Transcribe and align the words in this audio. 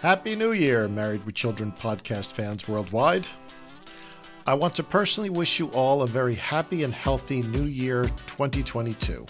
Happy 0.00 0.34
New 0.34 0.52
Year, 0.52 0.88
Married 0.88 1.22
with 1.26 1.34
Children 1.34 1.74
podcast 1.78 2.32
fans 2.32 2.66
worldwide. 2.66 3.28
I 4.46 4.54
want 4.54 4.74
to 4.76 4.82
personally 4.82 5.28
wish 5.28 5.58
you 5.58 5.66
all 5.72 6.00
a 6.00 6.06
very 6.06 6.34
happy 6.34 6.84
and 6.84 6.94
healthy 6.94 7.42
New 7.42 7.64
Year 7.64 8.04
2022. 8.26 9.26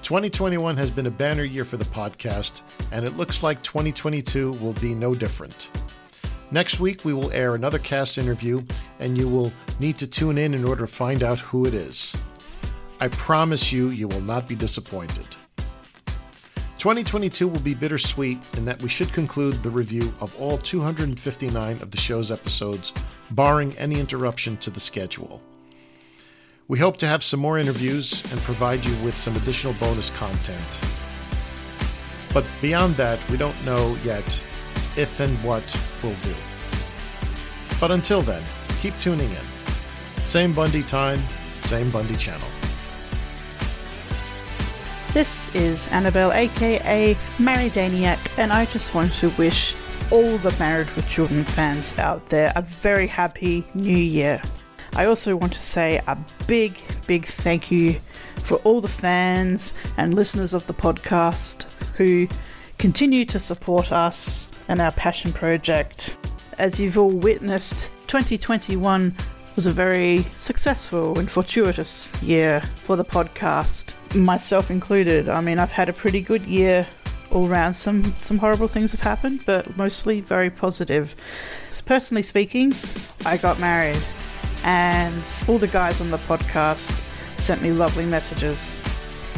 2021 0.00 0.76
has 0.78 0.90
been 0.90 1.04
a 1.04 1.10
banner 1.10 1.44
year 1.44 1.66
for 1.66 1.76
the 1.76 1.84
podcast, 1.84 2.62
and 2.92 3.04
it 3.04 3.18
looks 3.18 3.42
like 3.42 3.62
2022 3.62 4.52
will 4.54 4.72
be 4.72 4.94
no 4.94 5.14
different. 5.14 5.68
Next 6.50 6.80
week, 6.80 7.04
we 7.04 7.12
will 7.12 7.30
air 7.32 7.54
another 7.54 7.78
cast 7.78 8.16
interview, 8.16 8.64
and 9.00 9.18
you 9.18 9.28
will 9.28 9.52
need 9.80 9.98
to 9.98 10.06
tune 10.06 10.38
in 10.38 10.54
in 10.54 10.64
order 10.64 10.86
to 10.86 10.90
find 10.90 11.22
out 11.22 11.40
who 11.40 11.66
it 11.66 11.74
is. 11.74 12.16
I 13.00 13.08
promise 13.08 13.70
you, 13.70 13.90
you 13.90 14.08
will 14.08 14.22
not 14.22 14.48
be 14.48 14.54
disappointed. 14.54 15.36
2022 16.84 17.48
will 17.48 17.60
be 17.60 17.72
bittersweet 17.72 18.38
in 18.58 18.66
that 18.66 18.78
we 18.82 18.90
should 18.90 19.10
conclude 19.10 19.54
the 19.62 19.70
review 19.70 20.12
of 20.20 20.38
all 20.38 20.58
259 20.58 21.80
of 21.80 21.90
the 21.90 21.96
show's 21.96 22.30
episodes, 22.30 22.92
barring 23.30 23.74
any 23.78 23.98
interruption 23.98 24.54
to 24.58 24.68
the 24.68 24.78
schedule. 24.78 25.42
We 26.68 26.78
hope 26.78 26.98
to 26.98 27.06
have 27.06 27.24
some 27.24 27.40
more 27.40 27.58
interviews 27.58 28.22
and 28.30 28.38
provide 28.42 28.84
you 28.84 28.92
with 29.02 29.16
some 29.16 29.34
additional 29.34 29.72
bonus 29.80 30.10
content. 30.10 30.80
But 32.34 32.44
beyond 32.60 32.96
that, 32.96 33.18
we 33.30 33.38
don't 33.38 33.64
know 33.64 33.96
yet 34.04 34.26
if 34.94 35.20
and 35.20 35.34
what 35.42 35.64
we'll 36.02 36.12
do. 36.16 36.34
But 37.80 37.92
until 37.92 38.20
then, 38.20 38.42
keep 38.82 38.94
tuning 38.98 39.30
in. 39.30 40.24
Same 40.26 40.52
Bundy 40.52 40.82
time, 40.82 41.20
same 41.60 41.88
Bundy 41.88 42.16
channel. 42.16 42.48
This 45.14 45.54
is 45.54 45.86
Annabelle, 45.92 46.32
aka 46.32 47.16
Mary 47.38 47.70
Daniac, 47.70 48.18
and 48.36 48.52
I 48.52 48.64
just 48.64 48.96
want 48.96 49.12
to 49.12 49.30
wish 49.38 49.76
all 50.10 50.38
the 50.38 50.52
Married 50.58 50.90
with 50.96 51.08
Children 51.08 51.44
fans 51.44 51.96
out 52.00 52.26
there 52.26 52.52
a 52.56 52.62
very 52.62 53.06
happy 53.06 53.64
new 53.74 53.96
year. 53.96 54.42
I 54.94 55.06
also 55.06 55.36
want 55.36 55.52
to 55.52 55.60
say 55.60 56.00
a 56.08 56.18
big, 56.48 56.80
big 57.06 57.26
thank 57.26 57.70
you 57.70 58.00
for 58.38 58.56
all 58.64 58.80
the 58.80 58.88
fans 58.88 59.72
and 59.98 60.14
listeners 60.14 60.52
of 60.52 60.66
the 60.66 60.74
podcast 60.74 61.66
who 61.96 62.26
continue 62.78 63.24
to 63.26 63.38
support 63.38 63.92
us 63.92 64.50
and 64.66 64.80
our 64.80 64.90
passion 64.90 65.32
project. 65.32 66.18
As 66.58 66.80
you've 66.80 66.98
all 66.98 67.12
witnessed, 67.12 67.96
2021 68.08 69.14
was 69.56 69.66
a 69.66 69.70
very 69.72 70.24
successful 70.34 71.18
and 71.18 71.30
fortuitous 71.30 72.12
year 72.22 72.60
for 72.82 72.96
the 72.96 73.04
podcast, 73.04 73.94
myself 74.14 74.70
included. 74.70 75.28
I 75.28 75.40
mean, 75.40 75.58
I've 75.58 75.72
had 75.72 75.88
a 75.88 75.92
pretty 75.92 76.20
good 76.20 76.46
year 76.46 76.86
all 77.30 77.48
round. 77.48 77.76
Some 77.76 78.14
some 78.20 78.38
horrible 78.38 78.68
things 78.68 78.92
have 78.92 79.00
happened, 79.00 79.44
but 79.44 79.76
mostly 79.76 80.20
very 80.20 80.50
positive. 80.50 81.14
So 81.70 81.82
personally 81.84 82.22
speaking, 82.22 82.72
I 83.26 83.36
got 83.36 83.58
married 83.60 84.00
and 84.64 85.44
all 85.46 85.58
the 85.58 85.68
guys 85.68 86.00
on 86.00 86.10
the 86.10 86.16
podcast 86.18 86.90
sent 87.38 87.62
me 87.62 87.70
lovely 87.70 88.06
messages. 88.06 88.78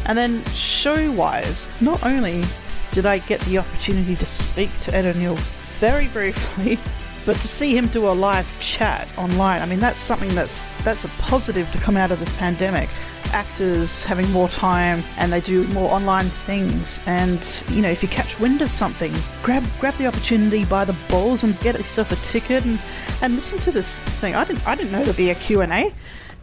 And 0.06 0.16
then, 0.16 0.44
show 0.46 1.10
wise, 1.12 1.68
not 1.80 2.04
only 2.06 2.44
did 2.92 3.06
I 3.06 3.18
get 3.18 3.40
the 3.40 3.58
opportunity 3.58 4.14
to 4.14 4.24
speak 4.24 4.70
to 4.80 4.94
Ed 4.94 5.04
O'Neill 5.04 5.34
very 5.80 6.06
briefly, 6.16 6.78
but 7.26 7.36
to 7.40 7.48
see 7.48 7.76
him 7.76 7.88
do 7.88 8.06
a 8.06 8.14
live 8.14 8.48
chat 8.60 9.08
online, 9.18 9.60
I 9.60 9.66
mean, 9.66 9.80
that's 9.80 10.00
something 10.00 10.32
that's 10.36 10.62
that's 10.84 11.04
a 11.04 11.08
positive 11.18 11.68
to 11.72 11.78
come 11.78 11.96
out 11.96 12.12
of 12.12 12.20
this 12.20 12.34
pandemic. 12.38 12.88
Actors 13.32 14.04
having 14.04 14.30
more 14.30 14.48
time 14.48 15.02
and 15.18 15.32
they 15.32 15.40
do 15.40 15.66
more 15.68 15.90
online 15.92 16.26
things. 16.26 17.02
And 17.04 17.64
you 17.70 17.82
know, 17.82 17.90
if 17.90 18.00
you 18.00 18.08
catch 18.08 18.38
wind 18.38 18.62
of 18.62 18.70
something, 18.70 19.12
grab 19.42 19.64
grab 19.80 19.94
the 19.94 20.06
opportunity 20.06 20.64
by 20.64 20.84
the 20.84 20.96
balls 21.08 21.42
and 21.42 21.58
get 21.60 21.76
yourself 21.76 22.12
a 22.12 22.16
ticket 22.16 22.64
and 22.64 22.78
and 23.20 23.34
listen 23.34 23.58
to 23.58 23.72
this 23.72 23.98
thing. 24.20 24.36
I 24.36 24.44
didn't 24.44 24.64
I 24.64 24.76
didn't 24.76 24.92
know 24.92 25.02
there'd 25.02 25.16
be 25.16 25.30
a 25.30 25.34
Q 25.34 25.62
and 25.62 25.72
A. 25.72 25.92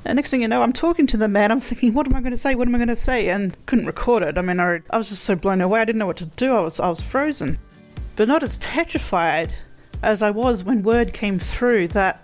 And 0.06 0.18
next 0.18 0.32
thing 0.32 0.42
you 0.42 0.50
know, 0.50 0.62
I'm 0.62 0.74
talking 0.74 1.08
to 1.08 1.16
the 1.16 1.30
man. 1.30 1.50
I'm 1.50 1.62
thinking, 1.62 1.94
what 1.94 2.06
am 2.06 2.14
I 2.14 2.20
going 2.20 2.34
to 2.34 2.38
say? 2.38 2.56
What 2.56 2.68
am 2.68 2.76
I 2.76 2.78
going 2.78 2.90
to 2.90 2.96
say? 2.96 3.30
And 3.30 3.58
couldn't 3.68 3.86
record 3.86 4.22
it. 4.22 4.38
I 4.38 4.42
mean, 4.42 4.60
I, 4.60 4.82
I 4.90 4.98
was 4.98 5.08
just 5.08 5.24
so 5.24 5.34
blown 5.34 5.62
away. 5.62 5.80
I 5.80 5.86
didn't 5.86 6.00
know 6.00 6.08
what 6.08 6.18
to 6.18 6.26
do. 6.26 6.54
I 6.54 6.60
was 6.60 6.78
I 6.82 6.90
was 6.90 7.02
frozen, 7.02 7.58
but 8.18 8.28
not 8.28 8.44
as 8.44 8.58
petrified 8.58 9.54
as 10.04 10.22
I 10.22 10.32
was 10.32 10.64
when 10.64 10.84
word 10.84 11.14
came 11.14 11.40
through 11.40 11.88
that 11.90 12.24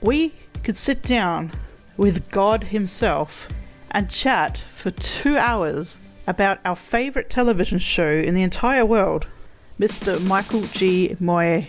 we 0.00 0.32
could 0.64 0.76
sit 0.76 1.02
down 1.02 1.52
with 1.96 2.30
God 2.30 2.64
Himself 2.64 3.48
and 3.90 4.08
chat 4.10 4.56
for 4.56 4.90
two 4.90 5.36
hours 5.36 5.98
about 6.26 6.60
our 6.64 6.76
favourite 6.76 7.28
television 7.28 7.78
show 7.78 8.10
in 8.10 8.34
the 8.34 8.42
entire 8.42 8.86
world, 8.86 9.26
Mr. 9.78 10.24
Michael 10.26 10.62
G. 10.72 11.16
Moye. 11.20 11.68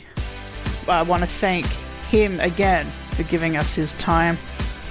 I 0.87 1.01
want 1.03 1.21
to 1.23 1.27
thank 1.27 1.65
him 2.09 2.39
again 2.39 2.85
for 3.11 3.23
giving 3.23 3.57
us 3.57 3.75
his 3.75 3.93
time. 3.95 4.37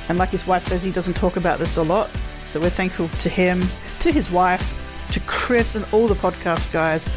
And 0.08 0.18
like 0.18 0.30
his 0.30 0.46
wife 0.46 0.64
says, 0.64 0.82
he 0.82 0.90
doesn't 0.90 1.14
talk 1.14 1.36
about 1.36 1.58
this 1.58 1.76
a 1.76 1.82
lot. 1.82 2.10
So 2.44 2.60
we're 2.60 2.70
thankful 2.70 3.08
to 3.08 3.28
him, 3.28 3.62
to 4.00 4.12
his 4.12 4.30
wife, 4.30 5.08
to 5.12 5.20
Chris, 5.20 5.74
and 5.76 5.86
all 5.92 6.08
the 6.08 6.14
podcast 6.14 6.72
guys. 6.72 7.08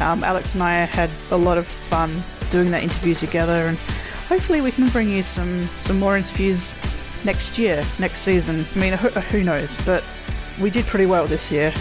Um, 0.00 0.24
Alex 0.24 0.54
and 0.54 0.62
I 0.62 0.84
had 0.84 1.10
a 1.30 1.36
lot 1.36 1.58
of 1.58 1.66
fun 1.66 2.22
doing 2.50 2.70
that 2.70 2.82
interview 2.82 3.14
together, 3.14 3.66
and 3.68 3.78
hopefully 4.28 4.60
we 4.60 4.70
can 4.70 4.88
bring 4.88 5.08
you 5.08 5.22
some 5.22 5.68
some 5.78 5.98
more 5.98 6.16
interviews 6.16 6.72
next 7.24 7.58
year, 7.58 7.84
next 7.98 8.18
season. 8.18 8.66
I 8.74 8.78
mean, 8.78 8.92
who, 8.92 9.08
who 9.08 9.44
knows? 9.44 9.78
But 9.84 10.04
we 10.60 10.70
did 10.70 10.84
pretty 10.86 11.06
well 11.06 11.26
this 11.26 11.50
year. 11.50 11.72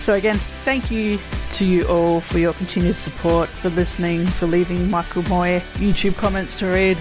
So 0.00 0.14
again, 0.14 0.36
thank 0.36 0.90
you 0.90 1.18
to 1.52 1.66
you 1.66 1.86
all 1.86 2.20
for 2.20 2.38
your 2.38 2.54
continued 2.54 2.96
support, 2.96 3.48
for 3.48 3.68
listening, 3.70 4.26
for 4.26 4.46
leaving 4.46 4.90
Michael 4.90 5.22
Moye 5.24 5.62
YouTube 5.74 6.16
comments 6.16 6.56
to 6.60 6.66
read. 6.66 6.96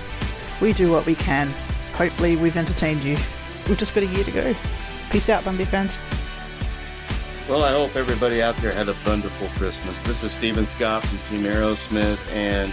We 0.61 0.73
do 0.73 0.91
what 0.91 1.05
we 1.05 1.15
can. 1.15 1.47
Hopefully, 1.93 2.35
we've 2.35 2.57
entertained 2.57 3.03
you. 3.03 3.17
We've 3.67 3.77
just 3.77 3.95
got 3.95 4.03
a 4.03 4.07
year 4.07 4.23
to 4.23 4.31
go. 4.31 4.55
Peace 5.11 5.29
out, 5.29 5.45
Bundy 5.45 5.65
fans. 5.65 5.99
Well, 7.49 7.63
I 7.63 7.71
hope 7.71 7.95
everybody 7.95 8.41
out 8.41 8.55
there 8.57 8.71
had 8.71 8.89
a 8.89 8.95
wonderful 9.05 9.47
Christmas. 9.57 9.97
This 10.01 10.23
is 10.23 10.31
Steven 10.31 10.65
Scott 10.65 11.03
from 11.03 11.17
Team 11.29 11.45
Aerosmith, 11.45 12.19
and 12.31 12.71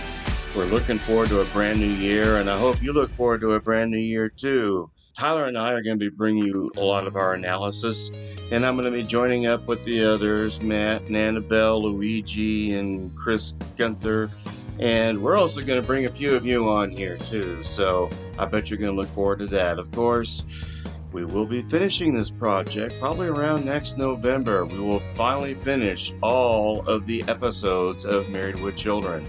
we're 0.57 0.65
looking 0.65 0.99
forward 0.99 1.29
to 1.29 1.43
a 1.43 1.45
brand 1.47 1.79
new 1.79 1.87
year, 1.87 2.39
and 2.41 2.49
I 2.49 2.59
hope 2.59 2.83
you 2.83 2.95
look 2.95 3.11
forward 3.11 3.43
to 3.43 3.53
a 3.53 3.61
brand 3.61 3.91
new 3.91 3.99
year 3.99 4.31
too. 4.31 4.91
Tyler 5.15 5.45
and 5.45 5.59
I 5.59 5.73
are 5.73 5.83
going 5.83 5.99
to 5.99 6.11
be 6.11 6.15
bringing 6.15 6.47
you 6.47 6.73
a 6.79 6.81
lot 6.81 7.07
of 7.07 7.15
our 7.15 7.35
analysis, 7.35 8.11
and 8.51 8.65
I'm 8.65 8.75
going 8.75 8.91
to 8.91 8.97
be 8.97 9.05
joining 9.05 9.45
up 9.45 9.67
with 9.67 9.85
the 9.85 10.03
others 10.03 10.63
Matt 10.63 11.03
and 11.03 11.17
Annabelle, 11.17 11.83
Luigi, 11.83 12.75
and 12.75 13.15
Chris 13.15 13.53
Gunther. 13.77 14.31
And 14.79 15.23
we're 15.23 15.37
also 15.37 15.61
going 15.61 15.81
to 15.81 15.87
bring 15.87 16.07
a 16.07 16.11
few 16.11 16.35
of 16.35 16.47
you 16.47 16.67
on 16.71 16.91
here 16.91 17.19
too, 17.19 17.63
so 17.63 18.09
I 18.39 18.47
bet 18.47 18.71
you're 18.71 18.79
going 18.79 18.95
to 18.95 18.99
look 18.99 19.11
forward 19.11 19.41
to 19.41 19.47
that. 19.49 19.79
Of 19.79 19.91
course, 19.91 20.87
we 21.13 21.27
will 21.27 21.47
be 21.47 21.61
finishing 21.63 22.15
this 22.15 22.31
project 22.31 22.95
probably 22.99 23.29
around 23.29 23.67
next 23.67 23.99
November. 23.99 24.65
We 24.65 24.79
will 24.79 25.03
finally 25.17 25.53
finish 25.55 26.15
all 26.23 26.87
of 26.89 27.05
the 27.05 27.23
episodes 27.29 28.07
of 28.07 28.31
Married 28.31 28.61
with 28.63 28.75
Children. 28.75 29.27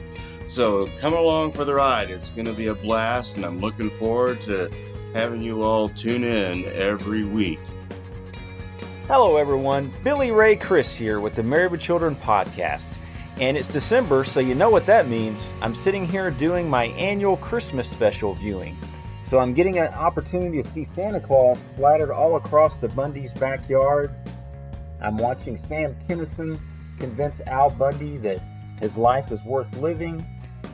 So 0.48 0.88
come 1.00 1.14
along 1.14 1.52
for 1.52 1.66
the 1.66 1.74
ride. 1.74 2.10
It's 2.10 2.30
going 2.30 2.46
to 2.46 2.54
be 2.54 2.68
a 2.68 2.76
blast, 2.76 3.36
and 3.36 3.46
I'm 3.46 3.60
looking 3.60 3.90
forward 4.00 4.40
to 4.42 4.72
having 5.14 5.42
you 5.42 5.64
all 5.64 5.90
tune 5.90 6.24
in 6.24 6.64
every 6.66 7.26
week. 7.26 7.60
Hello, 9.08 9.36
everyone. 9.36 9.94
Billy 10.04 10.32
Ray 10.32 10.56
Chris 10.56 10.96
here 10.96 11.20
with 11.20 11.36
the 11.36 11.44
Married 11.44 11.72
with 11.72 11.82
Children 11.82 12.16
podcast. 12.16 12.98
And 13.40 13.58
it's 13.58 13.68
December, 13.68 14.24
so 14.24 14.40
you 14.40 14.56
know 14.56 14.70
what 14.70 14.86
that 14.86 15.08
means. 15.10 15.54
I'm 15.62 15.76
sitting 15.76 16.08
here 16.08 16.32
doing 16.32 16.70
my 16.70 16.86
annual 16.86 17.38
Christmas 17.38 17.90
special 17.90 18.34
viewing. 18.34 18.78
So 19.26 19.40
I'm 19.40 19.54
getting 19.54 19.78
an 19.78 19.94
opportunity 19.94 20.64
to 20.64 20.70
see 20.70 20.86
Santa 20.96 21.20
Claus 21.20 21.60
splattered 21.76 22.10
all 22.10 22.38
across 22.38 22.74
the 22.76 22.88
Bundy's 22.88 23.34
backyard. 23.34 24.12
I'm 25.02 25.18
watching 25.18 25.60
Sam 25.68 25.96
Kinison 26.08 26.58
convince 27.00 27.42
Al 27.42 27.70
Bundy 27.70 28.18
that 28.20 28.42
his 28.80 28.96
life 28.96 29.32
is 29.32 29.44
worth 29.44 29.72
living. 29.78 30.26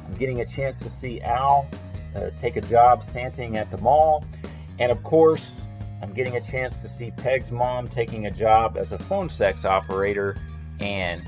I'm 0.05 0.15
getting 0.15 0.41
a 0.41 0.45
chance 0.45 0.77
to 0.77 0.89
see 0.89 1.21
Al 1.21 1.67
uh, 2.15 2.29
take 2.39 2.55
a 2.55 2.61
job 2.61 3.03
Santing 3.11 3.57
at 3.57 3.71
the 3.71 3.77
mall. 3.77 4.23
And 4.79 4.91
of 4.91 5.03
course, 5.03 5.61
I'm 6.01 6.13
getting 6.13 6.35
a 6.35 6.41
chance 6.41 6.77
to 6.79 6.89
see 6.89 7.11
Peg's 7.11 7.51
mom 7.51 7.87
taking 7.87 8.25
a 8.25 8.31
job 8.31 8.77
as 8.77 8.91
a 8.91 8.97
phone 8.97 9.29
sex 9.29 9.65
operator 9.65 10.37
and 10.79 11.23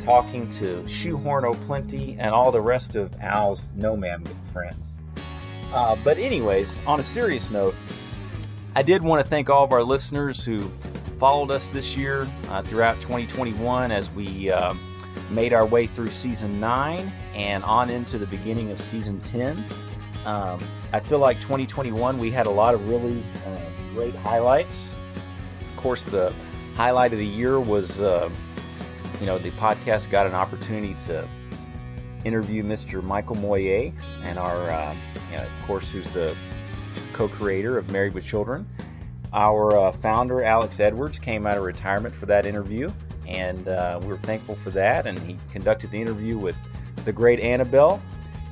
talking 0.00 0.50
to 0.50 0.86
Shoehorn 0.88 1.44
O'Plenty 1.44 2.16
and 2.18 2.30
all 2.34 2.50
the 2.50 2.60
rest 2.60 2.96
of 2.96 3.14
Al's 3.20 3.62
No 3.74 3.96
Ma'am 3.96 4.24
friends. 4.52 4.84
Uh, 5.72 5.96
but, 6.02 6.18
anyways, 6.18 6.74
on 6.86 7.00
a 7.00 7.04
serious 7.04 7.50
note, 7.50 7.74
I 8.74 8.82
did 8.82 9.02
want 9.02 9.22
to 9.22 9.28
thank 9.28 9.48
all 9.48 9.64
of 9.64 9.72
our 9.72 9.82
listeners 9.82 10.44
who 10.44 10.70
followed 11.18 11.50
us 11.50 11.68
this 11.68 11.96
year 11.96 12.28
uh, 12.48 12.62
throughout 12.62 13.00
2021 13.00 13.92
as 13.92 14.10
we 14.10 14.50
uh, 14.50 14.74
made 15.30 15.52
our 15.52 15.64
way 15.64 15.86
through 15.86 16.08
season 16.08 16.58
9 16.58 17.12
and 17.34 17.64
on 17.64 17.90
into 17.90 18.18
the 18.18 18.26
beginning 18.26 18.70
of 18.70 18.80
season 18.80 19.20
10. 19.20 19.64
Um, 20.24 20.62
I 20.92 21.00
feel 21.00 21.18
like 21.18 21.40
2021 21.40 22.18
we 22.18 22.30
had 22.30 22.46
a 22.46 22.50
lot 22.50 22.74
of 22.74 22.88
really 22.88 23.24
uh, 23.46 23.58
great 23.94 24.14
highlights. 24.14 24.86
Of 25.60 25.76
course, 25.76 26.04
the 26.04 26.32
highlight 26.76 27.12
of 27.12 27.18
the 27.18 27.26
year 27.26 27.58
was, 27.58 28.00
uh, 28.00 28.30
you 29.20 29.26
know, 29.26 29.38
the 29.38 29.50
podcast 29.52 30.10
got 30.10 30.26
an 30.26 30.34
opportunity 30.34 30.96
to 31.06 31.28
interview 32.24 32.62
Mr. 32.62 33.02
Michael 33.02 33.36
Moye, 33.36 33.92
and 34.22 34.38
our, 34.38 34.70
uh, 34.70 34.94
you 35.30 35.36
know, 35.36 35.42
of 35.42 35.66
course, 35.66 35.88
who's 35.90 36.12
the 36.12 36.36
co-creator 37.12 37.78
of 37.78 37.90
Married 37.90 38.14
with 38.14 38.24
Children. 38.24 38.66
Our 39.32 39.76
uh, 39.76 39.92
founder, 39.92 40.44
Alex 40.44 40.78
Edwards, 40.78 41.18
came 41.18 41.46
out 41.46 41.56
of 41.56 41.64
retirement 41.64 42.14
for 42.14 42.26
that 42.26 42.46
interview, 42.46 42.92
and 43.26 43.66
uh, 43.66 43.98
we 44.02 44.08
were 44.08 44.18
thankful 44.18 44.54
for 44.56 44.70
that. 44.70 45.06
And 45.06 45.18
he 45.20 45.36
conducted 45.50 45.90
the 45.90 46.00
interview 46.00 46.38
with 46.38 46.56
the 47.04 47.12
great 47.12 47.40
Annabelle. 47.40 48.02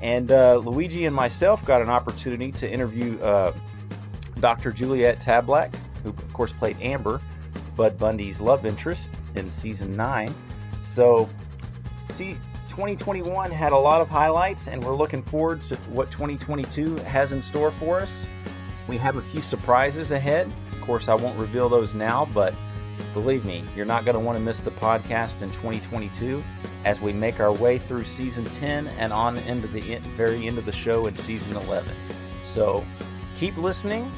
And 0.02 0.30
uh, 0.32 0.56
Luigi 0.56 1.04
and 1.06 1.14
myself 1.14 1.64
got 1.64 1.82
an 1.82 1.90
opportunity 1.90 2.52
to 2.52 2.70
interview 2.70 3.20
uh, 3.20 3.52
Dr. 4.38 4.72
Juliet 4.72 5.20
Tablak, 5.20 5.74
who, 6.02 6.10
of 6.10 6.32
course, 6.32 6.52
played 6.52 6.78
Amber, 6.80 7.20
Bud 7.76 7.98
Bundy's 7.98 8.40
love 8.40 8.64
interest 8.64 9.08
in 9.34 9.50
season 9.50 9.96
9. 9.96 10.34
So, 10.94 11.28
see, 12.14 12.36
2021 12.70 13.50
had 13.50 13.72
a 13.72 13.76
lot 13.76 14.00
of 14.00 14.08
highlights, 14.08 14.66
and 14.66 14.82
we're 14.82 14.96
looking 14.96 15.22
forward 15.22 15.62
to 15.62 15.76
what 15.90 16.10
2022 16.10 16.96
has 16.96 17.32
in 17.32 17.42
store 17.42 17.70
for 17.72 18.00
us. 18.00 18.28
We 18.88 18.96
have 18.96 19.16
a 19.16 19.22
few 19.22 19.42
surprises 19.42 20.10
ahead. 20.10 20.50
Of 20.72 20.80
course, 20.80 21.08
I 21.08 21.14
won't 21.14 21.38
reveal 21.38 21.68
those 21.68 21.94
now, 21.94 22.26
but 22.32 22.54
believe 23.14 23.44
me, 23.44 23.64
you're 23.74 23.86
not 23.86 24.04
going 24.04 24.14
to 24.14 24.20
want 24.20 24.38
to 24.38 24.44
miss 24.44 24.60
the 24.60 24.70
podcast 24.70 25.42
in 25.42 25.50
2022 25.50 26.42
as 26.84 27.00
we 27.00 27.12
make 27.12 27.40
our 27.40 27.52
way 27.52 27.78
through 27.78 28.04
season 28.04 28.44
10 28.44 28.86
and 28.86 29.12
on 29.12 29.38
into 29.38 29.68
the 29.68 29.96
very 30.16 30.46
end 30.46 30.58
of 30.58 30.66
the 30.66 30.72
show 30.72 31.06
in 31.06 31.16
season 31.16 31.56
11. 31.56 31.94
So 32.44 32.84
keep 33.36 33.56
listening. 33.56 34.10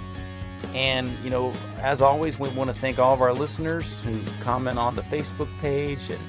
And, 0.74 1.12
you 1.24 1.30
know, 1.30 1.52
as 1.78 2.00
always, 2.00 2.38
we 2.38 2.48
want 2.50 2.68
to 2.68 2.74
thank 2.74 2.98
all 2.98 3.12
of 3.12 3.20
our 3.20 3.34
listeners 3.34 4.00
who 4.00 4.20
comment 4.42 4.78
on 4.78 4.94
the 4.96 5.02
Facebook 5.02 5.48
page 5.60 6.08
and 6.08 6.20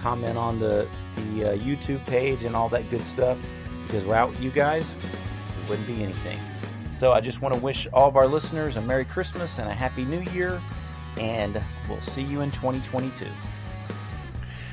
comment 0.00 0.36
on 0.36 0.60
the, 0.60 0.88
the 1.16 1.52
uh, 1.52 1.56
YouTube 1.56 2.04
page 2.06 2.44
and 2.44 2.54
all 2.54 2.68
that 2.68 2.88
good 2.90 3.04
stuff. 3.04 3.38
Because 3.86 4.04
without 4.04 4.38
you 4.40 4.50
guys, 4.50 4.92
it 4.92 5.68
wouldn't 5.68 5.86
be 5.86 6.02
anything. 6.02 6.38
So 6.98 7.12
I 7.12 7.20
just 7.20 7.40
want 7.40 7.54
to 7.54 7.60
wish 7.60 7.86
all 7.92 8.08
of 8.08 8.16
our 8.16 8.26
listeners 8.26 8.76
a 8.76 8.80
Merry 8.80 9.04
Christmas 9.04 9.58
and 9.58 9.68
a 9.68 9.72
Happy 9.72 10.04
New 10.04 10.20
Year, 10.32 10.60
and 11.18 11.60
we'll 11.88 12.00
see 12.00 12.22
you 12.22 12.40
in 12.40 12.50
2022. 12.52 13.26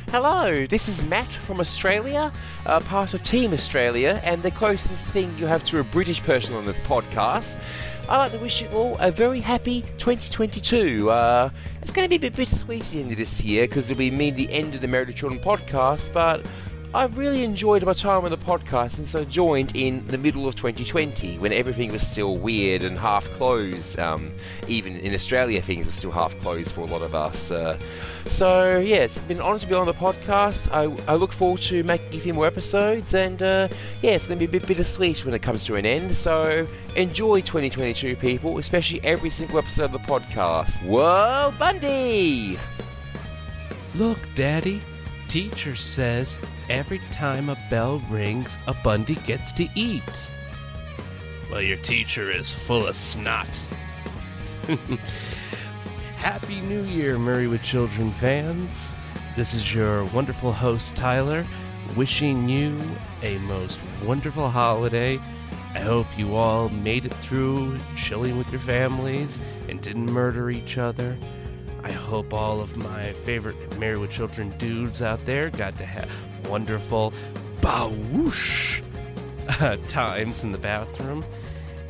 Hello, 0.09 0.65
this 0.67 0.87
is 0.87 1.03
Matt 1.05 1.27
from 1.27 1.59
Australia, 1.59 2.31
uh, 2.65 2.79
part 2.79 3.13
of 3.13 3.23
Team 3.23 3.53
Australia, 3.53 4.21
and 4.23 4.43
the 4.43 4.51
closest 4.51 5.05
thing 5.07 5.35
you 5.37 5.45
have 5.45 5.65
to 5.65 5.79
a 5.79 5.83
British 5.83 6.21
person 6.23 6.53
on 6.53 6.65
this 6.65 6.79
podcast. 6.81 7.59
I'd 8.07 8.17
like 8.17 8.31
to 8.33 8.37
wish 8.37 8.61
you 8.61 8.67
all 8.69 8.97
a 8.99 9.09
very 9.09 9.41
happy 9.41 9.81
2022. 9.97 11.09
Uh, 11.09 11.49
it's 11.81 11.91
going 11.91 12.05
to 12.05 12.09
be 12.09 12.15
a 12.15 12.19
bit 12.19 12.35
bittersweet 12.35 12.81
at 12.81 12.91
the 12.91 13.01
end 13.01 13.11
of 13.11 13.17
this 13.17 13.43
year 13.43 13.67
because 13.67 13.89
it'll 13.89 13.97
be 13.97 14.11
me 14.11 14.29
the 14.29 14.51
end 14.51 14.75
of 14.75 14.81
the 14.81 14.87
Married 14.87 15.13
Children 15.15 15.41
podcast, 15.41 16.13
but 16.13 16.45
I've 16.95 17.17
really 17.17 17.43
enjoyed 17.43 17.83
my 17.83 17.91
time 17.91 18.23
on 18.23 18.31
the 18.31 18.37
podcast 18.37 18.93
since 18.93 19.15
I 19.15 19.25
joined 19.25 19.75
in 19.75 20.07
the 20.07 20.17
middle 20.17 20.47
of 20.47 20.55
2020 20.55 21.37
when 21.39 21.51
everything 21.51 21.91
was 21.91 22.07
still 22.07 22.37
weird 22.37 22.83
and 22.83 22.97
half 22.97 23.25
closed. 23.31 23.99
Um, 23.99 24.31
even 24.69 24.95
in 24.95 25.13
Australia, 25.13 25.61
things 25.61 25.85
were 25.85 25.91
still 25.91 26.11
half 26.11 26.39
closed 26.39 26.71
for 26.71 26.81
a 26.81 26.85
lot 26.85 27.01
of 27.01 27.13
us. 27.13 27.51
Uh, 27.51 27.77
so, 28.27 28.79
yeah, 28.79 28.99
it's 28.99 29.19
been 29.19 29.37
an 29.37 29.43
honour 29.43 29.59
to 29.59 29.67
be 29.67 29.73
on 29.73 29.87
the 29.87 29.93
podcast. 29.93 30.71
I, 30.71 30.83
I 31.11 31.15
look 31.15 31.33
forward 31.33 31.63
to 31.63 31.83
making 31.83 32.17
a 32.17 32.21
few 32.21 32.33
more 32.33 32.47
episodes, 32.47 33.13
and 33.13 33.43
uh, 33.43 33.67
yeah, 34.01 34.11
it's 34.11 34.25
going 34.25 34.39
to 34.39 34.47
be 34.47 34.57
a 34.57 34.59
bit 34.59 34.65
bittersweet 34.65 35.25
when 35.25 35.33
it 35.33 35.41
comes 35.41 35.65
to 35.65 35.75
an 35.75 35.85
end. 35.85 36.13
So, 36.13 36.65
enjoy 36.95 37.41
2022, 37.41 38.15
people, 38.15 38.57
especially 38.57 39.03
every 39.03 39.31
single 39.31 39.59
episode 39.59 39.83
of 39.83 39.91
the 39.91 39.99
podcast. 39.99 40.81
Whoa, 40.85 41.53
Bundy! 41.59 42.57
Look, 43.95 44.19
Daddy, 44.33 44.81
teacher 45.27 45.75
says 45.75 46.39
every 46.69 46.99
time 47.11 47.49
a 47.49 47.57
bell 47.69 48.01
rings, 48.09 48.57
a 48.67 48.73
Bundy 48.73 49.15
gets 49.15 49.51
to 49.53 49.67
eat. 49.75 50.31
Well, 51.51 51.61
your 51.61 51.77
teacher 51.77 52.31
is 52.31 52.51
full 52.51 52.87
of 52.87 52.95
snot. 52.95 53.47
Happy 56.17 56.59
New 56.61 56.83
Year, 56.83 57.19
Married 57.19 57.47
with 57.47 57.61
Children 57.61 58.11
fans. 58.13 58.93
This 59.35 59.53
is 59.53 59.73
your 59.73 60.05
wonderful 60.05 60.51
host, 60.51 60.95
Tyler, 60.95 61.45
wishing 61.95 62.49
you 62.49 62.81
a 63.21 63.37
most 63.39 63.79
wonderful 64.03 64.49
holiday. 64.49 65.19
I 65.75 65.79
hope 65.79 66.07
you 66.17 66.35
all 66.35 66.69
made 66.69 67.05
it 67.05 67.13
through 67.13 67.77
chilling 67.95 68.37
with 68.37 68.49
your 68.49 68.61
families 68.61 69.39
and 69.67 69.81
didn't 69.81 70.05
murder 70.05 70.49
each 70.49 70.77
other. 70.77 71.17
I 71.83 71.91
hope 71.91 72.33
all 72.33 72.59
of 72.61 72.75
my 72.75 73.13
favorite 73.13 73.77
Married 73.77 73.99
with 73.99 74.09
Children 74.09 74.57
dudes 74.57 75.03
out 75.03 75.23
there 75.25 75.51
got 75.51 75.77
to 75.77 75.85
have 75.85 76.09
wonderful 76.49 77.13
bawoosh 77.61 78.81
uh, 79.47 79.77
times 79.87 80.43
in 80.43 80.51
the 80.51 80.57
bathroom. 80.57 81.23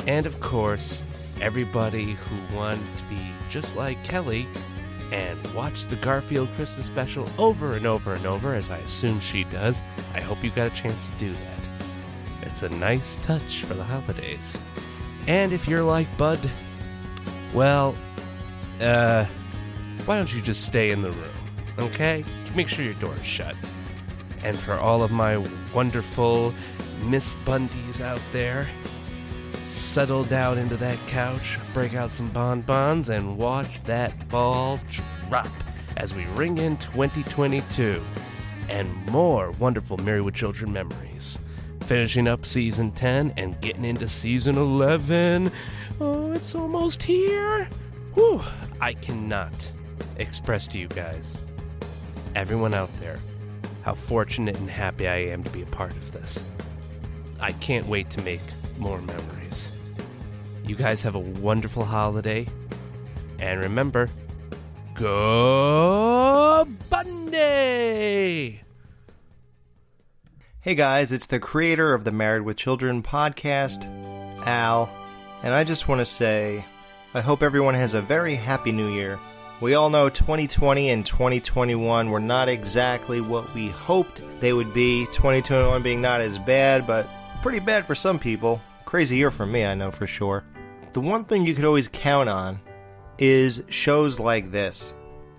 And 0.07 0.25
of 0.25 0.39
course, 0.39 1.03
everybody 1.41 2.13
who 2.13 2.55
wanted 2.55 2.97
to 2.97 3.03
be 3.05 3.19
just 3.49 3.75
like 3.75 4.03
Kelly 4.03 4.47
and 5.11 5.53
watch 5.53 5.85
the 5.87 5.95
Garfield 5.97 6.49
Christmas 6.55 6.87
special 6.87 7.27
over 7.37 7.73
and 7.73 7.85
over 7.85 8.13
and 8.13 8.25
over, 8.25 8.53
as 8.53 8.69
I 8.69 8.77
assume 8.79 9.19
she 9.19 9.43
does, 9.45 9.83
I 10.13 10.21
hope 10.21 10.43
you 10.43 10.49
got 10.51 10.67
a 10.67 10.75
chance 10.75 11.09
to 11.09 11.13
do 11.17 11.33
that. 11.33 12.47
It's 12.47 12.63
a 12.63 12.69
nice 12.69 13.17
touch 13.17 13.63
for 13.63 13.73
the 13.73 13.83
holidays. 13.83 14.57
And 15.27 15.53
if 15.53 15.67
you're 15.67 15.83
like 15.83 16.07
Bud, 16.17 16.39
well, 17.53 17.95
uh, 18.81 19.25
why 20.05 20.17
don't 20.17 20.33
you 20.33 20.41
just 20.41 20.65
stay 20.65 20.91
in 20.91 21.01
the 21.01 21.11
room, 21.11 21.33
okay? 21.79 22.23
Make 22.55 22.67
sure 22.67 22.85
your 22.85 22.93
door 22.95 23.15
is 23.15 23.25
shut. 23.25 23.55
And 24.45 24.59
for 24.59 24.75
all 24.75 25.01
of 25.01 25.09
my 25.09 25.43
wonderful 25.73 26.53
Miss 27.05 27.35
Bundys 27.37 27.99
out 27.99 28.21
there, 28.31 28.67
settle 29.65 30.23
down 30.23 30.59
into 30.59 30.77
that 30.77 30.99
couch, 31.07 31.57
break 31.73 31.95
out 31.95 32.11
some 32.11 32.29
bonbons, 32.29 33.09
and 33.09 33.39
watch 33.39 33.83
that 33.85 34.29
ball 34.29 34.79
drop 35.27 35.49
as 35.97 36.13
we 36.13 36.25
ring 36.35 36.59
in 36.59 36.77
2022 36.77 37.99
and 38.69 38.93
more 39.07 39.49
wonderful 39.53 39.97
with 39.97 40.35
Children 40.35 40.71
memories. 40.71 41.39
Finishing 41.81 42.27
up 42.27 42.45
season 42.45 42.91
10 42.91 43.33
and 43.37 43.59
getting 43.61 43.83
into 43.83 44.07
season 44.07 44.59
11. 44.59 45.51
Oh, 45.99 46.31
it's 46.33 46.53
almost 46.53 47.01
here. 47.01 47.67
Whew, 48.13 48.43
I 48.79 48.93
cannot 48.93 49.71
express 50.17 50.67
to 50.67 50.77
you 50.77 50.87
guys, 50.87 51.35
everyone 52.35 52.75
out 52.75 52.91
there, 52.99 53.17
how 53.85 53.93
fortunate 53.93 54.57
and 54.57 54.67
happy 54.67 55.07
I 55.07 55.17
am 55.17 55.43
to 55.43 55.49
be 55.51 55.61
a 55.61 55.67
part 55.67 55.91
of 55.91 56.11
this. 56.11 56.43
I 57.39 57.51
can't 57.51 57.85
wait 57.85 58.09
to 58.09 58.21
make 58.23 58.41
more 58.79 58.99
memories. 58.99 59.71
You 60.63 60.75
guys 60.75 61.03
have 61.03 61.13
a 61.13 61.19
wonderful 61.19 61.85
holiday. 61.85 62.47
And 63.37 63.61
remember, 63.61 64.09
go 64.95 66.67
Bundy! 66.89 68.61
Hey 70.61 70.73
guys, 70.73 71.11
it's 71.11 71.27
the 71.27 71.39
creator 71.39 71.93
of 71.93 72.05
the 72.05 72.11
Married 72.11 72.41
with 72.41 72.57
Children 72.57 73.03
podcast, 73.03 73.85
Al, 74.47 74.89
and 75.43 75.53
I 75.53 75.63
just 75.63 75.87
want 75.87 75.99
to 75.99 76.07
say 76.07 76.65
I 77.13 77.21
hope 77.21 77.43
everyone 77.43 77.75
has 77.75 77.93
a 77.93 78.01
very 78.01 78.33
happy 78.33 78.71
new 78.71 78.91
year. 78.91 79.19
We 79.61 79.73
all 79.75 79.89
know 79.89 80.09
2020 80.09 80.89
and 80.89 81.05
2021 81.05 82.09
were 82.09 82.19
not 82.19 82.49
exactly 82.49 83.21
what 83.21 83.53
we 83.53 83.69
hoped 83.69 84.21
they 84.41 84.51
would 84.51 84.73
be. 84.73 85.05
2021 85.05 85.81
being 85.81 86.01
not 86.01 86.19
as 86.19 86.37
bad, 86.37 86.85
but 86.85 87.07
pretty 87.41 87.59
bad 87.59 87.85
for 87.85 87.95
some 87.95 88.19
people. 88.19 88.61
Crazy 88.83 89.15
year 89.15 89.31
for 89.31 89.45
me, 89.45 89.65
I 89.65 89.73
know 89.73 89.91
for 89.91 90.07
sure. 90.07 90.43
The 90.91 90.99
one 90.99 91.23
thing 91.23 91.45
you 91.45 91.55
could 91.55 91.63
always 91.63 91.87
count 91.87 92.27
on 92.27 92.59
is 93.17 93.63
shows 93.69 94.19
like 94.19 94.51
this. 94.51 94.93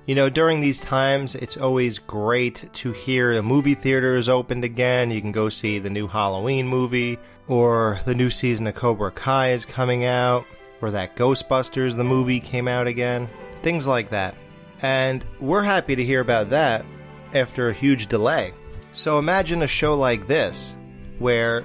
You 0.07 0.15
know, 0.15 0.31
during 0.31 0.63
these 0.63 0.81
times, 0.81 1.35
it's 1.35 1.59
always 1.59 1.99
great 1.99 2.73
to 2.73 2.93
hear 2.93 3.35
the 3.35 3.43
movie 3.43 3.75
theaters 3.75 4.31
opened 4.31 4.65
again. 4.65 5.11
You 5.11 5.21
can 5.21 5.33
go 5.33 5.51
see 5.51 5.79
the 5.79 5.91
new 5.91 6.07
Halloween 6.07 6.67
movie, 6.67 7.19
or 7.49 8.01
the 8.07 8.15
new 8.15 8.31
season 8.31 8.67
of 8.67 8.77
Cobra 8.77 9.11
Kai 9.11 9.51
is 9.51 9.67
coming 9.67 10.05
out, 10.07 10.47
or 10.81 10.91
that 10.93 11.17
Ghostbusters, 11.17 11.97
the 11.97 12.05
movie, 12.05 12.41
came 12.41 12.67
out 12.67 12.87
again. 12.87 13.29
Things 13.67 13.85
like 13.85 14.11
that. 14.11 14.37
And 14.81 15.25
we're 15.41 15.65
happy 15.65 15.97
to 15.97 16.05
hear 16.05 16.21
about 16.21 16.51
that 16.51 16.87
after 17.35 17.69
a 17.69 17.75
huge 17.75 18.07
delay. 18.07 18.53
So 18.93 19.19
imagine 19.19 19.61
a 19.63 19.67
show 19.67 19.97
like 19.97 20.29
this, 20.29 20.77
where 21.19 21.65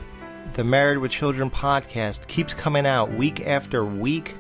the 0.54 0.64
Married 0.64 0.98
with 0.98 1.12
Children 1.12 1.52
podcast 1.52 2.26
keeps 2.26 2.56
coming 2.56 2.88
out 2.88 3.14
week 3.14 3.46
after 3.46 3.86
week 3.86 4.34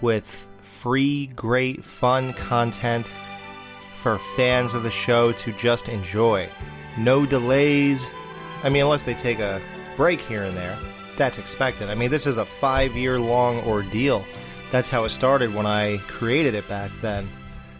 with 0.00 0.46
free, 0.62 1.26
great, 1.36 1.84
fun 1.84 2.32
content 2.32 3.06
for 3.98 4.18
fans 4.34 4.72
of 4.72 4.82
the 4.82 4.90
show 4.90 5.32
to 5.32 5.52
just 5.52 5.90
enjoy. 5.90 6.48
No 6.96 7.26
delays. 7.26 8.08
I 8.62 8.70
mean, 8.70 8.84
unless 8.84 9.02
they 9.02 9.12
take 9.12 9.38
a 9.38 9.60
break 9.98 10.22
here 10.22 10.44
and 10.44 10.56
there. 10.56 10.78
That's 11.18 11.36
expected. 11.36 11.90
I 11.90 11.94
mean, 11.94 12.10
this 12.10 12.26
is 12.26 12.38
a 12.38 12.46
five 12.46 12.96
year 12.96 13.20
long 13.20 13.58
ordeal. 13.64 14.24
That's 14.72 14.88
how 14.88 15.04
it 15.04 15.10
started 15.10 15.54
when 15.54 15.66
I 15.66 15.98
created 16.08 16.54
it 16.54 16.66
back 16.66 16.90
then. 17.02 17.28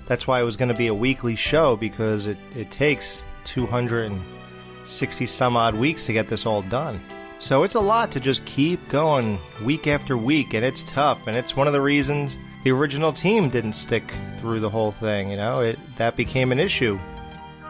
That's 0.05 0.27
why 0.27 0.43
it 0.43 0.45
was 0.45 0.57
going 0.57 0.69
to 0.69 0.75
be 0.75 0.89
a 0.89 0.95
weekly 0.95 1.35
show 1.35 1.75
because 1.75 2.27
it, 2.27 2.39
it 2.55 2.71
takes 2.71 3.25
260 3.45 5.27
some 5.27 5.57
odd 5.57 5.75
weeks 5.75 6.05
to 6.05 6.13
get 6.13 6.29
this 6.29 6.45
all 6.45 6.61
done. 6.61 7.01
So 7.41 7.63
it's 7.63 7.77
a 7.77 7.81
lot 7.81 8.13
to 8.13 8.21
just 8.21 8.45
keep 8.45 8.87
going 8.91 9.39
week 9.65 9.87
after 9.87 10.19
week, 10.19 10.53
and 10.53 10.67
it's 10.67 10.83
tough. 10.83 11.27
And 11.27 11.35
it's 11.35 11.57
one 11.57 11.67
of 11.67 11.73
the 11.73 11.81
reasons 11.81 12.37
the 12.63 12.73
original 12.73 13.11
team 13.11 13.49
didn't 13.49 13.73
stick 13.73 14.15
through 14.37 14.61
the 14.61 14.69
whole 14.69 14.93
thing. 14.93 15.31
You 15.31 15.39
know, 15.39 15.61
it, 15.63 15.79
that 15.97 16.15
became 16.15 16.53
an 16.53 16.61
issue 16.61 17.01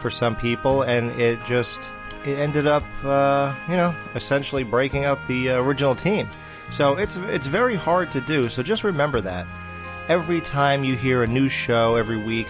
for 0.01 0.11
some 0.11 0.35
people, 0.35 0.81
and 0.81 1.11
it 1.19 1.39
just 1.47 1.79
it 2.25 2.37
ended 2.39 2.67
up, 2.67 2.83
uh, 3.05 3.55
you 3.69 3.77
know, 3.77 3.95
essentially 4.15 4.63
breaking 4.63 5.05
up 5.05 5.25
the 5.27 5.51
uh, 5.51 5.61
original 5.61 5.95
team. 5.95 6.27
So 6.69 6.95
it's 6.97 7.15
it's 7.15 7.47
very 7.47 7.75
hard 7.75 8.11
to 8.13 8.21
do. 8.21 8.49
So 8.49 8.63
just 8.63 8.83
remember 8.83 9.21
that 9.21 9.45
every 10.07 10.41
time 10.41 10.83
you 10.83 10.95
hear 10.95 11.23
a 11.23 11.27
new 11.27 11.49
show 11.49 11.95
every 11.95 12.17
week, 12.17 12.47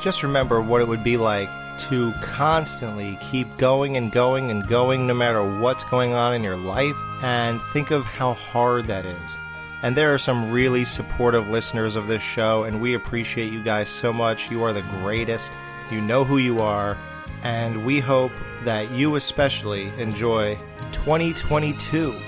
just 0.00 0.22
remember 0.22 0.60
what 0.60 0.80
it 0.80 0.88
would 0.88 1.04
be 1.04 1.16
like 1.16 1.50
to 1.78 2.12
constantly 2.22 3.18
keep 3.30 3.54
going 3.58 3.96
and 3.96 4.10
going 4.10 4.50
and 4.50 4.66
going 4.66 5.06
no 5.06 5.14
matter 5.14 5.42
what's 5.60 5.84
going 5.84 6.14
on 6.14 6.34
in 6.34 6.42
your 6.42 6.56
life 6.56 6.96
and 7.22 7.60
think 7.72 7.90
of 7.90 8.04
how 8.04 8.32
hard 8.32 8.86
that 8.86 9.04
is. 9.04 9.38
And 9.82 9.94
there 9.94 10.12
are 10.14 10.18
some 10.18 10.50
really 10.50 10.84
supportive 10.84 11.48
listeners 11.48 11.96
of 11.96 12.08
this 12.08 12.22
show, 12.22 12.64
and 12.64 12.80
we 12.80 12.94
appreciate 12.94 13.52
you 13.52 13.62
guys 13.62 13.88
so 13.88 14.12
much. 14.12 14.50
You 14.50 14.62
are 14.64 14.72
the 14.72 14.82
greatest. 14.82 15.52
You 15.90 16.00
know 16.00 16.24
who 16.24 16.38
you 16.38 16.60
are. 16.60 16.96
And 17.42 17.84
we 17.84 18.00
hope 18.00 18.32
that 18.64 18.90
you 18.90 19.16
especially 19.16 19.92
enjoy 19.98 20.58
2022. 20.92 22.18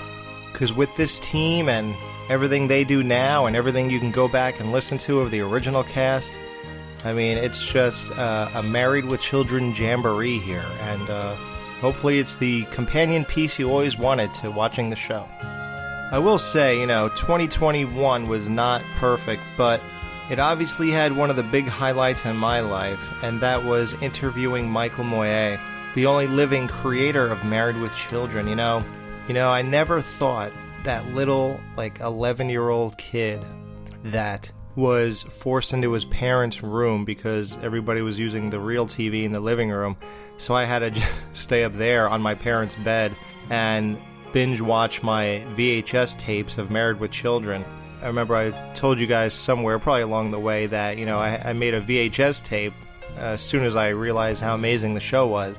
Because 0.51 0.73
with 0.73 0.95
this 0.95 1.19
team 1.19 1.69
and 1.69 1.95
everything 2.29 2.67
they 2.67 2.83
do 2.83 3.03
now 3.03 3.45
and 3.45 3.55
everything 3.55 3.89
you 3.89 3.99
can 3.99 4.11
go 4.11 4.27
back 4.27 4.59
and 4.59 4.71
listen 4.71 4.97
to 4.99 5.19
of 5.19 5.31
the 5.31 5.41
original 5.41 5.83
cast, 5.83 6.31
I 7.03 7.13
mean, 7.13 7.37
it's 7.37 7.65
just 7.65 8.11
uh, 8.11 8.49
a 8.53 8.63
married 8.63 9.05
with 9.05 9.21
children 9.21 9.73
jamboree 9.73 10.39
here. 10.39 10.65
And 10.81 11.09
uh, 11.09 11.35
hopefully 11.79 12.19
it's 12.19 12.35
the 12.35 12.65
companion 12.65 13.25
piece 13.25 13.57
you 13.57 13.69
always 13.69 13.97
wanted 13.97 14.33
to 14.35 14.51
watching 14.51 14.89
the 14.89 14.95
show. 14.95 15.27
I 16.11 16.17
will 16.17 16.39
say, 16.39 16.79
you 16.79 16.87
know, 16.87 17.09
2021 17.09 18.27
was 18.27 18.49
not 18.49 18.83
perfect, 18.95 19.43
but 19.55 19.79
it 20.29 20.39
obviously 20.39 20.89
had 20.89 21.15
one 21.15 21.29
of 21.29 21.35
the 21.35 21.43
big 21.43 21.67
highlights 21.67 22.25
in 22.25 22.35
my 22.35 22.59
life, 22.59 22.99
and 23.23 23.39
that 23.41 23.63
was 23.63 23.93
interviewing 24.01 24.69
Michael 24.69 25.03
Moye, 25.03 25.59
the 25.95 26.05
only 26.05 26.27
living 26.27 26.67
creator 26.67 27.27
of 27.27 27.45
Married 27.45 27.77
with 27.77 27.95
Children. 27.95 28.47
You 28.47 28.55
know, 28.55 28.83
you 29.29 29.35
know, 29.35 29.51
I 29.51 29.61
never 29.61 30.01
thought 30.01 30.51
that 30.83 31.05
little 31.13 31.59
like 31.77 31.99
11-year-old 31.99 32.97
kid 32.97 33.45
that 34.05 34.51
was 34.75 35.21
forced 35.21 35.71
into 35.71 35.91
his 35.91 36.03
parents' 36.05 36.63
room 36.63 37.05
because 37.05 37.55
everybody 37.61 38.01
was 38.01 38.17
using 38.17 38.49
the 38.49 38.59
real 38.59 38.87
TV 38.87 39.25
in 39.25 39.31
the 39.31 39.39
living 39.39 39.69
room. 39.69 39.97
So 40.37 40.55
I 40.55 40.63
had 40.63 40.95
to 40.95 41.07
stay 41.33 41.63
up 41.63 41.73
there 41.73 42.09
on 42.09 42.23
my 42.23 42.33
parents' 42.33 42.73
bed 42.83 43.15
and 43.51 44.01
binge 44.33 44.61
watch 44.61 45.03
my 45.03 45.45
VHS 45.53 46.17
tapes 46.17 46.57
of 46.57 46.71
Married 46.71 46.99
with 46.99 47.11
Children. 47.11 47.63
I 48.01 48.07
remember 48.07 48.35
I 48.35 48.49
told 48.73 48.97
you 48.97 49.05
guys 49.05 49.35
somewhere, 49.35 49.77
probably 49.77 50.01
along 50.01 50.31
the 50.31 50.39
way, 50.39 50.65
that 50.65 50.97
you 50.97 51.05
know 51.05 51.19
I, 51.19 51.49
I 51.49 51.53
made 51.53 51.75
a 51.75 51.81
VHS 51.81 52.43
tape 52.43 52.73
uh, 53.15 53.21
as 53.21 53.43
soon 53.43 53.63
as 53.63 53.75
I 53.75 53.89
realized 53.89 54.41
how 54.41 54.55
amazing 54.55 54.95
the 54.95 54.99
show 54.99 55.27
was. 55.27 55.55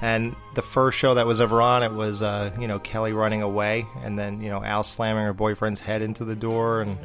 And 0.00 0.36
the 0.54 0.62
first 0.62 0.96
show 0.98 1.14
that 1.14 1.26
was 1.26 1.40
ever 1.40 1.60
on 1.60 1.82
it 1.82 1.92
was, 1.92 2.22
uh, 2.22 2.54
you 2.60 2.68
know, 2.68 2.78
Kelly 2.78 3.12
running 3.12 3.42
away, 3.42 3.86
and 4.02 4.18
then 4.18 4.40
you 4.40 4.48
know 4.48 4.62
Al 4.62 4.84
slamming 4.84 5.24
her 5.24 5.32
boyfriend's 5.32 5.80
head 5.80 6.02
into 6.02 6.24
the 6.24 6.36
door, 6.36 6.82
and 6.82 6.98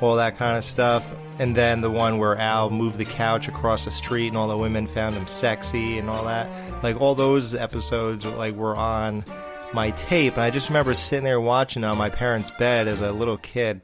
all 0.00 0.16
that 0.16 0.36
kind 0.36 0.58
of 0.58 0.64
stuff. 0.64 1.08
And 1.38 1.54
then 1.54 1.80
the 1.80 1.90
one 1.90 2.18
where 2.18 2.36
Al 2.36 2.70
moved 2.70 2.98
the 2.98 3.04
couch 3.04 3.48
across 3.48 3.84
the 3.84 3.90
street, 3.90 4.28
and 4.28 4.36
all 4.36 4.48
the 4.48 4.56
women 4.56 4.86
found 4.86 5.14
him 5.14 5.26
sexy, 5.26 5.98
and 5.98 6.10
all 6.10 6.24
that. 6.24 6.48
Like 6.82 7.00
all 7.00 7.14
those 7.14 7.54
episodes, 7.54 8.24
like 8.24 8.54
were 8.54 8.76
on 8.76 9.24
my 9.72 9.90
tape, 9.92 10.34
and 10.34 10.42
I 10.42 10.50
just 10.50 10.68
remember 10.68 10.94
sitting 10.94 11.24
there 11.24 11.40
watching 11.40 11.84
on 11.84 11.98
my 11.98 12.10
parents' 12.10 12.50
bed 12.58 12.88
as 12.88 13.00
a 13.00 13.12
little 13.12 13.38
kid, 13.38 13.82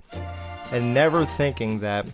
and 0.72 0.92
never 0.92 1.24
thinking 1.24 1.80
that 1.80 2.06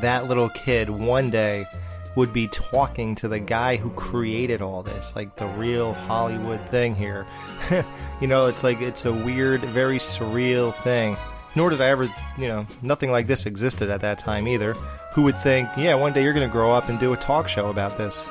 that 0.00 0.26
little 0.26 0.48
kid 0.48 0.88
one 0.90 1.30
day 1.30 1.66
would 2.14 2.32
be 2.32 2.48
talking 2.48 3.14
to 3.16 3.28
the 3.28 3.38
guy 3.38 3.76
who 3.76 3.90
created 3.90 4.60
all 4.60 4.82
this, 4.82 5.14
like 5.16 5.36
the 5.36 5.46
real 5.46 5.94
Hollywood 5.94 6.60
thing 6.68 6.94
here. 6.94 7.26
you 8.20 8.26
know, 8.26 8.46
it's 8.46 8.62
like 8.62 8.80
it's 8.80 9.04
a 9.04 9.12
weird, 9.12 9.60
very 9.60 9.98
surreal 9.98 10.74
thing. 10.82 11.16
Nor 11.54 11.70
did 11.70 11.80
I 11.80 11.88
ever, 11.88 12.04
you 12.38 12.48
know, 12.48 12.66
nothing 12.80 13.10
like 13.10 13.26
this 13.26 13.46
existed 13.46 13.90
at 13.90 14.00
that 14.00 14.18
time 14.18 14.48
either. 14.48 14.72
Who 15.14 15.22
would 15.22 15.36
think, 15.36 15.68
yeah, 15.76 15.94
one 15.94 16.12
day 16.12 16.22
you're 16.22 16.32
going 16.32 16.48
to 16.48 16.52
grow 16.52 16.72
up 16.72 16.88
and 16.88 16.98
do 16.98 17.12
a 17.12 17.16
talk 17.16 17.48
show 17.48 17.68
about 17.68 17.98
this 17.98 18.24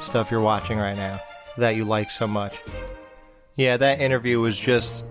stuff 0.00 0.30
you're 0.30 0.40
watching 0.40 0.78
right 0.78 0.96
now 0.96 1.20
that 1.58 1.76
you 1.76 1.84
like 1.84 2.10
so 2.10 2.26
much? 2.26 2.60
Yeah, 3.54 3.76
that 3.76 4.00
interview 4.00 4.40
was 4.40 4.58
just 4.58 5.04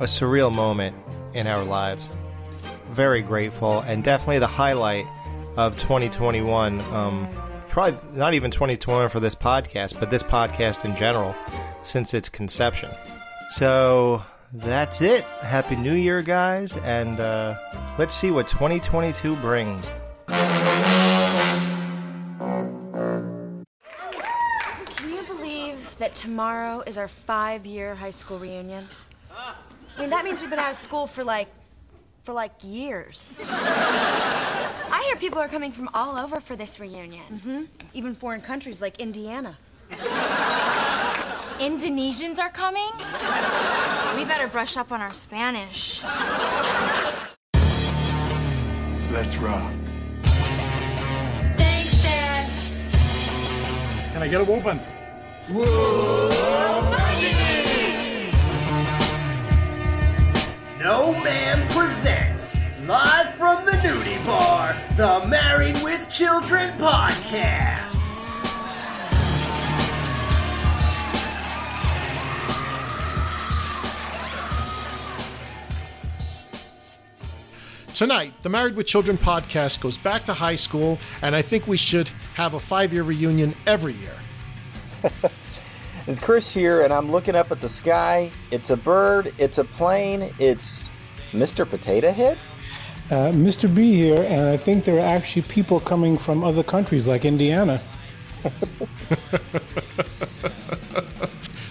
a 0.00 0.04
surreal 0.04 0.54
moment 0.54 0.96
in 1.34 1.46
our 1.46 1.64
lives. 1.64 2.08
Very 2.90 3.20
grateful, 3.20 3.80
and 3.80 4.04
definitely 4.04 4.38
the 4.38 4.46
highlight 4.46 5.06
of 5.56 5.78
2021. 5.78 6.80
Um, 6.92 7.28
probably 7.68 7.98
not 8.12 8.34
even 8.34 8.50
2021 8.50 9.08
for 9.08 9.20
this 9.20 9.34
podcast, 9.34 9.98
but 9.98 10.10
this 10.10 10.22
podcast 10.22 10.84
in 10.84 10.94
general 10.96 11.34
since 11.82 12.14
its 12.14 12.28
conception. 12.28 12.90
So 13.50 14.22
that's 14.52 15.00
it. 15.00 15.24
Happy 15.40 15.76
New 15.76 15.94
Year, 15.94 16.22
guys, 16.22 16.76
and 16.78 17.20
uh, 17.20 17.56
let's 17.98 18.14
see 18.14 18.30
what 18.30 18.46
2022 18.48 19.36
brings. 19.36 19.82
Can 24.96 25.10
you 25.10 25.22
believe 25.26 25.96
that 25.98 26.14
tomorrow 26.14 26.82
is 26.86 26.98
our 26.98 27.08
five 27.08 27.66
year 27.66 27.94
high 27.94 28.10
school 28.10 28.38
reunion? 28.38 28.88
I 29.30 30.00
mean, 30.00 30.10
that 30.10 30.24
means 30.24 30.40
we've 30.40 30.50
been 30.50 30.58
out 30.58 30.70
of 30.70 30.76
school 30.76 31.06
for 31.06 31.24
like, 31.24 31.48
for 32.26 32.32
like 32.32 32.52
years. 32.62 33.32
I 33.48 35.04
hear 35.06 35.16
people 35.16 35.38
are 35.38 35.46
coming 35.46 35.70
from 35.70 35.88
all 35.94 36.18
over 36.18 36.40
for 36.40 36.56
this 36.56 36.80
reunion. 36.80 37.22
Mm-hmm. 37.32 37.62
Even 37.94 38.14
foreign 38.16 38.40
countries 38.40 38.82
like 38.82 38.98
Indiana. 38.98 39.56
Indonesians 41.60 42.40
are 42.40 42.50
coming? 42.50 42.90
We 44.16 44.24
better 44.24 44.48
brush 44.48 44.76
up 44.76 44.90
on 44.90 45.00
our 45.00 45.14
Spanish. 45.14 46.02
Let's 49.12 49.36
rock. 49.38 49.72
Thanks, 51.56 52.02
Dad. 52.02 52.50
Can 54.12 54.22
I 54.22 54.28
get 54.28 54.40
a 54.40 54.44
whooping? 54.44 54.80
No 60.86 61.10
Ma'am 61.10 61.66
presents, 61.70 62.56
live 62.86 63.34
from 63.34 63.64
the 63.64 63.72
nudie 63.72 64.24
bar, 64.24 64.80
the 64.96 65.26
Married 65.26 65.76
with 65.82 66.08
Children 66.08 66.70
podcast. 66.78 67.92
Tonight, 77.92 78.34
the 78.42 78.48
Married 78.48 78.76
with 78.76 78.86
Children 78.86 79.18
podcast 79.18 79.80
goes 79.80 79.98
back 79.98 80.24
to 80.26 80.34
high 80.34 80.54
school, 80.54 81.00
and 81.20 81.34
I 81.34 81.42
think 81.42 81.66
we 81.66 81.76
should 81.76 82.06
have 82.36 82.54
a 82.54 82.60
five 82.60 82.92
year 82.92 83.02
reunion 83.02 83.56
every 83.66 83.94
year. 83.94 84.14
It's 86.06 86.20
Chris 86.20 86.52
here, 86.52 86.82
and 86.82 86.92
I'm 86.92 87.10
looking 87.10 87.34
up 87.34 87.50
at 87.50 87.60
the 87.60 87.68
sky. 87.68 88.30
It's 88.52 88.70
a 88.70 88.76
bird, 88.76 89.34
it's 89.38 89.58
a 89.58 89.64
plane, 89.64 90.32
it's 90.38 90.88
Mr. 91.32 91.68
Potato 91.68 92.12
Head? 92.12 92.38
Uh, 93.10 93.32
Mr. 93.32 93.72
B 93.72 93.96
here, 93.96 94.22
and 94.22 94.48
I 94.48 94.56
think 94.56 94.84
there 94.84 94.98
are 94.98 95.16
actually 95.16 95.42
people 95.42 95.80
coming 95.80 96.16
from 96.16 96.44
other 96.44 96.62
countries 96.62 97.08
like 97.08 97.24
Indiana. 97.24 97.82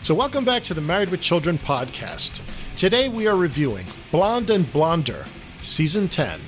So, 0.05 0.13
welcome 0.13 0.45
back 0.45 0.61
to 0.65 0.75
the 0.75 0.81
Married 0.81 1.09
with 1.09 1.19
Children 1.19 1.57
podcast. 1.57 2.41
Today 2.77 3.09
we 3.09 3.25
are 3.25 3.35
reviewing 3.35 3.87
Blonde 4.11 4.51
and 4.51 4.71
Blonder, 4.71 5.25
Season 5.59 6.07
10, 6.07 6.39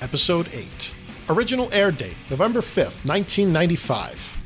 Episode 0.00 0.48
8. 0.52 0.94
Original 1.28 1.68
air 1.72 1.90
date 1.90 2.14
November 2.30 2.60
5th, 2.60 3.04
1995. 3.04 4.39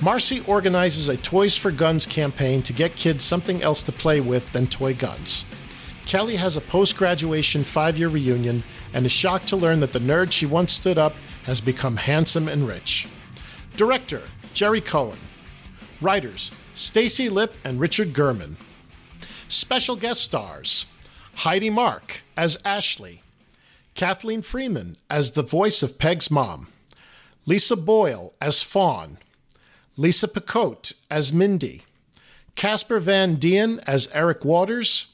Marcy 0.00 0.44
organizes 0.46 1.08
a 1.08 1.16
Toys 1.16 1.56
for 1.56 1.72
Guns 1.72 2.06
campaign 2.06 2.62
to 2.62 2.72
get 2.72 2.94
kids 2.94 3.24
something 3.24 3.62
else 3.64 3.82
to 3.82 3.90
play 3.90 4.20
with 4.20 4.50
than 4.52 4.68
toy 4.68 4.94
guns. 4.94 5.44
Kelly 6.06 6.36
has 6.36 6.56
a 6.56 6.60
post 6.60 6.96
graduation 6.96 7.64
five 7.64 7.98
year 7.98 8.08
reunion 8.08 8.62
and 8.92 9.04
is 9.04 9.10
shocked 9.10 9.48
to 9.48 9.56
learn 9.56 9.80
that 9.80 9.92
the 9.92 9.98
nerd 9.98 10.30
she 10.30 10.46
once 10.46 10.72
stood 10.72 10.98
up 10.98 11.14
has 11.44 11.60
become 11.60 11.96
handsome 11.96 12.48
and 12.48 12.68
rich. 12.68 13.08
Director 13.76 14.22
Gerry 14.54 14.80
Cohen. 14.80 15.18
Writers 16.00 16.52
Stacie 16.76 17.30
Lipp 17.30 17.54
and 17.64 17.80
Richard 17.80 18.12
Gurman. 18.12 18.56
Special 19.48 19.96
guest 19.96 20.22
stars 20.22 20.86
Heidi 21.34 21.70
Mark 21.70 22.22
as 22.36 22.56
Ashley, 22.64 23.22
Kathleen 23.96 24.42
Freeman 24.42 24.96
as 25.10 25.32
the 25.32 25.42
voice 25.42 25.82
of 25.82 25.98
Peg's 25.98 26.30
mom, 26.30 26.68
Lisa 27.46 27.76
Boyle 27.76 28.32
as 28.40 28.62
Fawn, 28.62 29.18
Lisa 29.98 30.28
Picotte 30.28 30.92
as 31.10 31.32
Mindy, 31.32 31.82
Casper 32.54 33.00
Van 33.00 33.34
Dien 33.34 33.80
as 33.84 34.08
Eric 34.14 34.44
Waters, 34.44 35.08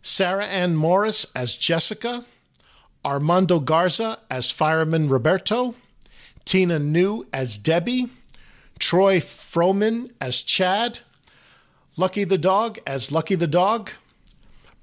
Sarah 0.00 0.46
Ann 0.46 0.76
Morris 0.76 1.26
as 1.36 1.56
Jessica, 1.56 2.24
Armando 3.04 3.60
Garza 3.60 4.20
as 4.30 4.50
Fireman 4.50 5.10
Roberto, 5.10 5.74
Tina 6.46 6.78
New 6.78 7.26
as 7.34 7.58
Debbie, 7.58 8.08
Troy 8.78 9.20
Froman 9.20 10.10
as 10.22 10.40
Chad, 10.40 11.00
Lucky 11.98 12.24
the 12.24 12.38
Dog 12.38 12.78
as 12.86 13.12
Lucky 13.12 13.34
the 13.34 13.46
Dog, 13.46 13.90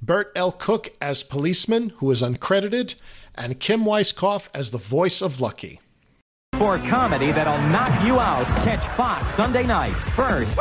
Bert 0.04 0.32
L. 0.36 0.52
Cook 0.52 0.94
as 1.02 1.24
Policeman, 1.24 1.90
who 1.98 2.12
is 2.12 2.22
uncredited, 2.22 2.94
and 3.34 3.60
Kim 3.60 3.86
Weiskopf 3.86 4.50
as 4.54 4.70
the 4.70 4.78
voice 4.78 5.20
of 5.20 5.42
Lucky. 5.42 5.80
For 6.62 6.78
comedy 6.78 7.32
that'll 7.32 7.58
knock 7.70 8.06
you 8.06 8.20
out, 8.20 8.46
catch 8.64 8.88
Fox 8.96 9.28
Sunday 9.34 9.66
night. 9.66 9.94
First, 9.94 10.56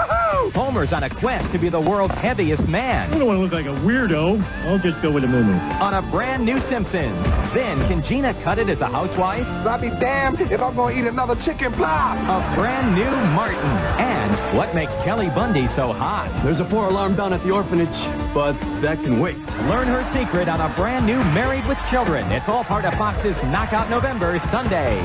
Homer's 0.55 0.95
on 0.95 1.03
a 1.03 1.11
quest 1.11 1.53
to 1.53 1.59
be 1.59 1.69
the 1.69 1.79
world's 1.79 2.15
heaviest 2.15 2.67
man. 2.69 3.13
I 3.13 3.19
don't 3.19 3.27
want 3.27 3.37
to 3.37 3.43
look 3.43 3.53
like 3.53 3.67
a 3.67 3.79
weirdo. 3.81 4.43
I'll 4.65 4.79
just 4.79 5.03
go 5.03 5.11
with 5.11 5.25
a 5.25 5.29
moo 5.29 5.43
On 5.43 5.93
a 5.93 6.01
brand 6.11 6.47
new 6.47 6.59
Simpsons. 6.59 7.15
Then, 7.53 7.77
can 7.87 8.03
Gina 8.03 8.33
cut 8.43 8.59
it 8.59 8.71
as 8.71 8.81
a 8.81 8.87
housewife? 8.87 9.47
I'll 9.67 9.79
be 9.79 9.91
damned 9.91 10.41
if 10.41 10.63
I'm 10.63 10.75
going 10.75 10.97
to 10.97 11.03
eat 11.03 11.07
another 11.07 11.37
chicken 11.37 11.71
pie. 11.73 12.17
A 12.17 12.57
brand 12.57 12.95
new 12.95 13.11
Martin. 13.35 13.59
And 14.01 14.57
what 14.57 14.75
makes 14.75 14.95
Kelly 15.05 15.29
Bundy 15.29 15.67
so 15.67 15.93
hot? 15.93 16.31
There's 16.43 16.61
a 16.61 16.65
four 16.65 16.87
alarm 16.87 17.15
down 17.15 17.35
at 17.35 17.43
the 17.43 17.51
orphanage, 17.51 17.89
but 18.33 18.55
that 18.81 18.97
can 19.05 19.21
wait. 19.21 19.37
Learn 19.69 19.89
her 19.89 20.03
secret 20.15 20.49
on 20.49 20.63
a 20.63 20.75
brand 20.77 21.05
new 21.05 21.19
Married 21.35 21.67
with 21.67 21.79
Children. 21.91 22.33
It's 22.33 22.49
all 22.49 22.65
part 22.65 22.87
of 22.87 22.95
Fox's 22.95 23.37
Knockout 23.53 23.91
November 23.91 24.39
Sunday. 24.51 24.99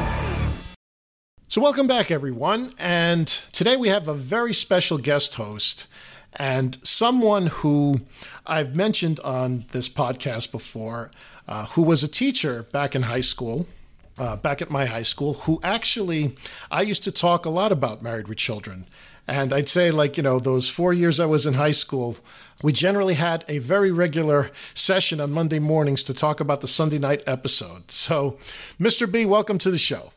So, 1.55 1.61
welcome 1.61 1.87
back, 1.87 2.11
everyone. 2.11 2.71
And 2.77 3.27
today 3.53 3.77
we 3.77 3.87
have 3.87 4.09
a 4.09 4.13
very 4.13 4.53
special 4.53 4.97
guest 4.97 5.35
host 5.35 5.87
and 6.33 6.77
someone 6.85 7.47
who 7.47 8.01
I've 8.45 8.75
mentioned 8.75 9.21
on 9.21 9.63
this 9.71 9.87
podcast 9.87 10.51
before, 10.51 11.11
uh, 11.47 11.67
who 11.67 11.81
was 11.81 12.03
a 12.03 12.09
teacher 12.09 12.63
back 12.63 12.93
in 12.93 13.03
high 13.03 13.21
school. 13.21 13.69
Uh, 14.17 14.35
back 14.35 14.61
at 14.61 14.69
my 14.69 14.83
high 14.83 15.01
school, 15.01 15.35
who 15.45 15.61
actually 15.63 16.35
I 16.69 16.81
used 16.81 17.05
to 17.05 17.11
talk 17.11 17.45
a 17.45 17.49
lot 17.49 17.71
about 17.71 18.03
married 18.03 18.27
with 18.27 18.37
children. 18.37 18.85
And 19.25 19.53
I'd 19.53 19.69
say, 19.69 19.91
like, 19.91 20.17
you 20.17 20.23
know, 20.23 20.39
those 20.39 20.69
four 20.69 20.91
years 20.91 21.21
I 21.21 21.25
was 21.25 21.45
in 21.45 21.53
high 21.53 21.71
school, 21.71 22.17
we 22.63 22.73
generally 22.73 23.13
had 23.13 23.45
a 23.47 23.59
very 23.59 23.93
regular 23.93 24.51
session 24.73 25.21
on 25.21 25.31
Monday 25.31 25.59
mornings 25.59 26.03
to 26.03 26.13
talk 26.13 26.41
about 26.41 26.59
the 26.59 26.67
Sunday 26.67 26.99
night 26.99 27.23
episode. 27.25 27.91
So, 27.91 28.39
Mr. 28.77 29.09
B, 29.09 29.25
welcome 29.25 29.57
to 29.59 29.71
the 29.71 29.77
show. 29.77 30.11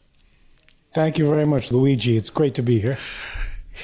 Thank 0.98 1.16
you 1.16 1.28
very 1.28 1.44
much, 1.44 1.70
Luigi. 1.70 2.16
It's 2.16 2.28
great 2.28 2.56
to 2.56 2.62
be 2.62 2.80
here. 2.80 2.98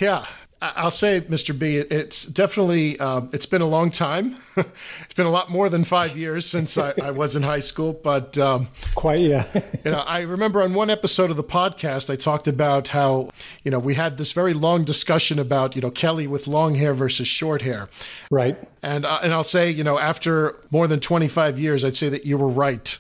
Yeah, 0.01 0.27
I'll 0.61 0.91
say, 0.91 1.21
Mr. 1.21 1.57
B, 1.57 1.77
it's 1.77 2.25
definitely 2.25 2.99
um, 2.99 3.31
it's 3.33 3.47
been 3.47 3.63
a 3.63 3.69
long 3.69 3.93
time. 3.93 4.37
it's 4.57 5.15
been 5.15 5.27
a 5.27 5.31
lot 5.31 5.49
more 5.49 5.69
than 5.69 5.85
five 5.85 6.19
years 6.19 6.45
since 6.45 6.77
I, 6.77 6.93
I 7.01 7.13
was 7.13 7.37
in 7.37 7.45
high 7.45 7.61
school, 7.61 7.93
but 7.93 8.37
um, 8.37 8.67
quite 8.97 9.21
yeah. 9.21 9.47
you 9.85 9.93
know, 9.93 10.03
I 10.05 10.23
remember 10.23 10.61
on 10.61 10.75
one 10.75 10.91
episode 10.91 11.31
of 11.31 11.37
the 11.37 11.45
podcast, 11.45 12.11
I 12.11 12.17
talked 12.17 12.49
about 12.49 12.89
how 12.89 13.31
you 13.63 13.71
know 13.71 13.79
we 13.79 13.95
had 13.95 14.19
this 14.19 14.33
very 14.33 14.53
long 14.53 14.83
discussion 14.83 15.39
about 15.39 15.77
you 15.77 15.83
know 15.83 15.93
Kelly 15.93 16.27
with 16.27 16.49
long 16.49 16.75
hair 16.75 16.95
versus 16.95 17.29
short 17.29 17.63
hair, 17.63 17.89
right? 18.29 18.59
And 18.83 19.07
uh, 19.07 19.21
and 19.23 19.33
I'll 19.33 19.45
say, 19.45 19.71
you 19.71 19.85
know, 19.85 20.01
after 20.01 20.57
more 20.73 20.89
than 20.89 20.99
twenty 20.99 21.29
five 21.29 21.61
years, 21.61 21.85
I'd 21.85 21.95
say 21.95 22.09
that 22.09 22.27
you 22.27 22.37
were 22.39 22.49
right. 22.49 22.99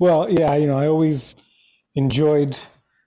Well, 0.00 0.28
yeah, 0.28 0.56
you 0.56 0.66
know, 0.66 0.76
I 0.76 0.88
always 0.88 1.36
enjoyed 1.94 2.58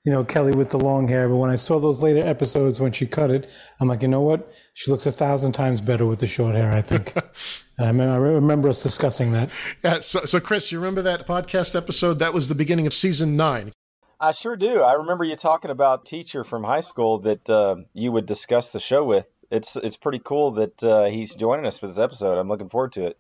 you 0.04 0.12
know, 0.12 0.24
Kelly 0.24 0.54
with 0.54 0.70
the 0.70 0.80
long 0.80 1.08
hair. 1.08 1.30
But 1.30 1.38
when 1.38 1.52
I 1.52 1.56
saw 1.56 1.80
those 1.80 2.02
later 2.02 2.26
episodes 2.26 2.80
when 2.80 2.92
she 2.92 3.06
cut 3.06 3.30
it, 3.30 3.50
I'm 3.80 3.88
like, 3.88 4.02
you 4.02 4.08
know 4.08 4.22
what? 4.22 4.52
She 4.74 4.90
looks 4.90 5.06
a 5.06 5.12
thousand 5.12 5.52
times 5.52 5.80
better 5.82 6.06
with 6.06 6.22
the 6.22 6.28
short 6.28 6.56
hair, 6.56 6.72
I 6.72 6.82
think. 6.82 7.14
and 7.78 7.86
I 7.86 7.88
remember, 7.88 8.28
I 8.28 8.32
remember 8.34 8.70
us 8.70 8.82
discussing 8.82 9.32
that. 9.34 9.50
Yeah. 9.84 10.00
So, 10.00 10.22
so, 10.22 10.40
Chris, 10.40 10.72
you 10.72 10.80
remember 10.80 11.04
that 11.04 11.28
podcast 11.28 11.76
episode? 11.76 12.20
That 12.20 12.34
was 12.34 12.48
the 12.48 12.56
beginning 12.56 12.88
of 12.88 12.94
season 12.94 13.36
nine. 13.36 13.72
I 14.20 14.32
sure 14.34 14.56
do. 14.56 14.82
I 14.82 14.94
remember 14.94 15.24
you 15.24 15.36
talking 15.36 15.72
about 15.72 16.06
teacher 16.06 16.44
from 16.44 16.64
high 16.64 16.82
school 16.82 17.20
that 17.20 17.50
uh, 17.50 17.78
you 17.94 18.12
would 18.12 18.28
discuss 18.28 18.70
the 18.70 18.80
show 18.80 19.04
with. 19.04 19.28
It's 19.50 19.76
it's 19.76 19.98
pretty 19.98 20.20
cool 20.20 20.52
that 20.52 20.84
uh, 20.84 21.06
he's 21.06 21.36
joining 21.36 21.66
us 21.66 21.78
for 21.78 21.88
this 21.88 21.98
episode. 21.98 22.38
I'm 22.38 22.48
looking 22.48 22.70
forward 22.70 22.94
to 22.94 23.08
it. 23.08 23.18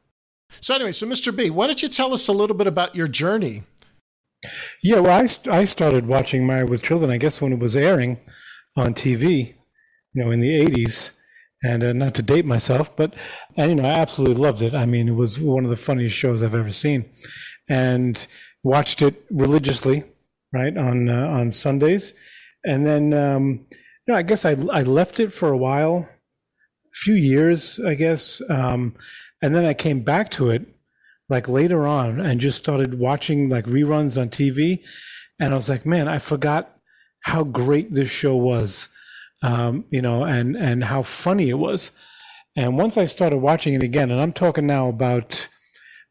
So 0.61 0.75
anyway, 0.75 0.91
so 0.91 1.07
Mr. 1.07 1.35
B, 1.35 1.49
why 1.49 1.67
don't 1.67 1.81
you 1.81 1.89
tell 1.89 2.13
us 2.13 2.27
a 2.27 2.33
little 2.33 2.55
bit 2.55 2.67
about 2.67 2.95
your 2.95 3.07
journey 3.07 3.63
yeah, 4.81 4.99
well, 4.99 5.19
I, 5.19 5.51
I 5.51 5.65
started 5.65 6.07
watching 6.07 6.47
Married 6.47 6.69
with 6.69 6.83
Children, 6.83 7.11
I 7.11 7.17
guess, 7.17 7.41
when 7.41 7.53
it 7.53 7.59
was 7.59 7.75
airing 7.75 8.19
on 8.75 8.93
TV, 8.93 9.55
you 10.13 10.23
know, 10.23 10.31
in 10.31 10.39
the 10.39 10.59
80s. 10.59 11.11
And 11.63 11.83
uh, 11.83 11.93
not 11.93 12.15
to 12.15 12.23
date 12.23 12.45
myself, 12.45 12.95
but, 12.95 13.13
and, 13.55 13.69
you 13.69 13.75
know, 13.75 13.87
I 13.87 13.91
absolutely 13.91 14.41
loved 14.41 14.63
it. 14.63 14.73
I 14.73 14.87
mean, 14.87 15.07
it 15.07 15.15
was 15.15 15.37
one 15.39 15.63
of 15.63 15.69
the 15.69 15.75
funniest 15.75 16.15
shows 16.15 16.41
I've 16.41 16.55
ever 16.55 16.71
seen. 16.71 17.05
And 17.69 18.25
watched 18.63 19.03
it 19.03 19.23
religiously, 19.29 20.03
right, 20.51 20.75
on, 20.75 21.07
uh, 21.07 21.27
on 21.27 21.51
Sundays. 21.51 22.13
And 22.65 22.83
then, 22.85 23.13
um, 23.13 23.67
you 23.69 24.13
know, 24.13 24.15
I 24.15 24.23
guess 24.23 24.43
I, 24.43 24.51
I 24.71 24.81
left 24.81 25.19
it 25.19 25.31
for 25.31 25.49
a 25.49 25.57
while, 25.57 26.09
a 26.09 26.95
few 26.95 27.13
years, 27.13 27.79
I 27.79 27.93
guess. 27.93 28.41
Um, 28.49 28.95
and 29.43 29.53
then 29.53 29.63
I 29.63 29.75
came 29.75 30.01
back 30.01 30.31
to 30.31 30.49
it 30.49 30.67
like 31.31 31.47
later 31.47 31.87
on 31.87 32.19
and 32.19 32.41
just 32.41 32.57
started 32.57 32.99
watching 32.99 33.49
like 33.49 33.65
reruns 33.65 34.19
on 34.21 34.29
TV. 34.29 34.83
And 35.39 35.53
I 35.53 35.55
was 35.55 35.69
like, 35.69 35.85
man, 35.85 36.07
I 36.07 36.19
forgot 36.19 36.77
how 37.23 37.43
great 37.43 37.93
this 37.93 38.11
show 38.11 38.35
was, 38.35 38.89
um, 39.41 39.85
you 39.89 40.01
know, 40.01 40.25
and, 40.25 40.57
and 40.57 40.83
how 40.83 41.01
funny 41.01 41.49
it 41.49 41.57
was. 41.57 41.93
And 42.55 42.77
once 42.77 42.97
I 42.97 43.05
started 43.05 43.37
watching 43.37 43.73
it 43.73 43.81
again, 43.81 44.11
and 44.11 44.19
I'm 44.19 44.33
talking 44.33 44.67
now 44.67 44.89
about 44.89 45.47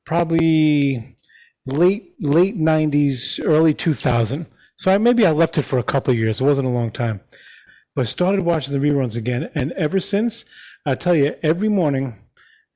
probably 0.06 1.18
late, 1.66 2.14
late 2.20 2.56
90s, 2.56 3.38
early 3.44 3.74
2000. 3.74 4.46
So 4.76 4.94
I, 4.94 4.96
maybe 4.96 5.26
I 5.26 5.32
left 5.32 5.58
it 5.58 5.62
for 5.62 5.78
a 5.78 5.84
couple 5.84 6.12
of 6.12 6.18
years. 6.18 6.40
It 6.40 6.44
wasn't 6.44 6.66
a 6.66 6.70
long 6.70 6.90
time. 6.90 7.20
But 7.94 8.02
I 8.02 8.04
started 8.04 8.40
watching 8.40 8.72
the 8.72 8.88
reruns 8.88 9.18
again. 9.18 9.50
And 9.54 9.72
ever 9.72 10.00
since, 10.00 10.46
I 10.86 10.94
tell 10.94 11.14
you, 11.14 11.36
every 11.42 11.68
morning 11.68 12.16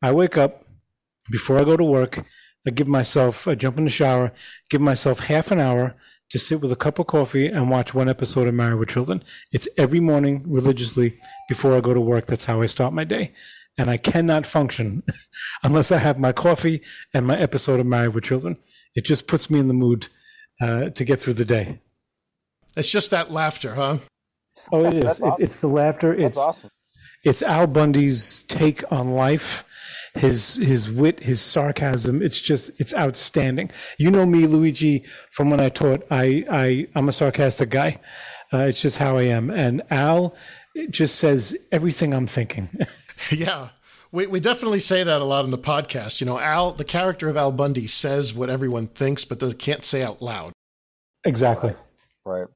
I 0.02 0.12
wake 0.12 0.37
up, 0.37 0.63
before 1.31 1.59
I 1.59 1.65
go 1.65 1.77
to 1.77 1.85
work, 1.85 2.25
I 2.67 2.71
give 2.71 2.89
myself, 2.89 3.47
I 3.47 3.55
jump 3.55 3.79
in 3.79 3.85
the 3.85 3.91
shower, 3.91 4.33
give 4.71 4.81
myself 4.81 5.21
half 5.21 5.51
an 5.51 5.61
hour 5.61 5.95
to 6.31 6.39
sit 6.39 6.61
with 6.61 6.73
a 6.73 6.77
cup 6.77 6.99
of 6.99 7.07
coffee 7.07 7.47
and 7.47 7.71
watch 7.71 7.95
one 7.95 8.09
episode 8.09 8.49
of 8.49 8.55
Married 8.55 8.79
with 8.79 8.89
Children. 8.89 9.23
It's 9.53 9.69
every 9.77 10.01
morning 10.01 10.43
religiously 10.47 11.15
before 11.49 11.77
I 11.77 11.81
go 11.81 11.93
to 11.93 12.01
work. 12.01 12.27
That's 12.27 12.47
how 12.47 12.63
I 12.63 12.67
start 12.67 12.93
my 12.95 13.05
day. 13.05 13.33
And 13.77 13.91
I 13.91 13.97
cannot 13.97 14.47
function 14.47 15.03
unless 15.63 15.93
I 15.93 15.99
have 15.99 16.19
my 16.19 16.33
coffee 16.33 16.81
and 17.13 17.27
my 17.27 17.39
episode 17.39 17.81
of 17.81 17.87
Married 17.87 18.15
with 18.15 18.25
Children. 18.25 18.57
It 18.95 19.05
just 19.05 19.27
puts 19.27 19.51
me 19.51 19.59
in 19.59 19.69
the 19.69 19.75
mood 19.75 20.09
uh, 20.61 20.91
to 20.91 21.05
get 21.05 21.19
through 21.19 21.35
the 21.35 21.45
day. 21.45 21.81
It's 22.77 22.91
just 22.91 23.11
that 23.11 23.31
laughter, 23.31 23.75
huh? 23.75 23.99
Oh, 24.73 24.85
it 24.85 24.95
is. 24.95 25.05
It's, 25.05 25.23
awesome. 25.23 25.43
it's, 25.43 25.61
the 25.61 25.69
laughter. 25.69 26.17
That's 26.17 26.29
it's 26.31 26.39
awesome. 26.39 26.71
it's 27.25 27.43
Al 27.43 27.67
Bundy's 27.67 28.43
take 28.45 28.83
on 28.91 29.11
life 29.11 29.69
his 30.14 30.57
his 30.57 30.90
wit, 30.90 31.20
his 31.20 31.40
sarcasm. 31.40 32.22
It's 32.22 32.40
just 32.40 32.81
it's 32.81 32.94
outstanding. 32.94 33.70
You 33.98 34.11
know 34.11 34.27
me, 34.27 34.46
Luigi, 34.46 35.05
from 35.31 35.50
when 35.50 35.61
I 35.61 35.68
taught. 35.68 36.05
I 36.11 36.44
I 36.50 36.87
I'm 36.94 37.09
a 37.09 37.12
sarcastic 37.12 37.70
guy. 37.70 38.00
Uh, 38.53 38.59
it's 38.59 38.81
just 38.81 38.98
how 38.98 39.16
I 39.16 39.22
am. 39.22 39.50
And 39.50 39.83
Al 39.90 40.37
just 40.90 41.16
says 41.16 41.57
everything 41.72 42.14
I'm 42.14 42.27
thinking. 42.27 42.68
yeah. 43.31 43.70
We, 44.12 44.29
we 44.29 44.38
definitely 44.38 44.79
say 44.79 45.03
that 45.03 45.20
a 45.20 45.24
lot 45.24 45.44
in 45.44 45.50
the 45.50 45.59
podcast. 45.59 46.20
You 46.20 46.27
know, 46.27 46.38
Al, 46.38 46.72
the 46.72 46.85
character 46.85 47.29
of 47.29 47.37
Al 47.37 47.50
Bundy 47.50 47.88
says 47.88 48.33
what 48.33 48.48
everyone 48.48 48.87
thinks, 48.87 49.24
but 49.24 49.40
does, 49.40 49.55
can't 49.55 49.83
say 49.85 50.05
out 50.05 50.22
loud. 50.22 50.53
Exactly. 51.24 51.74
Right. 52.24 52.46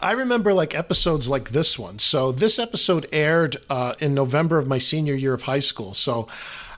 I 0.00 0.12
remember 0.12 0.54
like 0.54 0.76
episodes 0.76 1.28
like 1.28 1.50
this 1.50 1.78
one. 1.78 1.98
So 1.98 2.30
this 2.30 2.60
episode 2.60 3.06
aired 3.12 3.56
uh, 3.68 3.94
in 3.98 4.14
November 4.14 4.58
of 4.58 4.68
my 4.68 4.78
senior 4.78 5.14
year 5.14 5.34
of 5.34 5.42
high 5.42 5.58
school. 5.58 5.94
So 5.94 6.28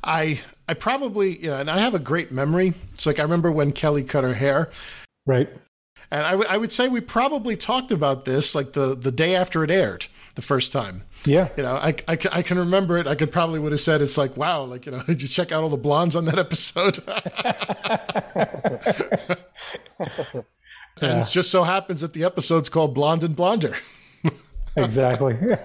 I 0.02 0.40
I 0.68 0.74
probably 0.74 1.38
you 1.38 1.50
know, 1.50 1.56
and 1.56 1.70
I 1.70 1.78
have 1.78 1.94
a 1.94 1.98
great 1.98 2.32
memory. 2.32 2.74
It's 2.94 3.06
like 3.06 3.18
I 3.18 3.22
remember 3.22 3.50
when 3.50 3.72
Kelly 3.72 4.04
cut 4.04 4.24
her 4.24 4.34
hair, 4.34 4.70
right? 5.26 5.48
And 6.12 6.26
I, 6.26 6.30
w- 6.32 6.48
I 6.48 6.56
would 6.56 6.72
say 6.72 6.88
we 6.88 7.00
probably 7.00 7.56
talked 7.56 7.92
about 7.92 8.24
this 8.24 8.54
like 8.54 8.72
the 8.72 8.94
the 8.94 9.12
day 9.12 9.34
after 9.34 9.62
it 9.62 9.70
aired 9.70 10.06
the 10.34 10.42
first 10.42 10.72
time. 10.72 11.04
Yeah, 11.24 11.48
you 11.56 11.62
know, 11.62 11.74
I, 11.74 11.94
I, 12.08 12.18
I 12.32 12.42
can 12.42 12.58
remember 12.58 12.98
it. 12.98 13.06
I 13.06 13.14
could 13.14 13.30
probably 13.30 13.60
would 13.60 13.72
have 13.72 13.80
said 13.80 14.00
it's 14.00 14.18
like 14.18 14.36
wow, 14.36 14.64
like 14.64 14.86
you 14.86 14.92
know, 14.92 15.02
did 15.06 15.22
you 15.22 15.28
check 15.28 15.52
out 15.52 15.62
all 15.62 15.68
the 15.68 15.76
blondes 15.76 16.16
on 16.16 16.24
that 16.24 16.38
episode? 16.38 16.98
and 19.98 20.44
yeah. 21.02 21.20
it 21.20 21.28
just 21.28 21.50
so 21.50 21.62
happens 21.62 22.00
that 22.00 22.12
the 22.12 22.24
episode's 22.24 22.68
called 22.68 22.94
Blonde 22.94 23.22
and 23.22 23.36
Blonder. 23.36 23.74
exactly. 24.76 25.36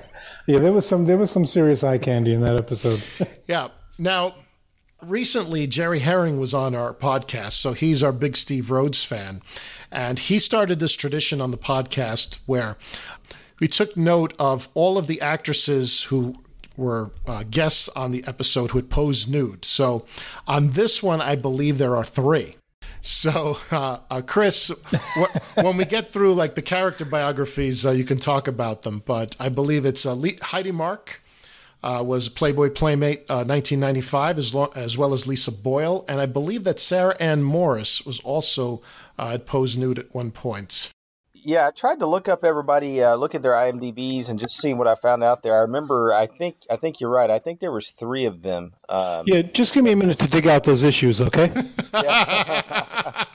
Yeah, 0.48 0.60
there 0.60 0.74
was 0.74 0.88
some 0.88 1.06
there 1.06 1.18
was 1.18 1.32
some 1.32 1.48
serious 1.48 1.84
eye 1.84 1.98
candy 1.98 2.32
in 2.32 2.42
that 2.42 2.56
episode. 2.56 3.02
yeah. 3.48 3.70
Now, 3.98 4.36
recently 5.02 5.68
Jerry 5.68 6.00
Herring 6.00 6.40
was 6.40 6.54
on 6.54 6.76
our 6.76 6.94
podcast, 6.94 7.54
so 7.54 7.74
he's 7.74 8.04
our 8.04 8.12
big 8.12 8.36
Steve 8.36 8.66
Rhoades 8.66 9.06
fan, 9.06 9.42
and 9.92 10.20
he 10.20 10.40
started 10.40 10.80
this 10.80 10.94
tradition 10.94 11.40
on 11.42 11.52
the 11.52 11.58
podcast 11.58 12.40
where 12.46 12.78
we 13.60 13.68
took 13.68 13.96
note 13.96 14.34
of 14.38 14.68
all 14.74 14.98
of 14.98 15.08
the 15.08 15.22
actresses 15.22 16.04
who 16.04 16.36
were 16.76 17.12
uh, 17.26 17.44
guests 17.50 17.88
on 17.96 18.12
the 18.12 18.24
episode 18.28 18.72
who 18.72 18.78
had 18.80 18.90
posed 18.90 19.30
nude. 19.32 19.64
So 19.64 20.06
on 20.46 20.72
this 20.72 21.02
one, 21.02 21.22
I 21.22 21.38
believe 21.38 21.78
there 21.78 21.96
are 21.96 22.04
three. 22.04 22.58
So, 23.00 23.60
uh, 23.72 24.00
uh, 24.10 24.22
Chris, 24.26 24.72
wh- 24.92 25.58
when 25.58 25.78
we 25.78 25.86
get 25.86 26.12
through 26.12 26.34
like 26.34 26.56
the 26.56 26.62
character 26.62 27.06
biographies, 27.06 27.86
uh, 27.86 27.92
you 27.92 28.04
can 28.04 28.18
talk 28.20 28.48
about 28.48 28.82
them. 28.82 29.04
But 29.06 29.36
I 29.40 29.48
believe 29.48 29.86
it's 29.86 30.06
uh, 30.06 30.14
Le- 30.16 30.42
Heidi 30.42 30.72
Mark 30.72 31.22
uh, 31.86 32.04
was 32.04 32.30
Playboy 32.30 32.72
Playmate 32.72 33.20
uh, 33.30 33.46
1995, 33.46 34.40
as, 34.40 34.54
lo- 34.56 34.72
as 34.76 34.98
well 34.98 35.14
as 35.14 35.28
Lisa 35.28 35.52
Boyle, 35.52 36.04
and 36.08 36.20
I 36.20 36.26
believe 36.26 36.64
that 36.64 36.80
Sarah 36.80 37.16
Ann 37.20 37.44
Morris 37.44 38.04
was 38.06 38.20
also 38.22 38.82
uh, 39.20 39.30
had 39.30 39.46
posed 39.46 39.78
nude 39.78 40.00
at 40.00 40.14
one 40.14 40.32
point. 40.32 40.90
Yeah, 41.34 41.68
I 41.68 41.72
tried 41.72 42.00
to 42.00 42.08
look 42.08 42.28
up 42.28 42.44
everybody, 42.44 43.04
uh, 43.04 43.14
look 43.14 43.36
at 43.36 43.44
their 43.44 43.52
IMDb's, 43.52 44.30
and 44.30 44.40
just 44.40 44.60
see 44.60 44.74
what 44.74 44.88
I 44.88 44.96
found 44.96 45.24
out 45.24 45.44
there. 45.44 45.56
I 45.56 45.62
remember, 45.62 46.12
I 46.12 46.26
think, 46.26 46.56
I 46.72 46.76
think 46.76 47.00
you're 47.00 47.12
right. 47.12 47.30
I 47.30 47.38
think 47.38 47.60
there 47.60 47.72
was 47.72 47.90
three 47.90 48.26
of 48.26 48.42
them. 48.42 48.74
Um, 48.90 49.26
Yeah, 49.28 49.44
just 49.44 49.76
give 49.76 49.84
me 49.84 49.92
a 49.92 49.96
minute 49.96 50.18
to 50.20 50.28
dig 50.28 50.48
out 50.48 50.64
those 50.64 50.82
issues, 50.82 51.22
okay? 51.22 51.52
I 51.94 53.28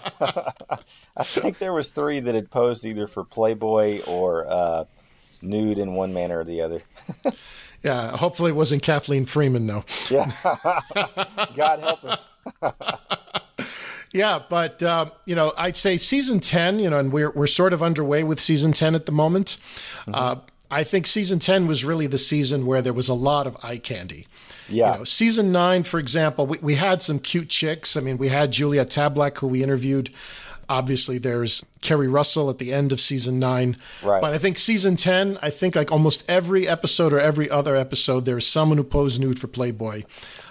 think 1.22 1.58
there 1.58 1.72
was 1.72 1.88
three 1.88 2.18
that 2.18 2.34
had 2.34 2.50
posed 2.50 2.84
either 2.84 3.06
for 3.06 3.22
Playboy 3.22 4.02
or 4.08 4.50
uh, 4.50 4.84
nude 5.40 5.78
in 5.78 5.94
one 5.94 6.12
manner 6.12 6.40
or 6.40 6.44
the 6.44 6.62
other. 6.62 6.82
Yeah, 7.82 8.16
hopefully 8.16 8.50
it 8.50 8.54
wasn't 8.54 8.82
Kathleen 8.82 9.24
Freeman, 9.24 9.66
though. 9.66 9.84
Yeah, 10.10 10.30
God 11.56 11.80
help 11.80 12.04
us. 12.04 12.28
Yeah, 14.12 14.40
but 14.48 14.82
um, 14.82 15.12
you 15.24 15.36
know, 15.36 15.52
I'd 15.56 15.76
say 15.76 15.96
season 15.96 16.40
ten. 16.40 16.80
You 16.80 16.90
know, 16.90 16.98
and 16.98 17.12
we're 17.12 17.30
we're 17.30 17.46
sort 17.46 17.72
of 17.72 17.80
underway 17.80 18.24
with 18.24 18.40
season 18.40 18.72
ten 18.72 18.94
at 18.94 19.06
the 19.06 19.12
moment. 19.12 19.56
Uh, 20.12 20.36
I 20.70 20.82
think 20.82 21.06
season 21.06 21.38
ten 21.38 21.66
was 21.66 21.84
really 21.84 22.08
the 22.08 22.18
season 22.18 22.66
where 22.66 22.82
there 22.82 22.92
was 22.92 23.08
a 23.08 23.14
lot 23.14 23.46
of 23.46 23.56
eye 23.62 23.78
candy. 23.78 24.26
Yeah. 24.68 24.92
You 24.92 24.98
know, 24.98 25.04
season 25.04 25.52
nine, 25.52 25.82
for 25.82 25.98
example, 25.98 26.46
we, 26.46 26.58
we 26.58 26.74
had 26.76 27.02
some 27.02 27.18
cute 27.18 27.48
chicks. 27.48 27.96
I 27.96 28.00
mean, 28.00 28.18
we 28.18 28.28
had 28.28 28.52
Julia 28.52 28.84
Tablak, 28.84 29.38
who 29.38 29.48
we 29.48 29.62
interviewed. 29.62 30.10
Obviously, 30.70 31.18
there's 31.18 31.62
Keri 31.82 32.06
Russell 32.08 32.48
at 32.48 32.58
the 32.58 32.72
end 32.72 32.92
of 32.92 33.00
season 33.00 33.38
nine. 33.38 33.76
Right. 34.02 34.22
But 34.22 34.32
I 34.32 34.38
think 34.38 34.56
season 34.56 34.96
10, 34.96 35.38
I 35.42 35.50
think 35.50 35.74
like 35.74 35.90
almost 35.92 36.24
every 36.30 36.66
episode 36.68 37.12
or 37.12 37.18
every 37.20 37.50
other 37.50 37.74
episode, 37.76 38.24
there 38.24 38.38
is 38.38 38.46
someone 38.46 38.78
who 38.78 38.84
posed 38.84 39.20
nude 39.20 39.38
for 39.40 39.48
Playboy. 39.48 40.04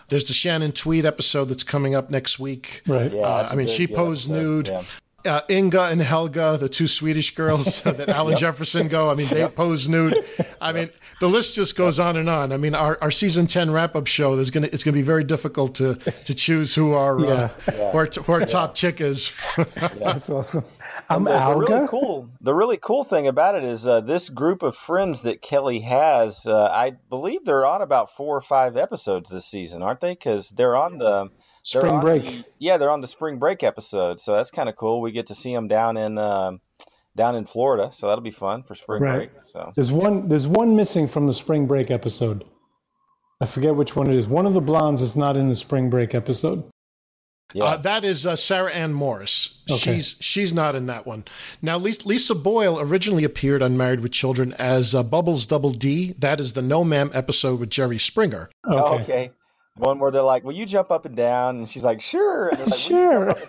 There's 0.09 0.25
the 0.25 0.33
Shannon 0.33 0.73
Tweed 0.73 1.05
episode 1.05 1.45
that's 1.45 1.63
coming 1.63 1.95
up 1.95 2.09
next 2.09 2.37
week. 2.37 2.81
Right. 2.85 3.11
Yeah, 3.13 3.21
Uh, 3.21 3.37
that's 3.41 3.51
I 3.51 3.55
a 3.55 3.57
mean, 3.57 3.67
good- 3.67 3.73
she 3.75 3.85
good 3.87 3.95
posed 3.95 4.29
episode, 4.29 4.43
nude. 4.43 4.67
yeah. 4.67 4.83
Uh, 5.25 5.41
Inga 5.49 5.83
and 5.83 6.01
Helga, 6.01 6.57
the 6.57 6.69
two 6.69 6.87
Swedish 6.87 7.35
girls 7.35 7.81
that 7.81 8.07
Al 8.09 8.29
and 8.29 8.37
Jefferson 8.37 8.87
go. 8.87 9.09
I 9.11 9.15
mean, 9.15 9.27
they 9.27 9.47
pose 9.47 9.89
nude. 9.89 10.17
I 10.61 10.71
mean, 10.71 10.89
the 11.19 11.27
list 11.27 11.55
just 11.55 11.75
goes 11.75 11.99
on 11.99 12.15
and 12.17 12.29
on. 12.29 12.51
I 12.51 12.57
mean, 12.57 12.73
our, 12.75 12.97
our 13.01 13.11
season 13.11 13.47
ten 13.47 13.71
wrap 13.71 13.95
up 13.95 14.07
show. 14.07 14.35
There's 14.35 14.51
gonna 14.51 14.69
it's 14.71 14.83
gonna 14.83 14.95
be 14.95 15.01
very 15.01 15.23
difficult 15.23 15.75
to 15.75 15.95
to 15.95 16.33
choose 16.33 16.75
who 16.75 16.93
our 16.93 17.17
uh, 17.19 17.49
Yeah. 17.67 17.91
who 17.91 17.97
our, 17.97 18.05
who 18.05 18.31
our 18.33 18.45
top 18.45 18.75
chick 18.75 19.01
is. 19.01 19.33
That's 19.55 20.29
awesome. 20.29 20.63
I'm 21.09 21.23
the, 21.25 21.31
the 21.31 21.55
really 21.55 21.87
cool. 21.87 22.29
The 22.41 22.53
really 22.55 22.77
cool 22.77 23.03
thing 23.03 23.27
about 23.27 23.55
it 23.55 23.63
is 23.63 23.85
uh, 23.85 24.01
this 24.01 24.29
group 24.29 24.63
of 24.63 24.75
friends 24.75 25.23
that 25.23 25.41
Kelly 25.41 25.79
has. 25.81 26.45
Uh, 26.47 26.65
I 26.65 26.91
believe 27.09 27.45
they're 27.45 27.65
on 27.65 27.81
about 27.81 28.15
four 28.15 28.35
or 28.37 28.41
five 28.41 28.77
episodes 28.77 29.29
this 29.29 29.45
season, 29.45 29.81
aren't 29.81 30.01
they? 30.01 30.13
Because 30.13 30.49
they're 30.49 30.75
on 30.75 30.97
the 30.97 31.09
they're 31.19 31.29
Spring 31.77 31.99
break. 31.99 32.23
the- 32.23 32.43
yeah, 32.59 32.77
they're 32.77 32.89
on 32.91 33.01
the 33.01 33.07
spring 33.07 33.37
break 33.39 33.63
episode, 33.63 34.19
so 34.19 34.33
that's 34.35 34.51
kind 34.51 34.69
of 34.69 34.75
cool. 34.75 35.01
We 35.01 35.11
get 35.11 35.27
to 35.27 35.35
see 35.35 35.53
them 35.53 35.67
down 35.67 35.97
in 35.97 36.17
um, 36.17 36.61
down 37.15 37.35
in 37.35 37.45
Florida, 37.45 37.91
so 37.93 38.07
that'll 38.07 38.23
be 38.23 38.31
fun 38.31 38.63
for 38.63 38.75
spring 38.75 39.01
Right. 39.01 39.17
break. 39.17 39.31
So 39.33 39.71
There's 39.75 39.91
one. 39.91 40.27
There's 40.29 40.47
one 40.47 40.75
missing 40.75 41.07
from 41.07 41.27
the 41.27 41.33
spring 41.33 41.67
break 41.67 41.91
episode. 41.91 42.43
I 43.41 43.45
forget 43.45 43.75
which 43.75 43.95
one 43.95 44.09
it 44.09 44.15
is. 44.15 44.27
One 44.27 44.45
of 44.45 44.53
the 44.53 44.61
blondes 44.61 45.01
is 45.01 45.15
not 45.15 45.37
in 45.37 45.47
the 45.47 45.55
spring 45.55 45.89
break 45.89 46.13
episode. 46.13 46.65
yeah, 47.53 47.63
Uh, 47.63 47.77
that 47.77 48.03
is 48.03 48.25
uh, 48.25 48.35
Sarah 48.35 48.71
Ann 48.71 48.93
Morris. 48.93 49.63
Okay. 49.71 49.77
She's 49.95 50.15
she's 50.19 50.53
not 50.53 50.75
in 50.75 50.87
that 50.87 51.07
one. 51.07 51.23
Now, 51.61 51.77
Lisa, 51.77 52.05
Lisa 52.07 52.35
Boyle 52.35 52.79
originally 52.81 53.23
appeared 53.23 53.61
on 53.63 53.77
Married 53.77 54.01
with 54.01 54.11
Children 54.11 54.53
as 54.59 54.93
uh, 54.93 55.03
Bubbles 55.03 55.45
Double 55.45 55.71
D. 55.71 56.13
That 56.19 56.39
is 56.39 56.53
the 56.53 56.61
No 56.61 56.83
Ma'am 56.83 57.11
episode 57.13 57.59
with 57.61 57.69
Jerry 57.69 57.97
Springer. 57.97 58.49
Oh, 58.65 58.95
Okay. 58.95 59.03
okay. 59.03 59.31
One 59.75 59.99
where 59.99 60.11
they're 60.11 60.21
like, 60.21 60.43
"Will 60.43 60.53
you 60.53 60.65
jump 60.65 60.91
up 60.91 61.05
and 61.05 61.15
down?" 61.15 61.57
And 61.57 61.69
she's 61.69 61.83
like, 61.83 62.01
"Sure." 62.01 62.49
And 62.49 62.59
like, 62.59 62.73
Sure. 62.73 63.35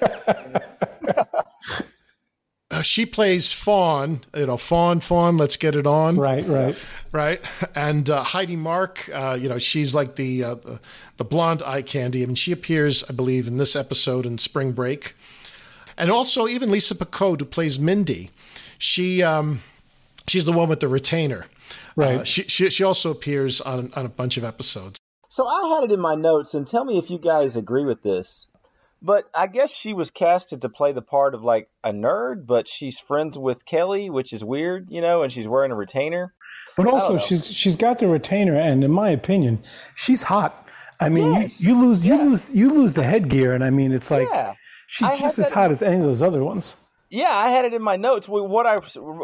Uh, 2.73 2.83
she 2.83 3.05
plays 3.05 3.51
Fawn. 3.51 4.21
You 4.33 4.47
know, 4.47 4.57
Fawn, 4.57 5.01
Fawn. 5.01 5.37
Let's 5.37 5.57
get 5.57 5.75
it 5.75 5.89
on. 5.89 6.17
right. 6.17 6.47
Right. 6.47 6.79
right? 7.11 7.41
And 7.75 8.09
uh, 8.09 8.23
Heidi 8.23 8.55
Mark, 8.55 9.11
uh, 9.13 9.37
you 9.41 9.49
know, 9.49 9.59
she's 9.59 9.93
like 9.93 10.15
the, 10.15 10.45
uh, 10.45 10.55
the 10.55 10.81
the 11.17 11.25
blonde 11.25 11.63
eye 11.67 11.83
candy. 11.83 12.23
I 12.23 12.27
mean, 12.27 12.37
she 12.37 12.53
appears, 12.53 13.03
I 13.11 13.13
believe, 13.13 13.49
in 13.49 13.57
this 13.57 13.75
episode 13.75 14.25
in 14.25 14.39
Spring 14.39 14.71
Break, 14.71 15.17
and 15.99 16.13
also 16.13 16.47
even 16.47 16.71
Lisa 16.71 16.95
Picotte, 16.95 17.41
who 17.41 17.47
plays 17.47 17.79
Mindy. 17.81 18.31
She 18.79 19.21
um, 19.21 19.63
she's 20.29 20.45
the 20.45 20.53
one 20.53 20.69
with 20.69 20.79
the 20.79 20.89
retainer. 20.89 21.47
Right. 21.97 22.21
Uh, 22.21 22.25
she, 22.25 22.45
she 22.45 22.71
she 22.71 22.85
also 22.85 23.11
appears 23.11 23.61
on 23.61 23.93
on 23.97 24.07
a 24.07 24.09
bunch 24.09 24.37
of 24.37 24.45
episodes. 24.45 24.97
So 25.31 25.47
I 25.47 25.77
had 25.77 25.85
it 25.85 25.95
in 25.95 26.01
my 26.01 26.17
notes, 26.17 26.55
and 26.55 26.67
tell 26.67 26.85
me 26.85 26.99
if 26.99 27.09
you 27.09 27.19
guys 27.19 27.57
agree 27.57 27.85
with 27.85 28.03
this. 28.03 28.49
But 29.01 29.25
I 29.33 29.47
guess 29.47 29.71
she 29.71 29.95
was 29.95 30.11
casted 30.11 30.61
to 30.63 30.69
play 30.69 30.93
the 30.93 31.03
part 31.03 31.35
of 31.35 31.43
like 31.43 31.71
a 31.85 31.93
nerd, 31.93 32.47
but 32.47 32.67
she's 32.69 32.99
friends 32.99 33.39
with 33.39 33.65
Kelly, 33.65 34.11
which 34.11 34.33
is 34.33 34.45
weird, 34.45 34.89
you 34.91 35.01
know, 35.01 35.23
and 35.23 35.33
she's 35.33 35.49
wearing 35.49 35.71
a 35.71 35.77
retainer. 35.77 36.35
But 36.77 36.89
also, 36.89 37.17
she's 37.17 37.51
she's 37.51 37.77
got 37.77 38.01
the 38.01 38.09
retainer, 38.09 38.57
and 38.57 38.83
in 38.85 38.91
my 38.91 39.11
opinion, 39.11 39.61
she's 39.95 40.25
hot. 40.25 40.69
I 41.01 41.09
mean, 41.09 41.33
Yes. 41.33 41.61
you, 41.61 41.75
you 41.75 41.81
lose 41.87 42.07
you 42.07 42.17
lose 42.19 42.53
you 42.53 42.69
lose 42.69 42.95
the 42.95 43.05
headgear, 43.05 43.55
and 43.55 43.65
I 43.65 43.71
mean, 43.71 43.93
it's 43.93 44.11
like 44.11 44.29
Yeah. 44.31 44.55
She's 44.89 45.07
had 45.07 45.19
just 45.21 45.39
as 45.39 45.51
hot 45.51 45.71
as 45.71 45.81
any 45.83 45.97
of 45.97 46.03
those 46.03 46.21
other 46.21 46.43
ones. 46.43 46.77
Yeah, 47.09 47.31
I 47.31 47.51
had 47.51 47.65
it 47.65 47.73
in 47.73 47.83
my 47.83 47.97
notes. 47.97 48.29
What 48.29 48.67
I 48.67 48.81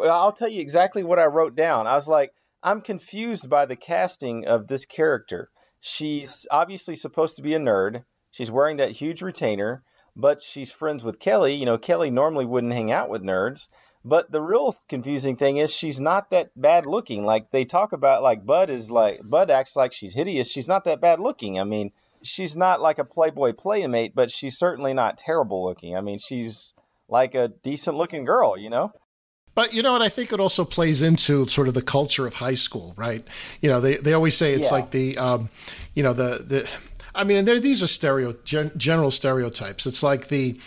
I'll 0.08 0.32
tell 0.32 0.48
you 0.48 0.60
exactly 0.60 1.02
what 1.02 1.18
I 1.18 1.24
wrote 1.24 1.56
down. 1.56 1.88
I 1.88 1.94
was 1.94 2.06
like, 2.06 2.32
I'm 2.62 2.80
confused 2.80 3.50
by 3.50 3.66
the 3.66 3.76
casting 3.76 4.46
of 4.46 4.68
this 4.68 4.86
character. 4.86 5.50
She's 5.88 6.48
obviously 6.50 6.96
supposed 6.96 7.36
to 7.36 7.42
be 7.42 7.54
a 7.54 7.60
nerd. 7.60 8.02
She's 8.32 8.50
wearing 8.50 8.78
that 8.78 8.90
huge 8.90 9.22
retainer, 9.22 9.84
but 10.16 10.42
she's 10.42 10.72
friends 10.72 11.04
with 11.04 11.20
Kelly. 11.20 11.54
You 11.54 11.64
know, 11.64 11.78
Kelly 11.78 12.10
normally 12.10 12.44
wouldn't 12.44 12.72
hang 12.72 12.90
out 12.90 13.08
with 13.08 13.22
nerds. 13.22 13.68
But 14.04 14.28
the 14.32 14.42
real 14.42 14.74
confusing 14.88 15.36
thing 15.36 15.58
is 15.58 15.72
she's 15.72 16.00
not 16.00 16.30
that 16.30 16.50
bad 16.56 16.86
looking. 16.86 17.24
Like 17.24 17.52
they 17.52 17.64
talk 17.64 17.92
about, 17.92 18.24
like 18.24 18.44
Bud 18.44 18.68
is 18.68 18.90
like 18.90 19.20
Bud 19.22 19.48
acts 19.48 19.76
like 19.76 19.92
she's 19.92 20.12
hideous. 20.12 20.50
She's 20.50 20.66
not 20.66 20.86
that 20.86 21.00
bad 21.00 21.20
looking. 21.20 21.60
I 21.60 21.64
mean, 21.64 21.92
she's 22.20 22.56
not 22.56 22.80
like 22.80 22.98
a 22.98 23.04
Playboy 23.04 23.52
playmate, 23.52 24.12
but 24.12 24.32
she's 24.32 24.58
certainly 24.58 24.92
not 24.92 25.18
terrible 25.18 25.64
looking. 25.64 25.96
I 25.96 26.00
mean, 26.00 26.18
she's 26.18 26.74
like 27.08 27.36
a 27.36 27.46
decent 27.46 27.96
looking 27.96 28.24
girl, 28.24 28.58
you 28.58 28.70
know? 28.70 28.92
But 29.56 29.72
you 29.74 29.82
know 29.82 29.92
what? 29.92 30.02
I 30.02 30.08
think 30.10 30.32
it 30.32 30.38
also 30.38 30.64
plays 30.64 31.02
into 31.02 31.46
sort 31.46 31.66
of 31.66 31.74
the 31.74 31.82
culture 31.82 32.26
of 32.26 32.34
high 32.34 32.54
school, 32.54 32.92
right? 32.96 33.24
You 33.62 33.70
know, 33.70 33.80
they, 33.80 33.96
they 33.96 34.12
always 34.12 34.36
say 34.36 34.52
it's 34.54 34.68
Yeah. 34.68 34.74
like 34.78 34.90
the, 34.92 35.18
um, 35.18 35.48
you 35.94 36.02
know, 36.04 36.12
the 36.12 36.44
the. 36.46 36.68
I 37.14 37.24
mean, 37.24 37.38
and 37.38 37.48
there, 37.48 37.58
these 37.58 37.82
are 37.82 37.86
stereo 37.86 38.34
gen, 38.44 38.70
general 38.76 39.10
stereotypes. 39.10 39.86
It's 39.86 40.02
like 40.02 40.28
the, 40.28 40.60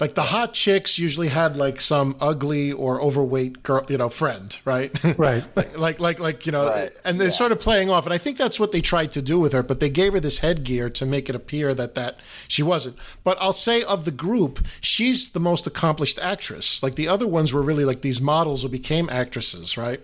like 0.00 0.14
the 0.14 0.22
hot 0.22 0.54
chicks 0.54 0.98
usually 0.98 1.28
had 1.28 1.56
like 1.56 1.80
some 1.80 2.16
ugly 2.20 2.72
or 2.72 3.00
overweight 3.00 3.62
girl, 3.62 3.84
you 3.88 3.98
know, 3.98 4.08
friend, 4.08 4.56
right? 4.64 4.92
Right. 5.18 5.44
like, 5.56 5.78
like, 5.78 6.00
like, 6.00 6.18
like, 6.20 6.46
you 6.46 6.52
know, 6.52 6.68
Right. 6.68 6.90
and 7.04 7.20
they're 7.20 7.30
sort 7.30 7.52
of 7.52 7.60
playing 7.60 7.90
off. 7.90 8.04
And 8.04 8.12
I 8.12 8.18
think 8.18 8.38
that's 8.38 8.58
what 8.58 8.72
they 8.72 8.80
tried 8.80 9.12
to 9.12 9.22
do 9.22 9.38
with 9.38 9.52
her, 9.52 9.62
but 9.62 9.80
they 9.80 9.88
gave 9.90 10.12
her 10.14 10.20
this 10.20 10.38
headgear 10.38 10.90
to 10.90 11.06
make 11.06 11.28
it 11.28 11.36
appear 11.36 11.74
that 11.74 11.94
that 11.94 12.16
she 12.48 12.62
wasn't. 12.62 12.96
But 13.22 13.36
I'll 13.40 13.52
say 13.52 13.82
of 13.82 14.04
the 14.04 14.10
group, 14.10 14.64
she's 14.80 15.30
the 15.30 15.40
most 15.40 15.66
accomplished 15.66 16.18
actress. 16.18 16.82
Like 16.82 16.94
the 16.96 17.08
other 17.08 17.26
ones 17.26 17.52
were 17.52 17.62
really 17.62 17.84
like 17.84 18.00
these 18.00 18.20
models 18.20 18.62
who 18.62 18.68
became 18.68 19.08
actresses, 19.10 19.76
right? 19.76 20.00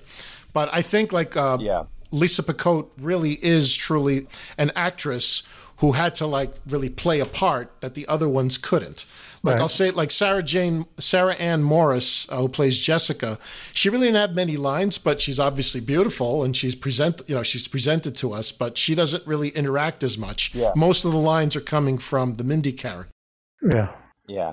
But 0.52 0.68
I 0.72 0.82
think 0.82 1.12
like 1.12 1.36
uh, 1.36 1.58
Yeah. 1.60 1.84
Lisa 2.12 2.42
Picotte 2.42 2.88
really 2.98 3.38
is 3.42 3.74
truly 3.74 4.26
an 4.58 4.72
actress 4.74 5.42
who 5.76 5.92
had 5.92 6.14
to 6.16 6.26
like 6.26 6.52
really 6.68 6.90
play 6.90 7.20
a 7.20 7.24
part 7.26 7.70
that 7.80 7.94
the 7.94 8.06
other 8.08 8.28
ones 8.28 8.58
couldn't. 8.58 9.06
Like 9.42 9.54
Right. 9.54 9.62
I'll 9.62 9.68
say, 9.68 9.90
like 9.90 10.10
Sarah 10.10 10.42
Jane, 10.42 10.84
Sarah 10.98 11.34
Ann 11.34 11.62
Morris, 11.62 12.26
uh, 12.30 12.38
who 12.38 12.48
plays 12.48 12.78
Jessica. 12.78 13.38
She 13.72 13.88
really 13.88 14.08
didn't 14.08 14.20
have 14.20 14.34
many 14.34 14.58
lines, 14.58 14.98
but 14.98 15.20
she's 15.20 15.38
obviously 15.38 15.80
beautiful, 15.80 16.44
and 16.44 16.54
she's 16.54 16.74
present, 16.74 17.22
you 17.26 17.34
know, 17.34 17.42
she's 17.42 17.66
presented 17.66 18.16
to 18.16 18.32
us, 18.34 18.52
but 18.52 18.76
she 18.76 18.94
doesn't 18.94 19.26
really 19.26 19.48
interact 19.48 20.02
as 20.02 20.18
much. 20.18 20.54
Yeah. 20.54 20.72
Most 20.76 21.06
of 21.06 21.12
the 21.12 21.18
lines 21.18 21.56
are 21.56 21.62
coming 21.62 21.96
from 21.96 22.36
the 22.36 22.44
Mindy 22.44 22.72
character. 22.72 23.12
Yeah. 23.62 23.94
Yeah. 24.28 24.52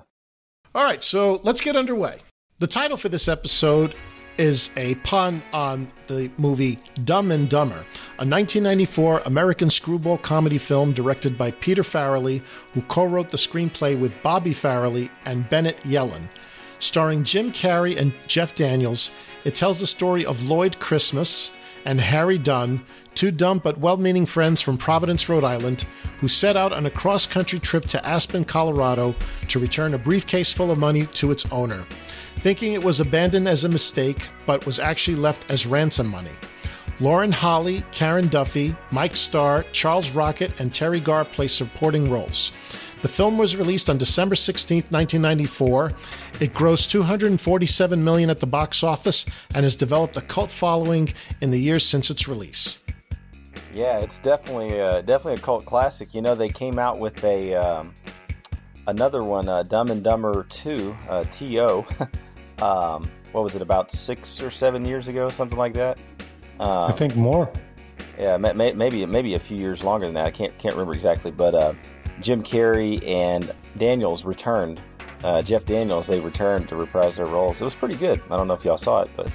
All 0.74 0.84
right, 0.84 1.04
so 1.04 1.42
let's 1.44 1.60
get 1.62 1.76
underway. 1.76 2.20
The 2.60 2.68
title 2.68 2.98
for 2.98 3.10
this 3.10 3.28
episode 3.28 3.94
is 4.38 4.70
a 4.78 4.96
pun 4.96 5.42
on 5.54 5.92
the 6.08 6.30
movie 6.38 6.80
Dumb 7.04 7.32
and 7.32 7.50
Dumber, 7.50 7.86
a 8.20 8.26
1994 8.26 9.22
American 9.26 9.70
screwball 9.70 10.18
comedy 10.18 10.58
film 10.58 10.94
directed 10.94 11.38
by 11.38 11.52
Peter 11.52 11.84
Farrelly, 11.84 12.42
who 12.74 12.82
co 12.84 13.06
wrote 13.06 13.32
the 13.32 13.38
screenplay 13.38 14.00
with 14.00 14.22
Bobby 14.24 14.54
Farrelly 14.54 15.10
and 15.26 15.50
Bennett 15.50 15.80
Yellin. 15.86 16.30
Starring 16.80 17.24
Jim 17.24 17.52
Carrey 17.52 17.98
and 17.98 18.14
Jeff 18.28 18.56
Daniels, 18.56 19.12
it 19.44 19.56
tells 19.56 19.80
the 19.80 19.88
story 19.88 20.26
of 20.26 20.48
Lloyd 20.48 20.80
Christmas, 20.80 21.52
and 21.88 22.02
Harry 22.02 22.38
Dunn, 22.38 22.82
two 23.16 23.32
dumb 23.32 23.60
but 23.60 23.80
well 23.80 23.96
meaning 23.96 24.26
friends 24.26 24.62
from 24.62 24.78
Providence, 24.78 25.30
Rhode 25.30 25.46
Island, 25.46 25.86
who 26.20 26.28
set 26.28 26.58
out 26.58 26.74
on 26.74 26.86
a 26.86 26.92
cross 26.92 27.26
country 27.26 27.60
trip 27.60 27.86
to 27.86 28.06
Aspen, 28.06 28.44
Colorado 28.44 29.16
to 29.48 29.60
return 29.60 29.94
a 29.94 29.98
briefcase 29.98 30.52
full 30.52 30.70
of 30.70 30.78
money 30.78 31.06
to 31.06 31.32
its 31.32 31.50
owner, 31.50 31.86
thinking 32.40 32.74
it 32.74 32.84
was 32.84 33.00
abandoned 33.00 33.48
as 33.48 33.64
a 33.64 33.70
mistake, 33.70 34.28
but 34.46 34.66
was 34.66 34.80
actually 34.80 35.18
left 35.18 35.50
as 35.52 35.66
ransom 35.66 36.08
money. 36.08 36.32
Lauren 37.00 37.32
Holly, 37.32 37.84
Karen 37.92 38.28
Duffy, 38.28 38.76
Mike 38.92 39.16
Starr, 39.16 39.64
Charles 39.72 40.10
Rocket, 40.12 40.60
and 40.60 40.72
Teri 40.72 41.04
Garr 41.04 41.26
play 41.26 41.48
supporting 41.48 42.10
roles. 42.10 42.52
The 43.04 43.08
film 43.08 43.38
was 43.38 43.56
released 43.56 43.90
on 43.90 44.00
December 44.00 44.36
16, 44.36 44.78
1994. 44.90 45.94
It 46.40 46.54
grossed 46.54 46.90
247 46.90 48.04
million 48.04 48.32
at 48.32 48.40
the 48.40 48.48
box 48.48 48.84
office 48.84 49.26
and 49.54 49.64
has 49.64 49.76
developed 49.76 50.18
a 50.18 50.22
cult 50.22 50.50
following 50.50 51.14
in 51.40 51.52
the 51.52 51.60
years 51.60 51.86
since 51.86 52.10
its 52.10 52.28
release. 52.28 52.84
Yeah, 53.72 54.00
it's 54.00 54.18
definitely 54.18 54.82
uh, 54.82 55.02
definitely 55.02 55.36
a 55.36 55.44
cult 55.44 55.66
classic. 55.66 56.16
You 56.16 56.24
know, 56.24 56.34
they 56.34 56.50
came 56.50 56.80
out 56.80 56.98
with 56.98 57.24
a 57.24 57.54
um, 57.54 57.94
another 58.88 59.24
one, 59.24 59.48
uh, 59.48 59.62
Dumb 59.62 59.92
and 59.92 60.04
Dumber 60.04 60.48
Two, 60.50 60.98
uh, 61.08 61.26
To. 61.26 61.86
um, 62.62 63.10
what 63.32 63.44
was 63.44 63.56
it? 63.56 63.62
About 63.62 63.92
six 63.92 64.42
or 64.42 64.52
seven 64.52 64.86
years 64.86 65.08
ago, 65.08 65.30
something 65.30 65.58
like 65.58 65.74
that. 65.74 66.00
I 66.60 66.92
think 66.92 67.16
more. 67.16 67.52
Yeah, 68.20 68.38
ma- 68.38 68.54
ma- 68.54 68.74
maybe 68.74 69.06
maybe 69.06 69.36
a 69.36 69.40
few 69.40 69.58
years 69.58 69.84
longer 69.84 70.08
than 70.08 70.16
that. 70.16 70.26
I 70.26 70.32
can't 70.32 70.58
can't 70.58 70.74
remember 70.74 70.94
exactly, 70.94 71.32
but 71.32 71.54
uh, 71.54 71.74
Jim 72.20 72.42
Carrey 72.44 73.06
and 73.08 73.54
Daniels 73.78 74.26
returned. 74.26 74.82
Uh, 75.24 75.42
Jeff 75.42 75.66
Daniels 75.66 76.08
they 76.08 76.20
returned 76.20 76.70
to 76.70 76.76
reprise 76.76 77.16
their 77.16 77.26
roles. 77.26 77.60
It 77.62 77.64
was 77.64 77.76
pretty 77.76 77.96
good. 77.96 78.22
I 78.30 78.38
don't 78.38 78.48
know 78.48 78.54
if 78.54 78.66
y'all 78.66 78.78
saw 78.78 79.02
it, 79.02 79.10
but 79.16 79.32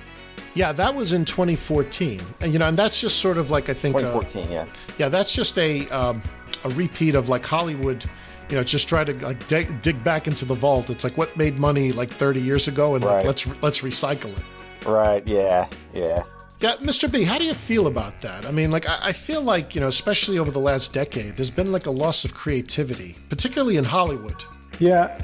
Yeah, 0.55 0.73
that 0.73 0.95
was 0.95 1.13
in 1.13 1.25
2014, 1.25 2.21
and 2.41 2.53
you 2.53 2.59
know, 2.59 2.67
and 2.67 2.77
that's 2.77 3.01
just 3.01 3.19
sort 3.19 3.39
of 3.39 3.51
like 3.51 3.69
I 3.69 3.75
think, 3.75 3.97
uh, 3.97 4.01
2014, 4.01 4.51
yeah. 4.51 4.67
yeah, 4.99 5.09
that's 5.09 5.33
just 5.35 5.59
a 5.59 5.89
um, 5.91 6.23
a 6.65 6.71
repeat 6.71 7.15
of 7.15 7.29
like 7.29 7.45
Hollywood. 7.47 8.05
You 8.53 8.59
know, 8.59 8.65
just 8.65 8.87
try 8.87 9.03
to 9.03 9.15
like 9.25 9.49
dig, 9.49 9.81
dig 9.81 10.05
back 10.05 10.27
into 10.27 10.45
the 10.45 10.53
vault. 10.55 10.91
It's 10.91 11.05
like 11.05 11.17
what 11.17 11.35
made 11.39 11.59
money 11.59 11.91
like 11.91 12.11
30 12.11 12.39
years 12.39 12.69
ago, 12.69 12.95
and 12.97 13.03
Right. 13.03 13.25
let's 13.25 13.47
let's 13.63 13.81
recycle 13.81 14.31
it. 14.39 14.87
Right? 14.87 15.27
Yeah, 15.27 15.69
yeah. 15.95 16.23
Yeah, 16.61 16.77
Mr. 16.77 17.11
B, 17.11 17.23
how 17.25 17.39
do 17.39 17.45
you 17.47 17.55
feel 17.55 17.87
about 17.87 18.21
that? 18.21 18.45
I 18.45 18.51
mean, 18.53 18.71
like, 18.71 18.87
I, 18.87 18.99
I 19.09 19.13
feel 19.13 19.41
like, 19.41 19.75
you 19.75 19.81
know, 19.81 19.89
especially 19.89 20.39
over 20.39 20.51
the 20.51 20.61
last 20.61 20.93
decade, 20.93 21.35
there's 21.37 21.51
been 21.51 21.73
like 21.73 21.87
a 21.87 21.91
loss 21.91 22.25
of 22.27 22.35
creativity, 22.35 23.17
particularly 23.31 23.79
in 23.79 23.85
Hollywood. 23.85 24.45
Yeah, 24.79 25.19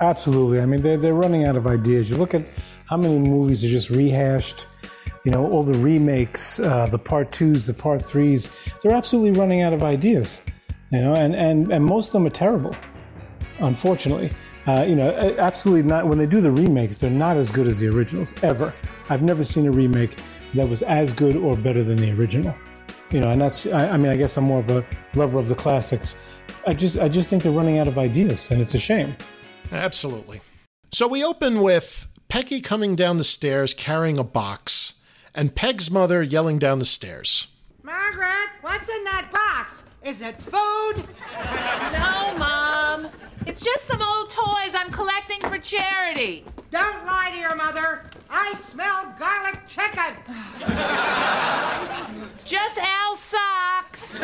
absolutely. 0.00 0.60
I 0.60 0.66
mean, 0.66 0.82
they're, 0.82 0.96
they're 0.96 1.14
running 1.14 1.44
out 1.44 1.56
of 1.56 1.66
ideas. 1.66 2.08
You 2.10 2.16
look 2.16 2.32
at 2.32 2.42
how 2.86 2.96
many 2.96 3.18
movies 3.18 3.64
are 3.64 3.68
just 3.68 3.90
rehashed, 3.90 4.66
you 5.24 5.30
know, 5.32 5.50
all 5.50 5.62
the 5.62 5.76
remakes, 5.78 6.58
uh, 6.60 6.86
the 6.86 6.98
part 6.98 7.32
twos, 7.32 7.66
the 7.66 7.74
part 7.74 8.02
threes. 8.04 8.50
They're 8.82 8.94
absolutely 8.96 9.32
running 9.38 9.60
out 9.62 9.72
of 9.72 9.82
ideas, 9.82 10.42
you 10.90 11.00
know, 11.00 11.14
and, 11.14 11.34
and, 11.34 11.72
and 11.72 11.84
most 11.84 12.08
of 12.08 12.12
them 12.14 12.26
are 12.26 12.30
terrible, 12.30 12.74
unfortunately. 13.60 14.30
Uh, 14.66 14.84
you 14.86 14.94
know, 14.94 15.10
absolutely 15.38 15.88
not. 15.88 16.06
When 16.06 16.18
they 16.18 16.26
do 16.26 16.40
the 16.40 16.50
remakes, 16.50 17.00
they're 17.00 17.10
not 17.10 17.36
as 17.36 17.50
good 17.50 17.66
as 17.66 17.78
the 17.78 17.88
originals, 17.88 18.34
ever. 18.42 18.74
I've 19.08 19.22
never 19.22 19.42
seen 19.42 19.66
a 19.66 19.70
remake 19.70 20.16
that 20.54 20.68
was 20.68 20.82
as 20.82 21.12
good 21.12 21.36
or 21.36 21.56
better 21.56 21.82
than 21.82 21.96
the 21.96 22.12
original. 22.12 22.54
You 23.10 23.20
know, 23.20 23.30
and 23.30 23.40
that's, 23.40 23.66
I, 23.66 23.90
I 23.90 23.96
mean, 23.96 24.10
I 24.10 24.16
guess 24.16 24.36
I'm 24.36 24.44
more 24.44 24.58
of 24.58 24.70
a 24.70 24.84
lover 25.14 25.38
of 25.38 25.48
the 25.48 25.54
classics. 25.54 26.16
I 26.66 26.74
just, 26.74 26.98
I 26.98 27.08
just 27.08 27.30
think 27.30 27.42
they're 27.42 27.52
running 27.52 27.78
out 27.78 27.88
of 27.88 27.98
ideas, 27.98 28.50
and 28.50 28.60
it's 28.60 28.74
a 28.74 28.78
shame. 28.78 29.16
Absolutely. 29.72 30.40
So 30.92 31.08
we 31.08 31.24
open 31.24 31.62
with 31.62 32.10
Peggy 32.28 32.60
coming 32.60 32.96
down 32.96 33.16
the 33.16 33.24
stairs 33.24 33.74
carrying 33.74 34.18
a 34.18 34.24
box, 34.24 34.94
and 35.34 35.54
Peg's 35.54 35.90
mother 35.90 36.22
yelling 36.22 36.58
down 36.58 36.78
the 36.78 36.84
stairs. 36.84 37.48
Margaret, 37.82 38.50
what's 38.60 38.88
in 38.88 39.04
that 39.04 39.30
box? 39.32 39.84
Is 40.04 40.22
it 40.22 40.40
food? 40.40 41.04
No, 41.92 42.34
Mom. 42.38 43.08
It's 43.46 43.60
just 43.60 43.84
some 43.84 44.00
old 44.00 44.30
toys 44.30 44.74
I'm 44.74 44.90
collecting 44.90 45.40
for 45.40 45.58
charity. 45.58 46.44
Don't 46.70 47.04
lie 47.04 47.30
to 47.32 47.38
your 47.38 47.54
mother. 47.54 48.02
I 48.30 48.54
smell 48.54 49.14
garlic 49.18 49.60
chicken. 49.66 50.16
It's 52.32 52.44
just 52.44 52.78
Al's 52.78 53.20
socks. 53.20 54.16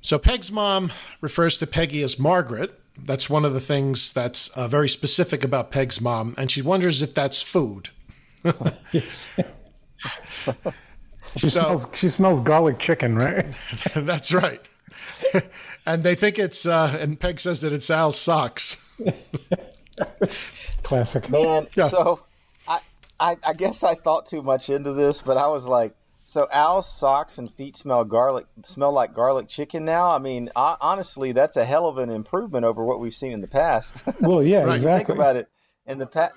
So 0.00 0.18
Peg's 0.18 0.52
mom 0.52 0.92
refers 1.20 1.58
to 1.58 1.66
Peggy 1.66 2.02
as 2.02 2.18
Margaret. 2.18 2.78
That's 2.96 3.28
one 3.28 3.44
of 3.44 3.54
the 3.54 3.60
things 3.60 4.12
that's 4.12 4.48
uh, 4.50 4.68
very 4.68 4.88
specific 4.88 5.42
about 5.42 5.70
Peg's 5.72 6.00
mom, 6.00 6.34
and 6.38 6.50
she 6.50 6.62
wonders 6.62 7.02
if 7.02 7.12
that's 7.12 7.42
food. 7.42 7.90
yes. 8.92 9.28
She 11.36 11.50
So- 11.50 11.60
smells. 11.60 11.86
She 11.94 12.08
smells 12.08 12.40
garlic 12.40 12.78
chicken, 12.78 13.16
right? 13.16 13.46
That's 13.94 14.32
right. 14.32 14.60
and 15.86 16.02
they 16.02 16.14
think 16.14 16.38
it's, 16.38 16.66
uh, 16.66 16.96
and 17.00 17.18
Peg 17.18 17.40
says 17.40 17.60
that 17.60 17.72
it's 17.72 17.90
Al's 17.90 18.18
socks. 18.18 18.82
Classic. 20.82 21.28
Man, 21.30 21.66
Yeah. 21.74 21.88
so 21.88 22.20
I, 22.68 22.80
I 23.18 23.36
I 23.44 23.52
guess 23.54 23.82
I 23.82 23.94
thought 23.94 24.26
too 24.28 24.42
much 24.42 24.70
into 24.70 24.92
this, 24.92 25.20
but 25.22 25.36
I 25.36 25.48
was 25.48 25.64
like, 25.66 25.94
so 26.26 26.46
Al's 26.52 26.88
socks 26.92 27.38
and 27.38 27.52
feet 27.54 27.76
smell 27.76 28.04
garlic 28.04 28.46
smell 28.64 28.92
like 28.92 29.14
garlic 29.14 29.48
chicken 29.48 29.84
now. 29.84 30.10
I 30.10 30.18
mean, 30.18 30.50
ho- 30.54 30.76
honestly, 30.80 31.32
that's 31.32 31.56
a 31.56 31.64
hell 31.64 31.86
of 31.86 31.98
an 31.98 32.10
improvement 32.10 32.64
over 32.64 32.84
what 32.84 33.00
we've 33.00 33.14
seen 33.14 33.32
in 33.32 33.40
the 33.40 33.48
past. 33.48 34.02
Well, 34.20 34.42
yeah, 34.42 34.64
Right. 34.64 34.74
exactly. 34.74 35.06
Think 35.06 35.18
about 35.18 35.36
it. 35.36 35.48
In 35.86 35.98
the 35.98 36.06
past, 36.06 36.34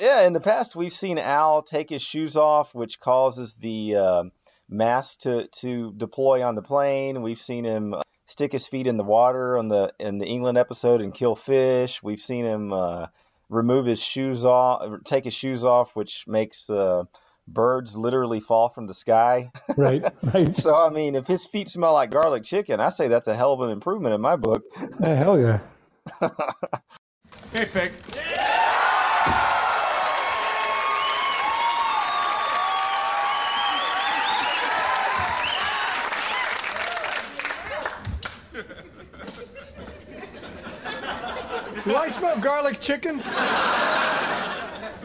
yeah, 0.00 0.22
in 0.22 0.32
the 0.32 0.40
past 0.40 0.76
we've 0.76 0.92
seen 0.92 1.18
Al 1.18 1.62
take 1.62 1.90
his 1.90 2.02
shoes 2.02 2.36
off, 2.36 2.74
which 2.74 3.00
causes 3.00 3.54
the 3.54 3.96
um 3.96 4.32
mask 4.68 5.20
to 5.20 5.46
to 5.48 5.92
deploy 5.96 6.44
on 6.44 6.54
the 6.54 6.62
plane. 6.62 7.22
We've 7.22 7.40
seen 7.40 7.64
him 7.64 7.94
uh, 7.94 8.02
stick 8.26 8.52
his 8.52 8.66
feet 8.66 8.86
in 8.86 8.96
the 8.96 9.04
water 9.04 9.58
on 9.58 9.68
the 9.68 9.92
in 9.98 10.18
the 10.18 10.26
England 10.26 10.58
episode 10.58 11.00
and 11.00 11.14
kill 11.14 11.36
fish. 11.36 12.02
We've 12.02 12.20
seen 12.20 12.44
him 12.44 12.72
uh, 12.72 13.06
remove 13.48 13.86
his 13.86 14.02
shoes 14.02 14.44
off, 14.44 15.04
take 15.04 15.24
his 15.24 15.34
shoes 15.34 15.64
off, 15.64 15.94
which 15.94 16.24
makes 16.26 16.64
the 16.64 17.06
birds 17.46 17.94
literally 17.94 18.40
fall 18.40 18.70
from 18.70 18.86
the 18.86 18.94
sky. 18.94 19.52
Right, 19.76 20.02
right. 20.22 20.54
so 20.64 20.74
I 20.74 20.90
mean, 20.90 21.14
if 21.14 21.26
his 21.26 21.46
feet 21.46 21.68
smell 21.68 21.92
like 21.92 22.10
garlic 22.10 22.44
chicken, 22.44 22.80
I 22.80 22.88
say 22.88 23.08
that's 23.08 23.28
a 23.28 23.34
hell 23.34 23.52
of 23.52 23.60
an 23.60 23.70
improvement 23.70 24.14
in 24.14 24.20
my 24.20 24.36
book. 24.36 24.62
Yeah, 25.00 25.14
hell 25.14 25.40
yeah. 25.40 25.60
Hey, 27.52 27.66
Peg. 27.66 27.92
Do 41.84 41.94
I 41.94 42.08
smell 42.08 42.38
garlic 42.40 42.80
chicken? 42.80 43.18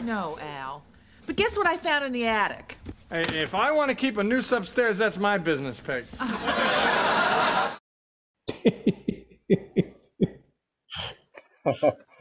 No, 0.02 0.38
Al. 0.40 0.82
But 1.26 1.36
guess 1.36 1.56
what 1.56 1.66
I 1.66 1.76
found 1.76 2.06
in 2.06 2.12
the 2.12 2.26
attic? 2.26 2.78
Hey, 3.10 3.20
if 3.34 3.54
I 3.54 3.70
want 3.70 3.90
to 3.90 3.94
keep 3.94 4.16
a 4.16 4.24
noose 4.24 4.50
upstairs, 4.50 4.96
that's 4.96 5.18
my 5.18 5.36
business, 5.36 5.78
Peg. 5.78 6.06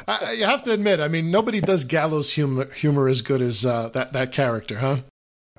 I, 0.07 0.31
you 0.33 0.43
have 0.43 0.63
to 0.63 0.71
admit, 0.71 0.99
I 0.99 1.07
mean, 1.07 1.31
nobody 1.31 1.61
does 1.61 1.85
gallows 1.85 2.33
humor, 2.33 2.65
humor 2.73 3.07
as 3.07 3.21
good 3.21 3.41
as 3.41 3.65
uh, 3.65 3.87
that, 3.89 4.11
that 4.11 4.33
character, 4.33 4.79
huh? 4.79 4.97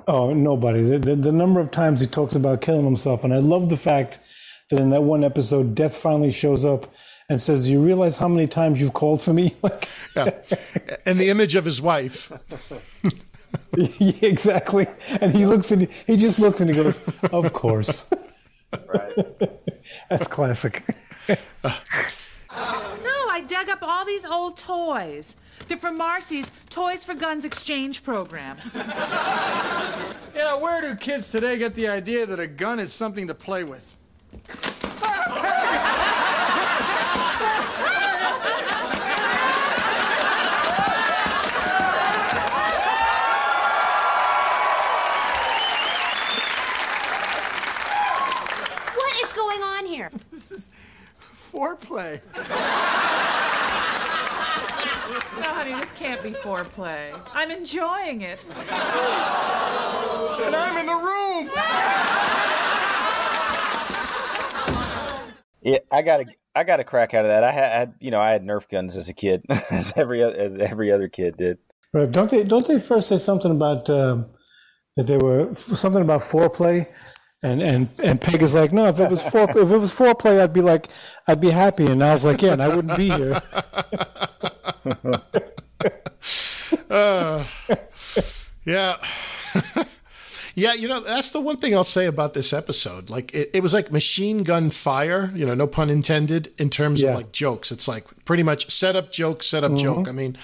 Oh, 0.06 0.34
nobody. 0.34 0.82
The, 0.82 0.98
the, 0.98 1.16
the 1.16 1.32
number 1.32 1.60
of 1.60 1.70
times 1.70 2.00
he 2.00 2.06
talks 2.06 2.34
about 2.34 2.60
killing 2.60 2.84
himself, 2.84 3.24
and 3.24 3.32
I 3.32 3.38
love 3.38 3.70
the 3.70 3.76
fact 3.76 4.18
that 4.68 4.78
in 4.78 4.90
that 4.90 5.04
one 5.04 5.24
episode, 5.24 5.74
Death 5.74 5.96
finally 5.96 6.32
shows 6.32 6.64
up 6.64 6.92
and 7.30 7.40
says, 7.40 7.64
"Do 7.64 7.70
"You 7.70 7.80
realize 7.82 8.18
how 8.18 8.28
many 8.28 8.46
times 8.46 8.80
you've 8.80 8.92
called 8.92 9.22
for 9.22 9.32
me?" 9.32 9.54
Like, 9.62 9.88
Yeah. 10.14 10.30
and 11.06 11.18
the 11.18 11.30
image 11.30 11.54
of 11.54 11.64
his 11.64 11.80
wife. 11.80 12.30
yeah, 13.76 14.12
exactly. 14.20 14.86
And 15.20 15.32
he 15.34 15.46
looks 15.46 15.70
and 15.70 15.88
he 16.06 16.16
just 16.18 16.38
looks 16.38 16.60
and 16.60 16.68
he 16.68 16.76
goes, 16.76 17.00
"Of 17.32 17.52
course." 17.54 18.10
Right. 18.86 19.16
That's 20.08 20.28
classic. 20.28 20.84
No, 21.28 21.36
I 21.64 23.42
dug 23.48 23.68
up 23.68 23.82
all 23.82 24.04
these 24.04 24.24
old 24.24 24.56
toys. 24.56 25.34
They're 25.66 25.76
from 25.76 25.96
Marcy's 25.98 26.52
Toys 26.68 27.02
for 27.02 27.14
Guns 27.14 27.44
exchange 27.44 28.04
program. 28.04 28.58
Yeah, 30.36 30.54
where 30.54 30.80
do 30.82 30.94
kids 30.94 31.30
today 31.30 31.58
get 31.58 31.74
the 31.74 31.88
idea 31.88 32.26
that 32.26 32.38
a 32.38 32.46
gun 32.46 32.78
is 32.78 32.92
something 32.92 33.26
to 33.26 33.34
play 33.34 33.64
with? 33.64 33.96
What 48.94 49.12
is 49.24 49.32
going 49.32 49.62
on 49.62 49.86
here? 49.86 50.10
Foreplay. 51.60 52.20
No, 55.36 55.48
honey, 55.48 55.74
this 55.74 55.92
can't 55.92 56.22
be 56.22 56.30
foreplay. 56.30 57.12
I'm 57.34 57.50
enjoying 57.50 58.22
it. 58.22 58.46
And 58.48 58.56
I'm 60.56 60.78
in 60.78 60.86
the 60.86 60.94
room. 60.94 61.50
Yeah, 65.62 65.80
I 65.92 66.00
got 66.00 66.20
a 66.20 66.24
I 66.54 66.64
got 66.64 66.80
a 66.80 66.84
crack 66.84 67.12
out 67.12 67.26
of 67.26 67.28
that. 67.28 67.44
I 67.44 67.52
had, 67.52 67.92
you 68.00 68.10
know, 68.10 68.20
I 68.20 68.30
had 68.30 68.42
Nerf 68.42 68.66
guns 68.68 68.96
as 68.96 69.10
a 69.10 69.14
kid, 69.14 69.44
as 69.70 69.92
every 69.96 70.22
as 70.22 70.54
every 70.54 70.90
other 70.90 71.08
kid 71.08 71.36
did. 71.36 71.58
Right. 71.92 72.10
Don't 72.10 72.30
they? 72.30 72.44
Don't 72.44 72.66
they 72.66 72.80
first 72.80 73.08
say 73.08 73.18
something 73.18 73.50
about 73.50 73.90
um, 73.90 74.30
that 74.96 75.02
they 75.02 75.18
were 75.18 75.54
something 75.54 76.00
about 76.00 76.22
foreplay, 76.22 76.86
and 77.42 77.62
and 77.62 77.88
and 78.02 78.20
Peg 78.20 78.42
is 78.42 78.54
like, 78.54 78.72
no, 78.72 78.86
if 78.86 78.98
it 79.00 79.08
was 79.10 79.22
fore, 79.22 79.48
if 79.50 79.56
it 79.56 79.78
was 79.78 79.92
foreplay, 79.92 80.40
I'd 80.40 80.52
be 80.52 80.60
like, 80.62 80.88
I'd 81.26 81.40
be 81.40 81.50
happy, 81.50 81.86
and 81.86 82.02
I 82.04 82.12
was 82.12 82.24
like, 82.24 82.42
yeah, 82.42 82.52
and 82.52 82.62
I 82.62 82.68
wouldn't 82.74 82.96
be 82.96 83.08
here. 83.10 83.40
Uh, 86.88 87.44
yeah. 88.64 88.96
yeah, 90.54 90.72
you 90.74 90.88
know, 90.88 91.00
that's 91.00 91.30
the 91.30 91.40
one 91.40 91.56
thing 91.56 91.74
I'll 91.74 91.84
say 91.84 92.06
about 92.06 92.34
this 92.34 92.52
episode. 92.52 93.10
Like, 93.10 93.32
it, 93.34 93.50
it 93.54 93.62
was 93.62 93.72
like 93.72 93.92
machine 93.92 94.42
gun 94.42 94.70
fire, 94.70 95.30
you 95.34 95.46
know, 95.46 95.54
no 95.54 95.66
pun 95.66 95.90
intended, 95.90 96.52
in 96.58 96.68
terms 96.70 97.00
Yeah. 97.02 97.10
of 97.10 97.16
like 97.16 97.32
jokes. 97.32 97.70
It's 97.72 97.86
like 97.88 98.04
pretty 98.24 98.42
much 98.42 98.70
set 98.70 98.96
up 98.96 99.12
joke, 99.12 99.42
set 99.42 99.64
up 99.64 99.72
Mhm. 99.72 99.78
joke. 99.80 100.08
I 100.08 100.12
mean, 100.12 100.36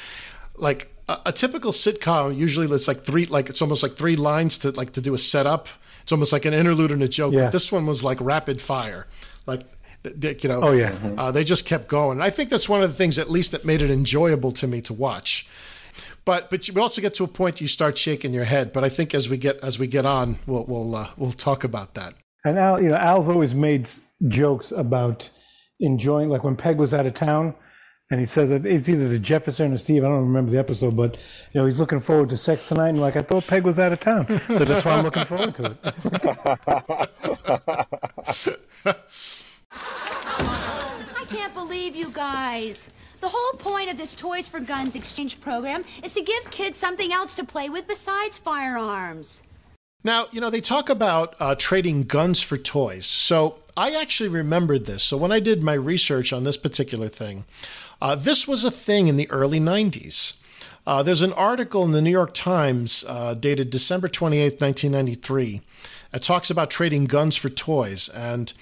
like 0.57 0.93
a, 1.09 1.19
a 1.27 1.33
typical 1.33 1.73
sitcom, 1.73 2.37
usually 2.37 2.73
it's 2.75 2.89
like 2.89 3.03
three, 3.05 3.27
like 3.27 3.49
it's 3.49 3.61
almost 3.63 3.83
like 3.83 3.95
three 3.97 4.17
lines 4.17 4.59
to 4.59 4.71
like 4.71 4.93
to 4.93 5.01
do 5.01 5.15
a 5.15 5.19
setup. 5.19 5.69
It's 6.07 6.13
almost 6.13 6.33
like 6.33 6.45
an 6.45 6.55
interlude 6.55 6.93
and 6.93 7.03
a 7.03 7.09
joke. 7.09 7.33
Yeah. 7.35 7.47
But 7.47 7.51
this 7.53 7.73
one 7.73 7.85
was 7.85 8.05
like 8.05 8.21
rapid 8.21 8.61
fire. 8.63 9.09
Like, 9.45 9.63
th- 10.05 10.21
th- 10.21 10.45
you 10.45 10.49
know, 10.49 10.61
Oh, 10.63 10.71
yeah. 10.71 10.95
uh, 11.19 11.33
they 11.33 11.43
just 11.43 11.67
kept 11.67 11.89
going. 11.89 12.19
And 12.19 12.23
I 12.23 12.31
think 12.31 12.49
that's 12.49 12.69
one 12.69 12.81
of 12.81 12.89
the 12.89 12.95
things, 12.97 13.19
at 13.19 13.29
least, 13.29 13.51
that 13.51 13.65
made 13.65 13.83
it 13.83 13.91
enjoyable 13.91 14.53
to 14.53 14.69
me 14.69 14.81
to 14.83 14.93
watch. 14.95 15.49
But 16.25 16.49
but 16.49 16.69
you 16.69 16.81
also 16.81 17.03
get 17.03 17.13
to 17.15 17.25
a 17.25 17.27
point 17.27 17.61
you 17.61 17.67
start 17.67 17.99
shaking 17.99 18.33
your 18.33 18.45
head. 18.45 18.73
But 18.73 18.85
I 18.85 18.89
think 18.89 19.15
as 19.17 19.29
we 19.29 19.37
get 19.37 19.59
as 19.65 19.81
we 19.81 19.89
get 19.89 20.07
on, 20.07 20.39
we'll 20.47 20.65
we'll 20.67 20.95
uh, 20.95 21.09
we'll 21.17 21.33
talk 21.33 21.65
about 21.65 21.95
that. 21.95 22.15
And 22.45 22.57
Al, 22.57 22.81
you 22.81 22.89
know, 22.91 22.95
Al's 22.97 23.29
always 23.29 23.53
made 23.53 23.91
jokes 24.29 24.71
about 24.71 25.29
enjoying, 25.81 26.29
like 26.29 26.45
when 26.45 26.55
Peg 26.55 26.79
was 26.79 26.95
out 26.95 27.05
of 27.07 27.15
town, 27.15 27.57
and 28.11 28.21
he 28.21 28.27
says 28.27 28.51
it's 28.51 28.89
either 28.89 29.09
the 29.09 29.19
Jefferson 29.19 29.73
or 29.73 29.79
Steve. 29.79 30.05
I 30.05 30.09
don't 30.09 30.23
remember 30.23 30.51
the 30.51 30.59
episode, 30.59 30.97
but 30.97 31.17
you 31.53 31.61
know, 31.61 31.67
he's 31.67 31.81
looking 31.81 32.01
forward 32.01 32.31
to 32.31 32.37
sex 32.37 32.69
tonight. 32.69 32.91
And 32.91 33.01
like, 33.01 33.17
I 33.17 33.23
thought 33.23 33.47
Peg 33.47 33.65
was 33.65 33.79
out 33.79 33.93
of 33.93 34.01
town, 34.01 34.27
so 34.47 34.59
that's 34.59 34.85
why 34.85 34.93
I'm 34.93 35.05
looking 35.05 35.25
forward 35.25 35.55
to 35.55 35.65
it. 35.65 35.79
I 39.75 41.25
can't 41.29 41.55
believe 41.55 41.97
you 41.97 42.11
guys. 42.11 42.89
The 43.21 43.29
whole 43.29 43.59
point 43.59 43.91
of 43.91 43.97
this 43.97 44.15
Toys 44.15 44.49
for 44.49 44.61
Guns 44.61 44.95
exchange 44.95 45.41
program 45.41 45.85
is 46.05 46.13
to 46.13 46.23
give 46.23 46.51
kids 46.51 46.79
something 46.79 47.13
else 47.13 47.35
to 47.37 47.45
play 47.45 47.69
with 47.69 47.89
besides 47.89 48.39
firearms. 48.39 49.43
Now, 50.05 50.27
you 50.31 50.41
know, 50.41 50.51
they 50.51 50.61
talk 50.61 50.89
about 50.89 51.35
uh, 51.41 51.57
trading 51.59 52.05
guns 52.05 52.41
for 52.41 52.57
toys. 52.57 53.07
So 53.07 53.59
I 53.77 54.01
actually 54.01 54.29
remembered 54.29 54.87
this. 54.87 55.03
So 55.03 55.17
when 55.17 55.33
I 55.33 55.41
did 55.41 55.65
my 55.65 55.73
research 55.73 56.33
on 56.33 56.45
this 56.45 56.57
particular 56.57 57.09
thing, 57.09 57.45
uh, 58.01 58.15
this 58.15 58.47
was 58.47 58.65
a 58.65 58.71
thing 58.71 59.09
in 59.09 59.17
the 59.17 59.31
early 59.31 59.61
90s. 59.61 60.35
Uh, 60.87 61.03
there's 61.03 61.23
an 61.23 61.33
article 61.33 61.85
in 61.85 61.93
the 61.93 62.01
New 62.01 62.11
York 62.11 62.33
Times 62.33 63.05
uh, 63.09 63.35
dated 63.35 63.71
December 63.71 64.09
28th, 64.09 64.61
1993. 64.61 65.61
It 66.13 66.23
talks 66.23 66.49
about 66.49 66.71
trading 66.71 67.07
guns 67.07 67.37
for 67.37 67.49
toys. 67.49 68.09
And 68.11 68.53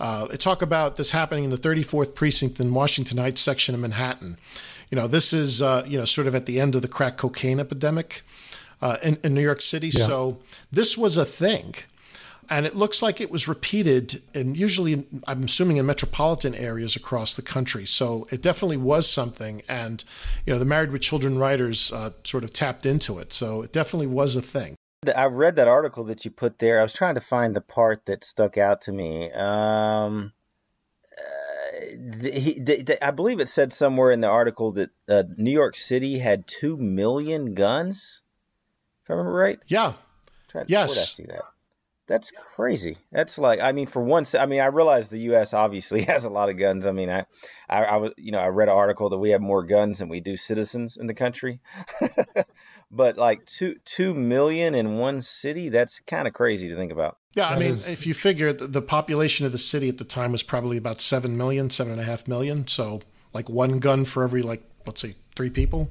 uh, 0.00 0.26
it 0.32 0.40
talk 0.40 0.60
about 0.60 0.96
this 0.96 1.10
happening 1.10 1.44
in 1.44 1.50
the 1.50 1.58
34th 1.58 2.14
precinct 2.14 2.58
in 2.58 2.74
Washington 2.74 3.18
Heights 3.18 3.40
section 3.40 3.74
of 3.74 3.80
Manhattan. 3.80 4.38
You 4.90 4.96
know, 4.96 5.06
this 5.06 5.32
is, 5.32 5.62
uh, 5.62 5.84
you 5.86 5.98
know, 5.98 6.04
sort 6.04 6.26
of 6.26 6.34
at 6.34 6.46
the 6.46 6.60
end 6.60 6.74
of 6.74 6.82
the 6.82 6.88
crack 6.88 7.16
cocaine 7.16 7.60
epidemic 7.60 8.22
uh, 8.80 8.96
in, 9.02 9.18
in 9.22 9.34
New 9.34 9.42
York 9.42 9.60
City. 9.60 9.88
Yeah. 9.88 10.06
So 10.06 10.38
this 10.72 10.96
was 10.98 11.16
a 11.16 11.24
thing. 11.24 11.74
And 12.50 12.64
it 12.64 12.74
looks 12.74 13.02
like 13.02 13.20
it 13.20 13.30
was 13.30 13.46
repeated, 13.46 14.22
and 14.34 14.56
usually, 14.56 15.06
I'm 15.26 15.44
assuming, 15.44 15.76
in 15.76 15.84
metropolitan 15.84 16.54
areas 16.54 16.96
across 16.96 17.34
the 17.34 17.42
country. 17.42 17.84
So 17.84 18.26
it 18.30 18.40
definitely 18.40 18.78
was 18.78 19.06
something. 19.10 19.62
And, 19.68 20.02
you 20.46 20.52
know, 20.52 20.58
the 20.58 20.64
Married 20.64 20.90
with 20.90 21.02
Children 21.02 21.38
writers 21.38 21.92
uh, 21.92 22.12
sort 22.24 22.44
of 22.44 22.52
tapped 22.52 22.86
into 22.86 23.18
it. 23.18 23.34
So 23.34 23.62
it 23.62 23.72
definitely 23.72 24.06
was 24.06 24.34
a 24.34 24.40
thing. 24.40 24.76
I 25.14 25.26
read 25.26 25.56
that 25.56 25.68
article 25.68 26.04
that 26.04 26.24
you 26.24 26.30
put 26.30 26.58
there. 26.58 26.80
I 26.80 26.82
was 26.82 26.92
trying 26.92 27.14
to 27.16 27.20
find 27.20 27.54
the 27.54 27.60
part 27.60 28.06
that 28.06 28.24
stuck 28.24 28.58
out 28.58 28.80
to 28.82 28.92
me. 28.92 29.30
Um, 29.30 30.32
uh, 31.16 31.80
the, 31.96 32.30
he, 32.30 32.60
the, 32.60 32.82
the, 32.82 33.06
I 33.06 33.10
believe 33.12 33.40
it 33.40 33.48
said 33.48 33.72
somewhere 33.72 34.10
in 34.10 34.20
the 34.20 34.28
article 34.28 34.72
that 34.72 34.90
uh, 35.08 35.22
New 35.36 35.52
York 35.52 35.76
City 35.76 36.18
had 36.18 36.46
two 36.46 36.76
million 36.76 37.54
guns. 37.54 38.22
If 39.04 39.10
I 39.10 39.12
remember 39.12 39.32
right. 39.32 39.60
Yeah. 39.66 39.92
Yes. 40.66 41.20
That's 42.08 42.32
crazy. 42.56 42.96
That's 43.12 43.36
like, 43.38 43.60
I 43.60 43.72
mean, 43.72 43.86
for 43.86 44.02
once, 44.02 44.34
I 44.34 44.46
mean, 44.46 44.60
I 44.60 44.66
realize 44.66 45.10
the 45.10 45.18
U.S. 45.30 45.52
obviously 45.52 46.02
has 46.04 46.24
a 46.24 46.30
lot 46.30 46.48
of 46.48 46.56
guns. 46.58 46.86
I 46.86 46.92
mean, 46.92 47.10
I, 47.10 47.26
I, 47.68 47.84
I 47.84 47.96
was, 47.98 48.12
you 48.16 48.32
know, 48.32 48.38
I 48.38 48.46
read 48.48 48.68
an 48.68 48.74
article 48.74 49.10
that 49.10 49.18
we 49.18 49.30
have 49.30 49.42
more 49.42 49.62
guns 49.62 49.98
than 49.98 50.08
we 50.08 50.20
do 50.20 50.34
citizens 50.36 50.96
in 50.96 51.06
the 51.06 51.12
country. 51.14 51.60
but 52.90 53.18
like 53.18 53.44
two 53.44 53.76
two 53.84 54.14
million 54.14 54.74
in 54.74 54.96
one 54.96 55.20
city, 55.20 55.68
that's 55.68 56.00
kind 56.00 56.26
of 56.26 56.32
crazy 56.34 56.68
to 56.70 56.76
think 56.76 56.92
about. 56.92 57.18
Yeah, 57.34 57.48
I 57.48 57.54
That 57.54 57.60
mean, 57.60 57.72
is- 57.72 57.88
if 57.88 58.06
you 58.06 58.14
figure 58.14 58.52
the, 58.52 58.66
the 58.66 58.82
population 58.82 59.44
of 59.46 59.52
the 59.52 59.58
city 59.58 59.88
at 59.88 59.98
the 59.98 60.04
time 60.04 60.32
was 60.32 60.42
probably 60.42 60.76
about 60.78 61.00
seven 61.00 61.36
million, 61.36 61.68
seven 61.70 61.92
and 61.92 62.00
a 62.00 62.04
half 62.04 62.26
million. 62.26 62.66
So, 62.66 63.00
like 63.34 63.48
one 63.50 63.78
gun 63.80 64.04
for 64.06 64.24
every 64.24 64.42
like 64.42 64.62
let's 64.86 65.00
say 65.02 65.14
three 65.36 65.50
people 65.50 65.90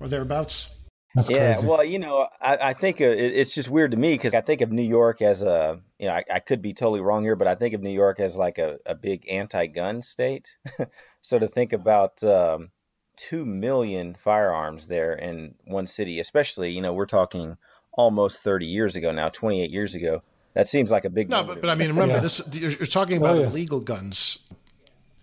or 0.00 0.08
thereabouts. 0.08 0.70
That's 1.14 1.30
yeah, 1.30 1.54
crazy. 1.54 1.66
well, 1.66 1.82
you 1.84 1.98
know, 1.98 2.26
I, 2.40 2.56
I 2.58 2.72
think 2.74 3.00
uh, 3.00 3.04
it, 3.04 3.18
it's 3.36 3.54
just 3.54 3.70
weird 3.70 3.92
to 3.92 3.96
me 3.96 4.14
because 4.14 4.34
I 4.34 4.42
think 4.42 4.60
of 4.60 4.70
New 4.70 4.82
York 4.82 5.22
as 5.22 5.42
a, 5.42 5.80
you 5.98 6.08
know, 6.08 6.14
I, 6.14 6.24
I 6.30 6.38
could 6.40 6.60
be 6.60 6.74
totally 6.74 7.00
wrong 7.00 7.22
here, 7.22 7.36
but 7.36 7.46
I 7.48 7.54
think 7.54 7.74
of 7.74 7.80
New 7.82 7.90
York 7.90 8.20
as 8.20 8.36
like 8.36 8.58
a, 8.58 8.78
a 8.84 8.94
big 8.94 9.26
anti-gun 9.30 10.02
state. 10.02 10.54
so 11.22 11.38
to 11.38 11.48
think 11.48 11.72
about 11.72 12.22
um, 12.22 12.70
two 13.16 13.46
million 13.46 14.14
firearms 14.14 14.88
there 14.88 15.14
in 15.14 15.54
one 15.64 15.86
city, 15.86 16.20
especially, 16.20 16.72
you 16.72 16.82
know, 16.82 16.92
we're 16.92 17.06
talking 17.06 17.56
almost 17.92 18.40
30 18.42 18.66
years 18.66 18.94
ago 18.96 19.10
now, 19.10 19.30
28 19.30 19.70
years 19.70 19.94
ago. 19.94 20.22
That 20.52 20.68
seems 20.68 20.90
like 20.90 21.04
a 21.06 21.10
big 21.10 21.30
No, 21.30 21.44
but, 21.44 21.60
but 21.62 21.70
I 21.70 21.74
mean, 21.74 21.88
remember 21.88 22.14
Yeah. 22.14 22.20
this. 22.20 22.42
You're, 22.52 22.70
you're 22.72 22.86
talking 22.86 23.16
about 23.18 23.36
Oh, 23.36 23.40
yeah. 23.40 23.46
illegal 23.46 23.80
guns. 23.80 24.46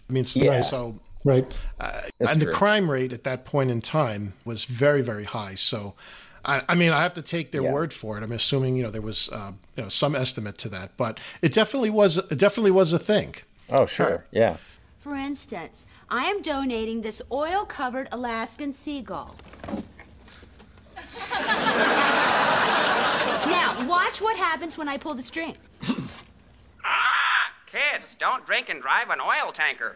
I 0.10 0.14
mean, 0.14 0.26
so, 0.26 0.40
Yeah. 0.40 0.62
so 0.62 1.00
right. 1.24 1.52
uh, 1.80 2.02
That's 2.20 2.32
and 2.34 2.42
the 2.42 2.52
crime 2.52 2.90
rate 2.90 3.14
at 3.14 3.24
that 3.24 3.46
point 3.46 3.72
in 3.72 3.82
time 3.82 4.34
was 4.46 4.66
very, 4.66 5.02
very 5.02 5.24
high. 5.24 5.56
So, 5.56 5.94
I, 6.46 6.62
I 6.68 6.76
mean, 6.76 6.92
I 6.92 7.04
have 7.04 7.14
to 7.16 7.22
take 7.22 7.52
their 7.52 7.64
Yeah. 7.64 7.72
word 7.72 7.94
for 7.94 8.18
it. 8.18 8.24
I'm 8.24 8.32
assuming 8.32 8.76
you 8.76 8.84
know 8.84 8.92
there 8.92 9.02
was 9.02 9.30
uh, 9.32 9.52
you 9.76 9.84
know 9.84 9.90
some 9.90 10.16
estimate 10.16 10.58
to 10.60 10.70
that, 10.70 10.92
but 10.98 11.20
it 11.42 11.54
definitely 11.54 11.90
was 11.90 12.18
it 12.18 12.38
definitely 12.38 12.72
was 12.72 12.94
a 12.94 13.00
thing. 13.00 13.36
Oh, 13.70 13.86
sure. 13.86 14.26
Yeah. 14.32 14.58
For 15.00 15.16
instance, 15.16 15.86
I 16.10 16.26
am 16.26 16.42
donating 16.42 17.02
this 17.02 17.22
oil 17.32 17.66
covered 17.66 18.08
Alaskan 18.12 18.72
seagull. 18.74 19.36
now, 23.48 23.86
watch 23.88 24.22
what 24.22 24.38
happens 24.38 24.78
when 24.78 24.88
I 24.88 24.98
pull 24.98 25.14
the 25.14 25.22
string. 25.24 25.56
Kids, 27.74 28.14
don't 28.20 28.46
drink 28.46 28.70
and 28.70 28.80
drive 28.80 29.10
an 29.10 29.20
oil 29.20 29.52
tanker. 29.52 29.96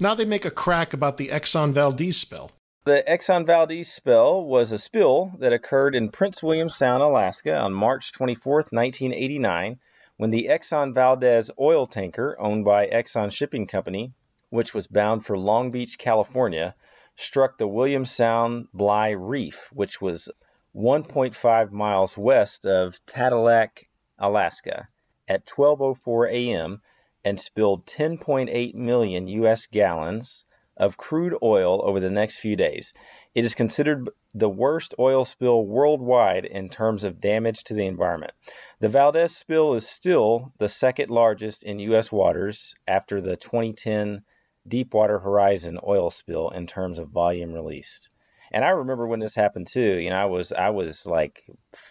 Now 0.00 0.16
they 0.16 0.24
make 0.24 0.44
a 0.44 0.50
crack 0.50 0.92
about 0.92 1.16
the 1.16 1.28
Exxon 1.28 1.72
Valdez 1.72 2.16
spill. 2.16 2.50
The 2.82 3.04
Exxon 3.06 3.46
Valdez 3.46 3.92
spill 3.92 4.42
was 4.44 4.72
a 4.72 4.78
spill 4.78 5.30
that 5.38 5.52
occurred 5.52 5.94
in 5.94 6.08
Prince 6.08 6.42
William 6.42 6.68
Sound, 6.68 7.04
Alaska 7.04 7.54
on 7.54 7.72
March 7.72 8.10
24, 8.14 8.54
1989, 8.70 9.78
when 10.16 10.30
the 10.30 10.48
Exxon 10.50 10.92
Valdez 10.92 11.52
oil 11.60 11.86
tanker 11.86 12.36
owned 12.40 12.64
by 12.64 12.88
Exxon 12.88 13.30
Shipping 13.30 13.68
Company, 13.68 14.12
which 14.50 14.74
was 14.74 14.88
bound 14.88 15.24
for 15.24 15.38
Long 15.38 15.70
Beach, 15.70 15.98
California, 15.98 16.74
struck 17.14 17.58
the 17.58 17.68
William 17.68 18.04
Sound 18.04 18.66
Bligh 18.74 19.10
Reef, 19.10 19.68
which 19.72 20.00
was 20.00 20.28
1.5 20.74 21.70
miles 21.70 22.18
west 22.18 22.66
of 22.66 22.98
Tatitlek, 23.06 23.84
Alaska, 24.18 24.88
at 25.32 25.46
12:04 25.46 26.30
a.m. 26.30 26.82
and 27.24 27.40
spilled 27.40 27.86
10.8 27.86 28.74
million 28.74 29.28
U.S. 29.28 29.66
gallons 29.66 30.44
of 30.76 30.98
crude 30.98 31.34
oil 31.42 31.80
over 31.82 32.00
the 32.00 32.10
next 32.10 32.36
few 32.38 32.54
days. 32.54 32.92
It 33.34 33.46
is 33.46 33.54
considered 33.54 34.10
the 34.34 34.50
worst 34.50 34.94
oil 34.98 35.24
spill 35.24 35.64
worldwide 35.64 36.44
in 36.44 36.68
terms 36.68 37.04
of 37.04 37.18
damage 37.18 37.64
to 37.64 37.74
the 37.74 37.86
environment. 37.86 38.34
The 38.80 38.90
Valdez 38.90 39.34
spill 39.34 39.72
is 39.72 39.88
still 39.88 40.52
the 40.58 40.68
second 40.68 41.08
largest 41.08 41.62
in 41.62 41.78
U.S. 41.78 42.12
waters 42.12 42.74
after 42.86 43.22
the 43.22 43.36
2010 43.36 44.24
Deepwater 44.68 45.18
Horizon 45.18 45.78
oil 45.82 46.10
spill 46.10 46.50
in 46.50 46.66
terms 46.66 46.98
of 46.98 47.08
volume 47.08 47.54
released. 47.54 48.10
And 48.52 48.64
I 48.64 48.70
remember 48.70 49.06
when 49.06 49.20
this 49.20 49.34
happened 49.34 49.66
too. 49.66 49.80
You 49.98 50.10
know, 50.10 50.16
I 50.16 50.26
was 50.26 50.52
I 50.52 50.70
was 50.70 51.04
like 51.06 51.42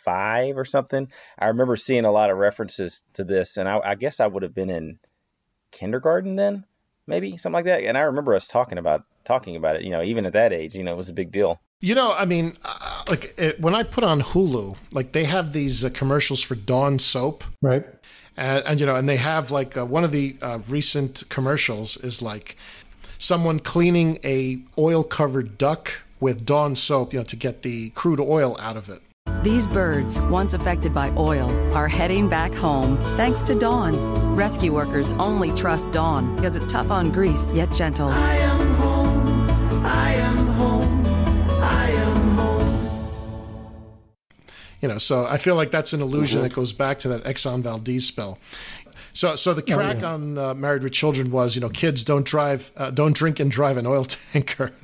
five 0.05 0.57
or 0.57 0.65
something. 0.65 1.11
I 1.37 1.47
remember 1.47 1.75
seeing 1.75 2.05
a 2.05 2.11
lot 2.11 2.29
of 2.29 2.37
references 2.37 3.01
to 3.15 3.23
this, 3.23 3.57
and 3.57 3.67
I, 3.67 3.79
I 3.79 3.95
guess 3.95 4.19
I 4.19 4.27
would 4.27 4.43
have 4.43 4.53
been 4.53 4.69
in 4.69 4.99
kindergarten 5.71 6.35
then, 6.35 6.65
maybe 7.07 7.37
something 7.37 7.53
like 7.53 7.65
that. 7.65 7.83
And 7.83 7.97
I 7.97 8.01
remember 8.01 8.35
us 8.35 8.47
talking 8.47 8.77
about 8.77 9.03
talking 9.25 9.55
about 9.55 9.75
it. 9.77 9.83
You 9.83 9.89
know, 9.91 10.03
even 10.03 10.25
at 10.25 10.33
that 10.33 10.53
age, 10.53 10.75
you 10.75 10.83
know, 10.83 10.93
it 10.93 10.97
was 10.97 11.09
a 11.09 11.13
big 11.13 11.31
deal. 11.31 11.59
You 11.79 11.95
know, 11.95 12.13
I 12.13 12.25
mean, 12.25 12.57
uh, 12.63 13.03
like 13.09 13.33
it, 13.39 13.59
when 13.59 13.73
I 13.73 13.81
put 13.81 14.03
on 14.03 14.21
Hulu, 14.21 14.77
like 14.91 15.13
they 15.13 15.23
have 15.23 15.51
these 15.51 15.83
uh, 15.83 15.89
commercials 15.89 16.43
for 16.43 16.53
Dawn 16.53 16.99
soap, 16.99 17.43
Right. 17.63 17.83
and, 18.37 18.63
and 18.65 18.79
you 18.79 18.85
know, 18.85 18.95
and 18.95 19.09
they 19.09 19.17
have 19.17 19.49
like 19.49 19.75
uh, 19.75 19.85
one 19.85 20.03
of 20.03 20.11
the 20.11 20.35
uh, 20.43 20.59
recent 20.67 21.23
commercials 21.29 21.97
is 21.97 22.21
like 22.21 22.55
someone 23.17 23.59
cleaning 23.59 24.19
a 24.23 24.59
oil 24.77 25.03
covered 25.03 25.57
duck 25.57 26.03
with 26.21 26.45
Dawn 26.45 26.75
soap, 26.75 27.11
you 27.11 27.19
know, 27.19 27.25
to 27.25 27.35
get 27.35 27.63
the 27.63 27.89
crude 27.89 28.21
oil 28.21 28.55
out 28.59 28.77
of 28.77 28.89
it. 28.89 29.01
These 29.43 29.67
birds, 29.67 30.19
once 30.19 30.53
affected 30.53 30.93
by 30.93 31.09
oil, 31.17 31.49
are 31.75 31.87
heading 31.87 32.29
back 32.29 32.53
home 32.53 32.97
thanks 33.17 33.43
to 33.45 33.55
Dawn. 33.55 34.35
Rescue 34.35 34.71
workers 34.73 35.13
only 35.13 35.51
trust 35.51 35.91
Dawn 35.91 36.35
because 36.35 36.55
it's 36.55 36.67
tough 36.67 36.91
on 36.91 37.11
grease 37.11 37.51
yet 37.51 37.71
gentle. 37.71 38.07
I 38.07 38.35
am 38.35 38.75
home. 38.75 39.85
I 39.85 40.13
am 40.13 40.47
home. 40.47 41.05
I 41.61 41.89
am 41.89 42.29
home. 42.37 42.91
You 44.79 44.87
know, 44.87 44.97
so 44.97 45.25
I 45.25 45.37
feel 45.37 45.55
like 45.55 45.71
that's 45.71 45.93
an 45.93 46.01
illusion 46.01 46.37
mm-hmm. 46.37 46.49
that 46.49 46.53
goes 46.55 46.73
back 46.73 46.99
to 46.99 47.07
that 47.09 47.23
Exxon 47.23 47.61
Valdez 47.61 48.05
spill. 48.05 48.37
So, 49.13 49.35
so 49.35 49.53
the 49.53 49.61
Oh, 49.73 49.75
crack 49.75 50.01
yeah. 50.01 50.13
on 50.13 50.37
uh, 50.37 50.53
Married 50.53 50.83
with 50.83 50.93
Children 50.93 51.31
was, 51.31 51.55
you 51.55 51.61
know, 51.61 51.69
kids 51.69 52.03
don't 52.03 52.25
drive, 52.25 52.71
uh, 52.77 52.91
don't 52.91 53.15
drink 53.15 53.39
and 53.39 53.51
drive 53.51 53.77
an 53.77 53.85
oil 53.87 54.05
tanker. 54.33 54.71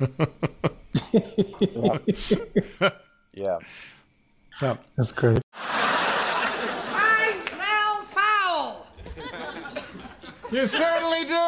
Yeah. 3.34 3.58
Yeah. 4.60 4.76
That's 4.96 5.12
great. 5.12 5.38
I 5.54 7.32
smell 7.34 8.02
foul. 8.02 8.86
You 10.50 10.66
certainly 10.66 11.24
do. 11.24 11.44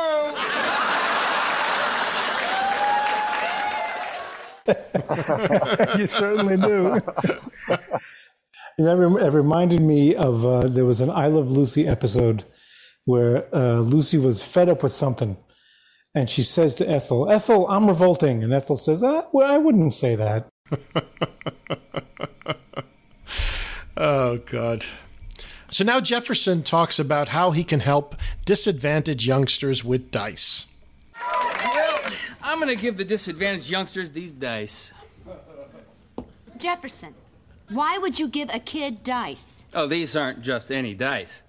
you 5.99 6.07
certainly 6.07 6.57
do. 6.57 7.01
You 8.79 8.87
know, 8.87 8.93
it 8.93 8.97
rem- 8.99 9.19
it 9.19 9.33
reminded 9.35 9.83
me 9.83 10.15
of 10.15 10.47
uh, 10.47 10.67
there 10.67 10.87
was 10.87 11.03
an 11.03 11.11
I 11.11 11.27
Love 11.27 11.51
Lucy 11.51 11.87
episode 11.87 12.45
where 13.05 13.55
uh, 13.55 13.81
Lucy 13.81 14.19
was 14.19 14.43
fed 14.43 14.69
up 14.69 14.83
with 14.83 14.93
something, 14.93 15.37
and 16.15 16.29
she 16.29 16.43
says 16.43 16.75
to 16.77 16.89
Ethel, 16.89 17.31
"Ethel, 17.31 17.69
I'm 17.69 17.89
revolting," 17.89 18.43
and 18.43 18.53
Ethel 18.53 18.77
says, 18.77 19.03
ah, 19.03 19.25
"Well, 19.33 19.51
I 19.51 19.59
wouldn't 19.59 19.93
say 19.93 20.17
that." 20.17 20.49
Oh, 24.03 24.39
God. 24.39 24.87
So 25.69 25.85
now 25.85 26.01
Jefferson 26.01 26.63
talks 26.63 26.99
about 26.99 27.29
how 27.29 27.51
he 27.51 27.63
can 27.63 27.81
help 27.81 28.17
disadvantaged 28.47 29.27
youngsters 29.27 29.85
with 29.85 30.11
dice. 30.11 30.67
Well, 31.21 32.01
I'm 32.43 32.59
gonna 32.59 32.77
give 32.77 32.97
the 32.97 33.05
disadvantaged 33.05 33.69
youngsters 33.69 34.11
these 34.13 34.33
dice. 34.33 34.93
Jefferson, 36.57 37.15
why 37.69 37.99
would 37.99 38.19
you 38.19 38.27
give 38.27 38.49
a 38.55 38.59
kid 38.59 39.05
dice? 39.05 39.65
Oh, 39.75 39.87
these 39.87 40.17
aren't 40.17 40.41
just 40.41 40.73
any 40.73 40.95
dice. 40.95 41.43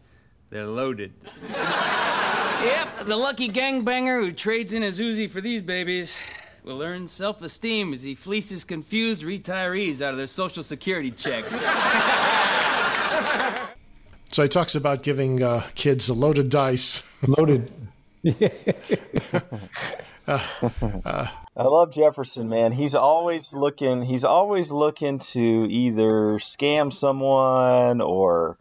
They're 0.52 0.68
loaded. 0.68 1.14
yep, 1.50 3.06
the 3.06 3.16
lucky 3.16 3.50
gangbanger 3.50 4.24
who 4.24 4.32
trades 4.32 4.74
in 4.74 4.84
his 4.84 5.00
Uzi 5.00 5.32
for 5.32 5.42
these 5.42 5.62
babies 5.62 6.18
will 6.64 6.84
earn 6.84 7.08
self-esteem 7.08 7.94
as 7.94 8.04
he 8.04 8.14
fleeces 8.14 8.64
confused 8.64 9.24
retirees 9.24 10.02
out 10.02 10.12
of 10.12 10.18
their 10.18 10.28
social 10.28 10.64
security 10.64 11.12
checks. 11.12 11.66
So 14.32 14.44
he 14.44 14.48
talks 14.48 14.76
about 14.76 15.04
giving 15.04 15.44
uh, 15.44 15.68
kids 15.76 16.08
a 16.08 16.14
loaded 16.14 16.50
dice. 16.50 17.04
Loaded. 17.28 17.72
Uh, 20.28 21.28
I 21.58 21.64
love 21.64 21.92
Jefferson, 21.92 22.48
man. 22.48 22.72
He's 22.72 22.94
always 22.94 23.54
looking. 23.54 24.04
He's 24.04 24.24
always 24.24 24.72
looking 24.72 25.18
to 25.20 25.40
either 25.40 26.38
scam 26.38 26.94
someone 26.94 28.02
or 28.02 28.58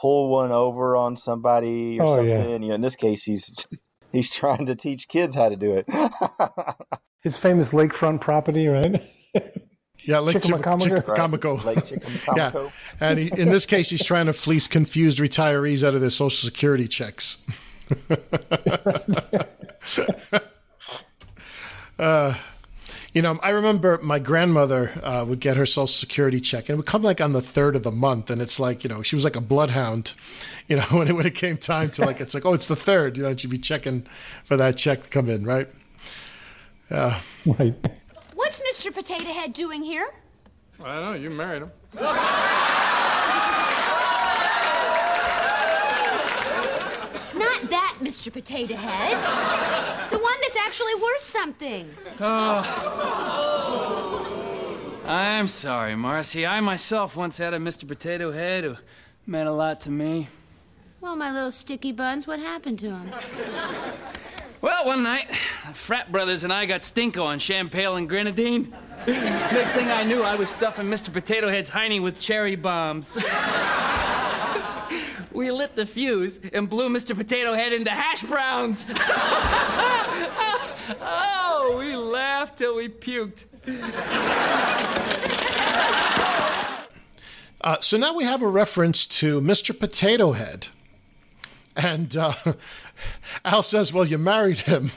pull 0.00 0.28
one 0.30 0.52
over 0.52 0.96
on 0.96 1.16
somebody 1.16 2.00
or 2.00 2.04
Oh, 2.04 2.16
something. 2.16 2.28
yeah. 2.28 2.48
You 2.56 2.58
know, 2.68 2.74
in 2.74 2.80
this 2.80 2.96
case, 2.96 3.22
he's 3.22 3.66
he's 4.12 4.30
trying 4.30 4.66
to 4.66 4.74
teach 4.76 5.08
kids 5.08 5.34
how 5.36 5.48
to 5.48 5.56
do 5.56 5.74
it. 5.76 5.86
His 7.22 7.36
famous 7.36 7.72
lakefront 7.72 8.20
property, 8.20 8.66
right? 8.68 9.00
Yeah, 10.02 10.20
Lake 10.20 10.40
Chickamauga? 10.40 11.02
Chickamauga. 11.02 11.52
Lake 11.52 11.84
Chickamauga. 11.84 12.32
Yeah, 12.34 12.70
and 13.00 13.18
he, 13.18 13.30
in 13.38 13.50
this 13.50 13.66
case, 13.66 13.90
he's 13.90 14.02
trying 14.02 14.24
to 14.26 14.32
fleece 14.32 14.66
confused 14.66 15.18
retirees 15.18 15.86
out 15.86 15.94
of 15.94 16.00
their 16.00 16.08
social 16.08 16.48
security 16.48 16.88
checks. 16.88 17.42
uh, 21.98 22.34
you 23.12 23.22
know, 23.22 23.38
I 23.42 23.50
remember 23.50 23.98
my 24.02 24.18
grandmother 24.18 24.92
uh, 25.02 25.24
would 25.26 25.40
get 25.40 25.56
her 25.56 25.66
social 25.66 25.86
security 25.86 26.40
check, 26.40 26.68
and 26.68 26.74
it 26.74 26.76
would 26.76 26.86
come 26.86 27.02
like 27.02 27.20
on 27.20 27.32
the 27.32 27.42
third 27.42 27.76
of 27.76 27.82
the 27.82 27.90
month, 27.90 28.30
and 28.30 28.40
it's 28.40 28.60
like 28.60 28.84
you 28.84 28.90
know 28.90 29.02
she 29.02 29.16
was 29.16 29.24
like 29.24 29.36
a 29.36 29.40
bloodhound, 29.40 30.14
you 30.68 30.76
know, 30.76 30.82
when 30.90 31.08
it 31.08 31.12
when 31.14 31.26
it 31.26 31.34
came 31.34 31.56
time 31.56 31.90
to 31.90 32.04
like 32.04 32.20
it's 32.20 32.34
like 32.34 32.46
oh 32.46 32.54
it's 32.54 32.68
the 32.68 32.76
third, 32.76 33.16
you 33.16 33.22
know, 33.22 33.30
and 33.30 33.40
she'd 33.40 33.50
be 33.50 33.58
checking 33.58 34.06
for 34.44 34.56
that 34.56 34.76
check 34.76 35.04
to 35.04 35.08
come 35.08 35.28
in, 35.28 35.44
right? 35.44 35.68
Yeah. 36.90 37.20
Right. 37.46 37.74
What's 38.34 38.60
Mr. 38.60 38.92
Potato 38.92 39.32
Head 39.32 39.52
doing 39.52 39.82
here? 39.82 40.08
I 40.82 40.94
don't 40.94 41.04
know. 41.04 41.14
You 41.14 41.30
married 41.30 41.62
him. 41.62 41.70
Not 47.60 47.70
that 47.70 47.96
Mr. 48.00 48.32
Potato 48.32 48.74
Head. 48.74 50.10
The 50.10 50.18
one 50.18 50.34
that's 50.40 50.56
actually 50.56 50.94
worth 50.94 51.22
something. 51.22 51.90
Oh. 52.20 52.66
I'm 55.06 55.46
sorry, 55.48 55.96
Marcy. 55.96 56.46
I 56.46 56.60
myself 56.60 57.16
once 57.16 57.38
had 57.38 57.52
a 57.52 57.58
Mr. 57.58 57.86
Potato 57.86 58.32
Head 58.32 58.64
who 58.64 58.76
meant 59.26 59.48
a 59.48 59.52
lot 59.52 59.80
to 59.82 59.90
me. 59.90 60.28
Well, 61.00 61.16
my 61.16 61.32
little 61.32 61.50
sticky 61.50 61.92
buns, 61.92 62.26
what 62.26 62.40
happened 62.40 62.78
to 62.80 62.90
him? 62.90 63.10
Well, 64.60 64.86
one 64.86 65.02
night, 65.02 65.30
the 65.66 65.74
frat 65.74 66.12
brothers 66.12 66.44
and 66.44 66.52
I 66.52 66.66
got 66.66 66.82
stinko 66.82 67.24
on 67.24 67.38
Champale 67.38 67.96
and 67.96 68.08
grenadine. 68.08 68.74
Next 69.06 69.72
thing 69.72 69.88
I 69.88 70.04
knew, 70.04 70.22
I 70.22 70.34
was 70.34 70.50
stuffing 70.50 70.86
Mr. 70.86 71.10
Potato 71.12 71.48
Head's 71.48 71.70
hiney 71.70 72.02
with 72.02 72.20
cherry 72.20 72.56
bombs. 72.56 73.24
we 75.32 75.50
lit 75.50 75.76
the 75.76 75.86
fuse 75.86 76.40
and 76.52 76.68
blew 76.68 76.88
Mr. 76.88 77.16
Potato 77.16 77.54
Head 77.54 77.72
into 77.72 77.90
hash 77.90 78.22
browns. 78.22 78.86
oh, 81.00 81.76
we 81.78 81.94
laughed 81.96 82.58
till 82.58 82.76
we 82.76 82.88
puked. 82.88 83.46
Uh, 87.62 87.76
so 87.80 87.98
now 87.98 88.14
we 88.14 88.24
have 88.24 88.42
a 88.42 88.48
reference 88.48 89.06
to 89.06 89.40
Mr. 89.40 89.78
Potato 89.78 90.32
Head. 90.32 90.68
And 91.82 92.14
uh, 92.14 92.34
Al 93.44 93.62
says, 93.62 93.92
"Well, 93.92 94.04
you 94.04 94.18
married 94.18 94.60
him," 94.60 94.90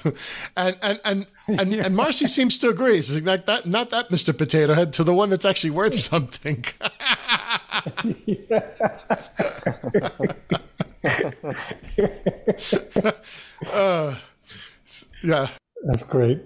and 0.58 0.78
and 0.82 1.00
and 1.06 1.28
and, 1.48 1.74
and 1.74 1.96
Marcy 1.96 2.28
seems 2.28 2.58
to 2.60 2.70
agree. 2.70 2.98
It's 2.98 3.22
like 3.22 3.46
that, 3.46 3.66
not 3.66 3.90
that 3.92 4.10
Mr. 4.10 4.38
Potato 4.38 4.74
Head, 4.74 4.92
to 4.94 5.04
the 5.04 5.14
one 5.14 5.30
that's 5.30 5.46
actually 5.46 5.72
worth 5.72 5.96
something. 6.00 6.66
uh, 13.74 14.16
yeah, 15.24 15.48
That's 15.84 16.04
great. 16.04 16.42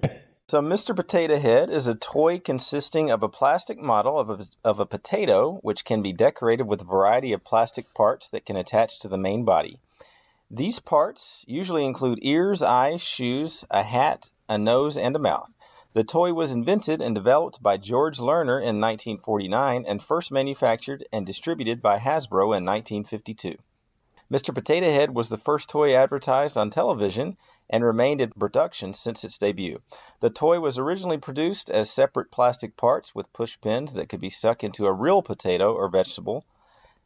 So, 0.49 0.61
Mr. 0.61 0.95
Potato 0.95 1.37
Head 1.37 1.69
is 1.69 1.87
a 1.87 1.95
toy 1.95 2.39
consisting 2.39 3.11
of 3.11 3.21
a 3.21 3.27
plastic 3.27 3.77
model 3.77 4.17
of 4.17 4.29
a, 4.29 4.45
of 4.63 4.79
a 4.79 4.85
potato, 4.85 5.59
which 5.61 5.83
can 5.83 6.01
be 6.01 6.13
decorated 6.13 6.67
with 6.67 6.79
a 6.79 6.85
variety 6.85 7.33
of 7.33 7.43
plastic 7.43 7.93
parts 7.93 8.29
that 8.29 8.45
can 8.45 8.55
attach 8.55 8.99
to 8.99 9.09
the 9.09 9.17
main 9.17 9.43
body. 9.43 9.79
These 10.49 10.79
parts 10.79 11.43
usually 11.45 11.83
include 11.83 12.19
ears, 12.21 12.61
eyes, 12.61 13.01
shoes, 13.01 13.65
a 13.69 13.83
hat, 13.83 14.31
a 14.47 14.57
nose, 14.57 14.95
and 14.95 15.13
a 15.13 15.19
mouth. 15.19 15.53
The 15.91 16.05
toy 16.05 16.31
was 16.31 16.51
invented 16.51 17.01
and 17.01 17.13
developed 17.13 17.61
by 17.61 17.75
George 17.75 18.19
Lerner 18.19 18.57
in 18.57 18.79
1949 18.79 19.83
and 19.85 20.01
first 20.01 20.31
manufactured 20.31 21.05
and 21.11 21.25
distributed 21.25 21.81
by 21.81 21.99
Hasbro 21.99 22.55
in 22.55 22.63
1952. 22.63 23.57
Mr. 24.31 24.53
Potato 24.55 24.89
Head 24.89 25.13
was 25.13 25.27
the 25.27 25.37
first 25.37 25.67
toy 25.67 25.93
advertised 25.93 26.57
on 26.57 26.69
television 26.69 27.35
and 27.69 27.83
remained 27.83 28.21
in 28.21 28.31
production 28.31 28.93
since 28.93 29.25
its 29.25 29.37
debut. 29.37 29.81
The 30.21 30.29
toy 30.29 30.61
was 30.61 30.77
originally 30.77 31.17
produced 31.17 31.69
as 31.69 31.89
separate 31.91 32.31
plastic 32.31 32.77
parts 32.77 33.13
with 33.13 33.33
push 33.33 33.59
pins 33.59 33.95
that 33.95 34.07
could 34.07 34.21
be 34.21 34.29
stuck 34.29 34.63
into 34.63 34.85
a 34.85 34.93
real 34.93 35.21
potato 35.21 35.73
or 35.73 35.89
vegetable 35.89 36.45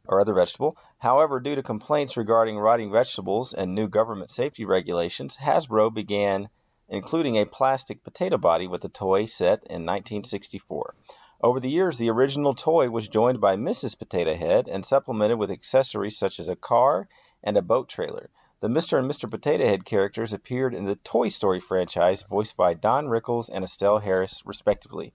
or 0.06 0.20
other 0.20 0.34
vegetable. 0.34 0.76
However, 0.98 1.40
due 1.40 1.54
to 1.54 1.62
complaints 1.62 2.16
regarding 2.16 2.58
rotting 2.58 2.90
vegetables 2.90 3.52
and 3.52 3.74
new 3.74 3.88
government 3.88 4.30
safety 4.30 4.64
regulations, 4.64 5.36
Hasbro 5.36 5.92
began 5.92 6.48
including 6.88 7.38
a 7.38 7.46
plastic 7.46 8.04
potato 8.04 8.36
body 8.36 8.66
with 8.66 8.82
the 8.82 8.88
toy 8.88 9.26
set 9.26 9.64
in 9.64 9.86
1964. 9.86 10.94
Over 11.42 11.58
the 11.58 11.70
years, 11.70 11.98
the 11.98 12.10
original 12.10 12.54
toy 12.54 12.90
was 12.90 13.08
joined 13.08 13.40
by 13.40 13.56
Mrs. 13.56 13.98
Potato 13.98 14.34
Head 14.34 14.68
and 14.68 14.84
supplemented 14.84 15.38
with 15.38 15.50
accessories 15.50 16.18
such 16.18 16.38
as 16.38 16.48
a 16.48 16.54
car 16.54 17.08
and 17.42 17.56
a 17.56 17.62
boat 17.62 17.88
trailer. 17.88 18.30
the 18.60 18.68
Mr. 18.68 18.98
and 18.98 19.10
Mr. 19.10 19.28
Potato 19.28 19.64
Head 19.64 19.84
characters 19.84 20.32
appeared 20.32 20.72
in 20.74 20.84
the 20.84 20.94
Toy 20.96 21.28
Story 21.28 21.58
franchise, 21.58 22.22
voiced 22.30 22.56
by 22.56 22.74
Don 22.74 23.08
Rickles 23.08 23.48
and 23.48 23.64
Estelle 23.64 23.98
Harris, 23.98 24.42
respectively. 24.46 25.12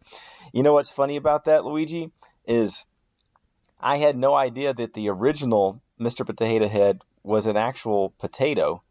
You 0.51 0.63
know 0.63 0.73
what's 0.73 0.91
funny 0.91 1.15
about 1.15 1.45
that, 1.45 1.63
Luigi? 1.63 2.11
Is 2.45 2.85
I 3.79 3.97
had 3.97 4.17
no 4.17 4.33
idea 4.33 4.73
that 4.73 4.93
the 4.93 5.09
original 5.09 5.81
Mr. 5.99 6.25
Potato 6.25 6.67
Head 6.67 7.01
was 7.23 7.45
an 7.45 7.57
actual 7.57 8.13
potato. 8.19 8.81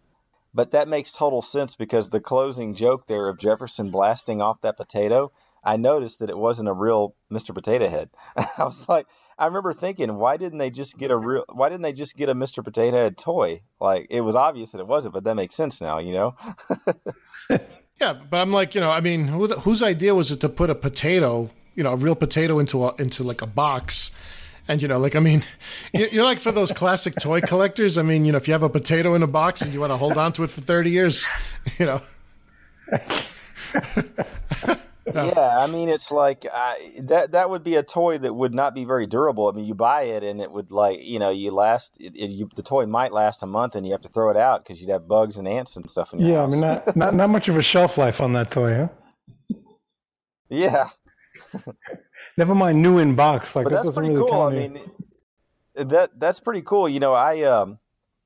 But 0.54 0.70
that 0.70 0.88
makes 0.88 1.12
total 1.12 1.42
sense 1.42 1.76
because 1.76 2.08
the 2.08 2.20
closing 2.20 2.74
joke 2.74 3.06
there 3.06 3.28
of 3.28 3.38
Jefferson 3.38 3.90
blasting 3.90 4.40
off 4.40 4.62
that 4.62 4.76
potato, 4.76 5.32
I 5.62 5.76
noticed 5.76 6.20
that 6.20 6.30
it 6.30 6.38
wasn't 6.38 6.68
a 6.68 6.72
real 6.72 7.14
Mr. 7.30 7.54
Potato 7.54 7.88
Head. 7.88 8.10
I 8.36 8.64
was 8.64 8.88
like, 8.88 9.06
I 9.38 9.46
remember 9.46 9.74
thinking, 9.74 10.16
why 10.16 10.38
didn't 10.38 10.58
they 10.58 10.70
just 10.70 10.96
get 10.96 11.10
a 11.10 11.16
real? 11.16 11.44
Why 11.52 11.68
didn't 11.68 11.82
they 11.82 11.92
just 11.92 12.16
get 12.16 12.30
a 12.30 12.34
Mr. 12.34 12.64
Potato 12.64 12.96
Head 12.96 13.18
toy? 13.18 13.60
Like 13.78 14.06
it 14.08 14.22
was 14.22 14.34
obvious 14.34 14.70
that 14.70 14.80
it 14.80 14.86
wasn't, 14.86 15.12
but 15.12 15.24
that 15.24 15.34
makes 15.34 15.54
sense 15.54 15.80
now, 15.80 15.98
you 15.98 16.12
know. 16.12 16.34
Yeah, 18.00 18.12
but 18.12 18.40
I'm 18.40 18.52
like, 18.52 18.74
you 18.74 18.80
know, 18.80 18.90
I 18.90 19.00
mean, 19.00 19.28
who, 19.28 19.48
whose 19.48 19.82
idea 19.82 20.14
was 20.14 20.30
it 20.30 20.40
to 20.42 20.50
put 20.50 20.68
a 20.68 20.74
potato, 20.74 21.48
you 21.74 21.82
know, 21.82 21.92
a 21.92 21.96
real 21.96 22.14
potato 22.14 22.58
into 22.58 22.84
a, 22.84 22.94
into 22.96 23.22
like 23.22 23.40
a 23.40 23.46
box? 23.46 24.10
And 24.68 24.82
you 24.82 24.88
know, 24.88 24.98
like 24.98 25.14
I 25.16 25.20
mean, 25.20 25.44
you, 25.92 26.06
you're 26.10 26.24
like 26.24 26.40
for 26.40 26.52
those 26.52 26.72
classic 26.72 27.14
toy 27.16 27.40
collectors. 27.40 27.98
I 27.98 28.02
mean, 28.02 28.24
you 28.24 28.32
know, 28.32 28.38
if 28.38 28.48
you 28.48 28.52
have 28.52 28.62
a 28.62 28.68
potato 28.68 29.14
in 29.14 29.22
a 29.22 29.26
box 29.26 29.62
and 29.62 29.72
you 29.72 29.80
want 29.80 29.92
to 29.92 29.96
hold 29.96 30.16
on 30.18 30.32
to 30.34 30.44
it 30.44 30.50
for 30.50 30.60
30 30.60 30.90
years, 30.90 31.26
you 31.78 31.86
know. 31.86 32.00
Yeah, 35.14 35.58
I 35.58 35.68
mean, 35.68 35.88
it's 35.88 36.10
like 36.10 36.46
I, 36.52 36.78
that. 37.04 37.32
That 37.32 37.48
would 37.48 37.62
be 37.62 37.76
a 37.76 37.82
toy 37.84 38.18
that 38.18 38.34
would 38.34 38.52
not 38.52 38.74
be 38.74 38.84
very 38.84 39.06
durable. 39.06 39.48
I 39.48 39.52
mean, 39.52 39.64
you 39.64 39.74
buy 39.74 40.02
it 40.02 40.24
and 40.24 40.40
it 40.40 40.50
would 40.50 40.72
like, 40.72 41.04
you 41.04 41.20
know, 41.20 41.30
you 41.30 41.52
last. 41.52 41.96
It, 42.00 42.16
it, 42.16 42.30
you, 42.30 42.48
the 42.56 42.64
toy 42.64 42.86
might 42.86 43.12
last 43.12 43.42
a 43.44 43.46
month, 43.46 43.76
and 43.76 43.86
you 43.86 43.92
have 43.92 44.00
to 44.00 44.08
throw 44.08 44.30
it 44.30 44.36
out 44.36 44.64
because 44.64 44.80
you'd 44.80 44.90
have 44.90 45.06
bugs 45.06 45.36
and 45.36 45.46
ants 45.46 45.76
and 45.76 45.88
stuff 45.88 46.12
in 46.12 46.18
your 46.18 46.30
Yeah, 46.30 46.42
I 46.42 46.46
mean, 46.46 46.60
not, 46.60 46.96
not 46.96 47.14
not 47.14 47.30
much 47.30 47.48
of 47.48 47.56
a 47.56 47.62
shelf 47.62 47.96
life 47.96 48.20
on 48.20 48.32
that 48.32 48.50
toy, 48.50 48.74
huh? 48.74 48.88
yeah, 50.48 50.88
Never 52.36 52.54
mind 52.54 52.82
new 52.82 52.98
in 52.98 53.14
box. 53.14 53.56
Like 53.56 53.64
but 53.64 53.70
that 53.70 53.74
that's 53.76 53.86
doesn't 53.86 54.02
pretty 54.02 54.16
really 54.16 54.30
cool. 54.30 54.42
I 54.42 54.50
count. 54.50 54.54
here. 54.54 54.70
mean, 54.70 55.88
that 55.88 56.18
that's 56.18 56.40
pretty 56.40 56.62
cool. 56.62 56.88
You 56.88 57.00
know, 57.00 57.12
I 57.12 57.42
um, 57.42 57.78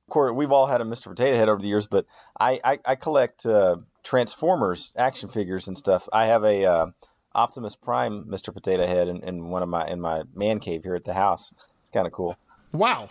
of 0.07 0.11
course, 0.11 0.33
we've 0.33 0.51
all 0.51 0.65
had 0.67 0.81
a 0.81 0.83
Mr. 0.83 1.05
Potato 1.05 1.35
Head 1.37 1.49
over 1.49 1.61
the 1.61 1.67
years, 1.67 1.87
but 1.87 2.05
I 2.39 2.59
I, 2.63 2.79
I 2.85 2.95
collect 2.95 3.45
uh, 3.45 3.77
Transformers 4.03 4.91
action 4.95 5.29
figures 5.29 5.67
and 5.67 5.77
stuff. 5.77 6.07
I 6.11 6.25
have 6.25 6.43
a 6.43 6.65
uh, 6.65 6.85
Optimus 7.33 7.75
Prime 7.75 8.25
Mr. 8.25 8.53
Potato 8.53 8.85
Head 8.85 9.07
in, 9.07 9.23
in 9.23 9.49
one 9.49 9.63
of 9.63 9.69
my 9.69 9.87
in 9.87 10.01
my 10.01 10.23
man 10.33 10.59
cave 10.59 10.83
here 10.83 10.95
at 10.95 11.05
the 11.05 11.13
house. 11.13 11.53
It's 11.81 11.91
kind 11.91 12.07
of 12.07 12.13
cool. 12.13 12.37
Wow. 12.71 13.09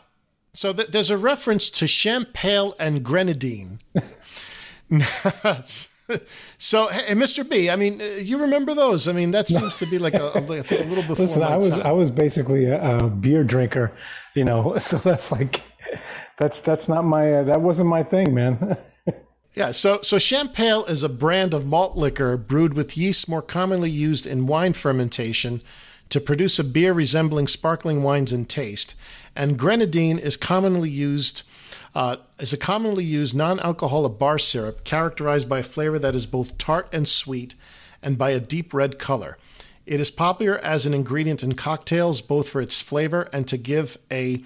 So 0.53 0.73
th- 0.73 0.89
there's 0.89 1.11
a 1.11 1.19
reference 1.19 1.71
to 1.71 1.85
Champale 1.87 2.75
and 2.79 3.05
Grenadine. 3.05 3.81
so, 6.59 6.89
hey, 6.89 7.15
Mr. 7.15 7.49
B, 7.49 7.71
I 7.71 7.77
mean, 7.77 8.01
uh, 8.01 8.05
you 8.05 8.39
remember 8.39 8.75
those? 8.75 9.09
I 9.09 9.13
mean, 9.13 9.31
that 9.33 9.49
seems 9.49 9.79
to 9.79 9.87
be 9.87 9.99
like 9.99 10.15
a, 10.15 10.27
a, 10.27 10.59
I 10.59 10.63
think 10.63 10.87
a 10.87 10.89
little 10.89 11.05
before 11.05 11.25
Listen, 11.25 11.43
I 11.43 11.57
was 11.57 11.71
time. 11.71 11.83
I 11.87 11.93
was 11.93 12.11
basically 12.11 12.67
a, 12.67 12.99
a 12.99 13.09
beer 13.09 13.45
drinker, 13.45 13.97
you 14.35 14.45
know. 14.45 14.77
So 14.91 14.97
that's 14.99 15.31
like 15.31 15.63
that's 16.37 16.61
that's 16.61 16.89
not 16.89 17.05
my 17.05 17.33
uh, 17.35 17.43
that 17.45 17.61
wasn't 17.61 17.89
my 17.89 18.03
thing, 18.03 18.35
man. 18.35 18.77
Yeah, 19.53 19.73
so 19.73 20.01
so 20.03 20.17
Champale 20.17 20.89
is 20.89 21.03
a 21.03 21.09
brand 21.09 21.55
of 21.55 21.67
malt 21.67 21.97
liquor 21.97 22.37
brewed 22.37 22.75
with 22.75 22.97
yeast 22.97 23.29
more 23.29 23.43
commonly 23.43 23.91
used 23.91 24.25
in 24.25 24.47
wine 24.47 24.75
fermentation 24.75 25.61
to 26.09 26.21
produce 26.21 26.61
a 26.61 26.65
beer 26.65 26.93
resembling 26.93 27.49
sparkling 27.49 28.05
wines 28.05 28.33
in 28.33 28.45
taste. 28.45 28.95
And 29.35 29.59
grenadine 29.59 30.19
is 30.19 30.37
commonly 30.37 30.89
used 30.89 31.43
uh, 31.95 32.17
is 32.39 32.53
a 32.53 32.57
commonly 32.57 33.05
used 33.05 33.35
non-alcoholic 33.37 34.19
bar 34.19 34.39
syrup 34.39 34.85
characterized 34.85 35.49
by 35.49 35.59
a 35.61 35.63
flavor 35.63 35.99
that 35.99 36.15
is 36.15 36.27
both 36.27 36.57
tart 36.59 36.89
and 36.93 37.07
sweet, 37.09 37.55
and 38.03 38.17
by 38.19 38.31
a 38.31 38.41
deep 38.41 38.73
red 38.73 38.99
color. 38.99 39.37
It 39.87 39.99
is 40.01 40.11
popular 40.11 40.59
as 40.59 40.87
an 40.87 40.95
ingredient 40.95 41.43
in 41.43 41.55
cocktails, 41.55 42.21
both 42.21 42.49
for 42.49 42.61
its 42.61 42.81
flavor 42.81 43.29
and 43.33 43.49
to 43.49 43.57
give 43.57 43.99
a 44.11 44.43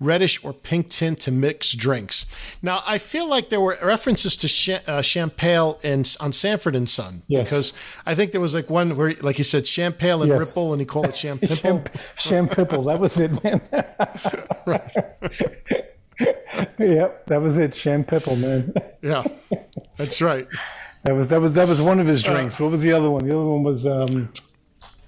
reddish 0.00 0.44
or 0.44 0.52
pink 0.52 0.88
tint 0.90 1.20
to 1.20 1.30
mixed 1.32 1.78
drinks. 1.78 2.26
Now, 2.62 2.82
I 2.86 2.98
feel 2.98 3.28
like 3.28 3.48
there 3.48 3.60
were 3.60 3.78
references 3.82 4.36
to 4.38 4.48
Cha- 4.48 4.82
uh, 4.86 5.02
Champale 5.02 5.78
in, 5.84 6.04
on 6.20 6.32
Sanford 6.32 6.74
and 6.76 6.88
Son 6.88 7.22
Yes. 7.26 7.48
because 7.48 7.72
I 8.04 8.14
think 8.14 8.32
there 8.32 8.40
was 8.40 8.54
like 8.54 8.68
one 8.68 8.96
where, 8.96 9.14
like 9.22 9.36
he 9.36 9.42
said, 9.42 9.64
Champale 9.64 10.22
and 10.22 10.28
Yes. 10.30 10.48
Ripple, 10.50 10.72
and 10.72 10.80
he 10.80 10.84
called 10.86 11.06
it 11.06 11.14
Champimple. 11.14 11.56
Champ, 11.56 11.88
Champipple, 12.16 12.82
that 12.84 13.00
was 13.00 13.18
it, 13.18 13.42
man. 13.42 13.60
yep, 16.78 17.26
that 17.26 17.42
was 17.42 17.58
it. 17.58 17.74
Sham 17.74 18.04
Champipple, 18.04 18.36
man. 18.36 18.72
yeah, 19.02 19.24
that's 19.96 20.22
right. 20.22 20.46
That 21.04 21.14
was 21.14 21.28
that 21.28 21.40
was 21.40 21.52
that 21.54 21.68
was 21.68 21.80
one 21.80 22.00
of 22.00 22.06
his 22.06 22.22
drinks. 22.22 22.58
what 22.58 22.70
was 22.70 22.80
the 22.80 22.92
other 22.92 23.10
one? 23.10 23.26
The 23.26 23.36
other 23.36 23.48
one 23.48 23.62
was 23.62 23.86
um, 23.86 24.32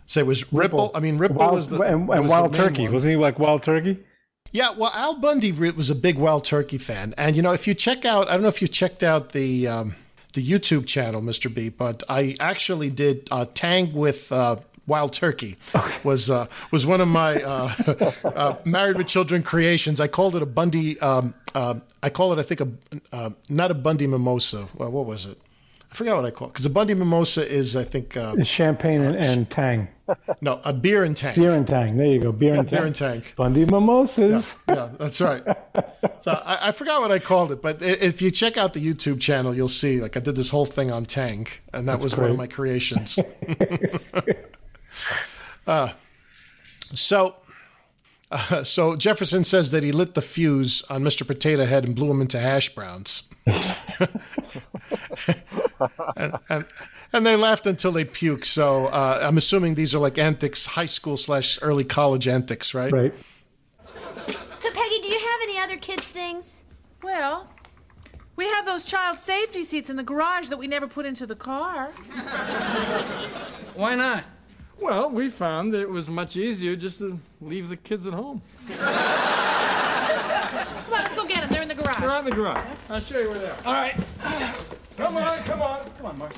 so 0.06 0.20
it 0.20 0.26
was 0.26 0.52
Ripple. 0.52 0.90
I 0.94 1.00
mean, 1.00 1.18
Ripple 1.18 1.38
Wild, 1.38 1.54
was 1.54 1.68
the 1.68 1.80
and, 1.80 2.08
and 2.08 2.24
the 2.24 2.28
Wild 2.28 2.52
main 2.52 2.60
Turkey. 2.60 2.82
one. 2.84 2.94
Wasn't 2.94 3.10
he 3.10 3.16
like 3.16 3.38
Wild 3.38 3.62
Turkey? 3.62 4.04
Yeah, 4.52 4.70
well, 4.70 4.92
Al 4.94 5.16
Bundy 5.16 5.52
was 5.52 5.90
a 5.90 5.94
big 5.94 6.18
Wild 6.18 6.44
Turkey 6.44 6.78
fan, 6.78 7.14
and 7.18 7.36
you 7.36 7.42
know, 7.42 7.52
if 7.52 7.66
you 7.66 7.74
check 7.74 8.04
out, 8.04 8.28
I 8.28 8.32
don't 8.32 8.42
know 8.42 8.48
if 8.48 8.62
you 8.62 8.68
checked 8.68 9.02
out 9.02 9.32
the 9.32 9.68
um, 9.68 9.96
the 10.34 10.46
YouTube 10.46 10.86
channel, 10.86 11.20
Mr. 11.20 11.52
B, 11.52 11.68
but 11.68 12.02
I 12.08 12.36
actually 12.40 12.90
did 12.90 13.28
uh, 13.30 13.46
Tang 13.54 13.92
with 13.92 14.30
uh, 14.30 14.56
Wild 14.86 15.12
Turkey. 15.12 15.56
Was 16.04 16.30
uh, 16.30 16.46
was 16.70 16.86
one 16.86 17.00
of 17.00 17.08
my 17.08 17.42
uh, 17.42 18.12
uh, 18.24 18.56
Married 18.64 18.96
with 18.96 19.06
Children 19.06 19.42
creations. 19.42 20.00
I 20.00 20.06
called 20.08 20.36
it 20.36 20.42
a 20.42 20.46
Bundy. 20.46 20.98
Um, 21.00 21.34
uh, 21.54 21.74
I 22.02 22.10
call 22.10 22.32
it, 22.32 22.38
I 22.38 22.42
think, 22.42 22.60
a 22.60 22.68
uh, 23.12 23.30
not 23.48 23.70
a 23.70 23.74
Bundy 23.74 24.06
mimosa. 24.06 24.68
Well, 24.74 24.90
what 24.90 25.06
was 25.06 25.26
it? 25.26 25.38
I 25.90 25.94
forgot 25.94 26.16
what 26.16 26.26
I 26.26 26.30
call 26.30 26.48
it 26.48 26.52
because 26.52 26.66
a 26.66 26.70
Bundy 26.70 26.94
mimosa 26.94 27.48
is, 27.48 27.74
I 27.76 27.84
think, 27.84 28.16
uh, 28.16 28.34
It's 28.36 28.48
champagne 28.48 29.00
and, 29.02 29.16
and 29.16 29.48
Tang. 29.50 29.88
no, 30.40 30.60
a 30.64 30.72
beer 30.72 31.02
and 31.04 31.16
Tang. 31.16 31.34
Beer 31.36 31.52
and 31.52 31.66
Tang. 31.66 31.96
There 31.96 32.06
you 32.06 32.20
go. 32.20 32.30
Beer 32.32 32.54
and 32.54 32.68
tang. 32.68 32.78
Beer 32.78 32.86
and 32.86 32.94
Tang. 32.94 33.22
Bundy 33.36 33.64
mimosas. 33.64 34.62
yeah, 34.68 34.90
that's 34.98 35.20
right. 35.20 35.42
So 36.20 36.30
I, 36.32 36.68
I 36.68 36.72
forgot 36.72 37.00
what 37.00 37.10
I 37.10 37.18
called 37.18 37.50
it, 37.50 37.60
but 37.62 37.82
if 37.82 38.20
you 38.22 38.30
check 38.30 38.56
out 38.56 38.72
the 38.74 38.80
YouTube 38.80 39.20
channel, 39.20 39.54
you'll 39.54 39.68
see 39.68 40.00
like 40.00 40.16
I 40.16 40.20
did 40.20 40.36
this 40.36 40.50
whole 40.50 40.66
thing 40.66 40.92
on 40.92 41.06
Tang, 41.06 41.46
and 41.72 41.88
that 41.88 41.92
That's 41.94 42.04
was 42.04 42.16
one 42.16 42.30
of 42.30 42.36
my 42.36 42.46
creations. 42.46 43.18
uh, 45.66 45.92
so, 46.94 47.36
uh, 48.30 48.64
so 48.64 48.96
Jefferson 48.96 49.44
says 49.44 49.70
that 49.70 49.82
he 49.82 49.92
lit 49.92 50.14
the 50.14 50.22
fuse 50.22 50.82
on 50.88 51.02
Mr. 51.02 51.26
Potato 51.26 51.64
Head 51.64 51.84
and 51.84 51.94
blew 51.94 52.10
him 52.10 52.20
into 52.20 52.38
hash 52.38 52.74
browns. 52.74 53.28
and, 56.16 56.38
and, 56.48 56.64
and 57.12 57.26
they 57.26 57.36
laughed 57.36 57.66
until 57.66 57.92
they 57.92 58.04
puked. 58.04 58.44
So 58.44 58.86
uh, 58.86 59.20
I'm 59.22 59.36
assuming 59.36 59.74
these 59.74 59.94
are 59.94 59.98
like 59.98 60.18
antics, 60.18 60.66
high 60.66 60.86
school 60.86 61.16
slash 61.16 61.58
early 61.62 61.84
college 61.84 62.28
antics, 62.28 62.74
right? 62.74 62.92
Right. 62.92 63.14
So, 64.58 64.70
Peggy, 64.72 65.00
do 65.00 65.08
you 65.08 65.18
have 65.18 65.40
any 65.42 65.58
other 65.58 65.76
kids' 65.76 66.08
things? 66.08 66.64
Well, 67.02 67.48
we 68.36 68.46
have 68.46 68.66
those 68.66 68.84
child 68.84 69.18
safety 69.18 69.64
seats 69.64 69.90
in 69.90 69.96
the 69.96 70.02
garage 70.02 70.48
that 70.48 70.58
we 70.58 70.66
never 70.66 70.86
put 70.86 71.06
into 71.06 71.26
the 71.26 71.36
car. 71.36 71.86
Why 73.74 73.94
not? 73.94 74.24
Well, 74.78 75.10
we 75.10 75.30
found 75.30 75.72
that 75.74 75.80
it 75.80 75.90
was 75.90 76.08
much 76.08 76.36
easier 76.36 76.76
just 76.76 76.98
to 76.98 77.18
leave 77.40 77.68
the 77.68 77.76
kids 77.76 78.06
at 78.06 78.12
home. 78.12 78.42
Come 78.68 78.78
on, 80.94 81.02
let's 81.02 81.14
go 81.14 81.26
get 81.26 81.40
them. 81.40 81.50
They're 81.50 81.62
in 81.62 81.68
the 81.68 81.74
garage. 81.74 81.98
They're 81.98 82.10
out 82.10 82.24
in 82.24 82.30
the 82.30 82.36
garage. 82.36 82.64
I'll 82.90 83.00
show 83.00 83.18
you 83.18 83.30
where 83.30 83.38
they 83.38 83.48
are. 83.48 83.56
All 83.64 83.72
right. 83.72 83.96
Come 84.96 85.16
on, 85.16 85.38
come 85.38 85.62
on. 85.62 85.84
Come 85.98 86.06
on, 86.06 86.18
Mark. 86.18 86.32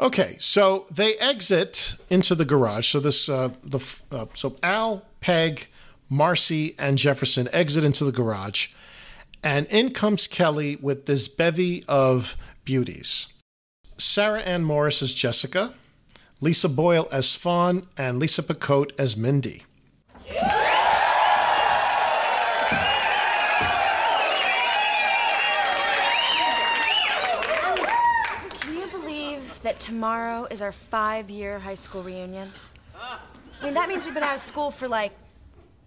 Okay, 0.00 0.36
so 0.40 0.86
they 0.90 1.14
exit 1.16 1.94
into 2.10 2.34
the 2.34 2.44
garage. 2.44 2.88
So 2.88 2.98
this, 2.98 3.28
uh, 3.28 3.50
the 3.62 3.80
uh, 4.10 4.26
so 4.34 4.56
Al, 4.62 5.04
Peg, 5.20 5.68
Marcy, 6.10 6.74
and 6.78 6.98
Jefferson 6.98 7.48
exit 7.52 7.84
into 7.84 8.04
the 8.04 8.10
garage, 8.12 8.68
and 9.42 9.66
in 9.66 9.90
comes 9.92 10.26
Kelly 10.26 10.76
with 10.76 11.06
this 11.06 11.28
bevy 11.28 11.84
of 11.86 12.36
beauties. 12.64 13.28
Sarah 13.96 14.40
Ann 14.40 14.64
Morris 14.64 15.00
is 15.00 15.14
Jessica, 15.14 15.74
Lisa 16.44 16.68
Boyle 16.68 17.08
as 17.10 17.34
Fawn, 17.34 17.86
and 17.96 18.18
Lisa 18.18 18.42
Picotte 18.42 18.92
as 18.98 19.16
Mindy. 19.16 19.62
Can 28.60 28.74
you 28.74 28.86
believe 28.88 29.60
that 29.62 29.78
tomorrow 29.78 30.46
is 30.50 30.62
our 30.62 30.72
five 30.72 31.30
year 31.30 31.58
high 31.58 31.74
school 31.74 32.02
reunion? 32.02 32.52
I 32.94 33.18
mean, 33.64 33.74
that 33.74 33.88
means 33.88 34.04
we've 34.04 34.12
been 34.14 34.22
out 34.22 34.34
of 34.34 34.40
school 34.40 34.70
for 34.70 34.88
like, 34.88 35.12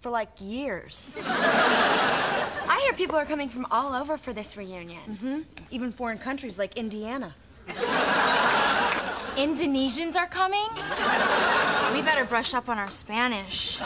for 0.01 0.09
like 0.09 0.29
years. 0.39 1.11
I 1.17 2.81
hear 2.83 2.93
people 2.93 3.15
are 3.15 3.25
coming 3.25 3.49
from 3.49 3.65
all 3.69 3.93
over 3.93 4.17
for 4.17 4.33
this 4.33 4.57
reunion. 4.57 5.01
hmm 5.21 5.41
Even 5.69 5.91
foreign 5.91 6.17
countries 6.17 6.57
like 6.57 6.75
Indiana. 6.77 7.35
Indonesians 9.37 10.15
are 10.15 10.25
coming? 10.25 10.67
We 11.93 12.01
better 12.01 12.25
brush 12.25 12.55
up 12.55 12.69
on 12.69 12.79
our 12.79 12.89
Spanish. 12.89 13.79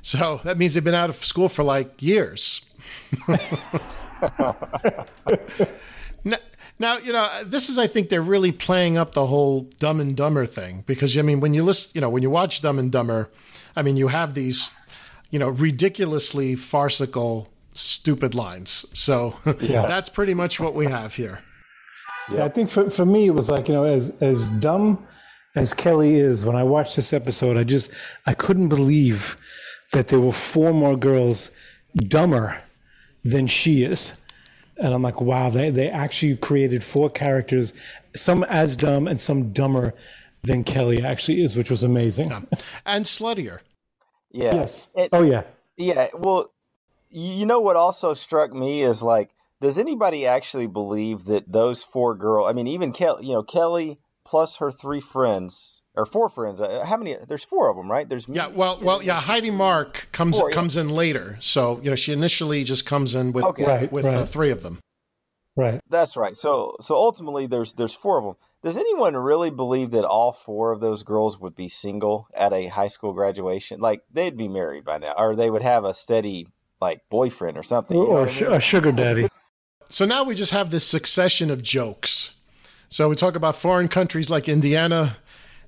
So 0.00 0.40
that 0.44 0.56
means 0.56 0.72
they've 0.74 0.84
been 0.84 0.94
out 0.94 1.10
of 1.10 1.22
school 1.24 1.48
for 1.48 1.62
like 1.62 2.00
years. 2.00 2.64
now, 6.24 6.38
now, 6.78 6.98
you 6.98 7.12
know, 7.12 7.28
this 7.44 7.68
is 7.68 7.76
I 7.76 7.86
think 7.86 8.08
they're 8.08 8.22
really 8.22 8.52
playing 8.52 8.96
up 8.96 9.12
the 9.12 9.26
whole 9.26 9.62
Dumb 9.78 10.00
and 10.00 10.16
Dumber 10.16 10.46
thing 10.46 10.84
because 10.86 11.18
I 11.18 11.22
mean, 11.22 11.40
when 11.40 11.54
you 11.54 11.64
listen, 11.64 11.90
you 11.92 12.00
know, 12.00 12.08
when 12.08 12.22
you 12.22 12.30
watch 12.30 12.62
Dumb 12.62 12.78
and 12.78 12.92
Dumber, 12.92 13.28
I 13.74 13.82
mean, 13.82 13.96
you 13.96 14.08
have 14.08 14.34
these 14.34 14.95
you 15.36 15.40
know, 15.40 15.50
ridiculously 15.50 16.54
farcical, 16.54 17.46
stupid 17.74 18.34
lines. 18.34 18.86
So 18.94 19.36
Yeah. 19.60 19.84
that's 19.86 20.08
pretty 20.08 20.32
much 20.32 20.58
what 20.58 20.72
we 20.72 20.86
have 20.86 21.14
here. 21.16 21.40
Yeah, 22.32 22.46
I 22.46 22.48
think 22.48 22.70
for, 22.70 22.88
for 22.88 23.04
me 23.04 23.26
it 23.26 23.34
was 23.34 23.50
like 23.50 23.68
you 23.68 23.74
know 23.74 23.84
as 23.84 24.16
as 24.22 24.48
dumb 24.48 25.06
as 25.54 25.74
Kelly 25.74 26.14
is 26.14 26.46
when 26.46 26.56
I 26.56 26.64
watched 26.64 26.96
this 26.96 27.12
episode, 27.12 27.58
I 27.58 27.64
just 27.64 27.90
I 28.24 28.32
couldn't 28.32 28.70
believe 28.70 29.36
that 29.92 30.08
there 30.08 30.20
were 30.20 30.32
four 30.32 30.72
more 30.72 30.96
girls 30.96 31.50
dumber 31.94 32.56
than 33.22 33.46
she 33.46 33.84
is, 33.84 34.18
and 34.78 34.94
I'm 34.94 35.02
like, 35.02 35.20
wow, 35.20 35.50
they 35.50 35.68
they 35.68 35.90
actually 35.90 36.34
created 36.38 36.82
four 36.82 37.10
characters, 37.10 37.74
some 38.14 38.42
as 38.44 38.74
dumb 38.74 39.06
and 39.06 39.20
some 39.20 39.52
dumber 39.52 39.92
than 40.42 40.64
Kelly 40.64 41.04
actually 41.04 41.42
is, 41.42 41.58
which 41.58 41.70
was 41.70 41.82
amazing. 41.82 42.32
And 42.86 43.04
sluttier. 43.04 43.58
Yeah. 44.30 44.54
Yes. 44.54 44.88
It- 44.96 45.10
oh 45.12 45.22
yeah. 45.22 45.44
Yeah, 45.76 46.08
well, 46.14 46.50
you 47.10 47.44
know 47.44 47.60
what 47.60 47.76
also 47.76 48.14
struck 48.14 48.52
me 48.52 48.82
is 48.82 49.02
like, 49.02 49.30
does 49.60 49.78
anybody 49.78 50.26
actually 50.26 50.66
believe 50.66 51.24
that 51.26 51.50
those 51.50 51.82
four 51.82 52.14
girls? 52.14 52.48
I 52.48 52.52
mean, 52.54 52.66
even 52.68 52.92
Kelly, 52.92 53.26
you 53.26 53.34
know, 53.34 53.42
Kelly 53.42 53.98
plus 54.24 54.56
her 54.56 54.70
three 54.70 55.00
friends 55.00 55.82
or 55.94 56.06
four 56.06 56.28
friends. 56.28 56.60
uh, 56.60 56.84
How 56.84 56.96
many? 56.96 57.16
There's 57.28 57.44
four 57.44 57.68
of 57.70 57.76
them, 57.76 57.90
right? 57.90 58.08
There's 58.08 58.24
Yeah, 58.28 58.48
well, 58.48 58.78
well, 58.82 59.02
yeah. 59.02 59.20
Heidi 59.20 59.50
Mark 59.50 60.08
comes 60.12 60.38
Four, 60.38 60.50
yeah. 60.50 60.54
comes 60.54 60.76
in 60.76 60.88
later, 60.90 61.36
so 61.40 61.80
you 61.82 61.90
know 61.90 61.96
she 61.96 62.12
initially 62.12 62.64
just 62.64 62.86
comes 62.86 63.14
in 63.14 63.32
with 63.32 63.44
Okay. 63.44 63.64
Right, 63.66 63.92
with 63.92 64.04
Uh, 64.04 64.24
three 64.26 64.50
of 64.50 64.62
them. 64.62 64.80
Right. 65.56 65.80
That's 65.88 66.16
right. 66.16 66.36
So, 66.36 66.76
so 66.80 66.96
ultimately, 66.96 67.46
there's 67.46 67.72
there's 67.74 67.94
four 67.94 68.18
of 68.18 68.24
them. 68.24 68.34
Does 68.66 68.76
anyone 68.76 69.16
really 69.16 69.50
believe 69.50 69.92
that 69.92 70.04
all 70.04 70.32
four 70.32 70.72
of 70.72 70.80
those 70.80 71.04
girls 71.04 71.38
would 71.38 71.54
be 71.54 71.68
single 71.68 72.26
at 72.36 72.52
a 72.52 72.66
high 72.66 72.88
school 72.88 73.12
graduation? 73.12 73.78
Like 73.78 74.02
they'd 74.12 74.36
be 74.36 74.48
married 74.48 74.84
by 74.84 74.98
now, 74.98 75.14
or 75.16 75.36
they 75.36 75.48
would 75.48 75.62
have 75.62 75.84
a 75.84 75.94
steady 75.94 76.48
like 76.80 77.00
boyfriend 77.08 77.56
or 77.56 77.62
something. 77.62 77.96
you 77.96 78.02
know 78.02 78.08
Or 78.10 78.20
what 78.22 78.28
I 78.28 78.32
sh- 78.32 78.42
mean? 78.42 78.52
a 78.54 78.60
sugar 78.60 78.90
daddy. 78.90 79.28
So 79.88 80.04
now 80.04 80.24
we 80.24 80.34
just 80.34 80.50
have 80.50 80.70
this 80.70 80.84
succession 80.84 81.48
of 81.48 81.62
jokes. 81.62 82.34
So 82.88 83.08
we 83.08 83.14
talk 83.14 83.36
about 83.36 83.54
foreign 83.54 83.86
countries 83.86 84.28
like 84.30 84.48
Indiana, 84.48 85.18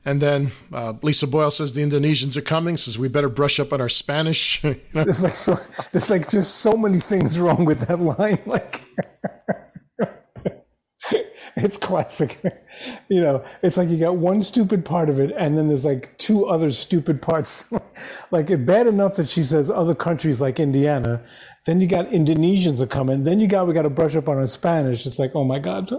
and 0.04 0.20
then 0.20 0.50
uh, 0.72 0.94
Lisa 1.00 1.28
Boyle 1.28 1.52
says 1.52 1.74
the 1.74 1.82
Indonesians 1.84 2.36
are 2.36 2.40
coming, 2.42 2.76
says 2.76 2.98
we 2.98 3.06
better 3.06 3.28
brush 3.28 3.60
up 3.60 3.72
on 3.72 3.80
our 3.80 3.88
Spanish. 3.88 4.60
You 4.64 4.74
know? 4.92 5.04
There's 5.04 5.22
like 5.22 5.36
so, 5.36 5.56
there's 5.92 6.10
like 6.10 6.28
just 6.28 6.56
so 6.56 6.76
many 6.76 6.98
things 6.98 7.38
wrong 7.38 7.64
with 7.64 7.82
that 7.86 8.00
line. 8.00 8.40
Like 8.44 8.82
it's 11.56 11.76
classic. 11.76 12.40
You 13.08 13.20
know, 13.20 13.44
it's 13.60 13.76
like 13.76 13.88
you 13.88 13.96
got 13.96 14.18
one 14.18 14.40
stupid 14.40 14.84
part 14.84 15.08
of 15.08 15.18
it, 15.18 15.32
and 15.36 15.58
then 15.58 15.66
there's 15.66 15.84
like 15.84 16.16
two 16.16 16.46
other 16.46 16.70
stupid 16.70 17.20
parts. 17.20 17.66
like 18.30 18.50
it 18.50 18.64
bad 18.64 18.86
enough 18.86 19.16
that 19.16 19.28
she 19.28 19.42
says 19.42 19.68
other 19.68 19.96
countries 19.96 20.40
like 20.40 20.60
Indiana. 20.60 21.20
Then 21.66 21.80
you 21.80 21.88
got 21.88 22.06
Indonesians 22.10 22.80
are 22.80 22.86
coming. 22.86 23.24
Then 23.24 23.40
you 23.40 23.48
got 23.48 23.66
we 23.66 23.74
got 23.74 23.82
to 23.82 23.90
brush 23.90 24.14
up 24.14 24.28
on 24.28 24.36
our 24.36 24.46
Spanish. 24.46 25.06
It's 25.06 25.18
like 25.18 25.34
oh 25.34 25.42
my 25.42 25.58
god. 25.58 25.90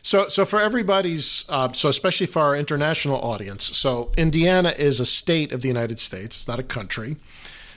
So, 0.00 0.28
so 0.28 0.44
for 0.46 0.60
everybody's, 0.60 1.44
uh, 1.48 1.72
so 1.72 1.88
especially 1.88 2.26
for 2.26 2.40
our 2.40 2.56
international 2.56 3.20
audience, 3.20 3.76
so 3.76 4.12
Indiana 4.16 4.72
is 4.78 5.00
a 5.00 5.06
state 5.06 5.50
of 5.50 5.62
the 5.62 5.68
United 5.68 5.98
States. 5.98 6.36
It's 6.36 6.48
not 6.48 6.60
a 6.60 6.62
country. 6.62 7.16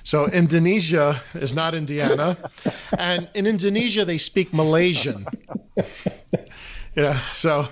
So 0.10 0.26
Indonesia 0.26 1.22
is 1.36 1.54
not 1.54 1.76
Indiana, 1.76 2.36
and 2.98 3.30
in 3.36 3.46
Indonesia 3.46 4.04
they 4.06 4.18
speak 4.18 4.52
Malaysian. 4.52 5.28
You 6.96 7.04
know, 7.04 7.14
so 7.32 7.68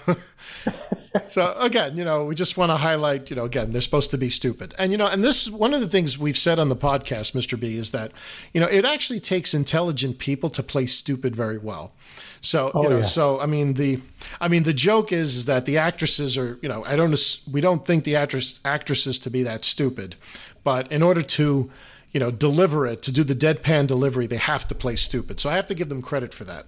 so 1.28 1.56
again, 1.60 1.98
you 1.98 2.06
know, 2.06 2.26
we 2.26 2.36
just 2.36 2.56
want 2.56 2.70
to 2.70 2.78
highlight, 2.78 3.32
you 3.32 3.36
know, 3.36 3.46
again, 3.46 3.72
they're 3.72 3.82
supposed 3.82 4.12
to 4.12 4.20
be 4.20 4.30
stupid. 4.30 4.76
And 4.78 4.92
you 4.92 5.00
know, 5.00 5.08
and 5.08 5.24
this 5.24 5.42
is 5.42 5.50
one 5.50 5.74
of 5.74 5.82
the 5.82 5.88
things 5.88 6.20
we've 6.20 6.38
said 6.38 6.60
on 6.60 6.70
the 6.70 6.76
podcast, 6.76 7.34
Mr. 7.34 7.60
B, 7.60 7.76
is 7.76 7.90
that, 7.90 8.12
you 8.54 8.62
know, 8.62 8.68
it 8.68 8.86
actually 8.86 9.20
takes 9.20 9.56
intelligent 9.56 10.20
people 10.20 10.52
to 10.52 10.62
play 10.62 10.86
stupid 10.86 11.36
very 11.36 11.58
well. 11.58 11.94
So, 12.42 12.70
Oh, 12.76 12.84
you 12.84 12.90
know, 12.90 12.98
yeah. 12.98 13.02
so 13.18 13.40
I 13.40 13.48
mean 13.48 13.74
the 13.74 14.00
I 14.40 14.48
mean 14.48 14.62
the 14.62 14.74
joke 14.74 15.12
is, 15.12 15.38
is 15.38 15.46
that 15.46 15.66
the 15.66 15.80
actresses 15.80 16.38
are, 16.38 16.60
you 16.62 16.70
know, 16.70 16.86
I 16.86 16.96
don't 16.96 17.18
we 17.52 17.62
don't 17.62 17.84
think 17.84 18.04
the 18.04 18.16
actress 18.16 18.60
actresses 18.64 19.18
to 19.26 19.32
be 19.32 19.42
that 19.42 19.66
stupid. 19.66 20.16
But 20.64 20.92
in 20.92 21.02
order 21.02 21.24
to, 21.40 21.72
you 22.12 22.20
know, 22.20 22.32
deliver 22.32 22.86
it, 22.88 23.02
to 23.04 23.12
do 23.12 23.24
the 23.24 23.36
deadpan 23.36 23.88
delivery, 23.88 24.28
they 24.28 24.38
have 24.38 24.68
to 24.68 24.76
play 24.76 24.96
stupid. 24.96 25.40
So 25.40 25.50
I 25.50 25.56
have 25.56 25.68
to 25.68 25.76
give 25.76 25.90
them 25.90 26.02
credit 26.02 26.34
for 26.34 26.44
that. 26.46 26.68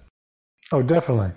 oh, 0.72 0.82
definitely. 0.82 1.32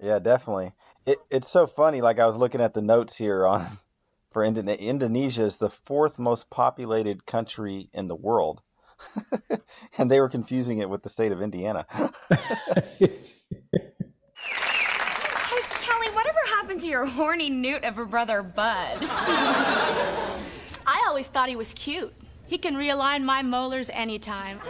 Yeah, 0.00 0.18
definitely. 0.18 0.72
It, 1.06 1.18
it's 1.30 1.50
so 1.50 1.66
funny. 1.66 2.00
Like 2.00 2.18
I 2.18 2.26
was 2.26 2.36
looking 2.36 2.60
at 2.60 2.74
the 2.74 2.82
notes 2.82 3.16
here 3.16 3.46
on 3.46 3.78
for 4.32 4.42
Indone- 4.42 4.78
Indonesia 4.78 5.44
is 5.44 5.58
the 5.58 5.70
fourth 5.70 6.18
most 6.18 6.50
populated 6.50 7.24
country 7.26 7.88
in 7.92 8.08
the 8.08 8.16
world, 8.16 8.62
and 9.98 10.10
they 10.10 10.20
were 10.20 10.28
confusing 10.28 10.78
it 10.78 10.88
with 10.90 11.02
the 11.02 11.08
state 11.08 11.32
of 11.32 11.40
Indiana. 11.42 11.86
Hey, 14.36 15.62
Kelly, 15.82 16.08
whatever 16.14 16.38
happened 16.46 16.80
to 16.80 16.86
your 16.86 17.04
horny 17.04 17.50
newt 17.50 17.84
of 17.84 17.98
a 17.98 18.04
brother, 18.04 18.42
Bud? 18.42 18.98
I 20.86 21.04
always 21.06 21.28
thought 21.28 21.48
he 21.48 21.56
was 21.56 21.72
cute. 21.74 22.12
He 22.46 22.58
can 22.58 22.74
realign 22.76 23.24
my 23.24 23.42
molars 23.42 23.90
anytime. 23.90 24.60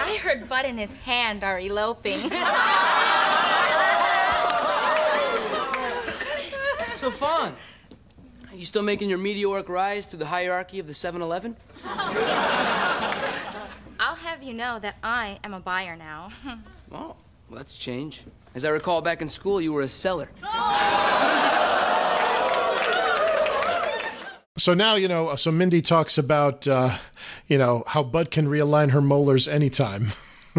I 0.00 0.18
heard 0.22 0.48
Bud 0.48 0.64
and 0.64 0.78
his 0.78 0.94
hand 0.94 1.44
are 1.44 1.58
eloping. 1.60 2.30
So, 6.96 7.10
Fawn, 7.12 7.54
are 8.50 8.56
you 8.56 8.64
still 8.64 8.82
making 8.82 9.08
your 9.08 9.18
meteoric 9.18 9.68
rise 9.68 10.06
through 10.06 10.18
the 10.18 10.26
hierarchy 10.26 10.80
of 10.80 10.86
the 10.88 10.94
7 10.94 11.22
Eleven? 11.22 11.56
I'll 14.00 14.16
have 14.16 14.42
you 14.42 14.52
know 14.52 14.78
that 14.80 14.96
I 15.02 15.38
am 15.44 15.54
a 15.54 15.60
buyer 15.60 15.94
now. 15.94 16.30
Oh, 16.90 17.14
well, 17.48 17.58
that's 17.58 17.74
a 17.74 17.78
change. 17.78 18.24
As 18.54 18.64
I 18.64 18.70
recall, 18.70 19.00
back 19.00 19.22
in 19.22 19.28
school, 19.28 19.60
you 19.60 19.72
were 19.72 19.82
a 19.82 19.88
seller. 19.88 20.28
So 24.58 24.74
now, 24.74 24.96
you 24.96 25.06
know, 25.06 25.36
so 25.36 25.52
Mindy 25.52 25.80
talks 25.80 26.18
about, 26.18 26.66
uh, 26.66 26.98
you 27.46 27.56
know, 27.58 27.84
how 27.86 28.02
Bud 28.02 28.32
can 28.32 28.48
realign 28.48 28.90
her 28.90 29.00
molars 29.00 29.46
anytime. 29.46 30.10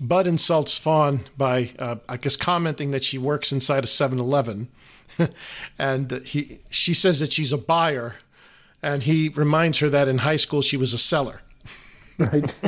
Bud 0.00 0.26
insults 0.26 0.76
Fawn 0.76 1.26
by, 1.36 1.70
uh, 1.78 1.94
I 2.08 2.16
guess, 2.16 2.36
commenting 2.36 2.90
that 2.90 3.04
she 3.04 3.18
works 3.18 3.52
inside 3.52 3.84
a 3.84 3.86
7 3.86 4.18
Eleven. 4.18 4.68
and 5.78 6.10
he, 6.24 6.58
she 6.70 6.92
says 6.92 7.20
that 7.20 7.32
she's 7.32 7.52
a 7.52 7.58
buyer. 7.58 8.16
And 8.82 9.04
he 9.04 9.28
reminds 9.28 9.78
her 9.78 9.88
that 9.90 10.08
in 10.08 10.18
high 10.18 10.36
school 10.36 10.60
she 10.60 10.76
was 10.76 10.92
a 10.92 10.98
seller. 10.98 11.40
Right. 12.18 12.52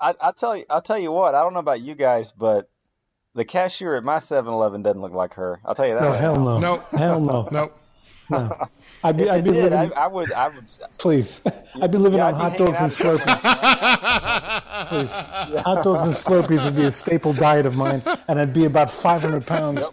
I, 0.00 0.14
I 0.18 0.32
tell 0.32 0.56
you, 0.56 0.64
I'll 0.70 0.80
tell 0.80 0.98
you 0.98 1.12
what. 1.12 1.34
I 1.34 1.42
don't 1.42 1.52
know 1.52 1.58
about 1.60 1.82
you 1.82 1.94
guys, 1.94 2.32
but 2.32 2.70
the 3.38 3.44
cashier 3.44 3.94
at 3.96 4.04
my 4.04 4.16
7-Eleven 4.16 4.82
doesn't 4.82 5.00
look 5.00 5.12
like 5.12 5.34
her. 5.34 5.60
I'll 5.64 5.74
tell 5.74 5.86
you 5.86 5.94
that. 5.94 6.02
No, 6.02 6.08
right 6.10 6.20
hell 6.20 6.36
now. 6.38 6.58
no. 6.58 6.76
Hell 6.98 7.20
no. 7.20 7.48
No. 7.52 7.72
No. 8.30 8.68
I'd 9.02 9.16
be, 9.16 9.22
If 9.24 9.30
I'd 9.30 9.38
it 9.38 9.44
be 9.44 9.50
did, 9.52 9.72
living. 9.72 9.92
I, 9.96 10.02
I 10.04 10.06
would, 10.06 10.30
I 10.32 10.48
would. 10.48 10.66
Please, 10.98 11.42
I'd 11.80 11.90
be 11.90 11.96
living 11.96 12.18
Yeah, 12.18 12.26
on 12.26 12.34
be 12.34 12.38
hot 12.40 12.58
dogs 12.58 12.80
and 12.82 12.92
hanging 12.92 13.18
Slurpees. 13.18 14.88
Please, 14.88 15.12
hot 15.62 15.82
dogs 15.82 16.02
and 16.04 16.12
Slurpees 16.12 16.62
would 16.66 16.76
be 16.76 16.84
a 16.84 16.92
staple 16.92 17.32
diet 17.32 17.64
of 17.64 17.74
mine, 17.76 18.02
and 18.28 18.38
I'd 18.38 18.52
be 18.52 18.66
about 18.66 18.90
500 18.90 19.46
pounds. 19.46 19.88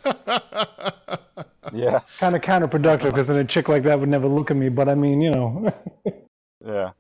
Yeah. 1.72 2.02
Kind 2.20 2.36
of 2.36 2.42
counterproductive 2.42 3.06
because 3.06 3.28
then 3.28 3.38
a 3.38 3.46
chick 3.46 3.70
like 3.70 3.84
that 3.84 4.00
would 4.02 4.10
never 4.10 4.28
look 4.28 4.52
at 4.52 4.58
me. 4.58 4.68
But 4.68 4.90
I 4.90 4.96
mean, 4.96 5.22
you 5.22 5.32
know. 5.32 5.72
Yeah. 6.66 6.92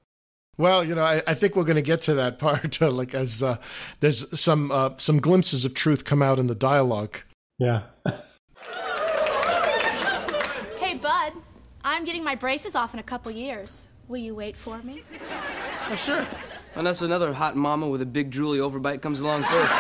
Well, 0.58 0.86
you 0.86 0.96
know, 0.96 1.04
I, 1.04 1.22
I 1.28 1.34
think 1.34 1.56
we're 1.56 1.66
going 1.66 1.76
to 1.76 1.82
get 1.82 2.02
to 2.04 2.14
that 2.16 2.40
part, 2.40 2.82
uh, 2.82 2.92
like 2.92 3.14
as 3.14 3.44
uh, 3.44 3.58
there's 4.00 4.40
some 4.40 4.72
uh, 4.72 4.92
some 4.98 5.20
glimpses 5.20 5.66
of 5.66 5.74
truth 5.74 6.06
come 6.06 6.22
out 6.22 6.40
in 6.40 6.48
the 6.48 6.56
dialogue. 6.56 7.18
Yeah. 7.60 7.84
Hey, 10.80 10.94
Bud, 10.94 11.34
I'm 11.84 12.06
getting 12.06 12.24
my 12.24 12.36
braces 12.36 12.76
off 12.76 12.94
in 12.94 13.00
a 13.00 13.04
couple 13.04 13.32
years. 13.32 13.88
Will 14.08 14.18
you 14.18 14.36
wait 14.36 14.56
for 14.56 14.78
me? 14.84 15.02
Oh, 15.90 15.96
sure. 15.96 16.28
Unless 16.76 17.02
another 17.02 17.34
hot 17.34 17.56
mama 17.56 17.90
with 17.90 18.04
a 18.04 18.06
big 18.06 18.30
drooly 18.30 18.60
overbite 18.60 19.02
comes 19.02 19.20
along 19.20 19.42
first. 19.44 19.74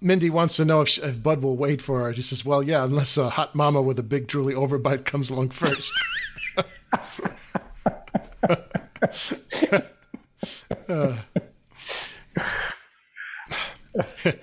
Mindy 0.00 0.30
wants 0.30 0.56
to 0.56 0.64
know 0.64 0.80
if, 0.80 0.88
she, 0.88 1.02
if 1.02 1.22
Bud 1.22 1.42
will 1.42 1.56
wait 1.56 1.82
for 1.82 2.00
her. 2.00 2.12
He 2.12 2.22
says, 2.22 2.46
"Well, 2.46 2.62
yeah, 2.62 2.82
unless 2.82 3.18
a 3.18 3.28
hot 3.28 3.54
mama 3.54 3.82
with 3.82 3.98
a 3.98 4.02
big 4.02 4.26
drooly 4.26 4.54
overbite 4.54 5.04
comes 5.04 5.28
along 5.28 5.50
first. 5.50 5.92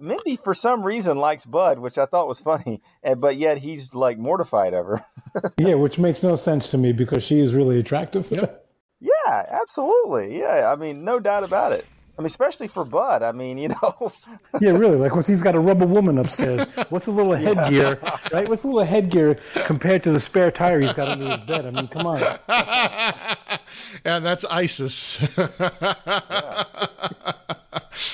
Mindy, 0.00 0.36
for 0.36 0.54
some 0.54 0.82
reason, 0.82 1.16
likes 1.16 1.46
Bud, 1.46 1.78
which 1.78 1.98
I 1.98 2.06
thought 2.06 2.28
was 2.28 2.40
funny, 2.40 2.82
but 3.16 3.36
yet 3.36 3.58
he's 3.58 3.94
like 3.94 4.18
mortified 4.18 4.74
of 4.74 4.86
her. 4.86 5.04
yeah, 5.56 5.74
which 5.74 5.98
makes 5.98 6.22
no 6.22 6.36
sense 6.36 6.68
to 6.68 6.78
me 6.78 6.92
because 6.92 7.22
she 7.22 7.40
is 7.40 7.54
really 7.54 7.78
attractive. 7.78 8.30
Yep. 8.30 8.60
Yeah, 9.00 9.58
absolutely. 9.62 10.38
Yeah, 10.38 10.70
I 10.70 10.76
mean, 10.76 11.04
no 11.04 11.20
doubt 11.20 11.44
about 11.44 11.72
it. 11.72 11.86
I 12.16 12.22
mean, 12.22 12.26
especially 12.26 12.68
for 12.68 12.84
Bud. 12.84 13.22
I 13.22 13.32
mean, 13.32 13.58
you 13.58 13.68
know. 13.68 14.12
yeah, 14.60 14.70
really. 14.70 14.96
Like, 14.96 15.16
what's 15.16 15.26
he's 15.26 15.42
got 15.42 15.52
to 15.52 15.60
rub 15.60 15.78
a 15.78 15.80
rubber 15.80 15.92
woman 15.92 16.18
upstairs? 16.18 16.66
What's 16.88 17.08
a 17.08 17.10
little 17.10 17.34
headgear, 17.34 17.98
right? 18.32 18.48
What's 18.48 18.62
a 18.62 18.68
little 18.68 18.84
headgear 18.84 19.34
compared 19.64 20.04
to 20.04 20.12
the 20.12 20.20
spare 20.20 20.52
tire 20.52 20.80
he's 20.80 20.92
got 20.92 21.08
under 21.08 21.30
his 21.30 21.38
bed? 21.38 21.66
I 21.66 21.70
mean, 21.70 21.88
come 21.88 22.06
on. 22.06 22.22
and 24.04 24.24
that's 24.24 24.44
ISIS. 24.44 25.20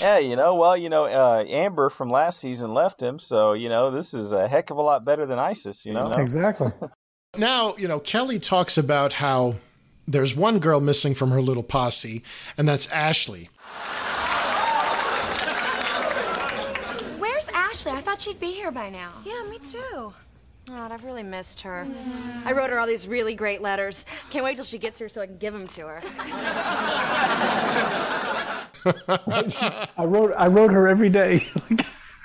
yeah, 0.00 0.18
you 0.18 0.34
know, 0.36 0.54
well, 0.54 0.76
you 0.78 0.88
know, 0.88 1.04
uh, 1.04 1.44
Amber 1.46 1.90
from 1.90 2.08
last 2.08 2.40
season 2.40 2.72
left 2.72 3.02
him, 3.02 3.18
so 3.18 3.52
you 3.52 3.68
know, 3.68 3.90
this 3.90 4.14
is 4.14 4.32
a 4.32 4.48
heck 4.48 4.70
of 4.70 4.78
a 4.78 4.82
lot 4.82 5.04
better 5.04 5.26
than 5.26 5.38
ISIS. 5.38 5.84
You 5.84 5.92
know, 5.92 6.10
exactly. 6.12 6.70
now, 7.36 7.76
you 7.76 7.86
know, 7.86 8.00
Kelly 8.00 8.38
talks 8.38 8.78
about 8.78 9.14
how 9.14 9.56
there's 10.08 10.34
one 10.34 10.58
girl 10.58 10.80
missing 10.80 11.14
from 11.14 11.30
her 11.30 11.42
little 11.42 11.62
posse, 11.62 12.22
and 12.56 12.68
that's 12.68 12.90
Ashley. 12.90 13.50
Ashley? 17.80 17.92
I 17.92 18.00
thought 18.02 18.20
she'd 18.20 18.40
be 18.40 18.52
here 18.52 18.70
by 18.70 18.90
now. 18.90 19.12
Yeah, 19.24 19.42
me 19.48 19.58
too. 19.58 19.80
Oh, 19.82 20.12
God, 20.68 20.92
I've 20.92 21.04
really 21.04 21.22
missed 21.22 21.62
her. 21.62 21.86
I 22.44 22.52
wrote 22.52 22.68
her 22.70 22.78
all 22.78 22.86
these 22.86 23.08
really 23.08 23.34
great 23.34 23.62
letters. 23.62 24.04
Can't 24.28 24.44
wait 24.44 24.56
till 24.56 24.64
she 24.66 24.76
gets 24.78 24.98
here 24.98 25.08
so 25.08 25.22
I 25.22 25.26
can 25.26 25.38
give 25.38 25.54
them 25.54 25.66
to 25.68 25.86
her. 25.86 26.02
I 29.96 30.04
wrote 30.04 30.32
I 30.36 30.46
wrote 30.46 30.70
her 30.70 30.88
every 30.88 31.10
day. 31.10 31.46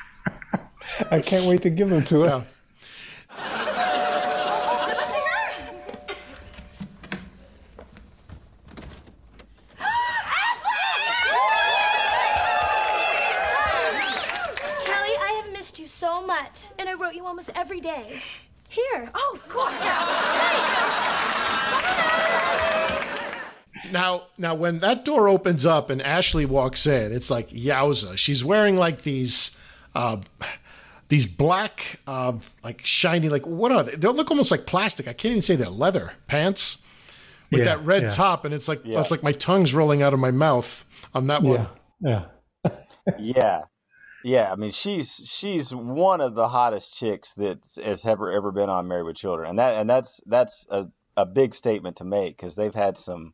I 1.12 1.20
can't 1.22 1.46
wait 1.46 1.62
to 1.64 1.70
give 1.70 1.90
them 1.90 2.04
to 2.06 2.22
her. 2.22 2.46
Kelly, 14.86 15.16
I 15.20 15.42
have 15.44 15.52
missed 15.52 15.80
you 15.80 15.88
so 15.88 16.26
much, 16.26 16.68
and 16.80 16.88
I 16.88 16.94
wrote 16.94 17.16
you 17.16 17.24
almost 17.46 17.60
every 17.60 17.82
day. 17.82 18.22
Here. 18.70 19.10
Oh, 19.14 19.40
cool. 19.50 19.70
Now, 23.92 24.24
now, 24.40 24.56
when 24.56 24.80
that 24.80 25.06
door 25.06 25.30
opens 25.30 25.64
up 25.64 25.92
and 25.92 26.02
Ashley 26.02 26.46
walks 26.48 26.88
in, 26.88 27.14
it's 27.14 27.30
like 27.30 27.52
yowza. 27.52 28.18
She's 28.18 28.44
wearing 28.44 28.78
like 28.78 29.04
these, 29.04 29.56
uh, 29.94 30.18
these 31.08 31.28
black, 31.28 32.00
uh, 32.08 32.34
like 32.64 32.82
shiny, 32.84 33.30
like 33.30 33.46
what 33.46 33.72
are 33.72 33.84
they? 33.84 33.96
They 33.96 34.08
look 34.08 34.32
almost 34.32 34.50
like 34.50 34.66
plastic. 34.66 35.08
I 35.08 35.14
can't 35.14 35.34
even 35.34 35.44
say 35.44 35.56
they're 35.56 35.70
leather 35.70 36.14
pants 36.26 36.82
with 37.52 37.60
Yeah, 37.60 37.66
that 37.66 37.86
red 37.86 38.02
yeah. 38.04 38.08
top, 38.08 38.44
and 38.44 38.56
it's 38.56 38.68
like 38.68 38.82
Yeah. 38.84 39.02
it's 39.02 39.12
like 39.12 39.22
my 39.22 39.34
tongue's 39.34 39.76
rolling 39.76 40.02
out 40.02 40.14
of 40.14 40.20
my 40.20 40.32
mouth 40.32 40.84
on 41.14 41.28
that 41.28 41.44
one. 41.44 41.68
Yeah. 42.02 42.26
yeah, 43.20 43.62
yeah. 44.26 44.52
I 44.52 44.56
mean, 44.56 44.72
she's 44.72 45.22
she's 45.26 45.70
one 45.74 46.20
of 46.20 46.34
the 46.36 46.48
hottest 46.48 46.94
chicks 46.94 47.34
that 47.34 47.60
has 47.84 48.06
ever 48.06 48.32
ever 48.32 48.52
been 48.52 48.70
on 48.70 48.88
Married 48.88 49.04
with 49.06 49.16
Children, 49.18 49.52
and 49.52 49.60
that 49.60 49.76
and 49.76 49.90
that's 49.90 50.20
that's 50.26 50.66
a 50.70 50.88
a 51.16 51.26
big 51.26 51.54
statement 51.54 51.98
to 51.98 52.04
make 52.04 52.36
because 52.36 52.56
they've 52.56 52.74
had 52.74 52.98
some 52.98 53.34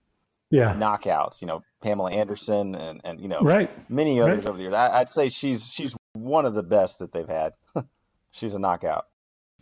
Yeah. 0.52 0.76
knockouts. 0.76 1.42
You 1.42 1.48
know, 1.48 1.60
Pamela 1.82 2.12
Anderson 2.12 2.76
and 2.76 3.02
and 3.04 3.20
you 3.20 3.30
know 3.30 3.40
Right. 3.42 3.70
many 3.90 4.22
others 4.22 4.40
Right. 4.40 4.48
over 4.48 4.58
the 4.58 4.64
years. 4.64 4.74
I, 4.74 5.00
I'd 5.00 5.10
say 5.10 5.30
she's 5.30 5.66
she's 5.66 5.96
one 6.14 6.46
of 6.46 6.54
the 6.54 6.64
best 6.64 7.00
that 7.00 7.12
they've 7.14 7.28
had. 7.28 7.54
she's 8.32 8.54
a 8.54 8.60
knockout. 8.60 9.08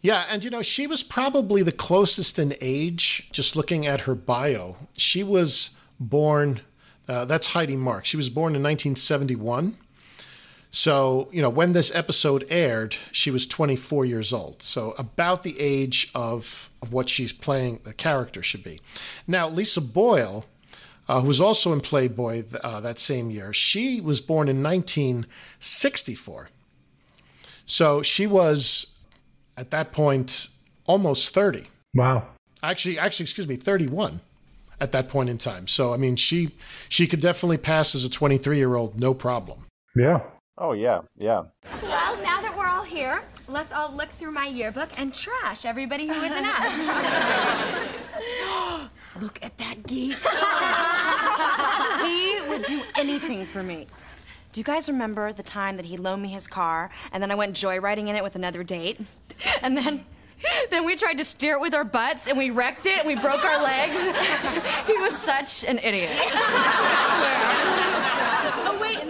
Yeah, 0.02 0.26
and 0.30 0.44
you 0.44 0.50
know, 0.50 0.62
she 0.62 0.88
was 0.88 1.04
probably 1.04 1.62
the 1.62 1.74
closest 1.74 2.40
in 2.40 2.56
age, 2.62 3.30
just 3.34 3.56
looking 3.56 3.86
at 3.86 4.02
her 4.02 4.16
bio. 4.16 4.78
She 4.98 5.24
was 5.24 5.72
born, 6.00 6.62
uh, 7.10 7.26
that's 7.26 7.48
Heidi 7.48 7.76
Mark. 7.76 8.06
She 8.06 8.16
was 8.16 8.30
born 8.30 8.56
in 8.56 8.64
1971. 8.64 9.78
So, 10.72 11.30
you 11.32 11.42
know, 11.42 11.50
when 11.50 11.74
this 11.74 11.94
episode 11.96 12.46
aired, 12.50 12.96
she 13.12 13.32
was 13.32 13.48
24 13.48 14.06
years 14.06 14.32
old. 14.32 14.62
So, 14.62 14.92
about 15.00 15.42
the 15.44 15.60
age 15.60 16.12
of, 16.14 16.70
of 16.82 16.94
what 16.94 17.10
she's 17.10 17.34
playing, 17.34 17.80
the 17.86 17.94
character 17.94 18.44
should 18.44 18.64
be. 18.64 18.80
Now, 19.26 19.50
Lisa 19.50 19.82
Boyle, 19.82 20.46
uh, 21.08 21.22
who 21.22 21.28
was 21.28 21.42
also 21.42 21.74
in 21.74 21.82
Playboy 21.82 22.44
uh, 22.64 22.82
that 22.82 23.00
same 23.00 23.32
year, 23.32 23.52
she 23.52 24.00
was 24.00 24.22
born 24.22 24.48
in 24.48 24.62
1964. 24.62 26.50
So, 27.66 28.02
she 28.04 28.28
was 28.28 28.96
at 29.58 29.72
that 29.72 29.92
point 29.92 30.48
almost 30.86 31.34
30 31.34 31.66
Wow. 31.96 32.30
actually 32.64 32.98
actually 32.98 33.26
excuse 33.26 33.48
me 33.48 33.56
31 33.58 34.22
at 34.82 34.92
that 34.92 35.08
point 35.10 35.30
in 35.30 35.38
time 35.38 35.68
so 35.68 35.94
i 35.94 35.98
mean 35.98 36.16
she 36.16 36.50
she 36.88 37.06
could 37.06 37.20
definitely 37.22 37.58
pass 37.58 37.94
as 37.94 38.04
a 38.04 38.10
23 38.10 38.58
year 38.58 38.74
old 38.76 39.00
no 39.00 39.14
problem 39.14 39.66
Yeah. 39.96 40.22
Oh 40.62 40.74
yeah, 40.74 41.02
yeah. 41.18 41.44
Well, 41.82 42.18
now 42.22 42.42
that 42.42 42.54
we're 42.58 42.68
all 42.68 42.84
here, 42.84 43.22
let's 43.48 43.72
all 43.72 43.94
look 43.94 44.10
through 44.10 44.32
my 44.32 44.46
yearbook 44.46 44.90
and 45.00 45.14
trash 45.14 45.64
everybody 45.64 46.06
who 46.06 46.14
isn't 46.14 46.46
us. 46.46 46.74
Look 49.22 49.40
at 49.42 49.58
that 49.58 49.88
geek. 49.88 50.18
he 52.06 52.50
would 52.50 52.64
do 52.64 52.82
anything 52.98 53.46
for 53.46 53.64
me. 53.64 53.88
Do 54.52 54.60
you 54.60 54.64
guys 54.64 54.88
remember 54.90 55.34
the 55.34 55.44
time 55.44 55.78
that 55.78 55.86
he 55.86 55.98
loaned 55.98 56.22
me 56.22 56.30
his 56.30 56.48
car 56.48 56.90
and 57.12 57.24
then 57.24 57.32
I 57.32 57.36
went 57.36 57.56
joyriding 57.56 58.08
in 58.08 58.16
it 58.16 58.24
with 58.24 58.36
another 58.36 58.64
date? 58.64 59.00
And 59.62 59.78
then 59.78 60.06
then 60.70 60.86
we 60.86 60.96
tried 60.96 61.18
to 61.18 61.26
steer 61.26 61.56
it 61.56 61.62
with 61.62 61.74
our 61.74 61.84
butts 61.84 62.28
and 62.28 62.38
we 62.38 62.50
wrecked 62.50 62.86
it 62.86 63.00
and 63.00 63.08
we 63.08 63.16
broke 63.16 63.44
our 63.44 63.62
legs. 63.62 64.02
he 64.88 64.98
was 64.98 65.18
such 65.18 65.66
an 65.66 65.80
idiot. 65.80 66.12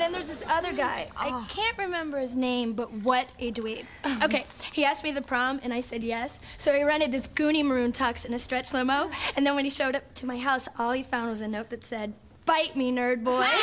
Oh 0.10 0.14
wait, 0.14 0.16
and 0.16 0.16
then 0.16 0.22
there's 0.22 0.28
this 0.28 0.43
other 0.49 0.74
guy. 0.74 1.10
I 1.16 1.30
oh. 1.30 1.45
can't 1.49 1.78
remember 1.78 2.20
his 2.20 2.36
name, 2.36 2.74
but 2.74 2.91
what 2.91 3.28
a 3.39 3.51
dweeb. 3.51 3.86
Um. 4.03 4.24
Okay, 4.24 4.45
he 4.72 4.86
asked 4.86 5.03
me 5.03 5.12
to 5.12 5.16
the 5.16 5.26
prom, 5.26 5.60
and 5.64 5.74
I 5.74 5.80
said 5.82 6.03
yes. 6.03 6.39
So 6.57 6.74
he 6.74 6.84
rented 6.84 7.12
this 7.12 7.28
Goonie 7.28 7.64
maroon 7.64 7.91
tux 7.91 8.26
in 8.26 8.34
a 8.34 8.39
stretch 8.39 8.74
limo, 8.74 9.12
and 9.36 9.45
then 9.45 9.55
when 9.55 9.66
he 9.66 9.72
showed 9.72 9.95
up 9.95 10.14
to 10.16 10.26
my 10.26 10.38
house, 10.38 10.68
all 10.78 10.91
he 10.91 11.03
found 11.03 11.30
was 11.30 11.41
a 11.41 11.47
note 11.47 11.70
that 11.70 11.84
said, 11.84 12.14
"Bite 12.45 12.76
me, 12.76 12.91
nerd 12.91 13.24
boy." 13.24 13.47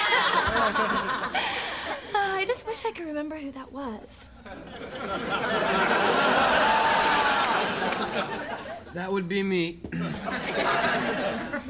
Oh, 2.19 2.35
I 2.35 2.47
just 2.47 2.67
wish 2.67 2.85
I 2.87 2.93
could 2.93 3.07
remember 3.07 3.37
who 3.37 3.51
that 3.53 3.71
was. 3.73 4.27
That 8.95 9.13
would 9.13 9.29
be 9.29 9.43
me. 9.43 9.81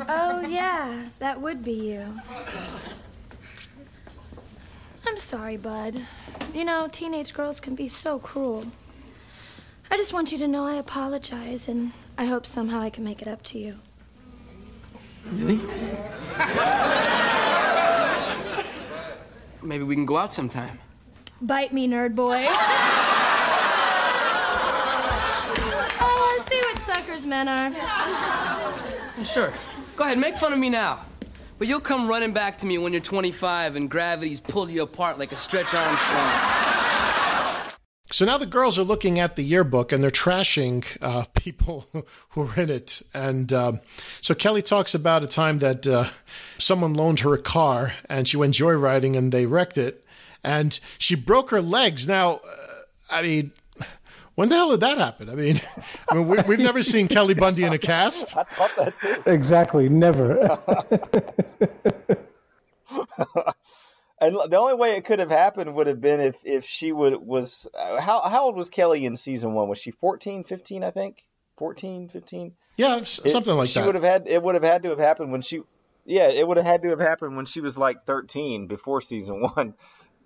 Oh 0.09 0.41
yeah, 0.47 1.07
that 1.18 1.41
would 1.41 1.64
be 1.64 1.72
you. 1.72 2.20
I'm 5.07 5.17
sorry, 5.19 5.57
Bud. 5.57 6.03
You 6.53 6.65
know, 6.65 6.89
teenage 6.91 7.33
girls 7.33 7.61
can 7.61 7.75
be 7.75 7.89
so 7.89 8.19
cruel. 8.19 8.67
I 9.91 9.97
just 9.97 10.13
want 10.13 10.33
you 10.33 10.39
to 10.39 10.49
know 10.49 10.67
I 10.67 10.75
apologize, 10.75 11.69
and 11.69 11.93
I 12.19 12.25
hope 12.25 12.45
somehow 12.45 12.81
I 12.81 12.91
can 12.91 13.05
make 13.05 13.23
it 13.23 13.29
up 13.29 13.43
to 13.45 13.59
you. 13.59 13.77
Really? 15.33 15.61
Maybe 19.63 19.85
we 19.85 19.95
can 19.95 20.05
go 20.05 20.17
out 20.17 20.35
sometime. 20.35 20.79
Bite 21.41 21.73
me, 21.73 21.87
nerd 21.87 22.15
boy. 22.15 22.47
oh, 26.01 26.45
see 26.49 26.59
what 26.59 26.79
suckers 26.81 27.27
men 27.27 27.49
are. 27.49 27.73
Sure. 29.25 29.53
Go 29.95 30.05
ahead, 30.05 30.19
make 30.19 30.37
fun 30.37 30.53
of 30.53 30.59
me 30.59 30.69
now. 30.71 31.01
But 31.59 31.69
you'll 31.69 31.81
come 31.81 32.07
running 32.07 32.33
back 32.33 32.59
to 32.59 32.67
me 32.67 32.77
when 32.77 32.93
you're 32.93 33.01
25 33.01 33.77
and 33.77 33.91
gravity's 33.91 34.41
pulled 34.41 34.71
you 34.71 34.83
apart 34.83 35.19
like 35.19 35.33
a 35.33 35.37
stretch 35.37 35.73
Armstrong. 35.73 36.31
so 38.13 38.27
now 38.27 38.37
the 38.37 38.45
girls 38.45 38.79
are 38.79 38.83
looking 38.83 39.19
at 39.19 39.37
the 39.37 39.43
yearbook 39.43 39.91
and 39.91 40.03
they're 40.03 40.11
trashing 40.11 40.85
uh, 41.01 41.25
people 41.35 41.87
who 42.31 42.43
are 42.43 42.61
in 42.61 42.69
it. 42.69 43.01
And 43.15 43.55
um, 43.55 43.81
so 44.21 44.35
kelly 44.35 44.61
talks 44.61 44.95
about 44.95 45.23
a 45.23 45.27
time 45.27 45.59
that 45.59 45.87
uh, 45.87 46.11
someone 46.59 46.93
loaned 46.93 47.21
her 47.21 47.33
a 47.33 47.41
car 47.41 47.95
and 48.07 48.29
she 48.29 48.37
went 48.37 48.55
joyriding 48.55 49.17
and 49.17 49.33
they 49.33 49.47
wrecked 49.47 49.79
it. 49.79 50.05
And 50.45 50.79
she 50.99 51.15
broke 51.15 51.51
her 51.51 51.63
legs. 51.63 52.07
Now 52.07 52.35
uh, 52.35 52.39
i 53.11 53.23
mean 53.23 53.53
when 54.37 54.49
the 54.49 54.55
hell 54.55 54.70
did 54.70 54.80
that 54.80 54.99
happen? 54.99 55.28
I 55.28 55.34
mean, 55.34 55.61
I 56.09 56.14
mean 56.14 56.28
we, 56.28 56.39
we've 56.47 56.59
never 56.61 56.82
seen 56.82 57.09
Kelly 57.09 57.34
Bundy 57.34 57.64
in 57.64 57.72
a 57.72 57.78
cast. 57.78 58.37
I 58.37 58.45
thought 58.45 58.76
that 58.76 58.99
too. 59.01 59.30
Exactly. 59.30 59.89
Never. 59.89 60.59
And 64.18 64.34
the 64.49 64.57
only 64.57 64.74
way 64.74 64.93
it 64.97 65.05
could 65.05 65.18
have 65.18 65.28
happened 65.30 65.74
would 65.74 65.87
have 65.89 66.01
been 66.01 66.20
if 66.20 66.37
if 66.43 66.64
she 66.64 66.91
would 66.91 67.14
was 67.20 67.66
uh, 67.78 68.01
how 68.01 68.22
how 68.22 68.45
old 68.45 68.57
was 68.57 68.70
Kelly 68.70 69.05
in 69.05 69.14
season 69.14 69.53
1? 69.53 69.68
Was 69.68 69.78
she 69.78 69.91
14, 69.91 70.43
15, 70.45 70.82
I 70.84 70.91
think? 70.91 71.22
14, 71.59 72.09
15? 72.09 72.53
Yeah, 72.78 72.97
s- 72.97 73.20
It- 73.22 73.30
something 73.30 73.55
like 73.55 73.68
she 73.68 73.74
that. 73.74 73.80
She 73.82 73.87
would 73.87 73.95
have 73.95 74.05
had 74.05 74.26
it 74.26 74.43
would 74.43 74.55
have 74.55 74.64
had 74.64 74.82
to 74.84 74.89
have 74.89 74.99
happened 74.99 75.32
when 75.32 75.43
she 75.43 75.61
yeah, 76.07 76.28
it 76.30 76.49
would 76.49 76.57
have 76.57 76.64
had 76.64 76.80
to 76.82 76.89
have 76.91 76.99
happened 77.01 77.37
when 77.37 77.45
she 77.45 77.61
was 77.61 77.76
like 77.76 78.07
13 78.07 78.68
before 78.68 79.03
season 79.03 79.43
1 79.55 79.74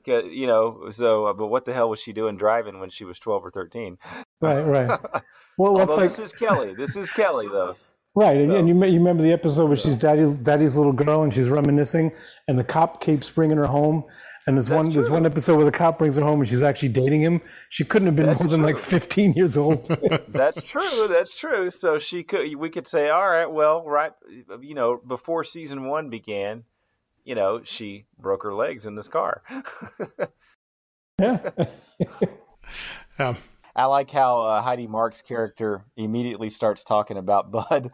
You 0.07 0.47
know, 0.47 0.91
so 0.91 1.27
uh, 1.27 1.33
but 1.33 1.49
what 1.49 1.65
the 1.65 1.73
hell 1.73 1.91
was 1.91 2.01
she 2.01 2.13
doing 2.13 2.37
driving 2.37 2.81
when 2.81 2.91
she 2.91 3.05
was 3.05 3.19
twelve 3.19 3.45
or 3.45 3.51
thirteen? 3.51 3.99
Right, 4.41 4.63
right. 4.63 5.01
Well, 5.59 5.75
what's 5.75 5.91
like 5.91 6.09
this 6.09 6.19
is 6.19 6.33
Kelly. 6.33 6.75
This 6.75 6.97
is 6.97 7.11
Kelly 7.11 7.47
though. 7.47 7.77
right, 8.15 8.35
and, 8.35 8.51
and 8.51 8.67
you 8.67 8.75
you 8.87 8.99
remember 8.99 9.23
the 9.23 9.33
episode 9.33 9.67
where 9.67 9.77
she's 9.77 9.95
daddy's 9.95 10.39
daddy's 10.39 10.75
little 10.75 10.95
girl 10.95 11.23
and 11.23 11.35
she's 11.35 11.51
reminiscing, 11.51 12.13
and 12.49 12.59
the 12.59 12.65
cop 12.65 13.03
keeps 13.03 13.29
bringing 13.31 13.59
her 13.59 13.67
home. 13.67 14.05
And 14.47 14.57
there's 14.57 14.71
one 14.71 14.89
there's 14.91 15.11
one 15.11 15.27
episode 15.27 15.57
where 15.57 15.67
the 15.67 15.71
cop 15.71 15.99
brings 15.99 16.17
her 16.17 16.23
home 16.23 16.41
and 16.41 16.49
she's 16.49 16.63
actually 16.63 16.89
dating 16.89 17.21
him. 17.21 17.43
She 17.69 17.85
couldn't 17.85 18.07
have 18.07 18.17
been 18.17 18.27
That's 18.27 18.41
more 18.41 18.49
than 18.51 18.63
like 18.63 18.79
15 18.79 19.35
years 19.35 19.57
old. 19.59 19.87
That's 20.29 20.63
true. 20.63 21.09
That's 21.09 21.37
true. 21.37 21.71
So 21.71 21.99
she 21.99 22.23
could. 22.23 22.57
We 22.57 22.71
could 22.71 22.87
say, 22.87 23.11
all 23.11 23.29
right, 23.29 23.51
well, 23.51 23.85
right, 23.85 24.13
you 24.61 24.75
know, 24.75 24.97
before 24.97 25.45
season 25.45 25.85
one 25.85 26.09
began, 26.09 26.65
you 27.31 27.37
know, 27.37 27.61
she 27.63 28.07
broke 28.19 28.43
her 28.43 28.53
legs 28.53 28.87
in 28.87 28.97
this 28.97 29.09
car. 29.09 29.43
Yeah. 33.19 33.35
I 33.77 33.85
like 33.85 34.11
how 34.11 34.41
uh, 34.41 34.63
Heidi 34.63 34.87
Mark's 34.87 35.23
character 35.23 35.85
immediately 35.97 36.49
starts 36.51 36.83
talking 36.85 37.19
about 37.19 37.51
Bud, 37.51 37.91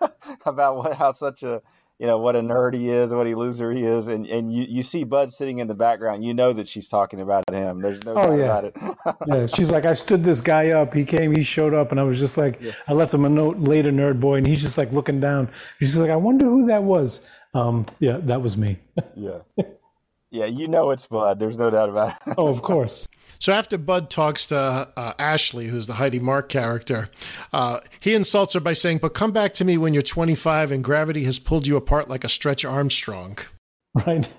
about 0.46 0.76
what 0.76 0.94
how 0.94 1.12
such 1.12 1.42
a 1.42 1.62
you 1.98 2.06
know 2.06 2.18
what 2.18 2.36
a 2.36 2.40
nerd 2.40 2.74
he 2.74 2.88
is, 2.90 3.12
what 3.12 3.26
a 3.26 3.34
loser 3.34 3.72
he 3.72 3.82
is, 3.84 4.06
and 4.06 4.24
and 4.26 4.52
you, 4.52 4.64
you 4.68 4.82
see 4.82 5.04
Bud 5.04 5.32
sitting 5.32 5.58
in 5.58 5.66
the 5.66 5.74
background. 5.74 6.24
You 6.24 6.32
know 6.34 6.52
that 6.52 6.68
she's 6.68 6.88
talking 6.88 7.20
about 7.20 7.44
him. 7.50 7.80
There's 7.80 8.04
no 8.04 8.12
Oh, 8.16 8.36
doubt 8.36 8.38
yeah. 8.38 8.44
about 8.44 8.64
it. 8.64 9.16
yeah, 9.26 9.46
she's 9.46 9.70
like, 9.70 9.84
I 9.84 9.94
stood 9.94 10.22
this 10.22 10.40
guy 10.40 10.70
up. 10.70 10.94
He 10.94 11.04
came, 11.04 11.34
he 11.34 11.42
showed 11.42 11.74
up, 11.74 11.90
and 11.90 11.98
I 11.98 12.04
was 12.04 12.18
just 12.18 12.38
like, 12.38 12.60
I 12.86 12.92
left 12.92 13.12
him 13.12 13.24
a 13.24 13.28
note 13.28 13.58
later, 13.58 13.90
nerd 13.90 14.20
boy, 14.20 14.36
and 14.36 14.46
he's 14.46 14.60
just 14.62 14.78
like 14.78 14.92
looking 14.92 15.18
down. 15.20 15.48
He's 15.80 15.90
just 15.90 16.00
like, 16.00 16.10
I 16.10 16.16
wonder 16.16 16.44
who 16.46 16.66
that 16.66 16.84
was. 16.84 17.20
Um, 17.54 17.86
yeah, 17.98 18.18
that 18.22 18.42
was 18.42 18.56
me. 18.56 18.76
yeah, 19.16 19.38
yeah, 20.30 20.44
you 20.46 20.68
know 20.68 20.90
it's 20.90 21.06
Bud. 21.06 21.38
There's 21.38 21.56
no 21.56 21.70
doubt 21.70 21.88
about 21.88 22.14
it. 22.26 22.34
oh, 22.38 22.48
of 22.48 22.62
course. 22.62 23.08
So 23.40 23.52
after 23.52 23.78
Bud 23.78 24.10
talks 24.10 24.46
to 24.48 24.56
uh, 24.96 25.14
Ashley, 25.18 25.68
who's 25.68 25.86
the 25.86 25.94
Heidi 25.94 26.18
Mark 26.18 26.48
character, 26.48 27.08
uh, 27.52 27.80
he 28.00 28.14
insults 28.14 28.54
her 28.54 28.60
by 28.60 28.72
saying, 28.72 28.98
"But 28.98 29.14
come 29.14 29.30
back 29.30 29.54
to 29.54 29.64
me 29.64 29.78
when 29.78 29.94
you're 29.94 30.02
25 30.02 30.72
and 30.72 30.82
gravity 30.82 31.24
has 31.24 31.38
pulled 31.38 31.66
you 31.66 31.76
apart 31.76 32.08
like 32.08 32.24
a 32.24 32.28
Stretch 32.28 32.64
Armstrong." 32.64 33.38
Right. 34.06 34.28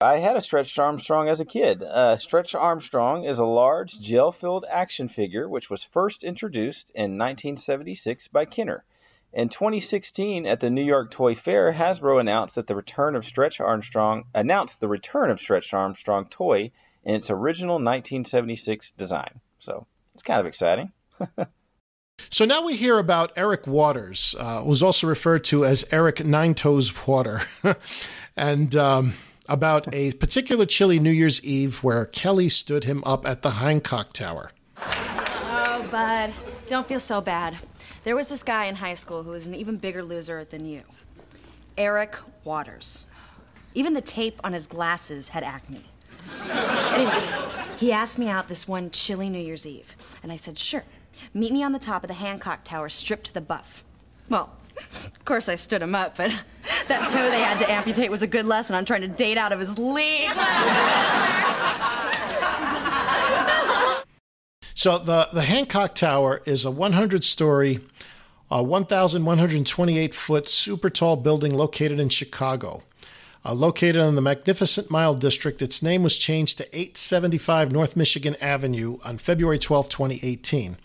I 0.00 0.18
had 0.18 0.36
a 0.36 0.42
Stretch 0.42 0.78
Armstrong 0.78 1.28
as 1.28 1.40
a 1.40 1.44
kid. 1.44 1.82
Uh, 1.82 2.16
Stretch 2.18 2.54
Armstrong 2.54 3.24
is 3.24 3.40
a 3.40 3.44
large 3.44 3.98
gel-filled 4.00 4.64
action 4.70 5.08
figure 5.08 5.48
which 5.48 5.70
was 5.70 5.82
first 5.82 6.22
introduced 6.22 6.90
in 6.90 7.18
1976 7.18 8.28
by 8.28 8.44
Kenner. 8.44 8.84
In 9.32 9.48
2016, 9.48 10.46
at 10.46 10.60
the 10.60 10.70
New 10.70 10.84
York 10.84 11.10
Toy 11.10 11.34
Fair, 11.34 11.72
Hasbro 11.72 12.20
announced 12.20 12.54
that 12.54 12.66
the 12.66 12.76
return 12.76 13.16
of 13.16 13.24
Stretch 13.24 13.60
Armstrong 13.60 14.24
announced 14.34 14.80
the 14.80 14.88
return 14.88 15.30
of 15.30 15.40
Stretch 15.40 15.74
Armstrong 15.74 16.26
toy 16.26 16.70
in 17.08 17.14
its 17.14 17.30
original 17.30 17.76
1976 17.76 18.92
design. 18.92 19.40
So 19.58 19.86
it's 20.14 20.22
kind 20.22 20.38
of 20.40 20.46
exciting. 20.46 20.92
So 22.30 22.44
now 22.44 22.64
we 22.64 22.74
hear 22.74 22.98
about 22.98 23.32
Eric 23.36 23.68
Waters, 23.68 24.34
uh, 24.40 24.60
who's 24.62 24.82
also 24.82 25.06
referred 25.06 25.44
to 25.44 25.64
as 25.64 25.84
Eric 25.92 26.24
Nine 26.24 26.52
Toes 26.52 27.06
Water, 27.06 27.42
and 28.36 28.74
um, 28.74 29.14
about 29.48 29.94
a 29.94 30.12
particular 30.14 30.66
chilly 30.66 30.98
New 30.98 31.12
Year's 31.12 31.40
Eve 31.44 31.82
where 31.84 32.06
Kelly 32.06 32.48
stood 32.48 32.84
him 32.84 33.04
up 33.06 33.24
at 33.24 33.42
the 33.42 33.52
Hancock 33.52 34.12
Tower. 34.12 34.50
Oh, 34.78 35.88
bud, 35.92 36.34
don't 36.66 36.88
feel 36.88 37.00
so 37.00 37.20
bad. 37.20 37.56
There 38.02 38.16
was 38.16 38.28
this 38.28 38.42
guy 38.42 38.64
in 38.64 38.74
high 38.74 38.94
school 38.94 39.22
who 39.22 39.30
was 39.30 39.46
an 39.46 39.54
even 39.54 39.76
bigger 39.76 40.02
loser 40.02 40.44
than 40.44 40.66
you 40.66 40.82
Eric 41.78 42.16
Waters. 42.42 43.06
Even 43.74 43.94
the 43.94 44.02
tape 44.02 44.40
on 44.42 44.52
his 44.52 44.66
glasses 44.66 45.28
had 45.28 45.44
acne. 45.44 45.84
Anyway, 46.92 47.20
he 47.78 47.92
asked 47.92 48.18
me 48.18 48.28
out 48.28 48.48
this 48.48 48.66
one 48.66 48.90
chilly 48.90 49.30
New 49.30 49.38
Year's 49.38 49.66
Eve, 49.66 49.96
and 50.22 50.32
I 50.32 50.36
said, 50.36 50.58
sure. 50.58 50.84
Meet 51.34 51.52
me 51.52 51.62
on 51.62 51.72
the 51.72 51.78
top 51.78 52.04
of 52.04 52.08
the 52.08 52.14
Hancock 52.14 52.64
Tower, 52.64 52.88
stripped 52.88 53.26
to 53.26 53.34
the 53.34 53.40
buff. 53.40 53.84
Well, 54.28 54.50
of 54.76 55.24
course 55.24 55.48
I 55.48 55.56
stood 55.56 55.82
him 55.82 55.94
up, 55.94 56.16
but 56.16 56.32
that 56.88 57.08
toe 57.10 57.30
they 57.30 57.40
had 57.40 57.58
to 57.58 57.70
amputate 57.70 58.10
was 58.10 58.22
a 58.22 58.26
good 58.26 58.46
lesson 58.46 58.76
on 58.76 58.84
trying 58.84 59.00
to 59.02 59.08
date 59.08 59.38
out 59.38 59.52
of 59.52 59.60
his 59.60 59.78
league. 59.78 60.30
So 64.74 64.96
the 64.96 65.28
the 65.32 65.42
Hancock 65.42 65.96
Tower 65.96 66.40
is 66.46 66.64
a 66.64 66.70
100 66.70 67.24
story, 67.24 67.80
uh, 68.48 68.62
1,128 68.62 70.14
foot 70.14 70.48
super 70.48 70.88
tall 70.88 71.16
building 71.16 71.52
located 71.52 71.98
in 71.98 72.08
Chicago. 72.10 72.84
Uh, 73.44 73.54
located 73.54 73.96
in 73.96 74.14
the 74.14 74.20
Magnificent 74.20 74.90
Mile 74.90 75.14
District, 75.14 75.62
its 75.62 75.82
name 75.82 76.02
was 76.02 76.18
changed 76.18 76.58
to 76.58 76.66
875 76.76 77.70
North 77.70 77.96
Michigan 77.96 78.36
Avenue 78.40 78.98
on 79.04 79.16
February 79.18 79.58
12, 79.58 79.88
2018. 79.88 80.76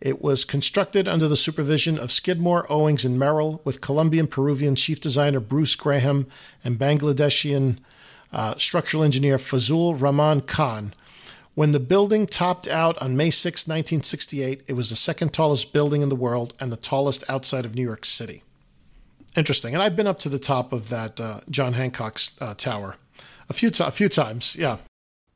It 0.00 0.22
was 0.22 0.44
constructed 0.44 1.06
under 1.06 1.28
the 1.28 1.36
supervision 1.36 1.98
of 1.98 2.10
Skidmore, 2.10 2.64
Owings, 2.70 3.04
and 3.04 3.18
Merrill, 3.18 3.60
with 3.64 3.82
Colombian 3.82 4.28
Peruvian 4.28 4.74
chief 4.74 5.00
designer 5.00 5.40
Bruce 5.40 5.74
Graham 5.74 6.26
and 6.64 6.78
Bangladeshian 6.78 7.78
uh, 8.32 8.54
structural 8.56 9.02
engineer 9.02 9.36
Fazlur 9.36 10.00
Rahman 10.00 10.42
Khan. 10.42 10.94
When 11.54 11.72
the 11.72 11.80
building 11.80 12.26
topped 12.26 12.68
out 12.68 13.00
on 13.02 13.16
May 13.16 13.28
6, 13.28 13.66
1968, 13.66 14.62
it 14.68 14.72
was 14.72 14.88
the 14.88 14.96
second 14.96 15.34
tallest 15.34 15.72
building 15.72 16.00
in 16.00 16.08
the 16.08 16.16
world 16.16 16.54
and 16.60 16.72
the 16.72 16.76
tallest 16.76 17.24
outside 17.28 17.66
of 17.66 17.74
New 17.74 17.82
York 17.82 18.04
City. 18.06 18.42
Interesting. 19.36 19.74
And 19.74 19.82
I've 19.82 19.96
been 19.96 20.06
up 20.06 20.18
to 20.20 20.28
the 20.28 20.38
top 20.38 20.72
of 20.72 20.88
that 20.88 21.20
uh, 21.20 21.40
John 21.50 21.74
Hancock's 21.74 22.36
uh, 22.40 22.54
tower 22.54 22.96
a 23.48 23.52
few, 23.52 23.70
t- 23.70 23.84
a 23.84 23.90
few 23.90 24.08
times. 24.08 24.56
Yeah. 24.56 24.78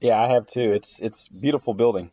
Yeah, 0.01 0.21
I 0.21 0.29
have 0.33 0.47
too. 0.47 0.73
It's 0.73 1.01
it's 1.01 1.29
beautiful 1.29 1.73
building. 1.75 2.11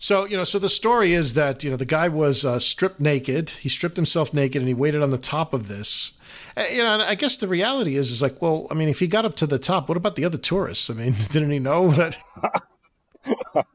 So, 0.00 0.24
you 0.26 0.36
know, 0.36 0.44
so 0.44 0.60
the 0.60 0.68
story 0.68 1.12
is 1.12 1.34
that, 1.34 1.64
you 1.64 1.70
know, 1.70 1.76
the 1.76 1.84
guy 1.84 2.08
was 2.08 2.44
uh, 2.44 2.60
stripped 2.60 3.00
naked. 3.00 3.50
He 3.50 3.68
stripped 3.68 3.96
himself 3.96 4.32
naked 4.32 4.62
and 4.62 4.68
he 4.68 4.74
waited 4.74 5.02
on 5.02 5.10
the 5.10 5.18
top 5.18 5.52
of 5.52 5.66
this. 5.66 6.16
Uh, 6.56 6.64
You 6.72 6.84
know, 6.84 6.94
and 6.94 7.02
I 7.02 7.16
guess 7.16 7.36
the 7.36 7.48
reality 7.48 7.96
is, 7.96 8.12
is 8.12 8.22
like, 8.22 8.40
well, 8.40 8.68
I 8.70 8.74
mean, 8.74 8.88
if 8.88 9.00
he 9.00 9.08
got 9.08 9.24
up 9.24 9.34
to 9.36 9.46
the 9.46 9.58
top, 9.58 9.88
what 9.88 9.96
about 9.96 10.14
the 10.14 10.24
other 10.24 10.38
tourists? 10.38 10.88
I 10.88 10.94
mean, 10.94 11.16
didn't 11.32 11.50
he 11.50 11.58
know 11.58 11.90
that? 11.90 12.16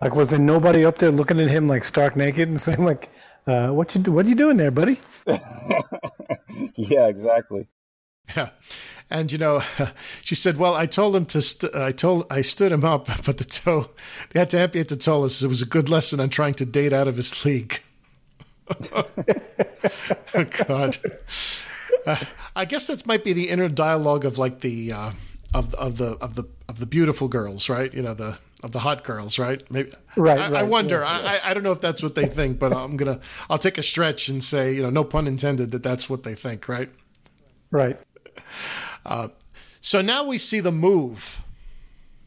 Like, 0.00 0.14
was 0.14 0.28
there 0.30 0.38
nobody 0.38 0.84
up 0.84 0.98
there 0.98 1.10
looking 1.10 1.40
at 1.40 1.48
him 1.48 1.66
like 1.66 1.82
stark 1.82 2.14
naked 2.14 2.48
and 2.48 2.60
saying 2.60 2.84
like, 2.84 3.10
uh, 3.46 3.70
"What 3.70 3.94
you 3.94 4.02
do? 4.02 4.12
What 4.12 4.26
are 4.26 4.28
you 4.28 4.34
doing 4.34 4.58
there, 4.58 4.70
buddy?" 4.70 4.98
yeah, 6.76 7.06
exactly. 7.08 7.66
Yeah. 8.36 8.50
And 9.10 9.30
you 9.30 9.38
know, 9.38 9.62
she 10.22 10.34
said, 10.34 10.56
"Well, 10.56 10.74
I 10.74 10.86
told 10.86 11.14
him 11.14 11.26
to. 11.26 11.42
St- 11.42 11.74
I 11.74 11.92
told 11.92 12.26
I 12.30 12.42
stood 12.42 12.72
him 12.72 12.84
up, 12.84 13.06
but 13.26 13.38
the 13.38 13.44
toe. 13.44 13.90
They 14.30 14.40
had 14.40 14.50
to 14.50 14.58
amputate 14.58 14.88
the 14.88 14.96
toe. 14.96 15.24
It 15.24 15.42
was 15.42 15.62
a 15.62 15.66
good 15.66 15.88
lesson 15.88 16.20
on 16.20 16.30
trying 16.30 16.54
to 16.54 16.64
date 16.64 16.92
out 16.92 17.08
of 17.08 17.16
his 17.16 17.44
league." 17.44 17.80
oh 18.92 20.44
God. 20.66 20.98
Uh, 22.06 22.16
I 22.56 22.64
guess 22.64 22.86
that 22.86 23.06
might 23.06 23.24
be 23.24 23.34
the 23.34 23.50
inner 23.50 23.68
dialogue 23.68 24.24
of 24.24 24.38
like 24.38 24.60
the 24.60 24.92
uh, 24.92 25.12
of 25.52 25.74
of 25.74 25.98
the 25.98 26.16
of 26.20 26.34
the 26.34 26.44
of 26.68 26.78
the 26.78 26.86
beautiful 26.86 27.28
girls, 27.28 27.68
right? 27.68 27.92
You 27.92 28.02
know 28.02 28.14
the 28.14 28.38
of 28.64 28.72
the 28.72 28.80
hot 28.80 29.04
girls, 29.04 29.38
right? 29.38 29.62
Maybe. 29.70 29.90
Right, 30.16 30.38
I, 30.38 30.60
I 30.60 30.62
wonder. 30.62 31.00
yeah, 31.00 31.06
I, 31.06 31.34
I 31.34 31.50
I 31.50 31.54
don't 31.54 31.62
know 31.62 31.72
if 31.72 31.80
that's 31.80 32.02
what 32.02 32.14
they 32.14 32.26
think, 32.26 32.58
but 32.58 32.72
I'm 32.72 32.96
gonna. 32.96 33.20
I'll 33.50 33.58
take 33.58 33.78
a 33.78 33.82
stretch 33.82 34.28
and 34.28 34.42
say, 34.42 34.74
you 34.74 34.82
know, 34.82 34.90
no 34.90 35.04
pun 35.04 35.26
intended, 35.28 35.70
that 35.72 35.82
that's 35.82 36.08
what 36.08 36.22
they 36.22 36.34
think, 36.34 36.66
right? 36.68 36.90
Right. 37.70 37.98
Uh, 39.04 39.28
so 39.80 40.00
now 40.00 40.24
we 40.24 40.38
see 40.38 40.60
the 40.60 40.72
move. 40.72 41.42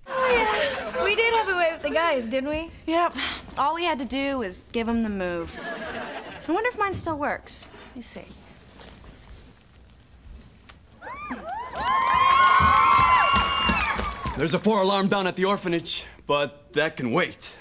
Oh, 0.06 0.32
yeah. 0.32 1.04
We 1.04 1.16
did 1.16 1.34
have 1.34 1.50
a 1.50 1.58
way 1.58 1.70
with 1.74 1.82
the 1.82 1.90
guys, 1.90 2.30
didn't 2.30 2.50
we? 2.50 2.72
Yep. 2.86 3.16
All 3.58 3.74
we 3.74 3.84
had 3.84 3.98
to 4.00 4.06
do 4.06 4.38
was 4.38 4.64
give 4.72 4.86
them 4.88 5.04
the 5.04 5.10
move. 5.10 5.58
I 5.60 6.52
wonder 6.52 6.70
if 6.70 6.78
mine 6.78 6.94
still 6.94 7.18
works. 7.18 7.68
Let 7.90 7.96
me 7.96 8.02
see. 8.04 8.26
There's 14.38 14.54
a 14.54 14.60
four 14.60 14.82
alarm 14.82 15.08
down 15.08 15.26
at 15.26 15.36
the 15.36 15.46
orphanage, 15.46 16.06
but 16.28 16.74
that 16.74 16.98
can 16.98 17.12
wait. 17.12 17.52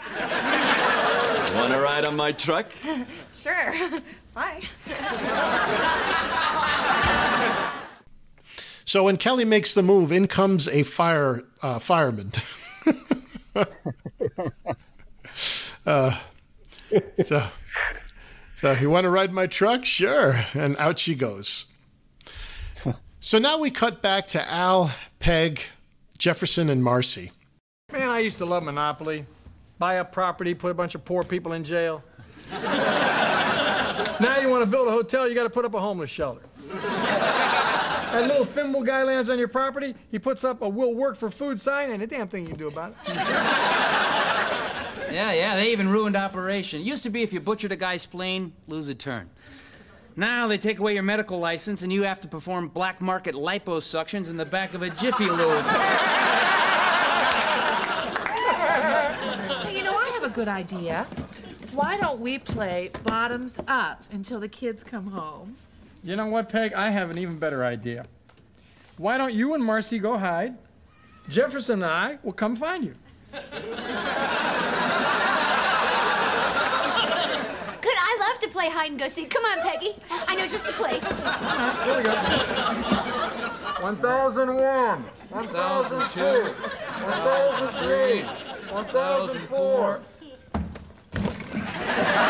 Wanna 1.54 1.80
ride 1.80 2.04
on 2.04 2.16
my 2.16 2.32
truck? 2.32 2.70
sure. 3.32 3.74
Bye. 4.34 4.62
So 8.88 9.02
when 9.02 9.16
Kelly 9.16 9.44
makes 9.44 9.74
the 9.74 9.82
move, 9.82 10.12
in 10.12 10.28
comes 10.28 10.68
a 10.68 10.84
fire 10.84 11.42
uh, 11.60 11.80
fireman. 11.80 12.30
uh, 15.84 16.20
so, 17.24 17.44
so 18.58 18.72
you 18.74 18.88
want 18.88 19.02
to 19.02 19.10
ride 19.10 19.32
my 19.32 19.48
truck? 19.48 19.84
Sure. 19.84 20.44
And 20.54 20.76
out 20.76 21.00
she 21.00 21.16
goes. 21.16 21.72
So 23.18 23.40
now 23.40 23.58
we 23.58 23.72
cut 23.72 24.02
back 24.02 24.28
to 24.28 24.48
Al, 24.48 24.92
Peg, 25.18 25.62
Jefferson, 26.16 26.70
and 26.70 26.84
Marcy. 26.84 27.32
I 28.16 28.20
used 28.20 28.38
to 28.38 28.46
love 28.46 28.62
Monopoly. 28.62 29.26
Buy 29.78 29.98
up 29.98 30.10
property, 30.10 30.54
put 30.54 30.70
a 30.70 30.74
bunch 30.74 30.94
of 30.94 31.04
poor 31.04 31.22
people 31.22 31.52
in 31.52 31.64
jail. 31.64 32.02
now 32.50 34.38
you 34.40 34.48
want 34.48 34.62
to 34.62 34.66
build 34.66 34.88
a 34.88 34.90
hotel, 34.90 35.28
you 35.28 35.34
got 35.34 35.42
to 35.42 35.50
put 35.50 35.66
up 35.66 35.74
a 35.74 35.80
homeless 35.80 36.08
shelter. 36.08 36.40
That 36.72 38.24
little 38.26 38.46
thimble 38.46 38.82
guy 38.82 39.02
lands 39.02 39.28
on 39.28 39.38
your 39.38 39.48
property, 39.48 39.94
he 40.10 40.18
puts 40.18 40.44
up 40.44 40.62
a 40.62 40.68
will 40.68 40.94
work 40.94 41.16
for 41.16 41.30
food 41.30 41.60
sign, 41.60 41.90
and 41.90 42.02
a 42.02 42.06
damn 42.06 42.26
thing 42.26 42.44
you 42.44 42.48
can 42.48 42.58
do 42.58 42.68
about 42.68 42.92
it. 42.92 42.96
Yeah, 45.12 45.32
yeah, 45.32 45.56
they 45.56 45.70
even 45.72 45.86
ruined 45.86 46.16
operation. 46.16 46.82
Used 46.82 47.02
to 47.02 47.10
be 47.10 47.22
if 47.22 47.34
you 47.34 47.40
butchered 47.40 47.72
a 47.72 47.76
guy's 47.76 48.00
spleen, 48.00 48.54
lose 48.66 48.88
a 48.88 48.94
turn. 48.94 49.28
Now 50.16 50.46
they 50.46 50.56
take 50.56 50.78
away 50.78 50.94
your 50.94 51.02
medical 51.02 51.38
license 51.38 51.82
and 51.82 51.92
you 51.92 52.04
have 52.04 52.20
to 52.20 52.28
perform 52.28 52.68
black 52.68 53.02
market 53.02 53.34
liposuctions 53.34 54.30
in 54.30 54.38
the 54.38 54.46
back 54.46 54.72
of 54.72 54.80
a 54.80 54.88
Jiffy 54.88 55.28
Lube. 55.28 55.66
Hey, 59.66 59.76
you 59.76 59.82
know, 59.82 59.96
I 59.96 60.08
have 60.10 60.24
a 60.24 60.25
good 60.36 60.48
idea. 60.48 61.06
Why 61.72 61.96
don't 61.96 62.20
we 62.20 62.38
play 62.38 62.90
bottoms 63.04 63.58
up 63.66 64.04
until 64.12 64.38
the 64.38 64.50
kids 64.50 64.84
come 64.84 65.06
home? 65.06 65.54
You 66.04 66.14
know 66.14 66.26
what, 66.26 66.50
Peg? 66.50 66.74
I 66.74 66.90
have 66.90 67.10
an 67.10 67.16
even 67.16 67.38
better 67.38 67.64
idea. 67.64 68.04
Why 68.98 69.16
don't 69.16 69.32
you 69.32 69.54
and 69.54 69.64
Marcy 69.64 69.98
go 69.98 70.18
hide? 70.18 70.58
Jefferson 71.30 71.82
and 71.82 71.90
I 71.90 72.18
will 72.22 72.34
come 72.34 72.54
find 72.54 72.84
you. 72.84 72.94
Good, 73.32 73.42
I 77.98 78.18
love 78.20 78.38
to 78.40 78.48
play 78.48 78.68
hide 78.68 78.90
and 78.90 79.00
go 79.00 79.08
seek. 79.08 79.30
Come 79.30 79.46
on, 79.46 79.60
Peggy. 79.60 79.96
I 80.10 80.34
know 80.34 80.46
just 80.46 80.66
the 80.66 80.72
place. 80.72 81.02
Here 81.86 81.96
we 81.96 82.02
go. 82.02 82.12
1001, 83.80 85.02
1002, 85.30 86.20
1003, 87.06 88.22
1004. 88.70 90.00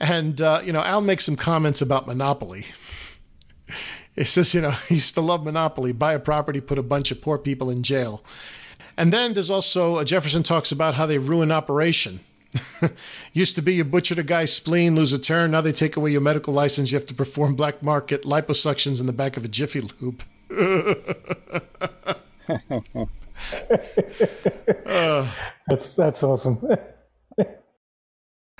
And, 0.00 0.40
uh, 0.40 0.60
you 0.64 0.72
know, 0.72 0.82
Al 0.82 1.00
makes 1.00 1.24
some 1.24 1.36
comments 1.36 1.82
about 1.82 2.06
Monopoly. 2.06 2.66
He 4.14 4.24
says, 4.24 4.54
you 4.54 4.60
know, 4.60 4.70
he 4.88 4.94
used 4.96 5.14
to 5.14 5.20
love 5.20 5.44
Monopoly, 5.44 5.92
buy 5.92 6.14
a 6.14 6.18
property, 6.18 6.60
put 6.60 6.78
a 6.78 6.82
bunch 6.82 7.10
of 7.10 7.20
poor 7.20 7.38
people 7.38 7.70
in 7.70 7.82
jail. 7.82 8.24
And 8.96 9.12
then 9.12 9.34
there's 9.34 9.50
also, 9.50 9.96
uh, 9.96 10.04
Jefferson 10.04 10.42
talks 10.42 10.72
about 10.72 10.94
how 10.94 11.06
they 11.06 11.18
ruin 11.18 11.52
operation. 11.52 12.20
used 13.32 13.54
to 13.56 13.62
be 13.62 13.74
you 13.74 13.84
butchered 13.84 14.18
a 14.18 14.22
guy's 14.22 14.52
spleen, 14.52 14.96
lose 14.96 15.12
a 15.12 15.18
turn. 15.18 15.50
Now 15.50 15.60
they 15.60 15.72
take 15.72 15.96
away 15.96 16.10
your 16.10 16.20
medical 16.20 16.54
license. 16.54 16.90
You 16.90 16.98
have 16.98 17.06
to 17.06 17.14
perform 17.14 17.54
black 17.54 17.82
market 17.82 18.22
liposuctions 18.22 19.00
in 19.00 19.06
the 19.06 19.12
back 19.12 19.36
of 19.36 19.44
a 19.44 19.48
Jiffy 19.48 19.82
Lube. 20.00 20.24
Uh, 24.86 25.30
That's 25.68 25.94
that's 25.94 26.22
awesome. 26.22 26.58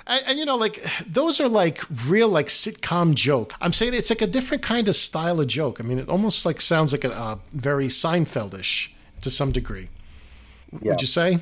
And, 0.09 0.23
and 0.25 0.39
you 0.39 0.45
know, 0.45 0.55
like 0.55 0.83
those 1.07 1.39
are 1.39 1.47
like 1.47 1.83
real 2.07 2.27
like 2.27 2.47
sitcom 2.47 3.13
joke. 3.13 3.53
I'm 3.61 3.71
saying 3.71 3.93
it's 3.93 4.09
like 4.09 4.23
a 4.23 4.27
different 4.27 4.63
kind 4.63 4.87
of 4.87 4.95
style 4.95 5.39
of 5.39 5.45
joke. 5.45 5.79
I 5.79 5.83
mean, 5.83 5.99
it 5.99 6.09
almost 6.09 6.47
like 6.47 6.61
sounds 6.61 6.91
like 6.91 7.03
a 7.03 7.15
uh, 7.15 7.37
very 7.51 7.89
Seinfeldish 7.89 8.89
to 9.21 9.29
some 9.29 9.51
degree. 9.51 9.89
Yeah. 10.81 10.91
Would 10.93 11.01
you 11.01 11.07
say? 11.07 11.39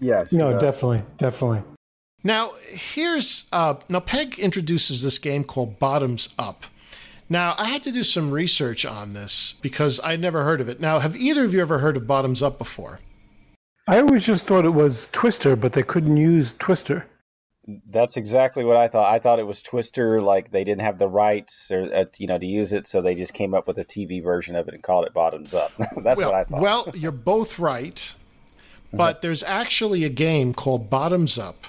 Yes. 0.00 0.32
no, 0.32 0.50
uh, 0.50 0.58
definitely, 0.58 1.02
definitely. 1.16 1.62
Now, 2.22 2.50
here's 2.68 3.48
uh, 3.52 3.76
now 3.88 4.00
Peg 4.00 4.38
introduces 4.38 5.02
this 5.02 5.18
game 5.18 5.42
called 5.42 5.78
Bottoms 5.78 6.34
Up. 6.38 6.66
Now, 7.28 7.54
I 7.56 7.66
had 7.68 7.82
to 7.84 7.92
do 7.92 8.02
some 8.02 8.32
research 8.32 8.84
on 8.84 9.14
this 9.14 9.54
because 9.62 9.98
I'd 10.04 10.20
never 10.20 10.44
heard 10.44 10.60
of 10.60 10.68
it. 10.68 10.80
Now, 10.80 10.98
have 10.98 11.16
either 11.16 11.44
of 11.44 11.54
you 11.54 11.60
ever 11.60 11.78
heard 11.78 11.96
of 11.96 12.06
Bottoms 12.06 12.42
Up 12.42 12.58
before? 12.58 13.00
I 13.88 14.00
always 14.00 14.26
just 14.26 14.46
thought 14.46 14.64
it 14.64 14.70
was 14.70 15.08
Twister, 15.12 15.56
but 15.56 15.72
they 15.72 15.82
couldn't 15.82 16.16
use 16.16 16.54
Twister. 16.54 17.06
That's 17.66 18.18
exactly 18.18 18.64
what 18.64 18.76
I 18.76 18.88
thought. 18.88 19.10
I 19.10 19.18
thought 19.18 19.38
it 19.38 19.46
was 19.46 19.62
Twister, 19.62 20.20
like 20.20 20.50
they 20.50 20.64
didn't 20.64 20.82
have 20.82 20.98
the 20.98 21.08
rights 21.08 21.70
or 21.70 21.94
uh, 21.94 22.04
you 22.18 22.26
know 22.26 22.36
to 22.36 22.46
use 22.46 22.74
it, 22.74 22.86
so 22.86 23.00
they 23.00 23.14
just 23.14 23.32
came 23.32 23.54
up 23.54 23.66
with 23.66 23.78
a 23.78 23.84
TV 23.84 24.22
version 24.22 24.54
of 24.54 24.68
it 24.68 24.74
and 24.74 24.82
called 24.82 25.06
it 25.06 25.14
Bottoms 25.14 25.54
Up. 25.54 25.72
That's 25.78 26.18
well, 26.18 26.30
what 26.30 26.34
I 26.34 26.44
thought. 26.44 26.60
Well, 26.60 26.86
you're 26.94 27.10
both 27.10 27.58
right, 27.58 28.14
but 28.92 29.22
there's 29.22 29.42
actually 29.42 30.04
a 30.04 30.10
game 30.10 30.52
called 30.52 30.90
Bottoms 30.90 31.38
Up, 31.38 31.66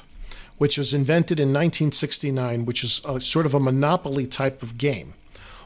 which 0.58 0.78
was 0.78 0.93
invented 0.93 1.39
in 1.39 1.49
1969, 1.49 2.66
which 2.66 2.84
is 2.84 3.01
a, 3.06 3.22
sort 3.22 3.45
of 3.45 3.53
a 3.53 3.60
Monopoly 3.60 4.28
type 4.28 4.62
of 4.62 4.78
game. 4.78 5.14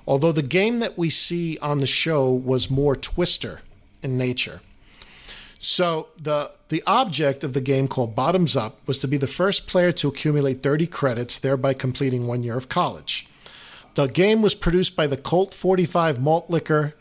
Although 0.10 0.32
the 0.32 0.42
game 0.42 0.80
that 0.80 0.98
we 0.98 1.12
see 1.12 1.60
on 1.60 1.78
the 1.78 1.86
show 1.86 2.34
was 2.34 2.72
more 2.72 2.96
Twister 2.96 3.62
in 4.02 4.18
nature. 4.18 4.60
So 5.60 6.08
the 6.20 6.50
the 6.70 6.82
object 6.88 7.44
of 7.44 7.54
the 7.54 7.62
game 7.62 7.88
called 7.88 8.16
Bottoms 8.16 8.56
Up 8.56 8.80
was 8.88 8.98
to 9.00 9.08
be 9.08 9.18
the 9.18 9.28
first 9.28 9.68
player 9.68 9.92
to 9.92 10.08
accumulate 10.08 10.64
30 10.64 10.88
credits, 10.88 11.38
thereby 11.38 11.76
completing 11.76 12.26
one 12.26 12.42
year 12.42 12.58
of 12.58 12.70
college. 12.70 13.28
The 13.94 14.08
game 14.08 14.42
was 14.42 14.56
produced 14.56 14.96
by 14.96 15.06
the 15.06 15.18
Colt 15.18 15.54
45 15.54 16.20
Malt 16.20 16.50
Liquor 16.50 16.96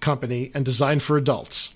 Company 0.00 0.50
and 0.54 0.64
designed 0.64 1.02
for 1.02 1.18
adults. 1.18 1.74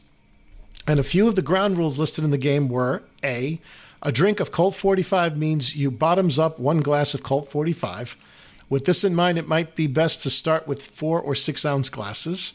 And 0.86 0.98
a 0.98 1.02
few 1.04 1.28
of 1.28 1.34
the 1.34 1.42
ground 1.42 1.76
rules 1.76 1.98
listed 1.98 2.24
in 2.24 2.30
the 2.30 2.38
game 2.38 2.68
were 2.68 3.02
A, 3.22 3.60
a 4.02 4.10
drink 4.10 4.40
of 4.40 4.52
Colt 4.52 4.74
45 4.74 5.36
means 5.36 5.76
you 5.76 5.90
bottoms 5.90 6.38
up 6.38 6.58
one 6.58 6.80
glass 6.80 7.12
of 7.12 7.22
Colt 7.22 7.50
45. 7.50 8.16
With 8.68 8.84
this 8.84 9.04
in 9.04 9.14
mind, 9.14 9.38
it 9.38 9.48
might 9.48 9.74
be 9.74 9.86
best 9.86 10.22
to 10.22 10.30
start 10.30 10.66
with 10.66 10.82
four 10.82 11.20
or 11.20 11.34
six 11.34 11.64
ounce 11.64 11.88
glasses. 11.88 12.54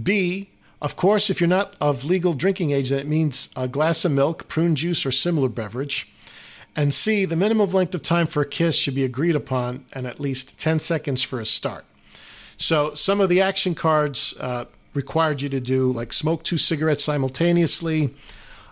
B, 0.00 0.50
of 0.80 0.96
course, 0.96 1.30
if 1.30 1.40
you're 1.40 1.48
not 1.48 1.76
of 1.80 2.04
legal 2.04 2.34
drinking 2.34 2.70
age, 2.70 2.90
then 2.90 2.98
it 2.98 3.06
means 3.06 3.48
a 3.56 3.68
glass 3.68 4.04
of 4.04 4.12
milk, 4.12 4.48
prune 4.48 4.74
juice, 4.74 5.04
or 5.04 5.12
similar 5.12 5.48
beverage. 5.48 6.12
And 6.74 6.94
C, 6.94 7.24
the 7.24 7.36
minimum 7.36 7.70
length 7.70 7.94
of 7.94 8.02
time 8.02 8.26
for 8.26 8.42
a 8.42 8.46
kiss 8.46 8.76
should 8.76 8.94
be 8.94 9.04
agreed 9.04 9.36
upon 9.36 9.84
and 9.92 10.06
at 10.06 10.20
least 10.20 10.58
10 10.58 10.78
seconds 10.80 11.22
for 11.22 11.38
a 11.38 11.46
start. 11.46 11.84
So 12.56 12.94
some 12.94 13.20
of 13.20 13.28
the 13.28 13.40
action 13.40 13.74
cards 13.74 14.34
uh, 14.40 14.64
required 14.94 15.42
you 15.42 15.48
to 15.50 15.60
do 15.60 15.92
like 15.92 16.12
smoke 16.12 16.44
two 16.44 16.58
cigarettes 16.58 17.04
simultaneously, 17.04 18.14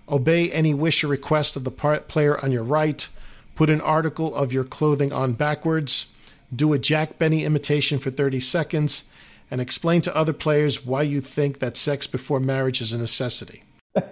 obey 0.09 0.51
any 0.53 0.75
wish 0.75 1.05
or 1.05 1.09
request 1.09 1.57
of 1.57 1.65
the 1.65 1.71
player 1.71 2.43
on 2.43 2.53
your 2.53 2.65
right, 2.65 3.07
put 3.55 3.71
an 3.71 3.81
article 3.81 4.35
of 4.35 4.53
your 4.53 4.65
clothing 4.65 5.13
on 5.13 5.35
backwards, 5.35 6.07
do 6.55 6.73
a 6.73 6.79
Jack 6.79 7.19
Benny 7.19 7.45
imitation 7.45 7.99
for 7.99 8.11
30 8.11 8.41
seconds, 8.41 9.05
and 9.51 9.61
explain 9.61 10.01
to 10.03 10.17
other 10.17 10.33
players 10.33 10.85
why 10.85 11.03
you 11.03 11.21
think 11.21 11.59
that 11.59 11.77
sex 11.77 12.07
before 12.07 12.41
marriage 12.41 12.81
is 12.81 12.93
a 12.93 12.99
necessity. 12.99 13.65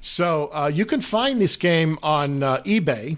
so 0.00 0.48
uh, 0.52 0.70
you 0.72 0.84
can 0.84 1.00
find 1.00 1.40
this 1.40 1.56
game 1.56 1.98
on 2.02 2.42
uh, 2.42 2.58
eBay, 2.58 3.16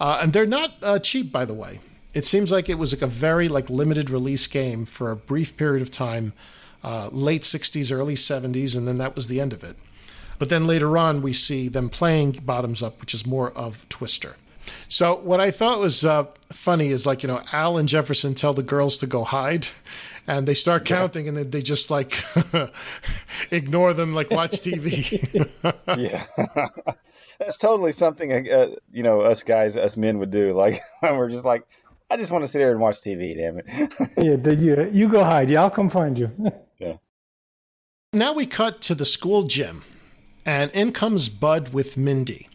uh, 0.00 0.18
and 0.22 0.32
they're 0.32 0.46
not 0.46 0.74
uh, 0.82 0.98
cheap, 0.98 1.30
by 1.30 1.44
the 1.44 1.54
way. 1.54 1.80
It 2.14 2.26
seems 2.26 2.52
like 2.52 2.68
it 2.68 2.78
was 2.78 2.92
like 2.92 3.02
a 3.02 3.06
very 3.06 3.48
like 3.48 3.68
limited 3.70 4.10
release 4.10 4.46
game 4.46 4.84
for 4.84 5.10
a 5.10 5.16
brief 5.16 5.56
period 5.56 5.82
of 5.82 5.90
time, 5.90 6.32
uh, 6.82 7.08
late 7.12 7.42
'60s, 7.42 7.92
early 7.92 8.14
'70s, 8.14 8.76
and 8.76 8.86
then 8.86 8.98
that 8.98 9.16
was 9.16 9.26
the 9.26 9.40
end 9.40 9.52
of 9.52 9.64
it. 9.64 9.76
But 10.38 10.48
then 10.48 10.66
later 10.66 10.98
on, 10.98 11.22
we 11.22 11.32
see 11.32 11.68
them 11.68 11.88
playing 11.88 12.32
Bottoms 12.44 12.82
Up, 12.82 13.00
which 13.00 13.14
is 13.14 13.26
more 13.26 13.52
of 13.52 13.88
Twister. 13.88 14.36
So 14.88 15.16
what 15.16 15.40
I 15.40 15.50
thought 15.50 15.80
was 15.80 16.04
uh, 16.04 16.26
funny 16.52 16.88
is 16.88 17.06
like 17.06 17.22
you 17.22 17.28
know 17.28 17.42
Al 17.52 17.76
and 17.76 17.88
Jefferson 17.88 18.34
tell 18.34 18.54
the 18.54 18.62
girls 18.62 18.96
to 18.98 19.06
go 19.06 19.24
hide, 19.24 19.68
and 20.26 20.46
they 20.46 20.54
start 20.54 20.84
counting, 20.84 21.28
and 21.28 21.36
then 21.36 21.50
they 21.50 21.62
just 21.62 21.90
like 21.90 22.22
ignore 23.50 23.92
them, 23.94 24.14
like 24.14 24.30
watch 24.30 24.52
TV. 24.52 25.50
yeah. 25.98 26.26
That's 27.38 27.58
totally 27.58 27.92
something 27.92 28.48
uh, 28.50 28.68
you 28.92 29.02
know 29.02 29.22
us 29.22 29.42
guys, 29.42 29.76
us 29.76 29.96
men 29.96 30.18
would 30.18 30.30
do. 30.30 30.54
Like 30.54 30.80
we're 31.02 31.30
just 31.30 31.44
like, 31.44 31.64
I 32.10 32.16
just 32.16 32.32
want 32.32 32.44
to 32.44 32.48
sit 32.48 32.60
here 32.60 32.70
and 32.70 32.80
watch 32.80 33.00
TV. 33.00 33.36
Damn 33.36 33.58
it. 33.58 34.12
yeah, 34.16 34.36
did 34.36 34.60
you 34.60 34.88
you 34.92 35.08
go 35.08 35.24
hide? 35.24 35.50
Yeah, 35.50 35.62
I'll 35.62 35.70
come 35.70 35.90
find 35.90 36.18
you. 36.18 36.30
yeah. 36.78 36.94
Now 38.12 38.32
we 38.32 38.46
cut 38.46 38.80
to 38.82 38.94
the 38.94 39.04
school 39.04 39.42
gym, 39.42 39.82
and 40.46 40.70
in 40.70 40.92
comes 40.92 41.28
Bud 41.28 41.72
with 41.72 41.96
Mindy. 41.96 42.48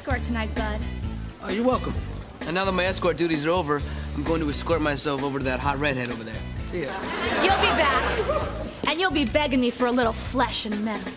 Escort 0.00 0.22
tonight, 0.22 0.54
Bud. 0.54 0.80
Oh, 1.42 1.50
you're 1.50 1.62
welcome. 1.62 1.92
And 2.40 2.54
now 2.54 2.64
that 2.64 2.72
my 2.72 2.86
escort 2.86 3.18
duties 3.18 3.44
are 3.44 3.50
over, 3.50 3.82
I'm 4.14 4.22
going 4.22 4.40
to 4.40 4.48
escort 4.48 4.80
myself 4.80 5.22
over 5.22 5.38
to 5.38 5.44
that 5.44 5.60
hot 5.60 5.78
redhead 5.78 6.08
over 6.08 6.24
there. 6.24 6.40
See 6.70 6.84
ya. 6.84 6.90
You'll 7.42 7.58
be 7.58 7.68
back. 7.76 8.50
And 8.88 8.98
you'll 8.98 9.10
be 9.10 9.26
begging 9.26 9.60
me 9.60 9.68
for 9.68 9.84
a 9.84 9.92
little 9.92 10.14
flesh 10.14 10.64
and 10.64 10.82
metal. 10.82 11.12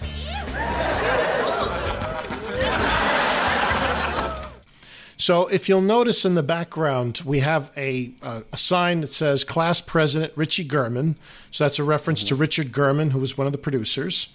So 5.15 5.47
if 5.47 5.69
you'll 5.69 5.79
notice 5.79 6.25
in 6.25 6.35
the 6.35 6.43
background, 6.43 7.21
we 7.23 7.39
have 7.39 7.71
a, 7.77 8.11
uh, 8.21 8.41
a 8.51 8.57
sign 8.57 8.99
that 8.99 9.13
says 9.13 9.45
Class 9.45 9.79
President 9.79 10.33
Richie 10.35 10.67
Gurman. 10.67 11.15
So 11.51 11.63
that's 11.63 11.79
a 11.79 11.85
reference 11.85 12.21
to 12.25 12.35
Richard 12.35 12.73
Gurman, 12.73 13.11
who 13.11 13.19
was 13.19 13.37
one 13.37 13.47
of 13.47 13.53
the 13.53 13.59
producers. 13.59 14.33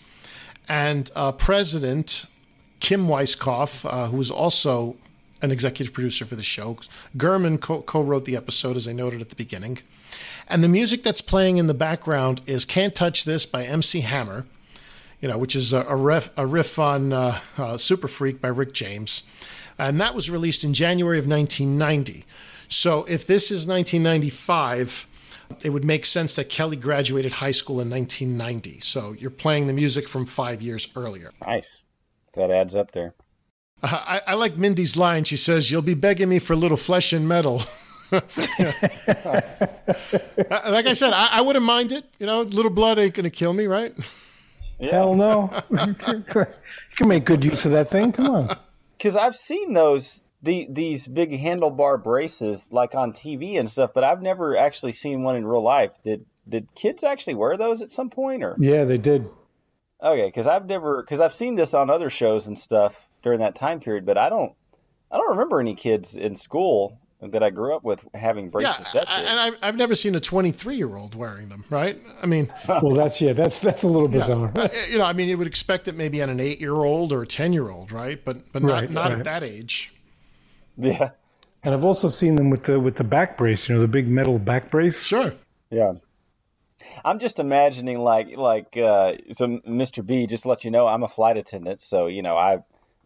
And 0.66 1.10
uh, 1.14 1.32
President 1.32 2.24
Kim 2.80 3.06
Weiskopf, 3.06 3.88
uh, 3.88 4.06
who 4.08 4.16
was 4.16 4.30
also 4.30 4.96
an 5.40 5.50
executive 5.50 5.94
producer 5.94 6.24
for 6.24 6.36
the 6.36 6.42
show. 6.42 6.78
Gurman 7.16 7.60
co 7.60 8.02
wrote 8.02 8.24
the 8.24 8.36
episode, 8.36 8.76
as 8.76 8.88
I 8.88 8.92
noted 8.92 9.20
at 9.20 9.28
the 9.28 9.36
beginning. 9.36 9.78
And 10.48 10.64
the 10.64 10.68
music 10.68 11.02
that's 11.02 11.20
playing 11.20 11.58
in 11.58 11.66
the 11.66 11.74
background 11.74 12.40
is 12.46 12.64
Can't 12.64 12.94
Touch 12.94 13.24
This 13.24 13.44
by 13.46 13.64
MC 13.64 14.00
Hammer, 14.00 14.46
you 15.20 15.28
know, 15.28 15.38
which 15.38 15.54
is 15.54 15.72
a, 15.72 15.82
a, 15.82 15.96
riff, 15.96 16.30
a 16.36 16.46
riff 16.46 16.78
on 16.78 17.12
uh, 17.12 17.40
uh, 17.56 17.76
Super 17.76 18.08
Freak 18.08 18.40
by 18.40 18.48
Rick 18.48 18.72
James. 18.72 19.24
And 19.78 20.00
that 20.00 20.14
was 20.14 20.30
released 20.30 20.64
in 20.64 20.74
January 20.74 21.18
of 21.18 21.26
1990. 21.26 22.24
So 22.68 23.04
if 23.04 23.26
this 23.26 23.50
is 23.50 23.66
1995, 23.66 25.06
it 25.62 25.70
would 25.70 25.84
make 25.84 26.04
sense 26.04 26.34
that 26.34 26.48
Kelly 26.48 26.76
graduated 26.76 27.32
high 27.32 27.52
school 27.52 27.80
in 27.80 27.88
1990. 27.88 28.80
So 28.80 29.12
you're 29.12 29.30
playing 29.30 29.66
the 29.66 29.72
music 29.72 30.08
from 30.08 30.26
five 30.26 30.62
years 30.62 30.88
earlier. 30.96 31.32
Nice. 31.46 31.82
That 32.34 32.50
adds 32.50 32.74
up 32.74 32.92
there. 32.92 33.14
Uh, 33.82 33.88
I, 33.92 34.20
I, 34.28 34.34
like 34.34 34.56
Mindy's 34.56 34.96
line. 34.96 35.24
She 35.24 35.36
says, 35.36 35.70
You'll 35.70 35.82
be 35.82 35.94
begging 35.94 36.28
me 36.28 36.38
for 36.38 36.52
a 36.52 36.56
little 36.56 36.76
flesh 36.76 37.12
and 37.12 37.28
metal. 37.28 37.62
like 38.10 38.24
I 40.86 40.92
said, 40.94 41.12
I, 41.12 41.28
I, 41.32 41.40
wouldn't 41.42 41.64
mind 41.64 41.92
it. 41.92 42.06
You 42.18 42.26
know, 42.26 42.40
little 42.42 42.70
blood 42.70 42.98
ain't 42.98 43.14
going 43.14 43.24
to 43.24 43.30
kill 43.30 43.52
me, 43.52 43.66
right? 43.66 43.94
Yeah. 44.78 44.92
Hell 44.92 45.14
no. 45.14 45.52
you 45.70 45.94
can 45.94 47.08
make 47.08 47.24
good 47.24 47.44
use 47.44 47.66
of 47.66 47.72
that 47.72 47.88
thing. 47.88 48.12
Come 48.12 48.30
on. 48.30 48.56
Because 48.96 49.14
I've 49.14 49.36
seen 49.36 49.74
those 49.74 50.20
the 50.42 50.66
these 50.70 51.06
big 51.06 51.32
handlebar 51.32 52.02
braces 52.02 52.66
like 52.70 52.94
on 52.94 53.12
TV 53.12 53.58
and 53.58 53.68
stuff, 53.68 53.90
but 53.94 54.04
I've 54.04 54.22
never 54.22 54.56
actually 54.56 54.92
seen 54.92 55.22
one 55.22 55.36
in 55.36 55.46
real 55.46 55.62
life. 55.62 55.90
Did 56.04 56.24
did 56.48 56.74
kids 56.74 57.04
actually 57.04 57.34
wear 57.34 57.56
those 57.56 57.82
at 57.82 57.90
some 57.90 58.10
point 58.10 58.42
or? 58.42 58.56
Yeah, 58.58 58.84
they 58.84 58.98
did. 58.98 59.30
Okay, 60.02 60.26
because 60.26 60.46
I've 60.46 60.66
never 60.66 61.02
because 61.02 61.20
I've 61.20 61.34
seen 61.34 61.56
this 61.56 61.74
on 61.74 61.90
other 61.90 62.10
shows 62.10 62.46
and 62.46 62.56
stuff 62.56 63.08
during 63.22 63.40
that 63.40 63.54
time 63.54 63.80
period, 63.80 64.06
but 64.06 64.16
I 64.16 64.28
don't 64.28 64.52
I 65.10 65.16
don't 65.16 65.30
remember 65.30 65.60
any 65.60 65.74
kids 65.74 66.14
in 66.14 66.36
school 66.36 66.98
that 67.20 67.42
I 67.42 67.50
grew 67.50 67.74
up 67.74 67.82
with 67.82 68.06
having 68.14 68.48
braces. 68.48 68.86
Yeah, 68.94 69.02
and 69.08 69.40
I've, 69.40 69.56
I've 69.60 69.74
never 69.74 69.96
seen 69.96 70.14
a 70.14 70.20
23 70.20 70.76
year 70.76 70.96
old 70.96 71.16
wearing 71.16 71.48
them. 71.48 71.64
Right? 71.68 72.00
I 72.22 72.26
mean, 72.26 72.48
well, 72.68 72.94
that's 72.94 73.20
yeah, 73.20 73.32
that's 73.32 73.60
that's 73.60 73.82
a 73.82 73.88
little 73.88 74.08
bizarre. 74.08 74.52
Yeah. 74.54 74.68
you 74.88 74.98
know, 74.98 75.04
I 75.04 75.12
mean, 75.12 75.28
you 75.28 75.36
would 75.36 75.46
expect 75.46 75.88
it 75.88 75.96
maybe 75.96 76.22
on 76.22 76.30
an 76.30 76.38
eight 76.38 76.60
year 76.60 76.74
old 76.74 77.12
or 77.12 77.22
a 77.22 77.26
10 77.26 77.52
year 77.52 77.70
old, 77.70 77.90
right? 77.90 78.24
But 78.24 78.52
but 78.52 78.62
not 78.62 78.72
right, 78.72 78.90
not 78.90 79.10
right. 79.10 79.18
at 79.18 79.24
that 79.24 79.42
age. 79.42 79.92
Yeah. 80.76 81.10
And 81.64 81.74
I've 81.74 81.84
also 81.84 82.08
seen 82.08 82.36
them 82.36 82.50
with 82.50 82.64
the 82.64 82.78
with 82.78 82.96
the 82.96 83.04
back 83.04 83.36
brace, 83.36 83.68
you 83.68 83.74
know, 83.74 83.80
the 83.80 83.88
big 83.88 84.06
metal 84.06 84.38
back 84.38 84.70
brace. 84.70 85.04
Sure. 85.04 85.34
Yeah. 85.70 85.94
I'm 87.04 87.18
just 87.18 87.38
imagining 87.38 87.98
like 87.98 88.36
like 88.36 88.76
uh, 88.76 89.14
so 89.32 89.46
Mr. 89.46 90.04
B 90.04 90.26
just 90.26 90.46
let 90.46 90.64
you 90.64 90.70
know 90.70 90.86
I'm 90.86 91.02
a 91.02 91.08
flight 91.08 91.36
attendant, 91.36 91.80
so 91.80 92.06
you 92.06 92.22
know 92.22 92.36
I 92.36 92.54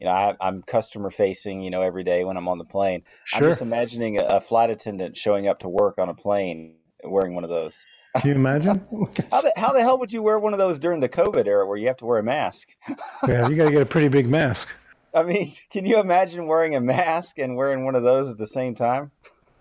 you 0.01 0.07
know 0.07 0.11
I, 0.11 0.37
I'm 0.41 0.63
customer 0.63 1.11
facing 1.11 1.63
you 1.63 1.71
know 1.71 1.83
every 1.83 2.05
day 2.05 2.25
when 2.25 2.37
I'm 2.37 2.49
on 2.49 2.59
the 2.59 2.65
plane. 2.65 3.03
Sure. 3.25 3.45
I'm 3.45 3.51
just 3.51 3.63
imagining 3.63 4.19
a, 4.19 4.25
a 4.25 4.41
flight 4.41 4.71
attendant 4.71 5.17
showing 5.17 5.49
up 5.49 5.61
to 5.61 5.69
work 5.69 5.99
on 5.99 6.09
a 6.09 6.15
plane 6.15 6.77
wearing 7.05 7.35
one 7.35 7.45
of 7.45 7.51
those. 7.51 7.77
Can 8.19 8.29
you 8.29 8.37
imagine? 8.37 8.85
how, 9.31 9.41
the, 9.41 9.53
how 9.57 9.73
the 9.73 9.81
hell 9.81 9.99
would 9.99 10.13
you 10.13 10.23
wear 10.23 10.39
one 10.39 10.53
of 10.53 10.59
those 10.59 10.79
during 10.79 11.01
the 11.01 11.09
COVID 11.09 11.47
era 11.47 11.67
where 11.67 11.79
you 11.79 11.87
have 11.87 11.97
to 11.99 12.05
wear 12.05 12.19
a 12.19 12.23
mask? 12.23 12.69
yeah, 13.27 13.49
you 13.49 13.57
got 13.57 13.65
to 13.67 13.71
get 13.71 13.83
a 13.83 13.87
pretty 13.87 14.09
big 14.09 14.29
mask. 14.29 14.69
I 15.15 15.23
mean, 15.23 15.53
can 15.71 15.85
you 15.87 15.99
imagine 15.99 16.47
wearing 16.47 16.75
a 16.75 16.81
mask 16.81 17.39
and 17.39 17.57
wearing 17.57 17.85
one 17.85 17.95
of 17.95 18.03
those 18.03 18.31
at 18.31 18.39
the 18.39 18.47
same 18.47 18.75
time? 18.75 19.11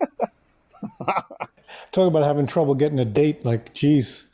Talk 1.90 2.08
about 2.08 2.24
having 2.24 2.46
trouble 2.46 2.74
getting 2.74 2.98
a 2.98 3.04
date. 3.04 3.44
Like, 3.44 3.74
geez. 3.74 4.24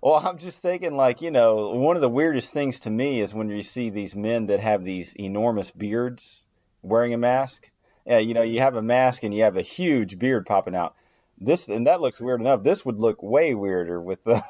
Well, 0.00 0.16
I'm 0.16 0.38
just 0.38 0.60
thinking, 0.60 0.96
like, 0.96 1.22
you 1.22 1.30
know, 1.30 1.70
one 1.74 1.96
of 1.96 2.02
the 2.02 2.08
weirdest 2.08 2.52
things 2.52 2.80
to 2.80 2.90
me 2.90 3.20
is 3.20 3.32
when 3.32 3.48
you 3.50 3.62
see 3.62 3.90
these 3.90 4.16
men 4.16 4.46
that 4.46 4.60
have 4.60 4.84
these 4.84 5.14
enormous 5.14 5.70
beards 5.70 6.44
wearing 6.82 7.14
a 7.14 7.18
mask. 7.18 7.70
Yeah, 8.04 8.18
you 8.18 8.34
know, 8.34 8.42
you 8.42 8.60
have 8.60 8.74
a 8.74 8.82
mask 8.82 9.22
and 9.22 9.32
you 9.32 9.44
have 9.44 9.56
a 9.56 9.62
huge 9.62 10.18
beard 10.18 10.44
popping 10.46 10.74
out. 10.74 10.96
This 11.38 11.66
and 11.68 11.86
that 11.86 12.00
looks 12.00 12.20
weird 12.20 12.40
enough. 12.40 12.62
This 12.62 12.84
would 12.84 12.98
look 12.98 13.22
way 13.22 13.54
weirder 13.54 14.00
with 14.00 14.22
the. 14.24 14.44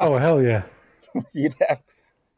oh 0.00 0.18
hell 0.18 0.42
yeah! 0.42 0.62
you'd 1.32 1.54
have 1.66 1.80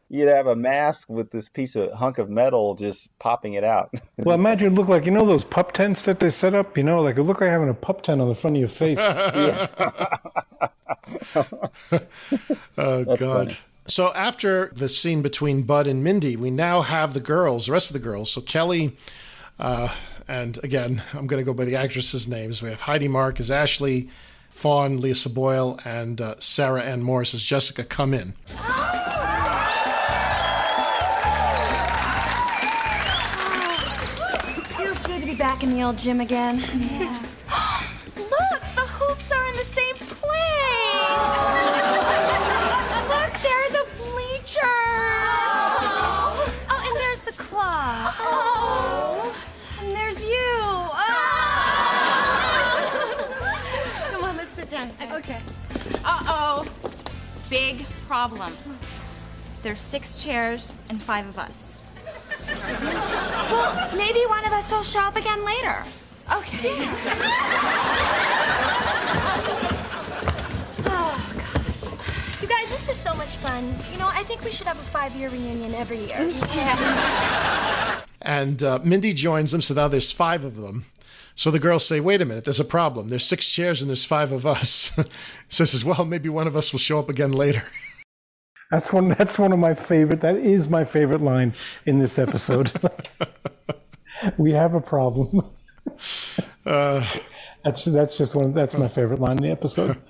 you'd 0.08 0.28
have 0.28 0.46
a 0.46 0.56
mask 0.56 1.08
with 1.08 1.30
this 1.30 1.48
piece 1.48 1.76
of 1.76 1.92
hunk 1.92 2.18
of 2.18 2.30
metal 2.30 2.74
just 2.74 3.08
popping 3.18 3.54
it 3.54 3.64
out. 3.64 3.94
well, 4.18 4.34
imagine 4.34 4.72
it 4.72 4.74
looked 4.74 4.90
like 4.90 5.06
you 5.06 5.12
know 5.12 5.26
those 5.26 5.44
pup 5.44 5.72
tents 5.72 6.02
that 6.02 6.20
they 6.20 6.30
set 6.30 6.54
up. 6.54 6.76
You 6.76 6.84
know, 6.84 7.02
like 7.02 7.16
it 7.16 7.22
look 7.22 7.40
like 7.40 7.50
having 7.50 7.68
a 7.68 7.74
pup 7.74 8.02
tent 8.02 8.20
on 8.20 8.28
the 8.28 8.34
front 8.34 8.56
of 8.56 8.60
your 8.60 8.68
face. 8.68 8.98
oh 12.78 13.04
God. 13.04 13.18
Funny. 13.18 13.58
So 13.88 14.12
after 14.14 14.72
the 14.74 14.88
scene 14.88 15.22
between 15.22 15.62
Bud 15.62 15.86
and 15.86 16.02
Mindy, 16.02 16.36
we 16.36 16.50
now 16.50 16.82
have 16.82 17.14
the 17.14 17.20
girls, 17.20 17.66
the 17.66 17.72
rest 17.72 17.90
of 17.90 17.94
the 17.94 18.00
girls. 18.00 18.32
So 18.32 18.40
Kelly, 18.40 18.96
uh, 19.60 19.94
and 20.26 20.58
again, 20.64 21.04
I'm 21.14 21.28
going 21.28 21.40
to 21.40 21.44
go 21.44 21.54
by 21.54 21.64
the 21.64 21.76
actresses' 21.76 22.26
names. 22.26 22.62
We 22.62 22.70
have 22.70 22.80
Heidi 22.80 23.06
Mark 23.06 23.38
as 23.38 23.48
Ashley, 23.48 24.08
Fawn, 24.50 25.00
Lisa 25.00 25.30
Boyle, 25.30 25.78
and 25.84 26.20
uh, 26.20 26.34
Sarah 26.40 26.82
Ann 26.82 27.02
Morris 27.02 27.32
as 27.32 27.44
Jessica 27.44 27.84
come 27.84 28.12
in. 28.12 28.34
In 35.66 35.72
the 35.72 35.82
old 35.82 35.98
gym 35.98 36.20
again. 36.20 36.60
Yeah. 36.60 37.20
Look, 38.16 38.60
the 38.76 38.82
hoops 38.82 39.32
are 39.32 39.46
in 39.48 39.56
the 39.56 39.64
same 39.64 39.96
place. 39.96 40.16
Look, 43.10 43.32
they're 43.42 43.70
the 43.70 43.84
bleachers. 43.96 44.62
Oh. 44.62 46.54
oh, 46.70 46.84
and 46.86 46.96
there's 46.96 47.22
the 47.22 47.32
claw. 47.32 48.14
Oh. 48.18 49.34
And 49.80 49.92
there's 49.96 50.22
you. 50.22 50.30
Oh. 50.30 50.92
Come 54.12 54.22
on, 54.24 54.36
let's 54.36 54.52
sit 54.52 54.70
down. 54.70 54.92
Okay. 55.10 55.40
Uh-oh. 56.04 56.64
Big 57.50 57.84
problem. 58.06 58.56
There's 59.62 59.80
six 59.80 60.22
chairs 60.22 60.78
and 60.88 61.02
five 61.02 61.26
of 61.28 61.40
us. 61.40 61.74
Well, 62.48 63.96
maybe 63.96 64.20
one 64.28 64.44
of 64.44 64.52
us 64.52 64.70
will 64.72 64.82
show 64.82 65.00
up 65.00 65.16
again 65.16 65.44
later. 65.44 65.84
Okay. 66.32 66.74
oh, 70.84 71.34
gosh. 71.38 71.84
You 72.42 72.48
guys, 72.48 72.68
this 72.70 72.88
is 72.88 72.96
so 72.96 73.14
much 73.14 73.36
fun. 73.36 73.74
You 73.92 73.98
know, 73.98 74.08
I 74.08 74.24
think 74.24 74.42
we 74.44 74.50
should 74.50 74.66
have 74.66 74.78
a 74.78 74.82
five-year 74.82 75.30
reunion 75.30 75.74
every 75.74 75.98
year. 76.00 76.32
Yeah. 76.54 78.00
And 78.22 78.60
uh, 78.62 78.80
Mindy 78.82 79.12
joins 79.12 79.52
them, 79.52 79.60
so 79.60 79.74
now 79.74 79.86
there's 79.86 80.10
five 80.10 80.42
of 80.42 80.56
them. 80.56 80.86
So 81.36 81.50
the 81.52 81.60
girls 81.60 81.86
say, 81.86 82.00
wait 82.00 82.20
a 82.20 82.24
minute, 82.24 82.44
there's 82.44 82.58
a 82.58 82.64
problem. 82.64 83.08
There's 83.10 83.24
six 83.24 83.46
chairs 83.46 83.82
and 83.82 83.90
there's 83.90 84.04
five 84.04 84.32
of 84.32 84.46
us. 84.46 84.90
so 85.48 85.64
says, 85.64 85.84
well, 85.84 86.04
maybe 86.04 86.28
one 86.28 86.46
of 86.46 86.56
us 86.56 86.72
will 86.72 86.80
show 86.80 86.98
up 86.98 87.08
again 87.08 87.32
later. 87.32 87.62
That's 88.70 88.92
one. 88.92 89.10
That's 89.10 89.38
one 89.38 89.52
of 89.52 89.58
my 89.58 89.74
favorite. 89.74 90.20
That 90.20 90.36
is 90.36 90.68
my 90.68 90.84
favorite 90.84 91.20
line 91.20 91.54
in 91.84 91.98
this 91.98 92.18
episode. 92.18 92.72
we 94.38 94.52
have 94.52 94.74
a 94.74 94.80
problem. 94.80 95.44
Uh, 96.64 97.06
that's 97.64 97.84
that's 97.84 98.18
just 98.18 98.34
one. 98.34 98.52
That's 98.52 98.76
my 98.76 98.88
favorite 98.88 99.20
line 99.20 99.36
in 99.36 99.42
the 99.42 99.50
episode. 99.50 100.02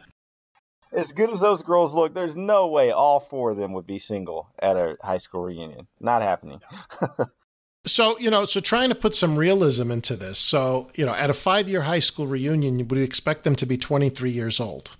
As 0.92 1.12
good 1.12 1.30
as 1.30 1.40
those 1.40 1.62
girls 1.62 1.94
look, 1.94 2.14
there's 2.14 2.36
no 2.36 2.68
way 2.68 2.92
all 2.92 3.20
four 3.20 3.50
of 3.50 3.58
them 3.58 3.74
would 3.74 3.86
be 3.86 3.98
single 3.98 4.48
at 4.58 4.76
a 4.76 4.96
high 5.02 5.18
school 5.18 5.42
reunion. 5.42 5.86
Not 6.00 6.22
happening. 6.22 6.60
so 7.86 8.18
you 8.18 8.30
know, 8.30 8.46
so 8.46 8.60
trying 8.60 8.88
to 8.88 8.94
put 8.94 9.14
some 9.14 9.38
realism 9.38 9.90
into 9.90 10.16
this. 10.16 10.38
So 10.38 10.88
you 10.94 11.04
know, 11.04 11.14
at 11.14 11.28
a 11.28 11.34
five-year 11.34 11.82
high 11.82 11.98
school 11.98 12.26
reunion, 12.26 12.78
you 12.78 12.86
would 12.86 12.98
expect 12.98 13.44
them 13.44 13.56
to 13.56 13.66
be 13.66 13.76
23 13.76 14.30
years 14.30 14.60
old. 14.60 14.96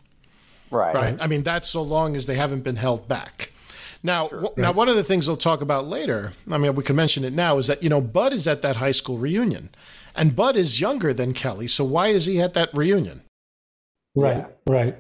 Right. 0.70 0.94
Right. 0.94 1.16
I 1.20 1.26
mean, 1.26 1.43
that's 1.43 1.68
so 1.68 1.82
long 1.82 2.16
as 2.16 2.26
they 2.26 2.34
haven't 2.34 2.62
been 2.62 2.76
held 2.76 3.09
back. 3.09 3.51
Now, 4.02 4.28
sure. 4.28 4.43
w- 4.43 4.62
now, 4.62 4.72
one 4.72 4.88
of 4.88 4.97
the 4.97 5.05
things 5.05 5.26
we'll 5.26 5.36
talk 5.36 5.62
about 5.62 5.86
later. 5.86 6.32
I 6.51 6.59
mean, 6.59 6.74
we 6.74 6.82
can 6.82 6.97
mention 6.97 7.24
it 7.24 7.32
now. 7.32 7.59
Is 7.59 7.66
that 7.66 7.82
you 7.82 7.88
know 7.88 8.01
Bud 8.01 8.32
is 8.32 8.47
at 8.47 8.62
that 8.62 8.76
high 8.76 8.93
school 8.93 9.18
reunion, 9.18 9.70
and 10.14 10.36
Bud 10.36 10.56
is 10.56 10.80
younger 10.80 11.12
than 11.12 11.34
Kelly. 11.34 11.66
So 11.66 11.84
why 11.84 12.09
is 12.09 12.26
he 12.26 12.40
at 12.40 12.55
that 12.55 12.70
reunion? 12.72 13.22
Right. 14.14 14.38
Yeah. 14.38 14.47
Right. 14.66 14.97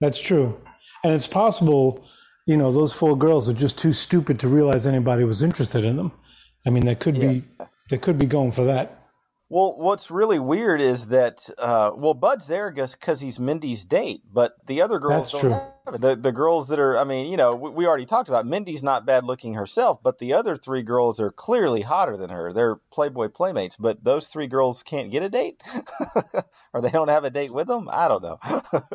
That's 0.00 0.20
true, 0.20 0.60
and 1.04 1.12
it's 1.12 1.26
possible. 1.26 2.04
You 2.46 2.56
know, 2.56 2.72
those 2.72 2.94
four 2.94 3.16
girls 3.16 3.48
are 3.48 3.54
just 3.54 3.78
too 3.78 3.92
stupid 3.92 4.40
to 4.40 4.48
realize 4.48 4.86
anybody 4.86 5.22
was 5.24 5.42
interested 5.42 5.84
in 5.84 5.96
them. 5.96 6.12
I 6.66 6.70
mean, 6.70 6.86
they 6.86 6.94
could 6.94 7.16
yeah. 7.16 7.28
be 7.28 7.44
they 7.90 7.98
could 7.98 8.18
be 8.18 8.26
going 8.26 8.52
for 8.52 8.64
that. 8.64 9.07
Well, 9.50 9.76
what's 9.78 10.10
really 10.10 10.38
weird 10.38 10.82
is 10.82 11.08
that 11.08 11.48
uh, 11.56 11.92
well, 11.94 12.12
Bud's 12.12 12.46
there 12.46 12.70
because 12.70 13.18
he's 13.18 13.40
Mindy's 13.40 13.82
date, 13.82 14.20
but 14.30 14.54
the 14.66 14.82
other 14.82 14.98
girls 14.98 15.32
That's 15.32 15.40
true. 15.40 15.60
The 15.98 16.16
the 16.16 16.32
girls 16.32 16.68
that 16.68 16.78
are, 16.78 16.98
I 16.98 17.04
mean, 17.04 17.30
you 17.30 17.38
know, 17.38 17.54
we, 17.54 17.70
we, 17.70 17.86
already 17.86 18.04
talked 18.04 18.28
about 18.28 18.44
Mindy's 18.44 18.82
not 18.82 19.06
bad 19.06 19.24
looking 19.24 19.54
herself, 19.54 20.00
but 20.02 20.18
the 20.18 20.34
other 20.34 20.54
three 20.54 20.82
girls 20.82 21.18
are 21.18 21.30
clearly 21.30 21.80
hotter 21.80 22.18
than 22.18 22.28
her. 22.28 22.52
They're 22.52 22.76
Playboy 22.92 23.28
playmates, 23.28 23.78
but 23.78 24.04
those 24.04 24.28
three 24.28 24.48
girls 24.48 24.82
can't 24.82 25.10
get 25.10 25.22
a 25.22 25.30
date, 25.30 25.62
or 26.74 26.82
they 26.82 26.90
don't 26.90 27.08
have 27.08 27.24
a 27.24 27.30
date 27.30 27.52
with 27.52 27.68
them. 27.68 27.88
I 27.90 28.08
don't 28.08 28.22
know. 28.22 28.38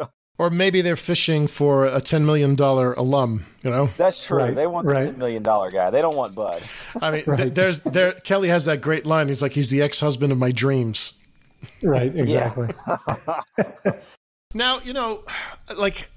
Or 0.39 0.49
maybe 0.49 0.81
they're 0.81 0.95
fishing 0.95 1.47
for 1.47 1.85
a 1.85 2.01
$10 2.01 2.25
million 2.25 2.59
alum, 2.59 3.45
you 3.61 3.69
know? 3.69 3.87
That's 3.97 4.25
true. 4.25 4.39
Right, 4.39 4.55
they 4.55 4.65
want 4.65 4.87
right. 4.87 5.01
the 5.01 5.11
ten 5.11 5.19
million 5.19 5.43
dollar 5.43 5.69
guy. 5.69 5.91
They 5.91 6.01
don't 6.01 6.17
want 6.17 6.35
Bud. 6.35 6.63
I 6.99 7.11
mean, 7.11 7.23
th- 7.37 7.53
there's 7.53 7.79
there. 7.81 8.13
Kelly 8.13 8.49
has 8.49 8.65
that 8.65 8.81
great 8.81 9.05
line. 9.05 9.27
He's 9.27 9.43
like, 9.43 9.51
he's 9.51 9.69
the 9.69 9.83
ex-husband 9.83 10.31
of 10.31 10.39
my 10.39 10.51
dreams. 10.51 11.13
Right, 11.83 12.13
exactly. 12.15 12.69
Now, 14.53 14.79
you 14.83 14.93
know, 14.93 15.23
like 15.75 15.95
the 15.95 16.12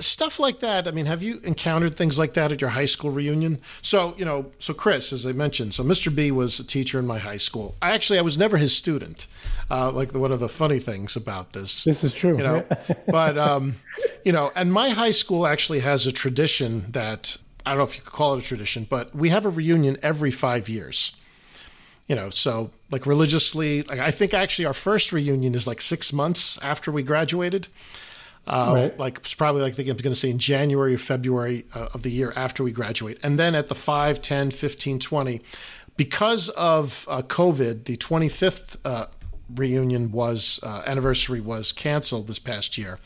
stuff 0.00 0.38
like 0.38 0.60
that. 0.60 0.86
I 0.86 0.90
mean, 0.90 1.06
have 1.06 1.22
you 1.22 1.40
encountered 1.44 1.94
things 1.94 2.18
like 2.18 2.34
that 2.34 2.52
at 2.52 2.60
your 2.60 2.70
high 2.70 2.86
school 2.86 3.10
reunion? 3.10 3.60
So, 3.82 4.14
you 4.18 4.24
know, 4.24 4.52
so 4.58 4.74
Chris, 4.74 5.12
as 5.12 5.26
I 5.26 5.32
mentioned, 5.32 5.74
so 5.74 5.82
Mr. 5.82 6.14
B 6.14 6.30
was 6.30 6.60
a 6.60 6.64
teacher 6.64 6.98
in 6.98 7.06
my 7.06 7.18
high 7.18 7.36
school. 7.36 7.74
I 7.80 7.92
actually, 7.92 8.18
I 8.18 8.22
was 8.22 8.36
never 8.38 8.56
his 8.56 8.76
student. 8.76 9.26
Uh, 9.70 9.90
like 9.92 10.14
one 10.14 10.32
of 10.32 10.40
the 10.40 10.48
funny 10.48 10.78
things 10.78 11.16
about 11.16 11.52
this. 11.52 11.84
This 11.84 12.02
is 12.04 12.12
true. 12.12 12.36
You 12.36 12.42
know, 12.42 12.64
but 13.06 13.36
um, 13.36 13.76
you 14.24 14.32
know, 14.32 14.50
and 14.54 14.72
my 14.72 14.90
high 14.90 15.10
school 15.10 15.46
actually 15.46 15.80
has 15.80 16.06
a 16.06 16.12
tradition 16.12 16.90
that 16.92 17.36
I 17.66 17.70
don't 17.70 17.78
know 17.78 17.84
if 17.84 17.96
you 17.96 18.02
could 18.02 18.12
call 18.12 18.34
it 18.34 18.40
a 18.40 18.42
tradition, 18.42 18.86
but 18.88 19.14
we 19.14 19.28
have 19.28 19.44
a 19.44 19.50
reunion 19.50 19.98
every 20.02 20.30
five 20.30 20.68
years. 20.68 21.14
You 22.06 22.16
know, 22.16 22.30
so 22.30 22.70
like 22.90 23.04
religiously, 23.04 23.82
like 23.82 23.98
I 23.98 24.10
think 24.10 24.32
actually 24.32 24.64
our 24.64 24.72
first 24.72 25.12
reunion 25.12 25.54
is 25.54 25.66
like 25.66 25.82
six 25.82 26.10
months 26.10 26.58
after 26.62 26.90
we 26.90 27.02
graduated. 27.02 27.68
Uh, 28.48 28.72
Right. 28.74 28.98
Like 28.98 29.18
it's 29.18 29.34
probably 29.34 29.62
like 29.62 29.74
I 29.74 29.76
think 29.76 29.88
I'm 29.88 29.96
going 29.96 30.12
to 30.12 30.18
say 30.18 30.30
in 30.30 30.38
January 30.38 30.94
or 30.94 30.98
February 30.98 31.66
uh, 31.74 31.88
of 31.94 32.02
the 32.02 32.10
year 32.10 32.32
after 32.34 32.64
we 32.64 32.72
graduate. 32.72 33.18
And 33.22 33.38
then 33.38 33.54
at 33.54 33.68
the 33.68 33.74
5, 33.74 34.22
10, 34.22 34.50
15, 34.50 34.98
20, 34.98 35.40
because 35.96 36.48
of 36.50 37.06
uh, 37.08 37.22
COVID, 37.22 37.84
the 37.84 37.96
25th 37.96 38.76
uh, 38.84 39.06
reunion 39.54 40.12
was 40.12 40.60
uh, 40.62 40.82
anniversary 40.86 41.40
was 41.40 41.72
canceled 41.72 42.26
this 42.26 42.38
past 42.38 42.78
year. 42.78 42.98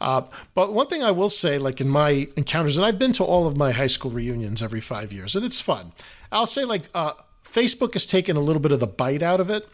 Uh, 0.00 0.22
but 0.54 0.72
one 0.72 0.86
thing 0.86 1.02
I 1.02 1.10
will 1.10 1.30
say, 1.30 1.58
like 1.58 1.80
in 1.80 1.88
my 1.88 2.28
encounters, 2.36 2.76
and 2.76 2.86
I've 2.86 2.98
been 2.98 3.12
to 3.14 3.24
all 3.24 3.46
of 3.46 3.56
my 3.56 3.72
high 3.72 3.86
school 3.86 4.10
reunions 4.10 4.62
every 4.62 4.80
five 4.80 5.12
years, 5.12 5.34
and 5.34 5.44
it's 5.44 5.60
fun. 5.60 5.92
I'll 6.30 6.46
say 6.46 6.64
like 6.64 6.82
uh, 6.94 7.12
Facebook 7.44 7.94
has 7.94 8.06
taken 8.06 8.36
a 8.36 8.40
little 8.40 8.60
bit 8.60 8.72
of 8.72 8.80
the 8.80 8.86
bite 8.86 9.22
out 9.22 9.40
of 9.40 9.50
it 9.50 9.68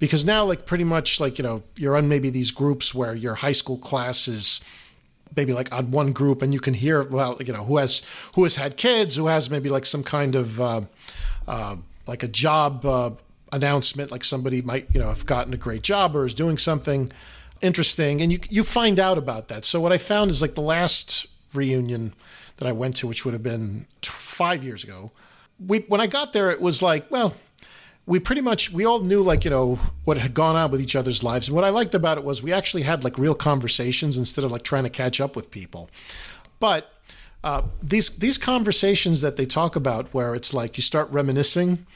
because 0.00 0.24
now, 0.24 0.44
like 0.44 0.66
pretty 0.66 0.82
much, 0.82 1.20
like 1.20 1.38
you 1.38 1.44
know, 1.44 1.62
you're 1.76 1.96
on 1.96 2.08
maybe 2.08 2.28
these 2.30 2.50
groups 2.50 2.92
where 2.92 3.14
your 3.14 3.36
high 3.36 3.52
school 3.52 3.78
class 3.78 4.26
is 4.26 4.60
maybe 5.36 5.52
like 5.52 5.72
on 5.72 5.92
one 5.92 6.12
group 6.12 6.42
and 6.42 6.52
you 6.52 6.58
can 6.58 6.74
hear 6.74 7.04
well 7.04 7.36
you 7.38 7.52
know 7.52 7.62
who 7.62 7.76
has 7.76 8.02
who 8.34 8.42
has 8.42 8.56
had 8.56 8.76
kids 8.76 9.14
who 9.14 9.28
has 9.28 9.48
maybe 9.48 9.68
like 9.68 9.86
some 9.86 10.02
kind 10.02 10.34
of 10.34 10.60
uh, 10.60 10.80
uh, 11.46 11.76
like 12.08 12.24
a 12.24 12.28
job 12.28 12.84
uh, 12.84 13.10
announcement 13.52 14.10
like 14.10 14.24
somebody 14.24 14.60
might 14.60 14.88
you 14.92 15.00
know 15.00 15.06
have 15.06 15.24
gotten 15.26 15.54
a 15.54 15.56
great 15.56 15.82
job 15.82 16.16
or 16.16 16.24
is 16.24 16.34
doing 16.34 16.58
something 16.58 17.12
interesting. 17.60 18.20
And 18.20 18.32
you 18.32 18.40
you 18.48 18.64
find 18.64 18.98
out 18.98 19.18
about 19.18 19.48
that. 19.48 19.64
So 19.64 19.80
what 19.80 19.92
i 19.92 19.98
found 19.98 20.30
is 20.30 20.42
like 20.42 20.54
the 20.54 20.60
last 20.60 21.26
reunion 21.52 22.14
that 22.58 22.68
i 22.68 22.72
went 22.72 22.96
to 22.96 23.06
which 23.06 23.24
would 23.24 23.34
have 23.34 23.42
been 23.42 23.86
t- 24.02 24.10
five 24.12 24.62
years 24.62 24.84
ago 24.84 25.10
we 25.66 25.80
when 25.88 26.00
i 26.00 26.06
got 26.06 26.32
there 26.32 26.48
it 26.50 26.60
was 26.60 26.80
like 26.80 27.10
well 27.10 27.34
we 28.10 28.18
pretty 28.18 28.40
much 28.40 28.72
we 28.72 28.84
all 28.84 28.98
knew 28.98 29.22
like 29.22 29.44
you 29.44 29.50
know 29.50 29.76
what 30.04 30.18
had 30.18 30.34
gone 30.34 30.56
on 30.56 30.72
with 30.72 30.80
each 30.80 30.96
other's 30.96 31.22
lives. 31.22 31.46
And 31.46 31.54
what 31.54 31.64
i 31.64 31.68
liked 31.68 31.94
about 31.94 32.18
it 32.18 32.24
was 32.24 32.42
we 32.42 32.52
actually 32.52 32.82
had 32.82 33.04
like 33.04 33.16
real 33.16 33.36
conversations 33.36 34.18
instead 34.18 34.44
of 34.44 34.50
like 34.50 34.64
trying 34.64 34.82
to 34.82 34.90
catch 34.90 35.20
up 35.20 35.36
with 35.36 35.52
people. 35.52 35.88
But 36.58 36.92
uh, 37.44 37.62
these 37.80 38.10
these 38.18 38.36
conversations 38.36 39.20
that 39.20 39.36
they 39.36 39.46
talk 39.46 39.76
about 39.76 40.12
where 40.12 40.34
it's 40.34 40.52
like 40.52 40.76
you 40.76 40.82
start 40.82 41.08
reminiscing 41.12 41.86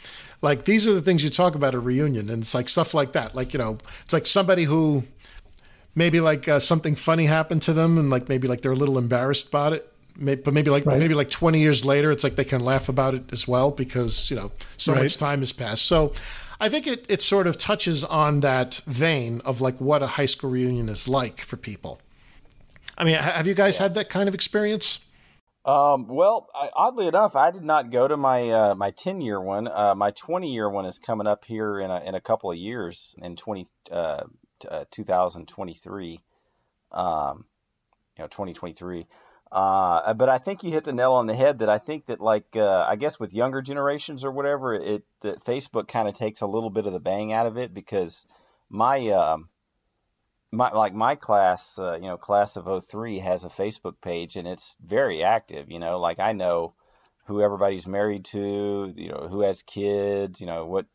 like 0.41 0.67
these 0.67 0.87
are 0.87 0.95
the 0.95 1.03
things 1.03 1.25
you 1.25 1.31
talk 1.31 1.57
about 1.57 1.69
at 1.69 1.75
a 1.75 1.81
reunion. 1.81 2.31
And 2.31 2.43
it's 2.43 2.55
like 2.55 2.69
stuff 2.69 2.95
like 2.95 3.13
that. 3.13 3.35
Like 3.35 3.53
you 3.53 3.59
know 3.59 3.79
it's 4.05 4.13
like 4.13 4.27
somebody 4.27 4.65
who 4.65 5.03
maybe 5.97 6.21
like 6.21 6.47
uh, 6.47 6.61
something 6.61 6.95
funny 6.95 7.27
happened 7.27 7.63
to 7.63 7.73
them 7.73 7.99
and 7.99 8.09
like 8.09 8.29
maybe 8.29 8.47
like 8.47 8.61
they're 8.61 8.71
a 8.71 8.77
little 8.77 8.99
embarrassed 8.99 9.49
about 9.49 9.73
it 9.73 9.93
but 10.17 10.53
maybe 10.55 10.71
like 10.71 10.87
maybe 10.87 11.15
like 11.15 11.31
20 11.31 11.59
years 11.59 11.85
later 11.85 12.11
it's 12.11 12.23
like 12.25 12.37
they 12.37 12.45
can 12.45 12.65
laugh 12.65 12.89
about 12.89 13.15
it 13.15 13.25
as 13.33 13.49
well 13.49 13.71
because 13.71 14.31
you 14.31 14.37
know 14.37 14.53
so 14.77 14.93
Right. 14.93 15.03
much 15.03 15.17
time 15.17 15.41
has 15.41 15.53
passed 15.53 15.85
so 15.87 16.13
i 16.61 16.69
think 16.69 16.87
it, 16.87 17.05
it 17.11 17.21
sort 17.23 17.47
of 17.47 17.59
touches 17.59 18.05
on 18.05 18.41
that 18.41 18.81
vein 18.87 19.41
of 19.45 19.61
like 19.61 19.81
what 19.81 20.03
a 20.03 20.07
high 20.07 20.27
school 20.27 20.51
reunion 20.51 20.89
is 20.89 21.09
like 21.09 21.41
for 21.41 21.57
people 21.57 22.01
i 22.97 23.03
mean 23.05 23.17
have 23.17 23.47
you 23.47 23.55
guys 23.55 23.79
had 23.79 23.95
that 23.95 24.09
kind 24.09 24.29
of 24.29 24.35
experience 24.35 25.01
Um, 25.67 26.09
well, 26.09 26.47
I, 26.55 26.69
oddly 26.77 27.07
enough, 27.07 27.35
I 27.37 27.51
did 27.51 27.65
not 27.65 27.91
go 27.91 28.07
to 28.07 28.19
my 28.19 28.51
uh, 28.51 28.75
my 28.75 28.91
ten 28.91 29.23
year 29.23 29.41
one. 29.41 29.67
Uh, 29.67 29.95
my 29.97 30.11
twenty 30.11 30.53
year 30.53 30.69
one 30.69 30.85
is 30.85 30.99
coming 30.99 31.27
up 31.27 31.47
here 31.47 31.81
in 31.81 31.91
a 31.91 32.01
in 32.05 32.15
a 32.15 32.21
couple 32.21 32.51
of 32.51 32.59
years 32.59 33.15
in 33.17 33.35
twenty 33.35 33.67
uh, 33.91 34.25
t- 34.61 34.69
uh, 34.69 34.85
two 34.91 35.05
thousand 35.05 35.49
twenty 35.49 35.73
three. 35.73 36.21
Um, 36.93 37.47
you 38.19 38.25
know, 38.25 38.29
twenty 38.29 38.53
twenty 38.53 38.75
three. 38.75 39.07
Uh, 39.55 40.13
but 40.15 40.29
I 40.29 40.39
think 40.39 40.65
you 40.65 40.73
hit 40.73 40.83
the 40.83 40.93
nail 40.93 41.13
on 41.13 41.29
the 41.29 41.35
head 41.35 41.61
that 41.61 41.69
I 41.69 41.79
think 41.79 42.07
that 42.07 42.21
like 42.21 42.57
uh, 42.57 42.85
I 42.89 42.97
guess 42.97 43.21
with 43.21 43.33
younger 43.33 43.63
generations 43.63 44.25
or 44.25 44.33
whatever, 44.33 44.75
it 44.75 45.05
that 45.21 45.45
Facebook 45.45 45.87
kind 45.87 46.09
of 46.09 46.19
takes 46.19 46.41
a 46.41 46.47
little 46.47 46.71
bit 46.71 46.87
of 46.87 46.93
the 46.93 46.99
bang 46.99 47.33
out 47.33 47.47
of 47.47 47.57
it 47.57 47.73
because 47.73 48.27
my 48.69 49.11
um 49.11 49.49
my 50.51 50.73
like 50.73 50.93
my 50.93 51.15
class, 51.15 51.79
uh, 51.79 51.95
you 51.95 52.09
know, 52.09 52.17
class 52.17 52.57
of 52.57 52.85
03 52.85 53.21
has 53.21 53.45
a 53.45 53.49
Facebook 53.49 54.01
page 54.03 54.35
and 54.35 54.49
it's 54.49 54.77
very 54.85 55.23
active, 55.23 55.71
you 55.71 55.79
know, 55.79 56.01
like 56.01 56.19
I 56.19 56.33
know 56.33 56.75
who 57.27 57.41
everybody's 57.41 57.87
married 57.87 58.25
to, 58.27 58.93
you 58.97 59.11
know, 59.11 59.29
who 59.31 59.43
has 59.43 59.63
kids, 59.63 60.41
you 60.41 60.49
know, 60.49 60.67
what 60.67 60.87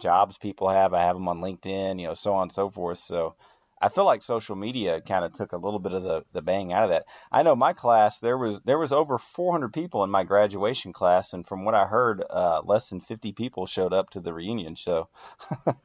jobs 0.00 0.38
people 0.38 0.68
have. 0.68 0.94
I 0.94 1.02
have 1.02 1.16
them 1.16 1.26
on 1.26 1.40
LinkedIn, 1.40 2.00
you 2.00 2.06
know, 2.06 2.14
so 2.14 2.34
on 2.34 2.42
and 2.42 2.52
so 2.52 2.70
forth. 2.70 2.98
So 2.98 3.34
I 3.84 3.90
feel 3.90 4.06
like 4.06 4.22
social 4.22 4.56
media 4.56 5.02
kind 5.02 5.26
of 5.26 5.34
took 5.34 5.52
a 5.52 5.58
little 5.58 5.78
bit 5.78 5.92
of 5.92 6.02
the, 6.02 6.24
the 6.32 6.40
bang 6.40 6.72
out 6.72 6.84
of 6.84 6.88
that. 6.88 7.04
I 7.30 7.42
know 7.42 7.54
my 7.54 7.74
class 7.74 8.18
there 8.18 8.38
was 8.38 8.62
there 8.62 8.78
was 8.78 8.92
over 8.92 9.18
400 9.18 9.74
people 9.74 10.02
in 10.04 10.10
my 10.10 10.24
graduation 10.24 10.94
class, 10.94 11.34
and 11.34 11.46
from 11.46 11.66
what 11.66 11.74
I 11.74 11.84
heard, 11.84 12.24
uh, 12.30 12.62
less 12.64 12.88
than 12.88 13.02
50 13.02 13.32
people 13.32 13.66
showed 13.66 13.92
up 13.92 14.08
to 14.10 14.20
the 14.20 14.32
reunion. 14.32 14.74
So 14.74 15.08
it 15.66 15.76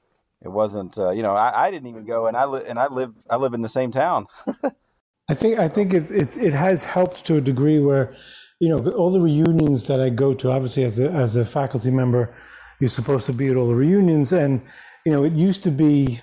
wasn't, 0.47 0.97
uh, 0.97 1.09
you 1.09 1.23
know, 1.23 1.35
I, 1.35 1.67
I 1.67 1.71
didn't 1.71 1.89
even 1.89 2.05
go, 2.05 2.27
and 2.27 2.37
I 2.37 2.45
li- 2.45 2.63
and 2.65 2.79
I 2.79 2.87
live 2.87 3.11
I 3.29 3.35
live 3.35 3.53
in 3.53 3.61
the 3.61 3.67
same 3.67 3.91
town. 3.91 4.27
I 5.29 5.33
think 5.33 5.59
I 5.59 5.67
think 5.67 5.93
it's 5.93 6.09
it's 6.09 6.37
it 6.37 6.53
has 6.53 6.85
helped 6.85 7.25
to 7.25 7.35
a 7.35 7.41
degree 7.41 7.81
where, 7.81 8.15
you 8.61 8.69
know, 8.69 8.91
all 8.91 9.11
the 9.11 9.19
reunions 9.19 9.87
that 9.87 9.99
I 9.99 10.07
go 10.07 10.33
to. 10.35 10.51
Obviously, 10.51 10.85
as 10.85 10.99
a 10.99 11.11
as 11.11 11.35
a 11.35 11.43
faculty 11.43 11.91
member, 11.91 12.33
you're 12.79 12.89
supposed 12.89 13.25
to 13.25 13.33
be 13.33 13.49
at 13.49 13.57
all 13.57 13.67
the 13.67 13.75
reunions, 13.75 14.31
and 14.31 14.61
you 15.05 15.11
know, 15.11 15.25
it 15.25 15.33
used 15.33 15.63
to 15.63 15.71
be 15.71 16.21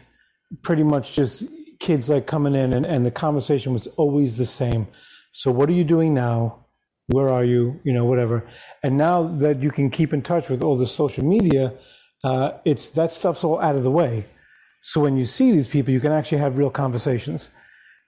pretty 0.62 0.82
much 0.82 1.12
just 1.12 1.44
kids 1.86 2.10
like 2.10 2.26
coming 2.26 2.54
in, 2.54 2.72
and, 2.72 2.84
and 2.84 3.06
the 3.06 3.12
conversation 3.12 3.72
was 3.72 3.86
always 3.96 4.36
the 4.38 4.44
same. 4.44 4.88
So, 5.32 5.50
what 5.52 5.68
are 5.70 5.78
you 5.80 5.84
doing 5.84 6.12
now? 6.14 6.66
Where 7.06 7.28
are 7.30 7.44
you? 7.44 7.80
You 7.84 7.92
know, 7.92 8.04
whatever. 8.04 8.44
And 8.82 8.98
now 8.98 9.22
that 9.44 9.62
you 9.62 9.70
can 9.70 9.90
keep 9.90 10.12
in 10.12 10.22
touch 10.22 10.48
with 10.48 10.62
all 10.62 10.76
the 10.76 10.86
social 10.86 11.24
media, 11.24 11.72
uh, 12.24 12.52
it's 12.64 12.90
that 12.90 13.12
stuff's 13.12 13.44
all 13.44 13.60
out 13.60 13.76
of 13.76 13.84
the 13.84 13.90
way. 13.90 14.24
So 14.82 15.00
when 15.00 15.16
you 15.16 15.24
see 15.24 15.52
these 15.52 15.68
people, 15.68 15.92
you 15.92 16.00
can 16.00 16.12
actually 16.12 16.38
have 16.38 16.58
real 16.58 16.70
conversations. 16.70 17.50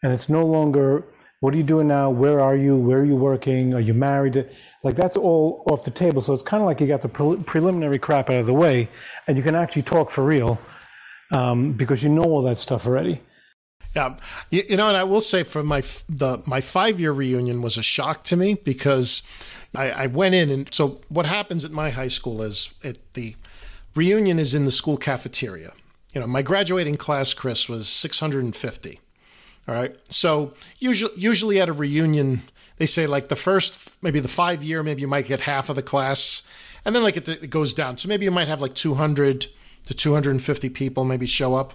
And 0.03 0.13
it's 0.13 0.29
no 0.29 0.45
longer, 0.45 1.05
what 1.41 1.55
are 1.55 1.57
you 1.57 1.65
doing 1.65 1.89
now? 1.89 2.11
Where 2.11 2.41
are 2.41 2.57
you? 2.57 2.77
Where 2.77 3.01
are 3.01 3.05
you 3.05 3.17
working? 3.17 3.75
Are 3.75 3.81
you 3.81 3.95
married? 3.95 4.37
Like 4.85 4.97
that's 4.97 5.17
all 5.17 5.65
off 5.71 5.85
the 5.85 5.91
table. 5.93 6.21
So 6.23 6.33
it's 6.33 6.43
kind 6.43 6.63
of 6.63 6.67
like 6.67 6.81
you 6.81 6.87
got 6.89 7.03
the 7.03 7.09
pre- 7.09 7.43
preliminary 7.47 7.99
crap 7.99 8.31
out 8.31 8.41
of 8.41 8.47
the 8.47 8.55
way 8.55 8.89
and 9.27 9.37
you 9.37 9.43
can 9.43 9.55
actually 9.55 9.83
talk 9.83 10.11
for 10.11 10.25
real 10.25 10.59
um, 11.33 11.73
because 11.73 12.03
you 12.03 12.09
know 12.09 12.25
all 12.25 12.43
that 12.43 12.59
stuff 12.59 12.87
already. 12.87 13.21
Yeah, 13.97 14.17
you, 14.51 14.63
you 14.69 14.77
know, 14.77 14.89
and 14.89 14.97
I 14.97 15.05
will 15.05 15.21
say 15.21 15.43
for 15.43 15.63
my 15.63 15.83
the 16.09 16.43
my 16.47 16.61
five 16.61 17.01
year 17.01 17.13
reunion 17.13 17.63
was 17.63 17.77
a 17.77 17.83
shock 17.83 18.25
to 18.25 18.37
me 18.37 18.55
because 18.55 19.23
I, 19.75 19.91
I 19.91 20.07
went 20.07 20.35
in 20.35 20.51
and 20.51 20.73
so 20.73 21.01
what 21.09 21.27
happens 21.27 21.65
at 21.65 21.71
my 21.71 21.91
high 21.91 22.09
school 22.09 22.43
is 22.43 22.75
it 22.83 23.13
the 23.15 23.35
reunion 23.95 24.39
is 24.39 24.55
in 24.55 24.65
the 24.65 24.71
school 24.71 24.97
cafeteria. 24.97 25.73
You 26.15 26.21
know, 26.21 26.27
my 26.27 26.43
graduating 26.43 26.97
class, 26.97 27.35
Chris, 27.35 27.69
was 27.69 27.89
650. 27.89 29.01
All 29.67 29.75
right, 29.75 29.95
so 30.09 30.55
usually 30.79 31.13
usually 31.17 31.61
at 31.61 31.69
a 31.69 31.75
reunion 31.75 32.43
they 32.79 32.87
say 32.87 33.07
like 33.07 33.29
the 33.29 33.37
first 33.37 33.91
maybe 34.03 34.21
the 34.21 34.29
five 34.29 34.63
year 34.63 34.83
maybe 34.83 35.03
you 35.03 35.09
might 35.09 35.27
get 35.27 35.43
half 35.43 35.69
of 35.69 35.77
the 35.77 35.83
class, 35.83 36.43
and 36.85 36.95
then 36.95 37.03
like 37.03 37.17
it, 37.17 37.29
it 37.29 37.51
goes 37.51 37.75
down. 37.75 37.99
So 37.99 38.09
maybe 38.09 38.25
you 38.25 38.31
might 38.31 38.49
have 38.49 38.63
like 38.63 38.75
200 38.75 39.47
to 39.85 39.95
250 39.95 40.69
people 40.71 41.05
maybe 41.05 41.27
show 41.27 41.55
up. 41.55 41.75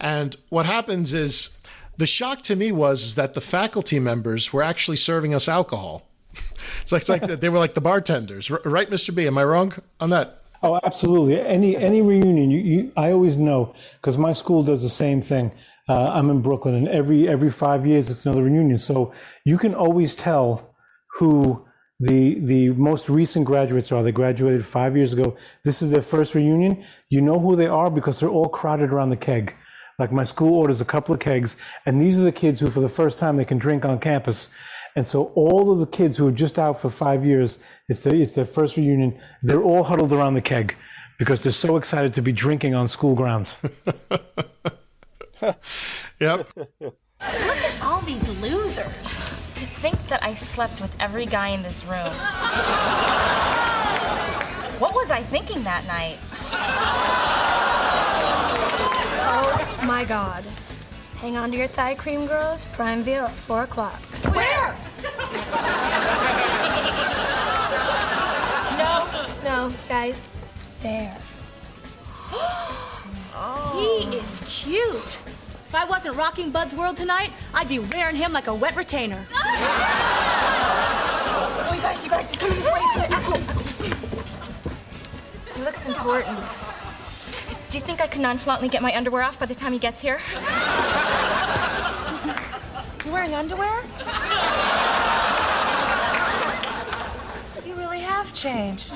And 0.00 0.34
what 0.48 0.66
happens 0.66 1.12
is 1.12 1.58
the 1.96 2.06
shock 2.06 2.40
to 2.42 2.56
me 2.56 2.72
was 2.72 3.02
is 3.02 3.14
that 3.16 3.34
the 3.34 3.40
faculty 3.40 3.98
members 3.98 4.52
were 4.52 4.62
actually 4.62 4.96
serving 4.96 5.34
us 5.34 5.48
alcohol. 5.48 6.06
It's 6.82 6.92
like, 6.92 7.02
it's 7.02 7.08
like 7.08 7.40
they 7.40 7.48
were 7.48 7.58
like 7.58 7.74
the 7.74 7.80
bartenders, 7.80 8.50
right, 8.50 8.88
Mr. 8.90 9.14
B? 9.14 9.26
Am 9.26 9.38
I 9.38 9.44
wrong 9.44 9.72
on 9.98 10.10
that? 10.10 10.42
Oh, 10.62 10.78
absolutely. 10.82 11.40
Any 11.40 11.76
any 11.76 12.02
reunion, 12.02 12.50
you, 12.50 12.58
you 12.60 12.92
I 12.96 13.12
always 13.12 13.36
know 13.36 13.74
because 13.94 14.18
my 14.18 14.32
school 14.32 14.62
does 14.62 14.82
the 14.82 14.90
same 14.90 15.22
thing. 15.22 15.52
Uh, 15.88 16.10
I'm 16.12 16.28
in 16.30 16.42
Brooklyn, 16.42 16.74
and 16.74 16.86
every 16.88 17.28
every 17.28 17.50
five 17.50 17.86
years 17.86 18.10
it's 18.10 18.26
another 18.26 18.42
reunion. 18.42 18.78
So 18.78 19.12
you 19.44 19.56
can 19.56 19.74
always 19.74 20.14
tell 20.14 20.74
who 21.18 21.66
the 21.98 22.38
the 22.40 22.70
most 22.70 23.08
recent 23.08 23.46
graduates 23.46 23.90
are. 23.90 24.02
They 24.02 24.12
graduated 24.12 24.64
five 24.64 24.96
years 24.96 25.14
ago. 25.14 25.34
This 25.64 25.80
is 25.80 25.90
their 25.90 26.02
first 26.02 26.34
reunion. 26.34 26.84
You 27.08 27.22
know 27.22 27.38
who 27.38 27.56
they 27.56 27.66
are 27.66 27.90
because 27.90 28.20
they're 28.20 28.28
all 28.28 28.48
crowded 28.48 28.90
around 28.90 29.10
the 29.10 29.16
keg. 29.16 29.54
Like 30.00 30.10
my 30.10 30.24
school 30.24 30.54
orders 30.54 30.80
a 30.80 30.86
couple 30.86 31.14
of 31.14 31.20
kegs, 31.20 31.58
and 31.84 32.00
these 32.00 32.18
are 32.18 32.24
the 32.24 32.32
kids 32.32 32.58
who, 32.58 32.70
for 32.70 32.80
the 32.80 32.88
first 32.88 33.18
time, 33.18 33.36
they 33.36 33.44
can 33.44 33.58
drink 33.58 33.84
on 33.84 34.00
campus. 34.00 34.48
And 34.96 35.06
so 35.06 35.24
all 35.34 35.70
of 35.70 35.78
the 35.78 35.86
kids 35.86 36.16
who 36.16 36.26
are 36.26 36.32
just 36.32 36.58
out 36.58 36.80
for 36.80 36.88
five 36.88 37.26
years, 37.26 37.58
it's 37.86 38.02
their, 38.02 38.14
it's 38.14 38.34
their 38.34 38.46
first 38.46 38.78
reunion. 38.78 39.20
They're 39.42 39.62
all 39.62 39.84
huddled 39.84 40.10
around 40.14 40.34
the 40.34 40.40
keg 40.40 40.74
because 41.18 41.42
they're 41.42 41.52
so 41.52 41.76
excited 41.76 42.14
to 42.14 42.22
be 42.22 42.32
drinking 42.32 42.74
on 42.74 42.88
school 42.88 43.14
grounds. 43.14 43.54
yep. 46.18 46.48
Look 46.80 46.96
at 47.20 47.82
all 47.82 48.00
these 48.00 48.26
losers. 48.40 49.38
To 49.54 49.66
think 49.66 50.08
that 50.08 50.24
I 50.24 50.32
slept 50.32 50.80
with 50.80 50.96
every 50.98 51.26
guy 51.26 51.48
in 51.48 51.62
this 51.62 51.84
room. 51.84 52.14
What 54.80 54.94
was 54.94 55.10
I 55.10 55.22
thinking 55.22 55.62
that 55.64 55.86
night? 55.86 56.16
Oh 59.90 59.92
my 59.92 60.04
god. 60.04 60.44
Hang 61.16 61.36
on 61.36 61.50
to 61.50 61.56
your 61.56 61.66
thigh 61.66 61.96
cream, 61.96 62.28
girls. 62.28 62.64
Prime 62.66 63.02
Veal 63.02 63.24
at 63.24 63.34
4 63.34 63.64
o'clock. 63.64 64.00
Where? 64.32 64.76
No, 68.78 69.04
no, 69.42 69.72
guys. 69.88 70.28
There. 70.80 71.18
He 73.74 74.16
is 74.16 74.40
cute. 74.46 75.18
If 75.66 75.74
I 75.74 75.84
wasn't 75.86 76.14
rocking 76.16 76.52
Bud's 76.52 76.72
world 76.72 76.96
tonight, 76.96 77.32
I'd 77.52 77.68
be 77.68 77.80
wearing 77.80 78.14
him 78.14 78.32
like 78.32 78.46
a 78.46 78.54
wet 78.54 78.76
retainer. 78.76 79.26
Oh, 81.42 81.72
you 81.74 81.80
guys, 81.82 82.04
you 82.04 82.10
guys, 82.10 82.28
he's 82.30 82.38
coming 82.38 82.56
this 82.56 82.70
way. 82.72 82.80
He's 82.80 82.92
coming. 82.92 83.12
Echo, 83.12 83.34
echo. 83.84 83.96
He 85.54 85.62
looks 85.62 85.86
important. 85.86 86.38
Do 87.70 87.78
you 87.78 87.84
think 87.84 88.00
I 88.00 88.08
can 88.08 88.22
nonchalantly 88.22 88.68
get 88.68 88.82
my 88.82 88.92
underwear 88.96 89.22
off 89.22 89.38
by 89.38 89.46
the 89.46 89.54
time 89.54 89.72
he 89.72 89.78
gets 89.78 90.00
here? 90.00 90.18
You're 93.04 93.14
wearing 93.14 93.32
underwear? 93.32 93.82
You 97.64 97.76
really 97.76 98.00
have 98.00 98.32
changed. 98.32 98.94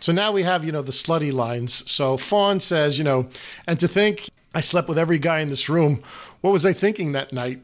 So 0.00 0.12
now 0.12 0.32
we 0.32 0.42
have, 0.42 0.64
you 0.64 0.72
know, 0.72 0.82
the 0.82 0.90
slutty 0.90 1.32
lines. 1.32 1.88
So 1.88 2.16
Fawn 2.16 2.58
says, 2.58 2.98
you 2.98 3.04
know, 3.04 3.28
and 3.68 3.78
to 3.78 3.86
think 3.86 4.28
I 4.56 4.60
slept 4.60 4.88
with 4.88 4.98
every 4.98 5.20
guy 5.20 5.38
in 5.38 5.50
this 5.50 5.68
room. 5.68 6.02
What 6.40 6.50
was 6.50 6.66
I 6.66 6.72
thinking 6.72 7.12
that 7.12 7.32
night? 7.32 7.60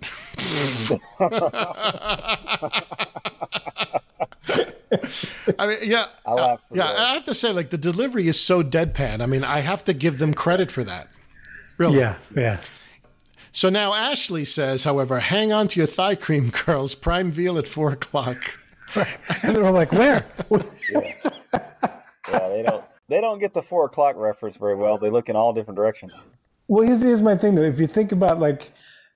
I 5.59 5.67
mean, 5.67 5.79
yeah, 5.83 6.07
uh, 6.27 6.57
yeah. 6.71 6.85
I 6.87 7.15
have 7.15 7.25
to 7.25 7.35
say, 7.35 7.53
like 7.53 7.71
the 7.71 7.79
delivery 7.79 8.29
is 8.29 8.41
so 8.41 8.63
deadpan. 8.63 9.21
I 9.21 9.27
mean, 9.27 9.45
I 9.45 9.61
have 9.61 9.85
to 9.87 9.93
give 9.93 10.19
them 10.19 10.35
credit 10.35 10.71
for 10.71 10.85
that. 10.85 11.09
Really? 11.79 11.99
Yeah, 11.99 12.17
yeah. 12.37 12.61
So 13.53 13.69
now 13.69 13.93
Ashley 13.93 14.45
says, 14.45 14.85
however, 14.85 15.21
hang 15.21 15.53
on 15.53 15.69
to 15.69 15.81
your 15.81 15.87
thigh 15.87 16.15
cream, 16.15 16.51
girls. 16.67 16.95
Prime 16.95 17.31
veal 17.31 17.59
at 17.59 17.69
four 17.69 17.93
o'clock. 17.93 18.39
and 18.95 19.57
they're 19.57 19.65
all 19.65 19.73
like, 19.73 19.93
where? 19.93 20.27
yeah. 20.91 21.15
yeah, 22.29 22.49
they 22.49 22.63
don't. 22.63 22.85
They 23.09 23.21
don't 23.21 23.39
get 23.39 23.53
the 23.53 23.63
four 23.63 23.85
o'clock 23.87 24.17
reference 24.17 24.57
very 24.57 24.75
well. 24.75 24.97
They 24.97 25.11
look 25.11 25.29
in 25.29 25.37
all 25.37 25.53
different 25.53 25.77
directions. 25.77 26.29
Well, 26.69 26.87
here's, 26.87 27.03
here's 27.03 27.21
my 27.21 27.37
thing 27.37 27.55
though. 27.55 27.63
If 27.63 27.79
you 27.79 27.87
think 27.87 28.13
about 28.13 28.41
like, 28.41 28.73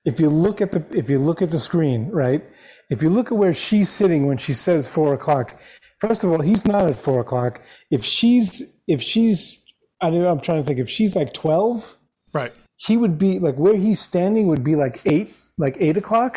if 0.07 0.21
you 0.21 0.29
look 0.29 0.61
at 0.61 0.71
the 0.71 0.83
if 0.97 1.09
you 1.09 1.19
look 1.19 1.41
at 1.41 1.49
the 1.49 1.59
screen, 1.59 2.09
right? 2.11 2.41
If 2.89 3.03
you 3.03 3.09
look 3.09 3.27
at 3.29 3.37
where 3.37 3.53
she's 3.53 3.89
sitting 3.89 4.25
when 4.25 4.37
she 4.37 4.53
says 4.53 4.87
four 4.87 5.13
o'clock, 5.13 5.61
first 5.99 6.23
of 6.23 6.31
all, 6.31 6.39
he's 6.39 6.65
not 6.65 6.85
at 6.85 6.95
four 6.95 7.19
o'clock. 7.19 7.61
If 7.91 8.05
she's 8.05 8.73
if 8.87 9.01
she's 9.01 9.65
I 10.01 10.09
don't 10.09 10.21
know, 10.21 10.29
I'm 10.29 10.39
trying 10.39 10.59
to 10.59 10.63
think. 10.63 10.79
If 10.79 10.89
she's 10.89 11.13
like 11.13 11.33
twelve, 11.33 11.97
right? 12.33 12.53
He 12.77 12.95
would 12.95 13.17
be 13.17 13.39
like 13.39 13.55
where 13.55 13.75
he's 13.75 13.99
standing 13.99 14.47
would 14.47 14.63
be 14.63 14.75
like 14.75 15.05
eight, 15.05 15.29
like 15.59 15.75
eight 15.77 15.97
o'clock, 15.97 16.33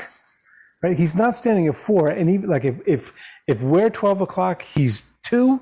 right? 0.82 0.98
He's 0.98 1.14
not 1.14 1.36
standing 1.36 1.68
at 1.68 1.76
four, 1.76 2.08
and 2.08 2.28
even 2.28 2.50
like 2.50 2.64
if 2.64 2.76
if 2.88 3.22
if 3.46 3.62
we're 3.62 3.88
twelve 3.90 4.20
o'clock, 4.20 4.62
he's 4.62 5.08
two. 5.22 5.60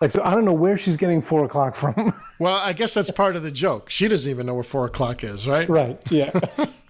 Like 0.00 0.12
so, 0.12 0.22
I 0.22 0.30
don't 0.30 0.44
know 0.44 0.52
where 0.52 0.78
she's 0.78 0.96
getting 0.96 1.22
four 1.22 1.44
o'clock 1.44 1.74
from. 1.74 2.14
Well, 2.40 2.54
I 2.54 2.72
guess 2.72 2.94
that's 2.94 3.10
part 3.10 3.34
of 3.34 3.42
the 3.42 3.50
joke. 3.50 3.90
She 3.90 4.06
doesn't 4.06 4.30
even 4.30 4.46
know 4.46 4.54
where 4.54 4.62
four 4.62 4.84
o'clock 4.84 5.24
is, 5.24 5.48
right? 5.48 5.68
Right. 5.68 6.00
Yeah. 6.08 6.30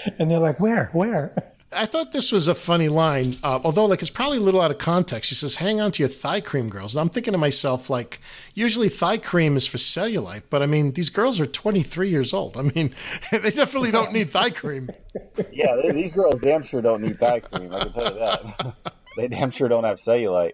and 0.18 0.30
they're 0.30 0.38
like, 0.38 0.60
"Where? 0.60 0.90
Where?" 0.92 1.34
I 1.70 1.84
thought 1.84 2.12
this 2.12 2.32
was 2.32 2.48
a 2.48 2.54
funny 2.54 2.88
line, 2.88 3.36
uh, 3.42 3.60
although 3.62 3.84
like 3.84 4.00
it's 4.00 4.10
probably 4.10 4.38
a 4.38 4.40
little 4.40 4.60
out 4.60 4.70
of 4.70 4.78
context. 4.78 5.28
She 5.28 5.34
says, 5.34 5.56
"Hang 5.56 5.80
on 5.80 5.92
to 5.92 6.02
your 6.02 6.08
thigh 6.08 6.40
cream, 6.40 6.70
girls." 6.70 6.94
And 6.94 7.00
I'm 7.00 7.10
thinking 7.10 7.32
to 7.32 7.38
myself, 7.38 7.90
like, 7.90 8.20
usually 8.54 8.88
thigh 8.88 9.18
cream 9.18 9.56
is 9.56 9.66
for 9.66 9.76
cellulite, 9.76 10.44
but 10.48 10.62
I 10.62 10.66
mean, 10.66 10.92
these 10.92 11.10
girls 11.10 11.38
are 11.40 11.46
23 11.46 12.08
years 12.08 12.32
old. 12.32 12.56
I 12.56 12.62
mean, 12.62 12.94
they 13.30 13.50
definitely 13.50 13.90
don't 13.90 14.12
need 14.12 14.30
thigh 14.30 14.50
cream. 14.50 14.88
Yeah, 15.52 15.76
they, 15.76 15.92
these 15.92 16.14
girls 16.14 16.40
damn 16.40 16.62
sure 16.62 16.80
don't 16.80 17.02
need 17.02 17.18
thigh 17.18 17.40
cream. 17.40 17.74
I 17.74 17.80
can 17.80 17.92
tell 17.92 18.12
you 18.14 18.18
that. 18.18 18.74
they 19.16 19.28
damn 19.28 19.50
sure 19.50 19.68
don't 19.68 19.84
have 19.84 19.98
cellulite. 19.98 20.52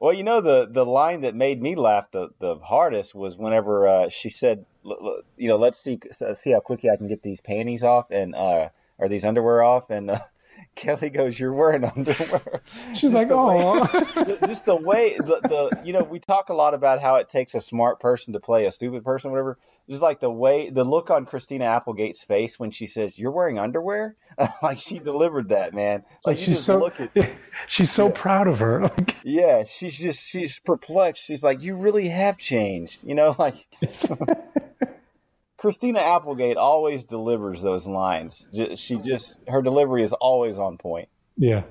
Well, 0.00 0.14
you 0.14 0.24
know 0.24 0.40
the 0.40 0.66
the 0.68 0.86
line 0.86 1.20
that 1.20 1.34
made 1.34 1.60
me 1.60 1.74
laugh 1.74 2.10
the 2.10 2.30
the 2.38 2.56
hardest 2.56 3.14
was 3.14 3.36
whenever 3.36 3.86
uh, 3.86 4.08
she 4.08 4.30
said, 4.30 4.64
you 4.82 5.48
know, 5.48 5.56
let's 5.56 5.78
see 5.78 6.00
see 6.42 6.52
how 6.52 6.60
quickly 6.60 6.88
I 6.88 6.96
can 6.96 7.06
get 7.06 7.22
these 7.22 7.42
panties 7.42 7.84
off 7.84 8.10
and 8.10 8.34
uh, 8.34 8.70
or 8.98 9.08
these 9.10 9.26
underwear 9.26 9.62
off, 9.62 9.90
and 9.90 10.10
uh, 10.10 10.18
Kelly 10.74 11.10
goes, 11.10 11.38
"You're 11.38 11.52
wearing 11.52 11.84
underwear." 11.96 12.62
She's 12.94 13.12
like, 13.12 13.28
"Oh." 13.30 13.84
Just 14.46 14.64
the 14.64 14.76
way 14.76 15.18
the, 15.18 15.40
the 15.42 15.82
you 15.84 15.92
know 15.92 16.02
we 16.02 16.18
talk 16.18 16.48
a 16.48 16.54
lot 16.54 16.72
about 16.72 17.02
how 17.02 17.16
it 17.16 17.28
takes 17.28 17.54
a 17.54 17.60
smart 17.60 18.00
person 18.00 18.32
to 18.32 18.40
play 18.40 18.64
a 18.64 18.72
stupid 18.72 19.04
person, 19.04 19.30
whatever. 19.30 19.58
Just 19.90 20.02
like 20.02 20.20
the 20.20 20.30
way 20.30 20.70
the 20.70 20.84
look 20.84 21.10
on 21.10 21.26
Christina 21.26 21.64
Applegate's 21.64 22.22
face 22.22 22.58
when 22.60 22.70
she 22.70 22.86
says, 22.86 23.18
"You're 23.18 23.32
wearing 23.32 23.58
underwear," 23.58 24.14
like 24.62 24.78
she 24.78 25.00
delivered 25.00 25.48
that, 25.48 25.74
man. 25.74 26.04
Like, 26.24 26.38
she's 26.38 26.62
so 26.62 26.86
at, 26.86 27.10
she's 27.66 27.90
so 27.90 28.06
yeah. 28.06 28.12
proud 28.14 28.46
of 28.46 28.60
her. 28.60 28.80
Like, 28.96 29.16
yeah, 29.24 29.64
she's 29.64 29.98
just 29.98 30.22
she's 30.28 30.60
perplexed. 30.60 31.22
She's 31.26 31.42
like, 31.42 31.62
"You 31.62 31.76
really 31.76 32.08
have 32.08 32.38
changed," 32.38 33.02
you 33.02 33.14
know, 33.14 33.34
like. 33.38 33.66
Christina 35.56 36.00
Applegate 36.00 36.56
always 36.56 37.04
delivers 37.04 37.60
those 37.60 37.86
lines. 37.86 38.48
She 38.76 38.96
just 38.96 39.40
her 39.46 39.60
delivery 39.60 40.02
is 40.02 40.14
always 40.14 40.58
on 40.58 40.78
point. 40.78 41.10
Yeah. 41.36 41.64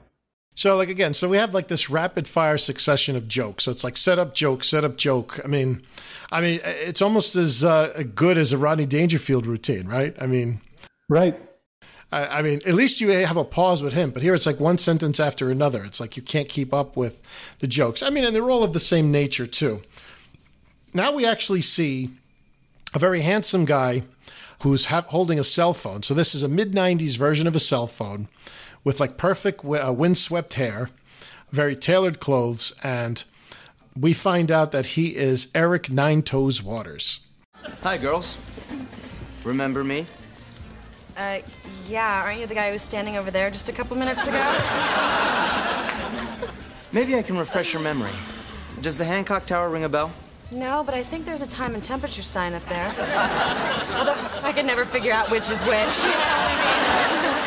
So 0.59 0.75
like 0.75 0.89
again, 0.89 1.13
so 1.13 1.29
we 1.29 1.37
have 1.37 1.53
like 1.53 1.69
this 1.69 1.89
rapid 1.89 2.27
fire 2.27 2.57
succession 2.57 3.15
of 3.15 3.29
jokes. 3.29 3.63
So 3.63 3.71
it's 3.71 3.85
like 3.85 3.95
set 3.95 4.19
up 4.19 4.35
joke, 4.35 4.65
set 4.65 4.83
up 4.83 4.97
joke. 4.97 5.39
I 5.41 5.47
mean, 5.47 5.83
I 6.33 6.41
mean, 6.41 6.59
it's 6.65 7.01
almost 7.01 7.37
as 7.37 7.63
uh, 7.63 8.03
good 8.13 8.37
as 8.37 8.51
a 8.51 8.57
Rodney 8.57 8.85
Dangerfield 8.85 9.47
routine, 9.47 9.87
right? 9.87 10.13
I 10.19 10.25
mean, 10.25 10.59
right. 11.07 11.39
I, 12.11 12.39
I, 12.39 12.41
mean, 12.41 12.59
at 12.65 12.73
least 12.73 12.99
you 12.99 13.07
have 13.07 13.37
a 13.37 13.45
pause 13.45 13.81
with 13.81 13.93
him, 13.93 14.11
but 14.11 14.21
here 14.21 14.33
it's 14.33 14.45
like 14.45 14.59
one 14.59 14.77
sentence 14.77 15.17
after 15.17 15.49
another. 15.49 15.85
It's 15.85 16.01
like 16.01 16.17
you 16.17 16.23
can't 16.23 16.49
keep 16.49 16.73
up 16.73 16.97
with 16.97 17.21
the 17.59 17.67
jokes. 17.67 18.03
I 18.03 18.09
mean, 18.09 18.25
and 18.25 18.35
they're 18.35 18.51
all 18.51 18.65
of 18.65 18.73
the 18.73 18.81
same 18.81 19.13
nature 19.13 19.47
too. 19.47 19.81
Now 20.93 21.13
we 21.13 21.25
actually 21.25 21.61
see 21.61 22.09
a 22.93 22.99
very 22.99 23.21
handsome 23.21 23.63
guy 23.63 24.03
who's 24.63 24.87
ha- 24.87 25.05
holding 25.07 25.39
a 25.39 25.43
cell 25.45 25.73
phone. 25.73 26.03
So 26.03 26.13
this 26.13 26.35
is 26.35 26.43
a 26.43 26.49
mid 26.49 26.73
90s 26.73 27.17
version 27.17 27.47
of 27.47 27.55
a 27.55 27.59
cell 27.59 27.87
phone 27.87 28.27
with 28.83 28.99
like 28.99 29.17
perfect 29.17 29.63
w- 29.63 29.81
uh, 29.81 29.91
windswept 29.91 30.55
hair, 30.55 30.89
very 31.51 31.75
tailored 31.75 32.19
clothes, 32.19 32.73
and 32.83 33.23
we 33.99 34.13
find 34.13 34.51
out 34.51 34.71
that 34.71 34.87
he 34.87 35.15
is 35.15 35.49
Eric 35.53 35.91
Nine 35.91 36.21
Toes 36.21 36.63
Waters. 36.63 37.21
Hi, 37.83 37.97
girls. 37.97 38.37
Remember 39.43 39.83
me? 39.83 40.05
Uh, 41.17 41.39
yeah. 41.87 42.23
Aren't 42.23 42.39
you 42.39 42.47
the 42.47 42.55
guy 42.55 42.67
who 42.67 42.73
was 42.73 42.81
standing 42.81 43.17
over 43.17 43.31
there 43.31 43.49
just 43.49 43.67
a 43.67 43.73
couple 43.73 43.97
minutes 43.97 44.27
ago? 44.27 44.39
Maybe 46.91 47.15
I 47.15 47.21
can 47.21 47.37
refresh 47.37 47.73
your 47.73 47.81
memory. 47.81 48.11
Does 48.81 48.97
the 48.97 49.05
Hancock 49.05 49.45
Tower 49.45 49.69
ring 49.69 49.83
a 49.83 49.89
bell? 49.89 50.11
No, 50.51 50.83
but 50.83 50.95
I 50.95 51.03
think 51.03 51.25
there's 51.25 51.43
a 51.43 51.47
time 51.47 51.75
and 51.75 51.83
temperature 51.83 52.23
sign 52.23 52.53
up 52.53 52.63
there. 52.65 52.87
Although 52.87 54.15
I 54.41 54.51
could 54.51 54.65
never 54.65 54.83
figure 54.83 55.13
out 55.13 55.29
which 55.29 55.49
is 55.49 55.61
which. 55.61 55.71
You 55.71 55.75
know 55.75 56.15
what 56.15 56.27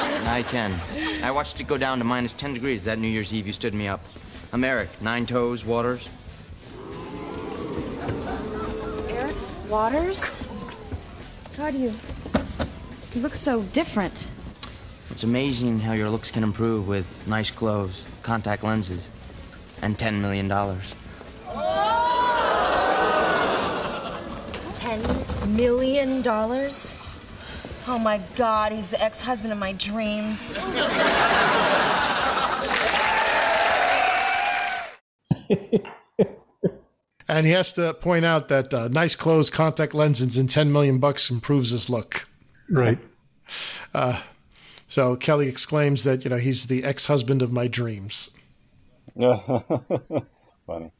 I, 0.04 0.18
mean? 0.18 0.28
I 0.28 0.42
can. 0.44 1.24
I 1.24 1.32
watched 1.32 1.60
it 1.60 1.66
go 1.66 1.76
down 1.76 1.98
to 1.98 2.04
minus 2.04 2.32
10 2.32 2.54
degrees 2.54 2.84
that 2.84 3.00
New 3.00 3.08
Year's 3.08 3.34
Eve 3.34 3.48
you 3.48 3.52
stood 3.52 3.74
me 3.74 3.88
up. 3.88 4.04
I'm 4.52 4.62
Eric, 4.62 4.88
Nine 5.02 5.26
Toes 5.26 5.64
Waters. 5.64 6.08
Eric 9.08 9.36
Waters? 9.68 10.40
God, 11.56 11.74
you. 11.74 11.92
You 13.14 13.20
look 13.20 13.34
so 13.34 13.62
different. 13.62 14.28
It's 15.10 15.24
amazing 15.24 15.80
how 15.80 15.92
your 15.92 16.08
looks 16.08 16.30
can 16.30 16.44
improve 16.44 16.86
with 16.86 17.04
nice 17.26 17.50
clothes, 17.50 18.04
contact 18.22 18.62
lenses, 18.62 19.10
and 19.82 19.98
$10 19.98 20.20
million. 20.20 20.50
Oh! 20.52 22.01
Ten 24.92 25.56
million 25.56 26.20
dollars? 26.20 26.94
Oh 27.88 27.98
my 27.98 28.20
god, 28.36 28.72
he's 28.72 28.90
the 28.90 29.02
ex-husband 29.02 29.50
of 29.50 29.58
my 29.58 29.72
dreams. 29.72 30.54
and 37.26 37.46
he 37.46 37.52
has 37.52 37.72
to 37.72 37.94
point 37.94 38.26
out 38.26 38.48
that 38.48 38.74
uh, 38.74 38.88
nice 38.88 39.16
clothes, 39.16 39.48
contact 39.48 39.94
lenses, 39.94 40.36
and 40.36 40.50
10 40.50 40.70
million 40.70 40.98
bucks 40.98 41.30
improves 41.30 41.70
his 41.70 41.88
look. 41.88 42.28
Right. 42.68 42.98
Uh, 43.94 44.20
so 44.86 45.16
Kelly 45.16 45.48
exclaims 45.48 46.02
that, 46.04 46.22
you 46.22 46.28
know, 46.28 46.36
he's 46.36 46.66
the 46.66 46.84
ex 46.84 47.06
husband 47.06 47.40
of 47.40 47.50
my 47.50 47.66
dreams. 47.66 48.30
Funny. 49.18 50.90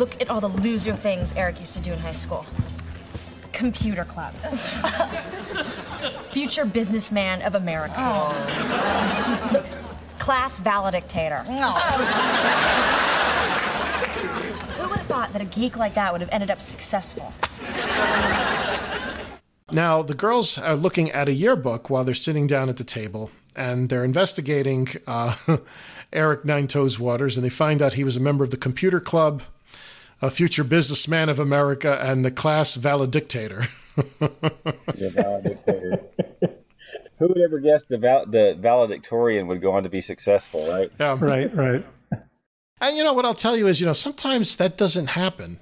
Look 0.00 0.18
at 0.22 0.30
all 0.30 0.40
the 0.40 0.48
loser 0.48 0.94
things 0.94 1.34
Eric 1.36 1.60
used 1.60 1.74
to 1.74 1.82
do 1.82 1.92
in 1.92 1.98
high 1.98 2.14
school. 2.14 2.46
Computer 3.52 4.02
club. 4.04 4.32
Future 6.32 6.64
businessman 6.64 7.42
of 7.42 7.54
America. 7.54 8.00
Look, 9.52 9.66
class 10.18 10.58
valedictator. 10.58 11.42
Who 11.42 11.52
would 14.88 15.00
have 15.00 15.06
thought 15.06 15.34
that 15.34 15.42
a 15.42 15.44
geek 15.44 15.76
like 15.76 15.92
that 15.92 16.12
would 16.12 16.22
have 16.22 16.30
ended 16.32 16.50
up 16.50 16.62
successful? 16.62 17.34
Now, 19.70 20.00
the 20.00 20.14
girls 20.14 20.56
are 20.56 20.76
looking 20.76 21.10
at 21.10 21.28
a 21.28 21.34
yearbook 21.34 21.90
while 21.90 22.04
they're 22.04 22.14
sitting 22.14 22.46
down 22.46 22.70
at 22.70 22.78
the 22.78 22.84
table, 22.84 23.30
and 23.54 23.90
they're 23.90 24.04
investigating 24.04 24.88
uh, 25.06 25.36
Eric 26.14 26.46
Nine 26.46 26.68
Toes 26.68 26.98
Waters, 26.98 27.36
and 27.36 27.44
they 27.44 27.50
find 27.50 27.82
out 27.82 27.92
he 27.92 28.04
was 28.04 28.16
a 28.16 28.20
member 28.20 28.44
of 28.44 28.50
the 28.50 28.56
Computer 28.56 28.98
Club, 28.98 29.42
a 30.22 30.30
future 30.30 30.64
businessman 30.64 31.28
of 31.28 31.38
America, 31.38 31.98
and 32.02 32.24
the 32.24 32.30
class 32.30 32.74
valedictator. 32.74 33.66
The 34.18 35.12
valedictorian. 35.14 35.98
Who 37.18 37.28
would 37.28 37.38
ever 37.38 37.58
guess 37.58 37.84
the 37.84 37.98
val- 37.98 38.26
the 38.26 38.56
valedictorian 38.58 39.46
would 39.48 39.60
go 39.60 39.72
on 39.72 39.82
to 39.82 39.90
be 39.90 40.00
successful, 40.00 40.66
right? 40.68 40.90
Yeah. 40.98 41.16
Right, 41.20 41.54
right. 41.54 41.84
And 42.80 42.96
you 42.96 43.04
know 43.04 43.12
what 43.12 43.26
I'll 43.26 43.34
tell 43.34 43.56
you 43.56 43.66
is, 43.66 43.78
you 43.78 43.86
know, 43.86 43.92
sometimes 43.92 44.56
that 44.56 44.78
doesn't 44.78 45.08
happen. 45.08 45.60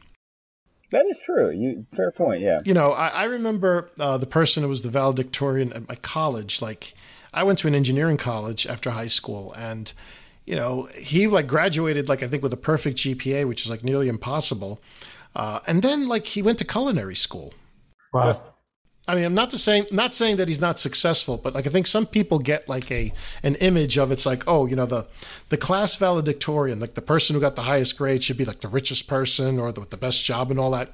That 0.93 1.05
is 1.07 1.21
true. 1.21 1.51
You 1.51 1.85
fair 1.97 2.13
point. 2.13 2.43
Yeah. 2.43 2.61
You 2.65 2.75
know, 2.75 2.93
I, 2.93 3.09
I 3.09 3.25
remember 3.25 3.91
uh, 3.99 4.19
the 4.19 4.27
person 4.27 4.63
who 4.63 4.69
was 4.69 4.83
the 4.83 4.89
valedictorian 4.89 5.73
at 5.73 5.89
my 5.89 5.97
college. 5.97 6.63
Like, 6.63 6.95
I 7.35 7.43
went 7.43 7.59
to 7.59 7.69
an 7.69 7.75
engineering 7.75 8.17
college 8.17 8.67
after 8.67 8.91
high 8.91 9.09
school, 9.09 9.53
and 9.55 9.93
you 10.49 10.57
know, 10.57 10.89
he 10.97 11.27
like 11.27 11.47
graduated 11.47 12.09
like 12.09 12.23
I 12.23 12.29
think 12.29 12.43
with 12.43 12.55
a 12.55 12.57
perfect 12.57 12.97
GPA, 12.97 13.47
which 13.47 13.65
is 13.65 13.71
like 13.71 13.85
nearly 13.85 14.09
impossible. 14.09 14.81
Uh, 15.37 15.61
and 15.67 15.83
then 15.83 16.09
like 16.09 16.25
he 16.25 16.41
went 16.41 16.59
to 16.59 16.65
culinary 16.65 17.15
school. 17.15 17.53
Wow. 18.15 18.43
I 19.07 19.15
mean, 19.15 19.25
I'm 19.25 19.35
not 19.35 19.51
to 19.51 19.59
saying 19.59 19.87
not 19.93 20.15
saying 20.15 20.37
that 20.37 20.49
he's 20.49 20.61
not 20.61 20.79
successful, 20.79 21.37
but 21.37 21.55
like 21.55 21.67
I 21.67 21.71
think 21.71 21.87
some 21.87 22.07
people 22.07 22.39
get 22.39 22.67
like 22.67 22.91
a 22.91 23.13
an 23.43 23.57
image 23.57 23.99
of 23.99 24.11
it's 24.11 24.25
like, 24.25 24.43
oh, 24.47 24.65
you 24.65 24.75
know, 24.75 24.87
the 24.87 25.07
the 25.51 25.59
class 25.59 25.97
valedictorian, 25.97 26.81
like 26.81 26.95
the 26.95 27.03
person 27.03 27.35
who 27.35 27.41
got 27.41 27.55
the 27.55 27.63
highest 27.63 27.99
grade 27.99 28.25
should 28.25 28.39
be 28.39 28.47
like 28.47 28.61
the 28.61 28.69
richest 28.69 29.07
person 29.07 29.61
or 29.61 29.71
the, 29.71 29.81
with 29.81 29.91
the 29.91 29.99
best 29.99 30.25
job 30.25 30.51
and 30.51 30.59
all 30.59 30.71
that. 30.71 30.91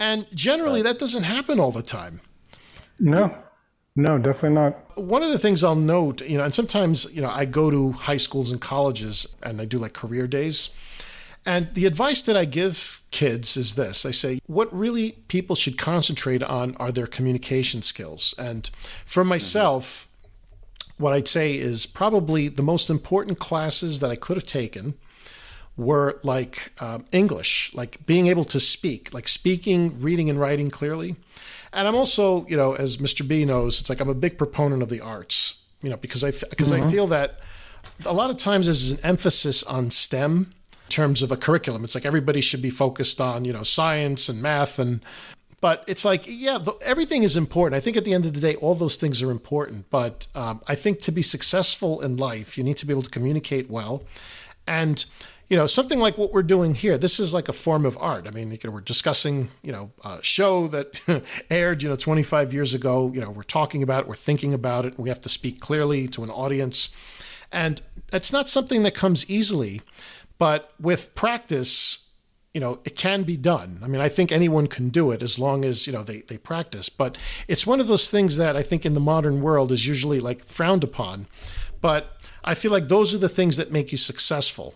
And 0.00 0.26
generally, 0.34 0.82
that 0.82 0.98
doesn't 0.98 1.22
happen 1.22 1.60
all 1.60 1.70
the 1.70 1.82
time. 1.82 2.20
No, 2.98 3.32
no, 3.98 4.16
definitely 4.16 4.54
not. 4.54 4.96
One 4.96 5.24
of 5.24 5.30
the 5.30 5.40
things 5.40 5.64
I'll 5.64 5.74
note, 5.74 6.22
you 6.22 6.38
know, 6.38 6.44
and 6.44 6.54
sometimes, 6.54 7.12
you 7.12 7.20
know, 7.20 7.30
I 7.30 7.44
go 7.44 7.68
to 7.68 7.90
high 7.90 8.16
schools 8.16 8.52
and 8.52 8.60
colleges 8.60 9.26
and 9.42 9.60
I 9.60 9.64
do 9.64 9.76
like 9.76 9.92
career 9.92 10.28
days. 10.28 10.70
And 11.44 11.74
the 11.74 11.84
advice 11.84 12.22
that 12.22 12.36
I 12.36 12.44
give 12.44 13.02
kids 13.10 13.56
is 13.56 13.74
this 13.74 14.06
I 14.06 14.12
say, 14.12 14.38
what 14.46 14.72
really 14.72 15.12
people 15.26 15.56
should 15.56 15.76
concentrate 15.76 16.44
on 16.44 16.76
are 16.76 16.92
their 16.92 17.08
communication 17.08 17.82
skills. 17.82 18.36
And 18.38 18.70
for 19.04 19.24
myself, 19.24 20.06
what 20.96 21.12
I'd 21.12 21.26
say 21.26 21.56
is 21.56 21.84
probably 21.84 22.46
the 22.46 22.62
most 22.62 22.90
important 22.90 23.40
classes 23.40 23.98
that 23.98 24.12
I 24.12 24.16
could 24.16 24.36
have 24.36 24.46
taken 24.46 24.94
were 25.76 26.20
like 26.22 26.72
um, 26.80 27.04
English, 27.10 27.72
like 27.74 28.06
being 28.06 28.28
able 28.28 28.44
to 28.44 28.60
speak, 28.60 29.12
like 29.12 29.26
speaking, 29.26 30.00
reading, 30.00 30.30
and 30.30 30.38
writing 30.38 30.70
clearly. 30.70 31.16
And 31.72 31.86
I'm 31.86 31.94
also, 31.94 32.46
you 32.46 32.56
know, 32.56 32.74
as 32.74 32.96
Mr. 32.98 33.26
B 33.26 33.44
knows, 33.44 33.80
it's 33.80 33.88
like 33.90 34.00
I'm 34.00 34.08
a 34.08 34.14
big 34.14 34.38
proponent 34.38 34.82
of 34.82 34.88
the 34.88 35.00
arts, 35.00 35.62
you 35.82 35.90
know, 35.90 35.96
because 35.96 36.24
I 36.24 36.30
because 36.30 36.72
I 36.72 36.80
Mhm. 36.80 36.90
feel 36.90 37.06
that 37.08 37.40
a 38.04 38.12
lot 38.12 38.30
of 38.30 38.36
times 38.36 38.66
there's 38.66 38.90
an 38.92 38.98
emphasis 39.02 39.62
on 39.64 39.90
STEM 39.90 40.50
in 40.72 40.90
terms 40.90 41.22
of 41.22 41.30
a 41.30 41.36
curriculum. 41.36 41.84
It's 41.84 41.94
like 41.94 42.06
everybody 42.06 42.40
should 42.40 42.62
be 42.62 42.70
focused 42.70 43.20
on, 43.20 43.44
you 43.44 43.52
know, 43.52 43.62
science 43.62 44.28
and 44.28 44.40
math 44.40 44.78
and 44.78 45.00
but 45.60 45.82
it's 45.88 46.04
like, 46.04 46.22
yeah, 46.28 46.58
the, 46.58 46.72
everything 46.82 47.24
is 47.24 47.36
important. 47.36 47.76
I 47.76 47.80
think 47.80 47.96
at 47.96 48.04
the 48.04 48.14
end 48.14 48.24
of 48.26 48.32
the 48.32 48.40
day, 48.40 48.54
all 48.56 48.76
those 48.76 48.94
things 48.94 49.20
are 49.24 49.30
important. 49.32 49.90
But 49.90 50.28
um, 50.36 50.60
I 50.68 50.76
think 50.76 51.00
to 51.00 51.10
be 51.10 51.20
successful 51.20 52.00
in 52.00 52.16
life, 52.16 52.56
you 52.56 52.62
need 52.62 52.76
to 52.76 52.86
be 52.86 52.92
able 52.92 53.02
to 53.02 53.10
communicate 53.10 53.68
well. 53.68 54.04
And, 54.68 55.04
you 55.48 55.56
know, 55.56 55.66
something 55.66 55.98
like 55.98 56.18
what 56.18 56.32
we're 56.32 56.42
doing 56.42 56.74
here, 56.74 56.98
this 56.98 57.18
is 57.18 57.32
like 57.32 57.48
a 57.48 57.54
form 57.54 57.86
of 57.86 57.96
art. 57.98 58.28
I 58.28 58.30
mean, 58.30 58.50
you 58.50 58.58
know, 58.64 58.70
we're 58.70 58.80
discussing, 58.80 59.48
you 59.62 59.72
know, 59.72 59.90
a 60.04 60.22
show 60.22 60.68
that 60.68 61.00
aired, 61.50 61.82
you 61.82 61.88
know, 61.88 61.96
25 61.96 62.52
years 62.52 62.74
ago. 62.74 63.10
You 63.14 63.22
know, 63.22 63.30
we're 63.30 63.42
talking 63.44 63.82
about 63.82 64.02
it, 64.02 64.08
we're 64.08 64.14
thinking 64.14 64.52
about 64.52 64.84
it, 64.84 64.98
we 64.98 65.08
have 65.08 65.22
to 65.22 65.28
speak 65.28 65.58
clearly 65.58 66.06
to 66.08 66.22
an 66.22 66.30
audience. 66.30 66.90
And 67.50 67.80
it's 68.12 68.32
not 68.32 68.48
something 68.48 68.82
that 68.82 68.94
comes 68.94 69.28
easily. 69.30 69.80
But 70.38 70.72
with 70.78 71.14
practice, 71.14 72.06
you 72.52 72.60
know, 72.60 72.80
it 72.84 72.94
can 72.94 73.22
be 73.22 73.36
done. 73.36 73.80
I 73.82 73.88
mean, 73.88 74.00
I 74.00 74.08
think 74.08 74.30
anyone 74.30 74.66
can 74.66 74.90
do 74.90 75.10
it 75.10 75.22
as 75.22 75.38
long 75.38 75.64
as, 75.64 75.86
you 75.86 75.92
know, 75.92 76.02
they, 76.02 76.20
they 76.20 76.36
practice. 76.36 76.88
But 76.88 77.16
it's 77.48 77.66
one 77.66 77.80
of 77.80 77.88
those 77.88 78.10
things 78.10 78.36
that 78.36 78.54
I 78.54 78.62
think 78.62 78.84
in 78.84 78.94
the 78.94 79.00
modern 79.00 79.40
world 79.40 79.72
is 79.72 79.86
usually 79.86 80.20
like 80.20 80.44
frowned 80.44 80.84
upon. 80.84 81.26
But 81.80 82.18
I 82.44 82.54
feel 82.54 82.70
like 82.70 82.88
those 82.88 83.14
are 83.14 83.18
the 83.18 83.28
things 83.28 83.56
that 83.56 83.72
make 83.72 83.92
you 83.92 83.98
successful. 83.98 84.74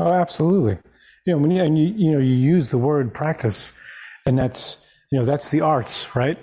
Oh, 0.00 0.12
absolutely. 0.12 0.78
You 1.26 1.34
know, 1.34 1.38
when 1.38 1.50
you, 1.50 1.62
and 1.62 1.78
you, 1.78 1.94
you 1.96 2.12
know, 2.12 2.18
you 2.18 2.34
use 2.34 2.70
the 2.70 2.78
word 2.78 3.14
practice, 3.14 3.72
and 4.26 4.36
that's, 4.36 4.78
you 5.10 5.18
know, 5.18 5.24
that's 5.24 5.50
the 5.50 5.60
arts, 5.60 6.14
right? 6.14 6.38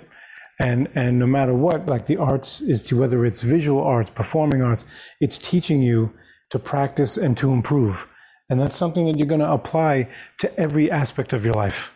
And 0.60 0.88
and 0.94 1.18
no 1.18 1.26
matter 1.26 1.54
what, 1.54 1.86
like 1.86 2.06
the 2.06 2.16
arts 2.16 2.60
is 2.60 2.82
to 2.84 2.98
whether 2.98 3.24
it's 3.24 3.42
visual 3.42 3.82
arts, 3.82 4.10
performing 4.10 4.62
arts, 4.62 4.84
it's 5.20 5.38
teaching 5.38 5.82
you 5.82 6.12
to 6.50 6.58
practice 6.58 7.16
and 7.16 7.36
to 7.38 7.52
improve, 7.52 8.06
and 8.48 8.60
that's 8.60 8.76
something 8.76 9.06
that 9.06 9.18
you're 9.18 9.26
going 9.26 9.40
to 9.40 9.50
apply 9.50 10.08
to 10.38 10.60
every 10.60 10.90
aspect 10.90 11.32
of 11.32 11.44
your 11.44 11.54
life. 11.54 11.94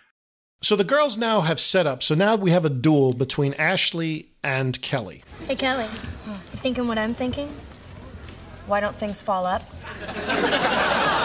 So 0.62 0.74
the 0.74 0.84
girls 0.84 1.18
now 1.18 1.42
have 1.42 1.60
set 1.60 1.86
up. 1.86 2.02
So 2.02 2.14
now 2.14 2.34
we 2.34 2.50
have 2.50 2.64
a 2.64 2.70
duel 2.70 3.12
between 3.12 3.54
Ashley 3.54 4.30
and 4.42 4.80
Kelly. 4.80 5.22
Hey, 5.46 5.54
Kelly. 5.54 5.86
You 6.26 6.58
thinking 6.58 6.88
what 6.88 6.98
I'm 6.98 7.14
thinking? 7.14 7.52
Why 8.66 8.80
don't 8.80 8.96
things 8.96 9.22
fall 9.22 9.46
up? 9.46 9.62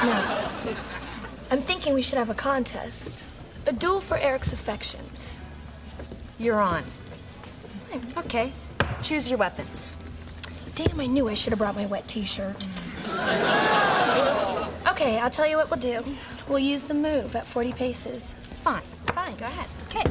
No. 0.00 0.40
I'm 1.50 1.60
thinking 1.60 1.92
we 1.92 2.00
should 2.00 2.16
have 2.16 2.30
a 2.30 2.34
contest. 2.34 3.22
A 3.66 3.72
duel 3.72 4.00
for 4.00 4.16
Eric's 4.16 4.52
affections. 4.52 5.36
You're 6.38 6.60
on. 6.60 6.84
Hmm. 7.90 8.18
Okay. 8.18 8.52
Choose 9.02 9.28
your 9.28 9.36
weapons. 9.38 9.94
Damn, 10.74 10.98
I 11.00 11.06
knew 11.06 11.28
I 11.28 11.34
should 11.34 11.50
have 11.52 11.58
brought 11.58 11.76
my 11.76 11.84
wet 11.84 12.08
t-shirt. 12.08 12.66
okay, 14.88 15.18
I'll 15.18 15.28
tell 15.28 15.46
you 15.46 15.56
what 15.56 15.70
we'll 15.70 15.80
do. 15.80 16.02
We'll 16.48 16.60
use 16.60 16.84
the 16.84 16.94
move 16.94 17.36
at 17.36 17.46
40 17.46 17.72
paces. 17.72 18.34
Fine, 18.62 18.82
fine, 19.08 19.36
go 19.36 19.44
ahead. 19.46 19.68
Okay. 19.88 20.04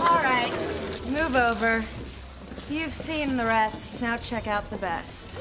All 0.00 0.22
right, 0.22 0.70
move 1.08 1.36
over. 1.36 1.84
You've 2.70 2.94
seen 2.94 3.36
the 3.36 3.44
rest. 3.44 4.00
Now 4.00 4.16
check 4.16 4.46
out 4.46 4.70
the 4.70 4.78
best. 4.78 5.38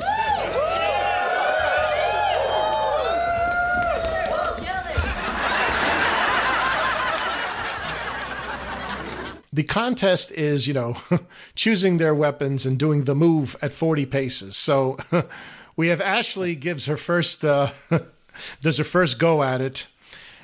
The 9.54 9.64
contest 9.64 10.32
is, 10.32 10.66
you 10.66 10.74
know, 10.74 10.96
choosing 11.56 11.98
their 11.98 12.16
weapons 12.16 12.66
and 12.66 12.80
doing 12.80 13.04
the 13.04 13.16
move 13.16 13.58
at 13.62 13.74
40 13.74 14.06
paces. 14.06 14.56
So 14.56 14.96
we 15.76 15.90
have 15.90 16.02
Ashley 16.02 16.56
gives 16.56 16.86
her 16.86 16.98
first, 16.98 17.44
uh, 17.44 17.72
does 18.62 18.78
her 18.78 18.84
first 18.84 19.20
go 19.20 19.44
at 19.44 19.62
it, 19.62 19.88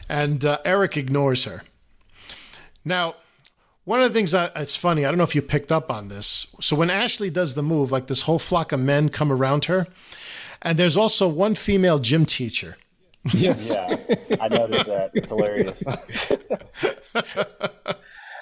and 0.09 0.43
uh, 0.43 0.59
Eric 0.65 0.97
ignores 0.97 1.45
her. 1.45 1.61
Now, 2.85 3.15
one 3.83 4.01
of 4.01 4.11
the 4.11 4.17
things 4.17 4.31
that 4.31 4.53
it's 4.55 4.75
funny, 4.75 5.05
I 5.05 5.09
don't 5.09 5.17
know 5.17 5.23
if 5.23 5.35
you 5.35 5.41
picked 5.41 5.71
up 5.71 5.91
on 5.91 6.09
this. 6.09 6.55
So 6.59 6.75
when 6.75 6.89
Ashley 6.89 7.29
does 7.29 7.53
the 7.53 7.63
move, 7.63 7.91
like 7.91 8.07
this 8.07 8.23
whole 8.23 8.39
flock 8.39 8.71
of 8.71 8.79
men 8.79 9.09
come 9.09 9.31
around 9.31 9.65
her, 9.65 9.87
and 10.61 10.77
there's 10.77 10.97
also 10.97 11.27
one 11.27 11.55
female 11.55 11.99
gym 11.99 12.25
teacher. 12.25 12.77
Yes. 13.33 13.75
Yeah, 13.75 14.37
I 14.39 14.47
noticed 14.47 14.85
that. 14.85 15.11
It's 15.13 15.27
hilarious. 15.27 15.83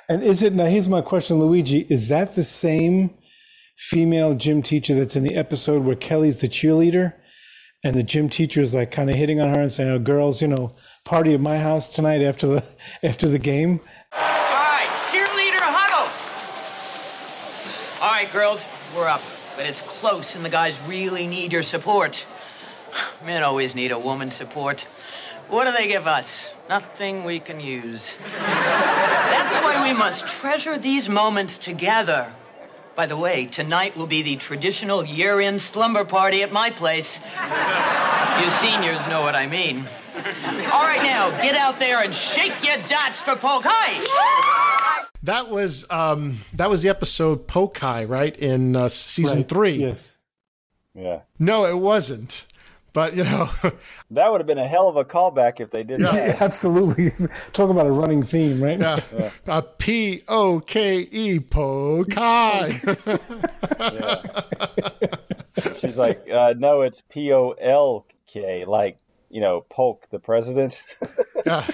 And 0.08 0.24
is 0.24 0.44
it 0.44 0.54
now? 0.54 0.66
Here's 0.66 0.88
my 0.88 1.02
question, 1.02 1.40
Luigi. 1.40 1.86
Is 1.90 2.10
that 2.10 2.36
the 2.36 2.44
same 2.44 3.12
female 3.76 4.34
gym 4.34 4.62
teacher 4.62 4.96
that's 4.96 5.16
in 5.16 5.24
the 5.24 5.36
episode 5.36 5.84
where 5.84 5.96
Kelly's 5.96 6.42
the 6.42 6.48
cheerleader, 6.48 7.14
and 7.84 7.96
the 7.96 8.04
gym 8.04 8.30
teacher 8.30 8.62
is 8.62 8.74
like 8.74 8.92
kind 8.92 9.10
of 9.10 9.16
hitting 9.16 9.40
on 9.40 9.50
her 9.50 9.62
and 9.62 9.72
saying, 9.72 9.90
"Oh, 9.90 10.00
girls, 10.00 10.42
you 10.42 10.48
know, 10.48 10.72
party 11.06 11.34
at 11.34 11.40
my 11.40 11.58
house 11.58 11.94
tonight 11.94 12.22
after 12.22 12.48
the 12.48 12.64
after 13.04 13.28
the 13.28 13.40
game." 13.40 13.80
All 14.14 14.20
right, 14.20 14.88
cheerleader 15.12 15.60
huddle. 15.62 16.10
All 18.04 18.12
right, 18.12 18.32
girls, 18.32 18.64
we're 18.96 19.08
up. 19.08 19.22
But 19.56 19.68
it's 19.68 19.82
close, 19.82 20.36
and 20.36 20.44
the 20.44 20.50
guys 20.50 20.82
really 20.88 21.28
need 21.28 21.54
your 21.54 21.64
support. 21.64 22.26
Men 23.26 23.44
always 23.44 23.76
need 23.76 23.92
a 23.92 24.00
woman's 24.00 24.36
support. 24.36 24.86
What 25.48 25.66
do 25.66 25.72
they 25.72 25.88
give 25.88 26.08
us? 26.08 26.52
Nothing 26.68 27.24
we 27.24 27.40
can 27.40 27.60
use. 27.60 28.18
That's 28.40 29.54
why 29.64 29.88
we 29.88 29.94
must 29.94 30.28
treasure 30.28 30.80
these 30.80 31.08
moments 31.08 31.60
together. 31.60 32.34
By 32.96 33.06
the 33.08 33.18
way, 33.18 33.46
tonight 33.46 33.98
will 33.98 34.08
be 34.08 34.22
the 34.22 34.38
traditional 34.38 35.04
year 35.06 35.42
end 35.42 35.60
slumber 35.60 36.06
party 36.06 36.44
at 36.44 36.52
my 36.54 36.70
place. 36.70 37.20
You 38.42 38.50
seniors 38.50 39.06
know 39.08 39.22
what 39.22 39.36
I 39.36 39.48
mean. 39.48 39.86
All 40.72 40.82
right, 40.84 41.04
now, 41.04 41.30
get 41.42 41.56
out 41.56 41.78
there 41.78 42.02
and 42.02 42.16
shake 42.16 42.64
your 42.66 42.78
dots 42.84 43.22
for 43.22 43.36
Polk 43.36 43.64
High. 43.66 45.06
That 45.24 45.50
was 45.50 45.90
um, 45.92 46.40
that 46.54 46.70
was 46.70 46.84
the 46.84 46.90
episode 46.90 47.48
Poke 47.48 47.78
High, 47.78 48.06
right 48.06 48.36
in 48.38 48.76
uh, 48.76 48.88
season 48.90 49.40
Right, 49.40 49.50
three. 49.50 49.74
Yes. 49.74 50.18
Yeah. 50.94 51.22
No, 51.38 51.66
it 51.66 51.78
wasn't. 51.78 52.46
But 52.96 53.14
you 53.14 53.26
know, 53.26 53.50
That 54.12 54.32
would 54.32 54.40
have 54.40 54.48
been 54.48 54.58
a 54.58 54.66
hell 54.68 54.88
of 54.88 54.96
a 54.96 55.04
callback 55.04 55.60
if 55.60 55.70
they 55.70 55.84
did 55.84 56.00
that. 56.00 56.42
Absolutely. 56.42 57.12
Talk 57.52 57.70
about 57.70 57.88
a 57.88 57.92
running 57.92 58.24
theme, 58.24 58.64
right? 58.64 58.80
yeah, 58.80 59.02
uh, 59.48 59.62
P 59.78 60.24
O 60.30 60.62
K 60.62 61.00
E 61.12 61.40
Poke 61.42 62.14
High. 62.14 62.70
She's 65.76 65.98
like, 65.98 66.26
uh, 66.32 66.54
no, 66.58 66.84
it's 66.84 67.02
P 67.10 67.34
O 67.34 67.52
L 67.60 68.06
K, 68.28 68.64
like 68.64 68.98
you 69.30 69.42
know, 69.42 69.66
Polk, 69.70 70.08
the 70.10 70.20
president. 70.20 70.82
yeah. 71.46 71.68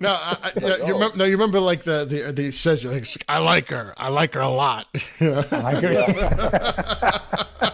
No, 0.00 0.08
I, 0.10 0.36
I, 0.42 0.52
you, 0.60 0.86
you 0.86 0.94
remember, 0.94 1.16
no, 1.16 1.24
you 1.26 1.32
remember 1.32 1.60
like 1.60 1.84
the 1.84 2.04
the, 2.04 2.32
the 2.32 2.50
says 2.50 2.84
like, 2.84 3.06
I 3.28 3.38
like 3.38 3.68
her, 3.68 3.94
I 3.96 4.08
like 4.08 4.34
her 4.34 4.40
a 4.40 4.48
lot. 4.48 4.88
I 5.20 5.44
like 5.52 5.82
her. 5.84 7.72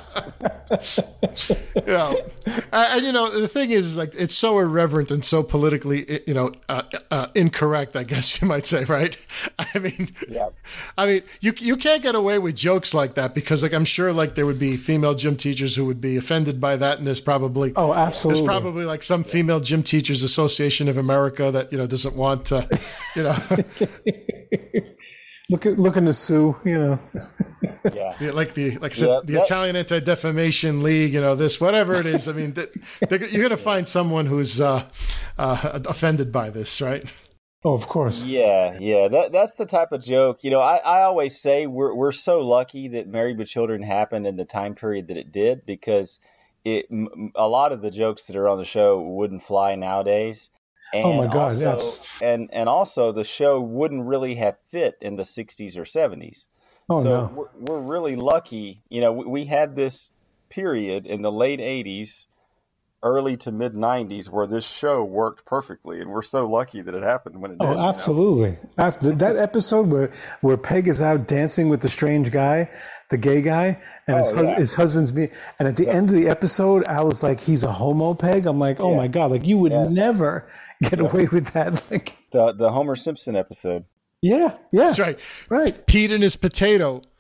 you 1.49 1.83
know, 1.87 2.21
and, 2.73 3.05
you 3.05 3.13
know 3.13 3.29
the 3.39 3.49
thing 3.49 3.71
is, 3.71 3.87
is 3.87 3.97
like 3.97 4.15
it's 4.15 4.35
so 4.35 4.59
irreverent 4.59 5.11
and 5.11 5.25
so 5.25 5.43
politically, 5.43 6.21
you 6.27 6.35
know, 6.35 6.53
uh, 6.69 6.83
uh, 7.11 7.27
incorrect. 7.35 7.97
I 7.97 8.03
guess 8.05 8.41
you 8.41 8.49
might 8.49 8.67
say, 8.67 8.85
right? 8.85 9.17
I 9.59 9.79
mean, 9.79 10.11
yeah. 10.29 10.49
I 10.99 11.07
mean, 11.07 11.23
you 11.41 11.53
you 11.59 11.77
can't 11.77 12.03
get 12.03 12.15
away 12.15 12.39
with 12.39 12.57
jokes 12.57 12.95
like 12.95 13.15
that 13.15 13.35
because, 13.35 13.63
like, 13.63 13.73
I'm 13.73 13.85
sure 13.85 14.13
like 14.13 14.35
there 14.35 14.47
would 14.47 14.59
be 14.59 14.77
female 14.77 15.15
gym 15.15 15.37
teachers 15.37 15.77
who 15.77 15.85
would 15.87 16.01
be 16.01 16.17
offended 16.17 16.61
by 16.61 16.77
that, 16.77 16.99
and 16.99 17.07
there's 17.07 17.21
probably 17.21 17.73
Oh, 17.77 17.93
absolutely. 17.93 18.41
there's 18.41 18.47
probably 18.47 18.85
like 18.85 19.03
some 19.03 19.25
female 19.25 19.61
gym 19.61 19.83
teachers 19.83 20.23
association 20.23 20.89
of 20.89 20.97
America 20.97 21.51
that 21.51 21.73
you 21.73 21.79
know 21.79 21.87
doesn't 21.87 22.17
want 22.17 22.47
to, 22.47 22.67
you 23.15 23.23
know, 23.23 23.37
Look 25.49 25.65
at 25.65 25.79
looking 25.79 26.07
to 26.07 26.13
sue, 26.15 26.57
you 26.65 26.79
know. 26.79 26.99
Yeah. 27.95 28.17
Yeah, 28.21 28.31
like 28.33 28.55
the 28.55 28.79
like 28.79 28.93
I 28.93 28.95
said, 28.95 29.09
Yeah, 29.09 29.21
the 29.25 29.33
that- 29.35 29.45
Italian 29.47 29.77
Anti 29.77 30.01
Defamation 30.01 30.83
League, 30.83 31.15
you 31.15 31.21
know, 31.21 31.37
this 31.37 31.61
whatever 31.61 31.95
it 31.95 32.07
is. 32.07 32.27
I 32.27 32.33
mean, 32.33 32.53
th- 32.53 32.69
they- 33.09 33.19
you're 33.29 33.43
going 33.47 33.51
to 33.51 33.57
find 33.57 33.89
someone 33.89 34.27
who's 34.27 34.61
uh, 34.61 34.89
uh, 35.39 35.81
offended 35.87 36.33
by 36.33 36.51
this, 36.51 36.81
right? 36.81 37.05
Oh, 37.65 37.75
of 37.75 37.87
course. 37.87 38.25
Yeah, 38.27 38.77
yeah, 38.81 39.09
that 39.09 39.33
that's 39.33 39.55
the 39.55 39.67
type 39.67 39.93
of 39.93 40.03
joke. 40.03 40.43
You 40.43 40.51
know, 40.51 40.61
I, 40.61 40.77
I 40.77 41.03
always 41.03 41.41
say 41.41 41.67
we're 41.69 41.95
we're 41.95 42.13
so 42.13 42.41
lucky 42.41 42.89
that 42.89 43.07
Married 43.09 43.39
with 43.39 43.49
Children 43.49 43.83
happened 43.83 44.27
in 44.27 44.37
the 44.37 44.45
time 44.45 44.75
period 44.75 45.09
that 45.09 45.17
it 45.17 45.31
did 45.33 45.65
because 45.65 46.19
it 46.65 46.87
m- 46.91 47.33
a 47.37 47.47
lot 47.49 47.71
of 47.73 47.83
the 47.83 47.91
jokes 47.91 48.27
that 48.27 48.37
are 48.37 48.49
on 48.49 48.59
the 48.59 48.65
show 48.65 49.01
wouldn't 49.01 49.43
fly 49.45 49.75
nowadays. 49.77 50.51
Oh 50.95 50.99
and 50.99 51.07
Oh, 51.07 51.13
my 51.15 51.27
God, 51.27 51.63
also, 51.63 51.85
yes. 51.85 52.19
And 52.23 52.51
and 52.53 52.69
also 52.69 53.13
the 53.13 53.25
show 53.25 53.61
wouldn't 53.61 54.05
really 54.07 54.37
have 54.37 54.57
fit 54.71 54.97
in 55.01 55.17
the 55.17 55.25
60s 55.25 55.77
or 55.77 55.83
70s. 55.85 56.47
Oh, 56.89 57.03
so 57.03 57.09
no. 57.09 57.33
we're, 57.35 57.47
we're 57.81 57.91
really 57.91 58.17
lucky. 58.17 58.81
You 58.89 59.01
know, 59.01 59.13
we, 59.13 59.25
we 59.25 59.45
had 59.47 59.75
this 59.75 60.11
period 60.49 61.07
in 61.07 61.23
the 61.23 61.33
late 61.33 61.59
80s, 61.59 62.25
early 63.03 63.37
to 63.39 63.51
mid 63.51 63.75
90s 63.75 64.29
where 64.29 64.47
this 64.47 64.65
show 64.67 65.03
worked 65.05 65.45
perfectly, 65.45 66.01
and 66.01 66.11
we're 66.11 66.23
so 66.23 66.47
lucky 66.49 66.83
that 66.83 66.95
it 66.95 67.03
happened 67.03 67.41
when 67.41 67.51
it 67.53 67.57
oh, 67.61 67.67
did. 67.67 67.73
Oh, 67.73 67.81
know? 67.83 67.89
absolutely. 67.89 68.57
Ab- 68.79 69.01
That 69.01 69.37
episode 69.37 69.91
where 69.91 70.13
where 70.41 70.57
Peg 70.57 70.87
is 70.89 71.03
out 71.03 71.27
dancing 71.27 71.69
with 71.69 71.81
the 71.81 71.89
strange 71.89 72.31
guy, 72.31 72.71
the 73.11 73.17
gay 73.19 73.43
guy, 73.43 73.81
and 74.07 74.17
his, 74.19 74.33
Oh, 74.33 74.37
hus- 74.37 74.49
yeah. 74.49 74.57
his 74.57 74.75
husband's 74.75 75.13
me. 75.13 75.29
And 75.59 75.67
at 75.69 75.77
the 75.77 75.89
end 75.89 76.09
of 76.09 76.15
the 76.15 76.29
episode, 76.29 76.85
Al 76.87 77.07
was 77.07 77.23
like, 77.25 77.41
"He's 77.41 77.65
a 77.65 77.73
homo, 77.73 78.15
Peg." 78.15 78.47
I'm 78.47 78.59
like, 78.61 78.79
"Oh 78.81 78.93
Yeah. 78.93 78.97
my 78.97 79.09
god!" 79.09 79.31
Like 79.33 79.45
you 79.47 79.59
would 79.59 79.73
never 79.73 80.47
get 80.83 81.01
away 81.01 81.27
with 81.31 81.53
that. 81.53 81.83
Like, 81.91 82.17
The 82.33 82.53
the 82.53 82.71
Homer 82.71 82.97
Simpson 82.97 83.37
episode. 83.37 83.85
yeah, 84.23 84.57
yeah, 84.73 84.87
That's 84.87 84.99
right. 84.99 85.19
right. 85.51 85.87
Pete 85.87 86.11
and 86.13 86.23
his 86.23 86.37
potato. 86.37 87.03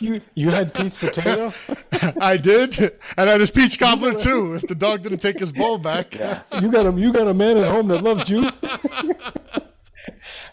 You 0.00 0.20
you 0.34 0.50
had 0.50 0.72
Pete's 0.74 0.96
potato. 0.96 1.52
I 2.20 2.36
did, 2.36 2.78
and 2.78 3.28
I 3.28 3.32
had 3.32 3.40
his 3.40 3.50
peach 3.50 3.78
cobbler 3.78 4.14
too. 4.14 4.54
If 4.54 4.66
the 4.68 4.74
dog 4.74 5.02
didn't 5.02 5.18
take 5.18 5.38
his 5.38 5.52
bowl 5.52 5.78
back, 5.78 6.14
You 6.14 6.70
got 6.70 6.86
a 6.86 6.92
you 6.98 7.12
got 7.12 7.28
a 7.28 7.34
man 7.34 7.56
at 7.58 7.68
home 7.70 7.88
that 7.88 8.02
loves 8.02 8.30
you. 8.30 8.50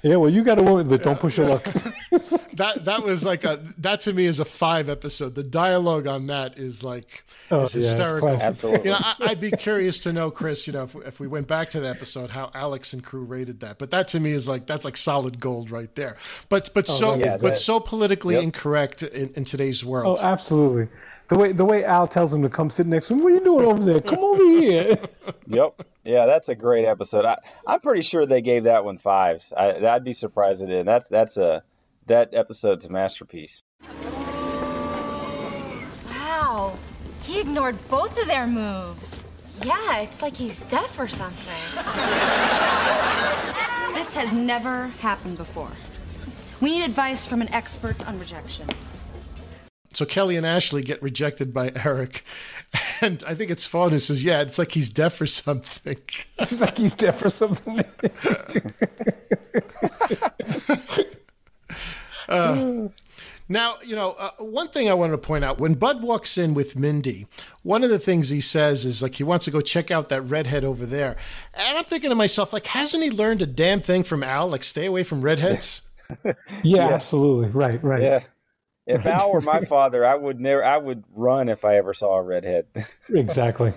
yeah, 0.03 0.15
well, 0.17 0.29
you 0.29 0.43
got 0.43 0.59
a 0.59 0.63
woman 0.63 0.87
that 0.89 1.03
don't 1.03 1.19
push 1.19 1.37
your 1.37 1.47
luck. 1.47 1.65
That 2.57 2.85
that 2.85 3.03
was 3.03 3.23
like 3.25 3.43
a 3.43 3.63
that 3.79 4.01
to 4.01 4.13
me 4.13 4.25
is 4.25 4.39
a 4.39 4.45
five 4.45 4.89
episode. 4.89 5.35
The 5.35 5.43
dialogue 5.43 6.05
on 6.07 6.27
that 6.27 6.57
is 6.57 6.83
like 6.83 7.23
Oh, 7.49 7.63
is 7.63 7.71
hysterical. 7.73 8.19
classic. 8.19 8.47
Absolutely. 8.49 8.85
You 8.85 8.91
know, 8.91 8.97
I, 9.01 9.15
I'd 9.21 9.39
be 9.39 9.51
curious 9.51 9.99
to 10.01 10.11
know, 10.11 10.29
Chris. 10.29 10.67
You 10.67 10.73
know, 10.73 10.83
if, 10.83 10.95
if 10.95 11.19
we 11.19 11.27
went 11.27 11.47
back 11.47 11.69
to 11.71 11.79
that 11.79 11.95
episode, 11.95 12.29
how 12.31 12.51
Alex 12.53 12.91
and 12.93 13.03
crew 13.03 13.23
rated 13.23 13.61
that. 13.61 13.77
But 13.79 13.89
that 13.91 14.09
to 14.09 14.19
me 14.19 14.31
is 14.31 14.47
like 14.47 14.67
that's 14.67 14.83
like 14.85 14.97
solid 14.97 15.39
gold 15.39 15.71
right 15.71 15.93
there. 15.95 16.17
But 16.49 16.69
but 16.73 16.89
oh, 16.89 16.93
so 16.93 17.11
that 17.15 17.25
was 17.25 17.37
but 17.37 17.57
so 17.57 17.79
politically 17.79 18.35
Yep. 18.35 18.43
incorrect 18.43 19.03
in, 19.03 19.29
in 19.35 19.43
today's 19.45 19.85
world. 19.85 20.17
Oh, 20.19 20.23
absolutely. 20.23 20.87
The 21.29 21.37
way 21.37 21.51
the 21.53 21.65
way 21.65 21.83
Al 21.85 22.07
tells 22.07 22.33
him 22.33 22.41
to 22.43 22.49
come 22.49 22.69
sit 22.69 22.87
next 22.87 23.07
to 23.07 23.13
him. 23.13 23.23
What 23.23 23.31
are 23.31 23.35
you 23.35 23.43
doing 23.43 23.65
over 23.65 23.83
there? 23.83 24.01
Come 24.01 24.19
over 24.19 24.43
here. 24.43 24.95
Yep. 25.47 25.81
Yeah, 26.03 26.25
that's 26.25 26.47
a 26.49 26.55
great 26.55 26.85
episode. 26.85 27.23
I, 27.25 27.37
I'm 27.65 27.79
pretty 27.81 28.01
sure 28.01 28.25
they 28.25 28.41
gave 28.41 28.63
that 28.65 28.83
one 28.85 28.97
fives. 28.97 29.51
I, 29.55 29.73
I'd 29.85 30.03
be 30.05 30.13
surprised 30.13 30.61
it 30.61 30.67
didn't. 30.67 30.85
That's 30.85 31.07
that's 31.09 31.37
a 31.37 31.63
that 32.07 32.33
episode's 32.33 32.85
a 32.85 32.89
masterpiece. 32.89 33.61
Wow. 36.09 36.77
He 37.21 37.39
ignored 37.39 37.77
both 37.89 38.19
of 38.19 38.27
their 38.27 38.47
moves. 38.47 39.25
Yeah, 39.63 39.99
it's 39.99 40.21
like 40.21 40.35
he's 40.35 40.59
deaf 40.61 40.99
or 40.99 41.07
something. 41.07 41.53
This 43.93 44.13
has 44.13 44.33
never 44.33 44.87
happened 44.99 45.37
before. 45.37 45.71
We 46.61 46.71
need 46.71 46.83
advice 46.85 47.25
from 47.25 47.41
an 47.41 47.51
expert 47.51 48.07
on 48.07 48.19
rejection. 48.19 48.67
So 49.91 50.05
Kelly 50.05 50.35
and 50.35 50.45
Ashley 50.45 50.83
get 50.83 51.01
rejected 51.01 51.51
by 51.53 51.71
Eric, 51.83 52.23
and 53.01 53.23
I 53.25 53.33
think 53.33 53.49
it's 53.49 53.65
Fawn 53.65 53.89
who 53.91 53.99
says, 53.99 54.23
"Yeah, 54.23 54.41
it's 54.41 54.59
like 54.59 54.73
he's 54.73 54.91
deaf 54.91 55.19
or 55.19 55.25
something." 55.25 55.97
It's 56.37 56.61
like 56.61 56.77
he's 56.77 56.93
deaf 56.93 57.25
or 57.25 57.29
something. 57.29 57.83
Uh, 62.27 62.89
now, 63.49 63.75
you 63.85 63.95
know, 63.95 64.15
uh, 64.19 64.31
one 64.39 64.67
thing 64.67 64.89
I 64.89 64.93
wanted 64.93 65.11
to 65.13 65.17
point 65.19 65.45
out 65.45 65.59
when 65.59 65.75
Bud 65.75 66.01
walks 66.03 66.37
in 66.37 66.53
with 66.53 66.77
Mindy, 66.77 67.27
one 67.63 67.83
of 67.83 67.89
the 67.89 67.99
things 67.99 68.29
he 68.29 68.41
says 68.41 68.83
is 68.83 69.01
like 69.01 69.15
he 69.15 69.23
wants 69.23 69.45
to 69.45 69.51
go 69.51 69.61
check 69.61 69.89
out 69.91 70.09
that 70.09 70.21
redhead 70.23 70.65
over 70.65 70.85
there. 70.85 71.15
And 71.53 71.77
I'm 71.77 71.85
thinking 71.85 72.09
to 72.09 72.15
myself, 72.15 72.51
like, 72.51 72.65
hasn't 72.67 73.03
he 73.03 73.09
learned 73.09 73.41
a 73.41 73.45
damn 73.45 73.79
thing 73.81 74.03
from 74.03 74.23
Al? 74.23 74.49
Like, 74.49 74.63
stay 74.63 74.85
away 74.85 75.03
from 75.03 75.21
redheads? 75.21 75.83
Yeah, 76.63 76.87
absolutely. 76.87 77.49
Right, 77.49 77.83
right. 77.83 78.01
Yeah. 78.01 78.19
If 78.85 79.05
Al 79.05 79.33
were 79.33 79.41
my 79.41 79.59
father, 79.65 80.05
I 80.05 80.15
would 80.15 80.39
never. 80.39 80.63
I 80.63 80.77
would 80.77 81.03
run 81.13 81.49
if 81.49 81.65
I 81.65 81.75
ever 81.75 81.93
saw 81.93 82.15
a 82.15 82.21
redhead. 82.21 82.67
Exactly. 83.13 83.73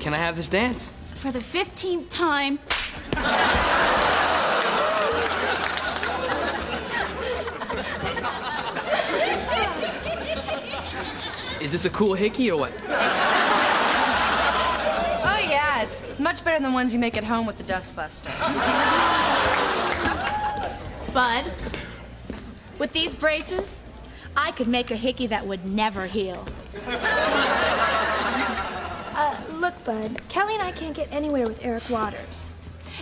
Can 0.00 0.14
I 0.14 0.18
have 0.18 0.36
this 0.36 0.48
dance? 0.48 0.92
For 1.18 1.32
the 1.32 1.40
15th 1.40 2.10
time. 2.10 2.60
Is 11.60 11.72
this 11.72 11.84
a 11.84 11.90
cool 11.90 12.14
hickey 12.14 12.52
or 12.52 12.60
what? 12.60 12.72
Oh, 15.24 15.38
yeah, 15.50 15.82
it's 15.82 16.04
much 16.20 16.44
better 16.44 16.56
than 16.60 16.70
the 16.70 16.74
ones 16.74 16.92
you 16.92 17.00
make 17.00 17.16
at 17.16 17.24
home 17.24 17.46
with 17.46 17.58
the 17.58 17.64
dustbuster. 17.64 18.32
Bud, 21.12 21.52
with 22.78 22.92
these 22.92 23.12
braces, 23.12 23.84
I 24.36 24.52
could 24.52 24.68
make 24.68 24.92
a 24.92 24.96
hickey 24.96 25.26
that 25.26 25.44
would 25.48 25.64
never 25.66 26.06
heal. 26.06 26.46
Look, 29.88 30.12
Bud. 30.12 30.28
Kelly 30.28 30.54
and 30.54 30.62
I 30.62 30.72
can't 30.72 30.94
get 30.94 31.10
anywhere 31.10 31.46
with 31.48 31.64
Eric 31.64 31.88
Waters. 31.88 32.50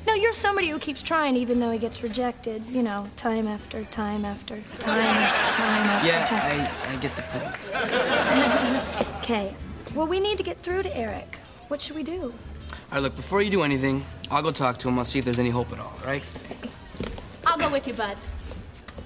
Now, 0.06 0.14
you're 0.14 0.32
somebody 0.32 0.68
who 0.68 0.78
keeps 0.78 1.02
trying 1.02 1.36
even 1.36 1.58
though 1.58 1.70
he 1.72 1.78
gets 1.78 2.02
rejected, 2.02 2.64
you 2.66 2.82
know, 2.82 3.08
time 3.16 3.48
after 3.48 3.82
time 3.84 4.24
after 4.24 4.60
time 4.78 5.00
after 5.00 5.62
time 5.62 5.86
after 5.86 6.06
Yeah, 6.06 6.26
time. 6.26 6.68
I, 6.88 6.92
I 6.92 6.96
get 6.96 7.16
the 7.16 7.22
point. 7.22 9.06
Okay. 9.26 9.56
Well, 9.92 10.06
we 10.06 10.20
need 10.20 10.36
to 10.38 10.44
get 10.44 10.62
through 10.62 10.84
to 10.84 10.96
Eric. 10.96 11.38
What 11.66 11.80
should 11.80 11.96
we 11.96 12.04
do? 12.04 12.22
All 12.22 12.32
right, 12.92 13.02
look, 13.02 13.16
before 13.16 13.42
you 13.42 13.50
do 13.50 13.64
anything, 13.64 14.04
I'll 14.30 14.42
go 14.42 14.52
talk 14.52 14.78
to 14.78 14.88
him. 14.88 14.96
I'll 15.00 15.04
see 15.04 15.18
if 15.18 15.24
there's 15.24 15.40
any 15.40 15.50
hope 15.50 15.72
at 15.72 15.80
all, 15.80 15.92
all 16.00 16.06
right? 16.06 16.22
I'll 17.44 17.58
go 17.58 17.68
with 17.68 17.88
you, 17.88 17.94
Bud. 17.94 18.16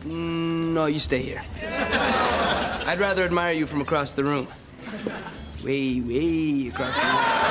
Mm, 0.05 0.75
No, 0.75 0.85
you 0.87 0.99
stay 0.99 1.23
here. 1.23 1.43
I'd 1.63 2.99
rather 3.01 3.25
admire 3.25 3.55
you 3.55 3.67
from 3.67 3.81
across 3.81 4.13
the 4.13 4.25
room. 4.25 4.47
Way, 5.65 6.01
way 6.01 6.69
across 6.69 6.97
the 6.97 7.07
room. 7.07 7.51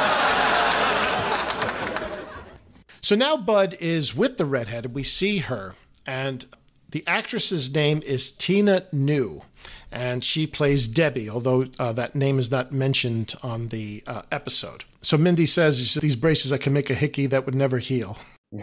So 3.01 3.15
now 3.15 3.37
Bud 3.37 3.77
is 3.79 4.15
with 4.15 4.37
the 4.37 4.45
redhead, 4.45 4.85
and 4.85 4.93
we 4.93 5.03
see 5.03 5.37
her, 5.39 5.75
and 6.05 6.45
the 6.89 7.03
actress's 7.07 7.73
name 7.73 8.01
is 8.05 8.31
Tina 8.31 8.85
New, 8.91 9.43
and 9.91 10.23
she 10.23 10.47
plays 10.47 10.87
Debbie, 10.87 11.29
although 11.29 11.65
uh, 11.77 11.93
that 11.93 12.15
name 12.15 12.39
is 12.39 12.51
not 12.51 12.71
mentioned 12.71 13.33
on 13.41 13.69
the 13.69 14.03
uh, 14.05 14.23
episode. 14.31 14.85
So 15.01 15.17
Mindy 15.17 15.45
says 15.45 15.95
these 15.95 16.15
braces 16.15 16.51
I 16.51 16.57
can 16.57 16.73
make 16.73 16.89
a 16.89 16.95
hickey 16.95 17.25
that 17.27 17.45
would 17.45 17.55
never 17.55 17.77
heal. 17.77 18.17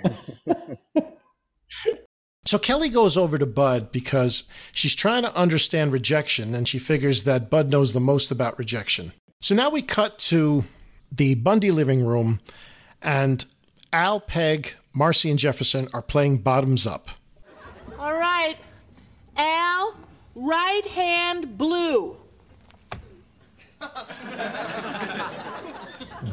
So 2.46 2.60
Kelly 2.60 2.88
goes 2.88 3.16
over 3.16 3.38
to 3.38 3.46
Bud 3.46 3.90
because 3.90 4.44
she's 4.70 4.94
trying 4.94 5.24
to 5.24 5.34
understand 5.34 5.92
rejection 5.92 6.54
and 6.54 6.68
she 6.68 6.78
figures 6.78 7.24
that 7.24 7.50
Bud 7.50 7.70
knows 7.70 7.92
the 7.92 7.98
most 7.98 8.30
about 8.30 8.56
rejection. 8.56 9.12
So 9.46 9.54
now 9.54 9.70
we 9.70 9.80
cut 9.80 10.18
to 10.30 10.64
the 11.12 11.36
Bundy 11.36 11.70
living 11.70 12.04
room 12.04 12.40
and 13.00 13.44
Al, 13.92 14.18
Peg, 14.18 14.74
Marcy, 14.92 15.30
and 15.30 15.38
Jefferson 15.38 15.86
are 15.94 16.02
playing 16.02 16.38
bottoms 16.38 16.84
up. 16.84 17.10
All 17.96 18.14
right. 18.14 18.56
Al, 19.36 19.94
right 20.34 20.84
hand 20.86 21.56
blue. 21.56 22.16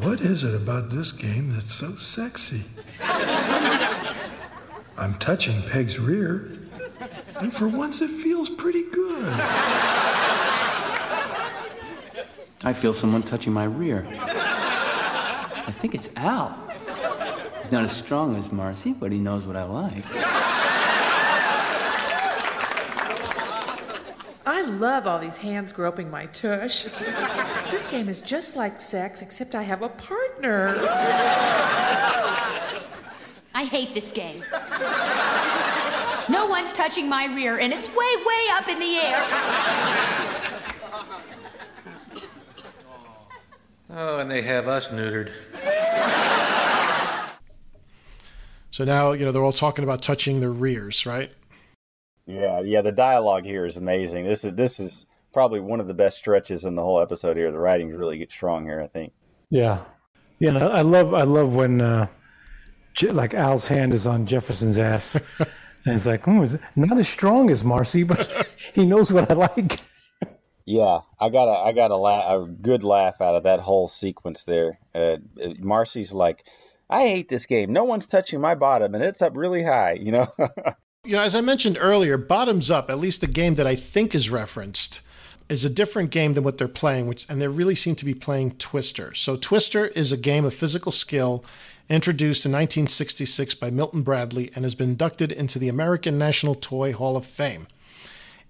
What 0.02 0.20
is 0.20 0.44
it 0.44 0.56
about 0.56 0.90
this 0.90 1.12
game 1.12 1.52
that's 1.54 1.72
so 1.72 1.96
sexy? 1.98 2.64
I'm 4.98 5.20
touching 5.20 5.62
Peg's 5.70 6.00
rear, 6.00 6.52
and 7.36 7.54
for 7.54 7.68
once 7.68 8.02
it 8.02 8.10
feels 8.10 8.50
pretty 8.50 8.90
good. 8.90 9.40
I 12.66 12.72
feel 12.72 12.94
someone 12.94 13.24
touching 13.24 13.52
my 13.52 13.66
rear. 13.66 14.08
I 14.20 15.72
think 15.72 15.94
it's 15.94 16.16
Al. 16.16 16.58
He's 17.60 17.72
not 17.72 17.84
as 17.84 17.92
strong 17.92 18.36
as 18.38 18.52
Marcy, 18.52 18.94
but 18.94 19.12
he 19.12 19.20
knows 19.20 19.46
what 19.46 19.56
I 19.56 19.64
like. 19.64 20.04
I 24.46 24.62
love 24.62 25.08
all 25.08 25.20
these 25.20 25.38
hands 25.38 25.72
groping 25.72 26.10
my 26.10 26.28
tush. 26.28 26.84
This 27.70 27.88
game 27.88 28.08
is 28.08 28.22
just 28.22 28.56
like 28.56 28.80
sex, 28.80 29.22
except 29.22 29.56
I 29.56 29.64
have 29.64 29.82
a 29.82 29.90
partner. 29.90 30.76
I 33.56 33.66
hate 33.66 33.94
this 33.94 34.12
game. 34.12 34.42
No 36.30 36.46
one's 36.46 36.72
touching 36.72 37.10
my 37.10 37.26
rear, 37.26 37.60
and 37.60 37.74
it's 37.74 37.88
way, 37.90 38.16
way 38.26 38.48
up 38.52 38.70
in 38.70 38.80
the 38.80 38.96
air. 38.96 40.53
Oh, 43.96 44.18
and 44.18 44.30
they 44.30 44.42
have 44.42 44.68
us 44.68 44.90
neutered. 44.90 45.32
So 48.72 48.86
now, 48.86 49.12
you 49.12 49.24
know, 49.24 49.32
they're 49.32 49.44
all 49.44 49.52
talking 49.52 49.84
about 49.84 50.02
touching 50.02 50.40
their 50.40 50.52
rears, 50.52 51.06
right? 51.06 51.32
Yeah, 52.26 52.62
yeah. 52.62 52.82
The 52.82 52.92
dialogue 52.92 53.46
here 53.46 53.68
is 53.68 53.78
amazing. 53.78 54.26
This 54.26 54.44
is 54.44 54.56
this 54.56 54.80
is 54.80 55.06
probably 55.32 55.60
one 55.60 55.80
of 55.80 55.86
the 55.88 55.94
best 55.94 56.18
stretches 56.18 56.66
in 56.66 56.74
the 56.74 56.82
whole 56.82 57.00
episode 57.00 57.38
here. 57.38 57.52
The 57.52 57.60
writing 57.60 57.90
really 57.90 58.18
gets 58.18 58.34
strong 58.34 58.64
here. 58.66 58.82
I 58.82 58.88
think. 58.88 59.14
Yeah, 59.52 59.84
yeah. 60.40 60.50
and 60.50 60.58
I 60.58 60.82
love 60.82 61.14
I 61.14 61.22
love 61.22 61.54
when 61.54 61.82
uh, 61.82 62.08
Je- 62.96 63.10
like 63.10 63.36
Al's 63.36 63.68
hand 63.68 63.94
is 63.94 64.08
on 64.08 64.26
Jefferson's 64.26 64.80
ass, 64.80 65.16
and 65.40 65.96
it's 65.96 66.08
like, 66.08 66.24
hmm, 66.24 66.42
is 66.42 66.56
it 66.56 66.62
not 66.76 66.98
as 66.98 67.10
strong 67.10 67.52
as 67.52 67.64
Marcy, 67.64 68.02
but 68.02 68.26
he 68.74 68.88
knows 68.88 69.14
what 69.14 69.30
I 69.30 69.36
like. 69.36 69.82
Yeah, 70.66 71.00
I 71.20 71.30
got 71.30 71.48
a 71.48 71.60
I 71.68 71.72
got 71.74 71.92
a, 71.92 71.96
la- 71.96 72.44
a 72.44 72.48
good 72.48 72.84
laugh 72.84 73.20
out 73.22 73.36
of 73.36 73.44
that 73.44 73.60
whole 73.60 73.88
sequence 73.88 74.44
there. 74.44 74.80
Uh, 74.96 75.18
Marcy's 75.60 76.14
like, 76.14 76.46
I 76.90 77.08
hate 77.08 77.30
this 77.30 77.46
game. 77.46 77.74
No 77.74 77.84
one's 77.84 78.08
touching 78.08 78.40
my 78.40 78.56
bottom, 78.56 78.96
and 78.96 79.04
it's 79.04 79.22
up 79.22 79.36
really 79.36 79.64
high. 79.64 79.94
You 79.94 80.12
know. 80.12 80.28
You 81.06 81.18
know, 81.18 81.22
as 81.22 81.36
I 81.36 81.42
mentioned 81.42 81.78
earlier, 81.82 82.18
Bottoms 82.18 82.72
Up, 82.72 82.90
at 82.90 82.98
least 82.98 83.20
the 83.20 83.28
game 83.28 83.56
that 83.56 83.68
I 83.68 83.76
think 83.76 84.16
is 84.16 84.30
referenced, 84.30 85.02
is 85.50 85.66
a 85.66 85.70
different 85.70 86.12
game 86.12 86.34
than 86.34 86.46
what 86.46 86.58
they're 86.58 86.70
playing, 86.70 87.08
which 87.08 87.30
and 87.30 87.42
they 87.42 87.48
really 87.50 87.76
seem 87.76 87.96
to 87.98 88.06
be 88.06 88.14
playing 88.14 88.52
Twister. 88.52 89.14
So 89.14 89.36
Twister 89.36 89.88
is 89.88 90.14
a 90.14 90.18
game 90.18 90.46
of 90.46 90.54
physical 90.54 90.94
skill 90.94 91.44
introduced 91.90 92.46
in 92.46 92.54
1966 92.54 93.56
by 93.56 93.70
Milton 93.70 94.02
Bradley 94.02 94.50
and 94.56 94.64
has 94.64 94.76
been 94.76 94.92
inducted 94.92 95.34
into 95.34 95.60
the 95.60 95.68
American 95.68 96.18
National 96.18 96.56
Toy 96.56 96.94
Hall 96.94 97.18
of 97.18 97.26
Fame. 97.26 97.68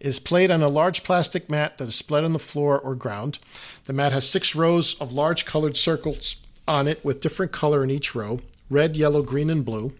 Is 0.04 0.20
played 0.20 0.52
on 0.52 0.62
a 0.62 0.68
large 0.68 1.04
plastic 1.06 1.50
mat 1.50 1.78
that 1.78 1.86
is 1.86 1.96
spread 1.96 2.26
on 2.26 2.34
the 2.34 2.40
floor 2.40 2.78
or 2.78 2.94
ground. 2.94 3.40
The 3.86 3.94
mat 3.94 4.12
has 4.12 4.30
six 4.30 4.54
rows 4.54 5.00
of 5.00 5.14
large 5.14 5.46
colored 5.46 5.78
circles 5.78 6.36
on 6.68 6.90
it 6.90 7.04
with 7.06 7.22
different 7.22 7.54
color 7.54 7.86
in 7.86 7.90
each 7.90 8.14
row 8.14 8.42
red, 8.70 8.98
yellow, 8.98 9.22
green, 9.22 9.50
and 9.50 9.64
blue. 9.64 9.94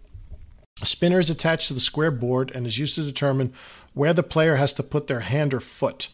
A 0.82 0.86
spinner 0.86 1.20
is 1.20 1.30
attached 1.30 1.70
to 1.70 1.74
the 1.74 1.80
square 1.80 2.12
board 2.12 2.52
and 2.54 2.68
is 2.68 2.78
used 2.78 2.96
to 2.96 3.04
determine 3.04 3.54
where 3.94 4.14
the 4.14 4.24
player 4.24 4.58
has 4.58 4.74
to 4.74 4.84
put 4.84 5.08
their 5.08 5.22
hand 5.22 5.54
or 5.54 5.62
foot. 5.62 6.10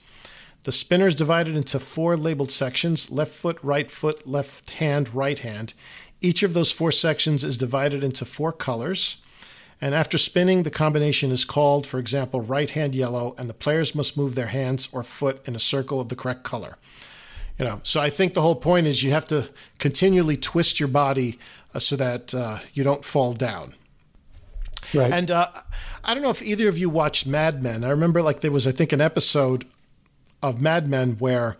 The 0.63 0.71
spinner 0.71 1.07
is 1.07 1.15
divided 1.15 1.55
into 1.55 1.79
four 1.79 2.15
labeled 2.15 2.51
sections 2.51 3.09
left 3.09 3.33
foot, 3.33 3.57
right 3.63 3.89
foot, 3.89 4.27
left 4.27 4.71
hand, 4.71 5.15
right 5.15 5.39
hand. 5.39 5.73
Each 6.21 6.43
of 6.43 6.53
those 6.53 6.71
four 6.71 6.91
sections 6.91 7.43
is 7.43 7.57
divided 7.57 8.03
into 8.03 8.23
four 8.23 8.51
colors. 8.51 9.17
And 9.81 9.95
after 9.95 10.17
spinning, 10.17 10.63
the 10.63 10.69
combination 10.69 11.31
is 11.31 11.45
called, 11.45 11.87
for 11.87 11.99
example, 11.99 12.41
right 12.41 12.69
hand 12.69 12.95
yellow, 12.95 13.33
and 13.37 13.49
the 13.49 13.53
players 13.53 13.95
must 13.95 14.17
move 14.17 14.35
their 14.35 14.47
hands 14.47 14.89
or 14.91 15.03
foot 15.03 15.41
in 15.47 15.55
a 15.55 15.59
circle 15.59 16.01
of 16.01 16.09
the 16.09 16.15
correct 16.15 16.43
color. 16.43 16.77
You 17.57 17.65
know, 17.65 17.79
so 17.83 17.99
I 17.99 18.09
think 18.09 18.33
the 18.33 18.41
whole 18.41 18.55
point 18.55 18.87
is 18.87 19.03
you 19.03 19.11
have 19.11 19.27
to 19.27 19.49
continually 19.77 20.37
twist 20.37 20.79
your 20.79 20.89
body 20.89 21.39
uh, 21.73 21.79
so 21.79 21.95
that 21.95 22.33
uh, 22.33 22.59
you 22.73 22.83
don't 22.83 23.05
fall 23.05 23.33
down. 23.33 23.75
Right. 24.93 25.11
And 25.11 25.29
uh, 25.29 25.49
I 26.03 26.13
don't 26.13 26.23
know 26.23 26.29
if 26.29 26.41
either 26.41 26.67
of 26.67 26.77
you 26.77 26.89
watched 26.89 27.27
Mad 27.27 27.61
Men. 27.61 27.83
I 27.83 27.89
remember 27.89 28.21
like 28.21 28.41
there 28.41 28.51
was 28.51 28.65
I 28.65 28.71
think 28.71 28.91
an 28.91 29.01
episode 29.01 29.65
of 30.41 30.61
Mad 30.61 30.87
Men 30.87 31.15
where 31.19 31.57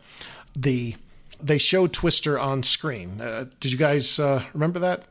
the 0.56 0.96
they 1.42 1.58
showed 1.58 1.94
Twister 1.94 2.40
on 2.40 2.64
screen. 2.64 3.22
Uh, 3.22 3.46
did 3.60 3.72
you 3.72 3.78
guys 3.78 4.20
uh, 4.20 4.44
remember 4.54 4.80
that? 4.80 5.04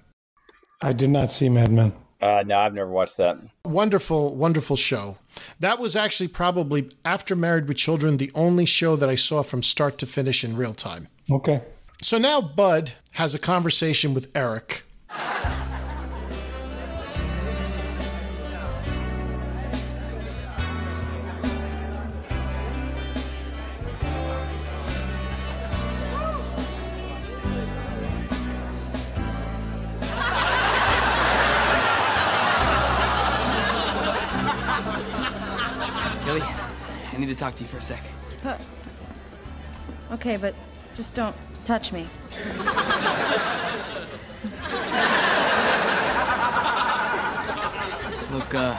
I 0.83 0.93
did 0.93 1.11
not 1.11 1.31
see 1.31 1.49
Mad 1.49 1.71
Men. 1.71 1.93
Uh, 2.21 2.43
no, 2.45 2.59
I've 2.59 2.75
never 2.75 2.91
watched 2.91 3.17
that. 3.19 3.39
Wonderful, 3.65 4.35
wonderful 4.35 4.77
show. 4.77 5.19
That 5.61 5.79
was 5.79 5.95
actually 5.95 6.29
probably 6.29 6.91
after 7.05 7.37
Married 7.37 7.69
with 7.69 7.77
Children 7.77 8.17
the 8.17 8.33
only 8.35 8.65
show 8.65 8.97
that 8.97 9.09
I 9.09 9.15
saw 9.15 9.43
from 9.43 9.63
start 9.63 9.99
to 9.99 10.07
finish 10.07 10.43
in 10.43 10.57
real 10.57 10.75
time. 10.75 11.09
Okay. 11.31 11.63
So 12.03 12.19
now 12.19 12.41
Bud 12.41 12.93
has 13.13 13.35
a 13.35 13.39
conversation 13.39 14.15
with 14.15 14.31
Eric. 14.35 14.85
Talk 37.39 37.55
to 37.55 37.63
you 37.63 37.69
for 37.69 37.79
a 37.79 37.83
sec. 37.83 38.03
Okay, 40.11 40.37
but 40.37 40.55
just 40.95 41.15
don't 41.15 41.37
touch 41.65 41.93
me. 41.93 42.07
Look, 48.33 48.55
uh, 48.55 48.77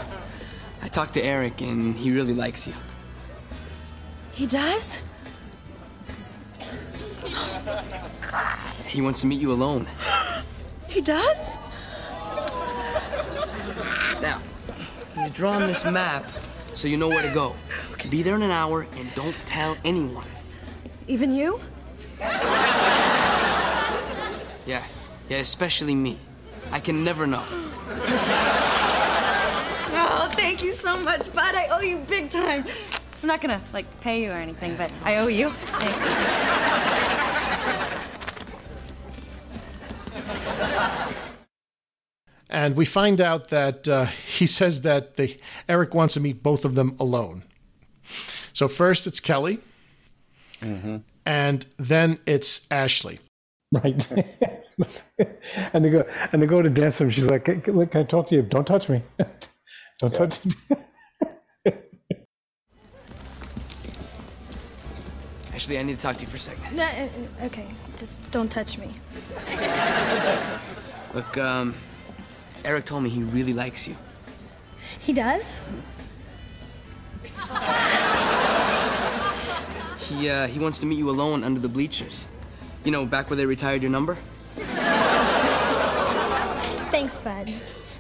I 0.82 0.88
talked 0.90 1.14
to 1.14 1.22
Eric 1.22 1.62
and 1.62 1.96
he 1.96 2.12
really 2.12 2.34
likes 2.34 2.68
you. 2.68 2.74
He 4.32 4.46
does? 4.46 5.00
He 8.86 9.02
wants 9.02 9.22
to 9.22 9.28
meet 9.28 9.40
you 9.40 9.52
alone. 9.52 9.88
He 10.90 11.02
does? 11.02 11.60
Now, 14.24 14.42
he's 15.14 15.30
drawn 15.30 15.68
this 15.68 15.86
map 15.86 16.26
so 16.74 16.88
you 16.88 16.98
know 16.98 17.10
where 17.10 17.22
to 17.22 17.34
go. 17.34 17.56
Be 18.10 18.24
there 18.24 18.36
in 18.36 18.42
an 18.42 18.52
hour 18.52 18.88
and 18.96 19.14
don't 19.16 19.36
tell 19.46 19.78
anyone. 19.84 20.28
Even 21.08 21.34
you? 21.34 21.60
Yeah, 24.66 24.84
Yeah, 25.30 25.38
especially 25.38 25.96
me. 25.96 26.20
I 26.72 26.80
can 26.80 27.04
never 27.04 27.26
know. 27.26 27.44
Oh, 29.92 30.30
thank 30.34 30.64
you 30.64 30.72
so 30.72 31.00
much, 31.00 31.34
bud. 31.34 31.56
I 31.56 31.68
owe 31.72 31.82
you 31.82 31.98
big 31.98 32.30
time. 32.30 32.66
I'm 33.22 33.28
not 33.28 33.42
gonna 33.42 33.62
like 33.74 33.86
pay 34.02 34.24
you 34.24 34.30
or 34.30 34.34
anything, 34.36 34.76
but 34.76 34.92
I 35.04 35.18
owe 35.18 35.28
you. 35.28 35.50
Thanks. 35.50 36.20
And 42.50 42.76
we 42.76 42.86
find 42.86 43.22
out 43.22 43.50
that 43.50 43.88
uh, 43.88 44.06
he 44.06 44.48
says 44.48 44.82
that 44.82 45.18
they, 45.18 45.38
Eric 45.68 45.94
wants 45.94 46.16
to 46.16 46.20
meet 46.20 46.42
both 46.42 46.66
of 46.66 46.76
them 46.76 46.96
alone. 47.00 47.44
So 48.54 48.68
first 48.68 49.06
it's 49.06 49.20
Kelly, 49.20 49.60
and 51.26 51.66
then 51.78 52.20
it's 52.26 52.68
Ashley. 52.72 53.20
Right. 53.72 54.12
and 55.74 55.86
they 55.86 55.90
go 55.90 56.04
and 56.32 56.42
they 56.42 56.48
go 56.48 56.62
to 56.62 56.70
dance 56.70 57.00
with 57.00 57.08
him. 57.08 57.12
She's 57.12 57.30
like, 57.30 57.46
"Can, 57.46 57.62
can 57.62 57.86
can 57.88 58.02
I 58.02 58.04
talk 58.04 58.28
to 58.28 58.36
you? 58.36 58.42
Don't 58.42 58.66
touch 58.66 58.90
me. 58.90 59.04
Don't 60.00 60.14
touch 60.14 60.44
me." 60.44 60.52
Ashley, 65.54 65.78
I 65.78 65.84
need 65.84 65.98
to 65.98 66.02
talk 66.02 66.18
to 66.18 66.22
you 66.24 66.28
for 66.28 66.38
a 66.38 66.40
second. 66.40 66.76
No, 66.76 66.84
uh, 66.84 66.88
uh, 66.88 67.46
okay, 67.46 67.68
just 67.98 68.32
don't 68.32 68.50
touch 68.50 68.78
me. 68.78 68.92
Look, 71.14 71.38
um, 71.38 71.76
Eric 72.70 72.86
told 72.86 73.02
me 73.02 73.10
he 73.10 73.24
really 73.24 73.52
likes 73.52 73.88
you. 73.88 73.96
He 75.00 75.12
does? 75.12 75.60
He, 79.98 80.30
uh, 80.30 80.46
he 80.46 80.60
wants 80.60 80.78
to 80.78 80.86
meet 80.86 81.00
you 81.00 81.10
alone 81.10 81.44
under 81.44 81.60
the 81.60 81.68
bleachers. 81.68 82.26
You 82.84 82.92
know, 82.92 83.08
back 83.08 83.32
where 83.32 83.38
they 83.38 83.48
retired 83.48 83.82
your 83.82 83.90
number? 83.90 84.20
Thanks, 86.92 87.18
bud. 87.18 87.52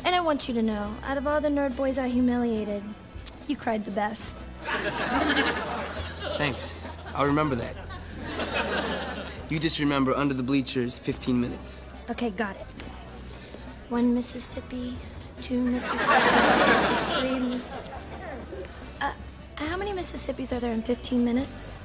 And 0.05 0.15
I 0.15 0.19
want 0.19 0.47
you 0.47 0.53
to 0.53 0.61
know, 0.61 0.95
out 1.03 1.17
of 1.17 1.25
all 1.25 1.41
the 1.41 1.49
nerd 1.49 1.75
boys 1.75 1.97
I 1.97 2.07
humiliated, 2.07 2.83
you 3.47 3.55
cried 3.55 3.85
the 3.85 3.91
best. 3.91 4.45
Thanks. 6.37 6.87
I'll 7.15 7.25
remember 7.25 7.55
that. 7.55 7.75
You 9.49 9.57
just 9.57 9.79
remember 9.79 10.13
under 10.13 10.35
the 10.35 10.43
bleachers, 10.43 10.95
15 10.95 11.41
minutes. 11.41 11.87
Okay, 12.11 12.29
got 12.29 12.55
it. 12.55 12.67
One 13.89 14.13
Mississippi, 14.13 14.93
two 15.41 15.59
Mississippi, 15.59 16.03
three 17.19 17.39
Miss. 17.39 17.77
Uh, 19.01 19.11
how 19.55 19.77
many 19.77 19.91
Mississippis 19.91 20.55
are 20.55 20.59
there 20.59 20.73
in 20.73 20.81
15 20.83 21.25
minutes? 21.25 21.75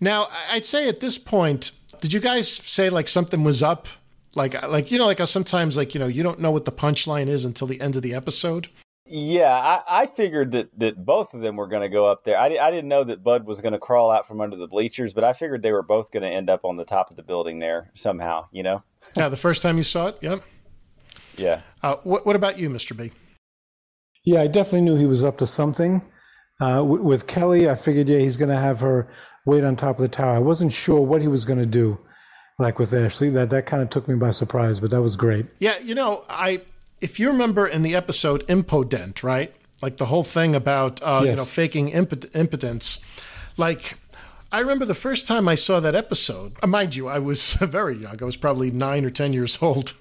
Now, 0.00 0.24
I- 0.30 0.56
I'd 0.56 0.66
say 0.66 0.88
at 0.88 1.00
this 1.00 1.18
point, 1.18 1.72
did 2.00 2.12
you 2.12 2.20
guys 2.20 2.50
say 2.50 2.90
like 2.90 3.06
something 3.06 3.44
was 3.44 3.62
up? 3.62 3.86
Like, 4.34 4.60
like 4.68 4.90
you 4.90 4.98
know, 4.98 5.06
like 5.06 5.20
sometimes 5.26 5.76
like 5.76 5.94
you 5.94 6.00
know 6.00 6.06
you 6.06 6.22
don't 6.22 6.38
know 6.40 6.50
what 6.50 6.64
the 6.64 6.72
punchline 6.72 7.26
is 7.26 7.44
until 7.44 7.66
the 7.66 7.80
end 7.80 7.96
of 7.96 8.02
the 8.02 8.14
episode. 8.14 8.68
Yeah, 9.06 9.52
I, 9.52 10.02
I 10.02 10.06
figured 10.06 10.52
that, 10.52 10.78
that 10.78 11.04
both 11.04 11.34
of 11.34 11.40
them 11.40 11.56
were 11.56 11.66
going 11.66 11.82
to 11.82 11.88
go 11.88 12.06
up 12.06 12.22
there. 12.22 12.38
I, 12.38 12.46
I 12.46 12.70
didn't 12.70 12.86
know 12.86 13.02
that 13.02 13.24
Bud 13.24 13.44
was 13.44 13.60
going 13.60 13.72
to 13.72 13.78
crawl 13.80 14.08
out 14.08 14.24
from 14.24 14.40
under 14.40 14.56
the 14.56 14.68
bleachers, 14.68 15.12
but 15.14 15.24
I 15.24 15.32
figured 15.32 15.62
they 15.62 15.72
were 15.72 15.82
both 15.82 16.12
going 16.12 16.22
to 16.22 16.28
end 16.28 16.48
up 16.48 16.64
on 16.64 16.76
the 16.76 16.84
top 16.84 17.10
of 17.10 17.16
the 17.16 17.24
building 17.24 17.58
there 17.58 17.90
somehow, 17.94 18.46
you 18.52 18.62
know? 18.62 18.84
Yeah, 19.16 19.28
the 19.28 19.36
first 19.36 19.62
time 19.62 19.76
you 19.76 19.82
saw 19.82 20.08
it. 20.08 20.18
Yep. 20.20 20.42
Yeah. 21.36 21.62
Uh, 21.82 21.96
what 22.04 22.26
What 22.26 22.36
about 22.36 22.58
you, 22.58 22.70
Mister 22.70 22.94
B? 22.94 23.12
Yeah, 24.24 24.42
I 24.42 24.46
definitely 24.46 24.82
knew 24.82 24.96
he 24.96 25.06
was 25.06 25.24
up 25.24 25.38
to 25.38 25.46
something. 25.46 26.02
Uh, 26.60 26.76
w- 26.76 27.02
with 27.02 27.26
Kelly, 27.26 27.68
I 27.68 27.74
figured, 27.74 28.08
yeah, 28.10 28.18
he's 28.18 28.36
going 28.36 28.50
to 28.50 28.56
have 28.58 28.80
her 28.80 29.08
wait 29.46 29.64
on 29.64 29.76
top 29.76 29.96
of 29.96 30.02
the 30.02 30.08
tower. 30.08 30.36
I 30.36 30.40
wasn't 30.40 30.72
sure 30.72 31.00
what 31.00 31.22
he 31.22 31.28
was 31.28 31.46
going 31.46 31.58
to 31.58 31.64
do, 31.64 31.98
like 32.58 32.78
with 32.78 32.92
Ashley. 32.92 33.30
That 33.30 33.48
that 33.50 33.64
kind 33.64 33.82
of 33.82 33.88
took 33.88 34.06
me 34.08 34.16
by 34.16 34.30
surprise, 34.30 34.78
but 34.80 34.90
that 34.90 35.00
was 35.00 35.16
great. 35.16 35.46
Yeah, 35.58 35.78
you 35.78 35.94
know, 35.94 36.24
I 36.28 36.60
if 37.00 37.18
you 37.18 37.28
remember 37.28 37.66
in 37.66 37.82
the 37.82 37.94
episode 37.94 38.46
Impo-Dent, 38.46 39.22
right? 39.22 39.54
Like 39.80 39.96
the 39.96 40.06
whole 40.06 40.24
thing 40.24 40.54
about 40.54 41.00
uh, 41.02 41.22
you 41.24 41.34
know 41.34 41.44
faking 41.44 41.92
impot- 41.92 42.36
impotence. 42.36 43.02
Like 43.56 43.96
I 44.52 44.58
remember 44.60 44.84
the 44.84 44.94
first 44.94 45.26
time 45.28 45.46
I 45.48 45.54
saw 45.54 45.78
that 45.78 45.94
episode. 45.94 46.54
uh, 46.60 46.66
Mind 46.66 46.96
you, 46.96 47.06
I 47.06 47.20
was 47.20 47.52
very 47.60 47.96
young. 47.96 48.20
I 48.20 48.24
was 48.24 48.36
probably 48.36 48.70
nine 48.72 49.04
or 49.04 49.10
ten 49.10 49.32
years 49.32 49.58
old. 49.62 49.94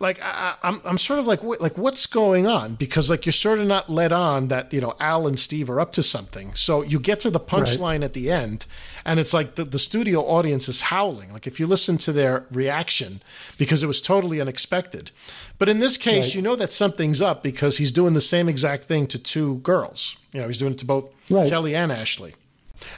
like 0.00 0.20
I, 0.22 0.56
I- 0.62 0.68
I'm, 0.68 0.80
I'm 0.84 0.98
sort 0.98 1.20
of 1.20 1.26
like, 1.26 1.42
wait, 1.42 1.60
like 1.60 1.78
what's 1.78 2.06
going 2.06 2.46
on? 2.46 2.74
Because 2.74 3.08
like 3.10 3.26
you're 3.26 3.32
sort 3.32 3.58
of 3.60 3.66
not 3.66 3.88
led 3.88 4.12
on 4.12 4.48
that 4.48 4.72
you 4.72 4.80
know 4.80 4.94
Al 5.00 5.26
and 5.26 5.38
Steve 5.38 5.70
are 5.70 5.80
up 5.80 5.92
to 5.92 6.02
something. 6.02 6.54
So 6.54 6.82
you 6.82 6.98
get 6.98 7.20
to 7.20 7.30
the 7.30 7.40
punchline 7.40 8.04
at 8.04 8.12
the 8.12 8.30
end, 8.30 8.66
and 9.04 9.20
it's 9.20 9.32
like 9.32 9.54
the, 9.54 9.64
the 9.64 9.78
studio 9.78 10.20
audience 10.20 10.68
is 10.68 10.82
howling. 10.82 11.32
Like 11.32 11.46
if 11.46 11.60
you 11.60 11.66
listen 11.66 11.96
to 11.98 12.12
their 12.12 12.44
reaction, 12.50 13.22
because 13.56 13.82
it 13.82 13.86
was 13.86 14.00
totally 14.02 14.40
unexpected. 14.40 15.10
But 15.58 15.68
in 15.68 15.78
this 15.80 15.96
case, 15.96 16.26
Right. 16.28 16.34
you 16.36 16.42
know 16.42 16.56
that 16.56 16.72
something's 16.72 17.20
up 17.22 17.42
because 17.42 17.78
he's 17.78 17.92
doing 17.92 18.14
the 18.14 18.20
same 18.20 18.48
exact 18.48 18.84
thing 18.84 19.06
to 19.08 19.18
two 19.18 19.56
girls. 19.58 20.16
You 20.32 20.40
know, 20.40 20.46
he's 20.48 20.58
doing 20.58 20.72
it 20.72 20.78
to 20.78 20.84
both 20.84 21.10
Right. 21.30 21.48
Kelly 21.48 21.74
and 21.74 21.92
Ashley. 21.92 22.34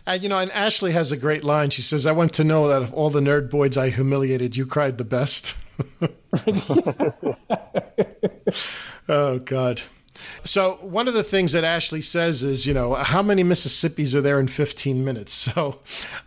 And 0.07 0.23
you 0.23 0.29
know, 0.29 0.39
and 0.39 0.53
Ashley 0.53 0.93
has 0.93 1.13
a 1.13 1.17
great 1.17 1.45
line. 1.45 1.71
She 1.71 1.83
says, 1.83 2.07
"I 2.07 2.13
want 2.13 2.33
to 2.35 2.45
know 2.45 2.69
that 2.69 2.83
of 2.83 2.93
all 2.95 3.11
the 3.11 3.21
nerd 3.21 3.51
boys 3.51 3.77
I 3.77 3.91
humiliated, 3.91 4.57
you 4.57 4.67
cried 4.67 4.99
the 4.99 5.05
best." 5.05 5.57
oh 9.09 9.39
God. 9.39 9.83
So 10.43 10.73
one 10.83 11.09
of 11.09 11.15
the 11.15 11.25
things 11.25 11.53
that 11.53 11.65
Ashley 11.65 12.03
says 12.03 12.43
is, 12.43 12.67
you 12.67 12.75
know, 12.75 12.95
how 12.95 13.23
many 13.23 13.43
Mississippis 13.43 14.15
are 14.15 14.21
there 14.21 14.39
in 14.39 14.49
15 14.49 15.05
minutes? 15.05 15.49
So 15.51 15.81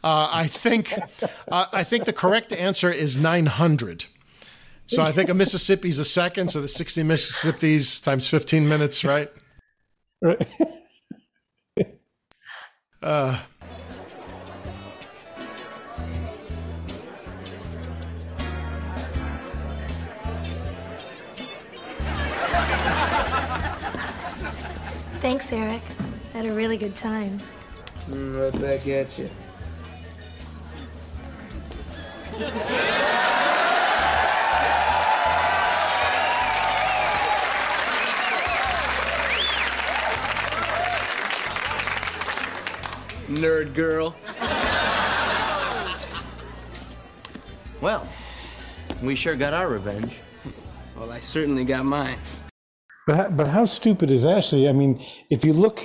uh, 0.04 0.30
I 0.32 0.48
think 0.48 0.94
uh, 1.52 1.66
I 1.72 1.84
think 1.84 2.06
the 2.06 2.14
correct 2.14 2.52
answer 2.52 2.92
is 2.92 3.16
900. 3.16 4.06
So 4.88 5.02
I 5.02 5.12
think 5.12 5.30
a 5.30 5.34
Mississippi's 5.34 5.98
a 5.98 6.06
second, 6.06 6.50
so 6.52 6.62
the 6.62 6.68
60 6.68 7.04
Mississippis 7.04 8.04
times 8.04 8.28
15 8.28 8.68
minutes, 8.68 9.04
right? 9.04 9.32
Right. 10.22 10.48
Uh, 13.02 13.38
Thanks, 25.24 25.54
Eric. 25.54 25.82
I 26.34 26.38
had 26.40 26.46
a 26.46 26.52
really 26.52 26.76
good 26.76 26.98
time. 26.98 27.40
Mm, 28.10 28.52
right 28.52 28.62
back 28.62 28.86
at 28.88 29.18
you. 29.18 29.30
Nerd 43.30 43.74
girl. 43.74 44.14
Well, 47.80 48.10
we 49.02 49.16
sure 49.16 49.38
got 49.38 49.54
our 49.54 49.70
revenge. 49.70 50.20
Well, 50.98 51.14
I 51.14 51.22
certainly 51.22 51.64
got 51.64 51.86
mine. 51.86 52.18
But 53.06 53.16
how, 53.16 53.30
but 53.30 53.48
how 53.48 53.66
stupid 53.66 54.12
is 54.12 54.26
Ashley? 54.26 54.68
I 54.70 54.72
mean, 54.72 55.06
if 55.30 55.44
you 55.44 55.54
look 55.54 55.82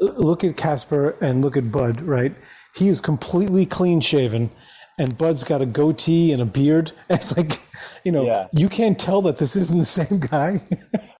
look 0.00 0.42
at 0.44 0.56
Casper 0.56 1.16
and 1.20 1.42
look 1.42 1.56
at 1.56 1.72
Bud, 1.72 2.02
right? 2.02 2.34
He 2.74 2.88
is 2.88 3.00
completely 3.00 3.66
clean 3.66 4.00
shaven, 4.00 4.50
and 4.98 5.16
Bud's 5.16 5.44
got 5.44 5.62
a 5.62 5.66
goatee 5.66 6.32
and 6.32 6.42
a 6.42 6.46
beard. 6.46 6.92
It's 7.10 7.36
like, 7.36 7.60
you 8.04 8.12
know, 8.12 8.48
you 8.52 8.68
can't 8.68 8.98
tell 8.98 9.22
that 9.22 9.38
this 9.38 9.56
isn't 9.56 9.78
the 9.78 9.84
same 9.84 10.18
guy. 10.18 10.60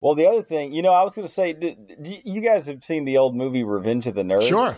Well, 0.01 0.17
the 0.17 0.27
other 0.27 0.43
thing, 0.43 0.73
you 0.73 0.83
know, 0.83 0.93
I 0.93 1.05
was 1.05 1.15
going 1.15 1.29
to 1.29 1.33
say, 1.33 1.53
did, 1.53 2.03
did 2.03 2.23
you 2.25 2.41
guys 2.41 2.67
have 2.67 2.83
seen 2.83 3.05
the 3.05 3.19
old 3.19 3.37
movie 3.37 3.63
Revenge 3.63 4.09
of 4.09 4.17
the 4.17 4.25
Nerds? 4.25 4.49
Sure. 4.49 4.75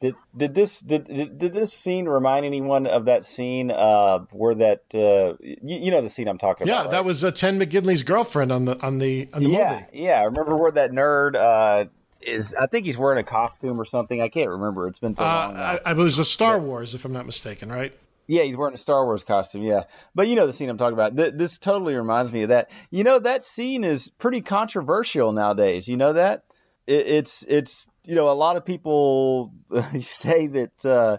Did 0.00 0.14
did 0.36 0.54
this 0.54 0.78
did, 0.78 1.08
did 1.08 1.38
did 1.38 1.52
this 1.52 1.72
scene 1.72 2.06
remind 2.06 2.46
anyone 2.46 2.86
of 2.86 3.06
that 3.06 3.24
scene 3.24 3.72
uh, 3.72 4.20
where 4.30 4.54
that 4.54 4.82
uh, 4.94 5.34
you, 5.42 5.58
you 5.78 5.90
know 5.90 6.02
the 6.02 6.08
scene 6.08 6.28
I'm 6.28 6.38
talking 6.38 6.68
yeah, 6.68 6.82
about? 6.82 6.84
Yeah, 6.84 6.90
that 6.92 7.04
was 7.04 7.24
uh, 7.24 7.32
Ted 7.32 7.54
McGinley's 7.54 8.04
girlfriend 8.04 8.52
on 8.52 8.64
the 8.64 8.80
on 8.80 8.98
the 8.98 9.28
on 9.32 9.42
the 9.42 9.50
yeah, 9.50 9.72
movie. 9.72 10.04
yeah. 10.04 10.20
I 10.20 10.24
remember 10.24 10.56
where 10.56 10.70
that 10.70 10.92
nerd 10.92 11.34
uh, 11.34 11.88
is? 12.20 12.54
I 12.54 12.66
think 12.66 12.86
he's 12.86 12.96
wearing 12.96 13.18
a 13.18 13.24
costume 13.24 13.80
or 13.80 13.84
something. 13.84 14.22
I 14.22 14.28
can't 14.28 14.50
remember. 14.50 14.86
It's 14.86 15.00
been 15.00 15.16
so 15.16 15.24
long. 15.24 15.56
Uh, 15.56 15.78
I, 15.84 15.90
I 15.90 15.94
believe 15.94 16.04
it 16.04 16.04
was 16.04 16.18
a 16.18 16.24
Star 16.24 16.60
Wars, 16.60 16.94
if 16.94 17.04
I'm 17.04 17.12
not 17.12 17.26
mistaken, 17.26 17.68
right? 17.68 17.92
Yeah, 18.28 18.42
he's 18.42 18.56
wearing 18.56 18.74
a 18.74 18.78
Star 18.78 19.04
Wars 19.04 19.24
costume. 19.24 19.62
Yeah, 19.62 19.84
but 20.14 20.28
you 20.28 20.36
know 20.36 20.46
the 20.46 20.52
scene 20.52 20.68
I'm 20.68 20.78
talking 20.78 20.94
about. 20.94 21.16
Th- 21.16 21.34
this 21.34 21.58
totally 21.58 21.96
reminds 21.96 22.30
me 22.30 22.42
of 22.42 22.50
that. 22.50 22.70
You 22.90 23.02
know 23.02 23.18
that 23.18 23.42
scene 23.42 23.82
is 23.82 24.12
pretty 24.18 24.42
controversial 24.42 25.32
nowadays. 25.32 25.88
You 25.88 25.96
know 25.96 26.12
that 26.12 26.44
it, 26.88 27.06
it's 27.06 27.44
it's 27.46 27.86
you 28.04 28.14
know 28.14 28.30
a 28.30 28.34
lot 28.34 28.56
of 28.56 28.64
people 28.64 29.52
say 30.00 30.46
that 30.48 30.84
uh, 30.84 31.18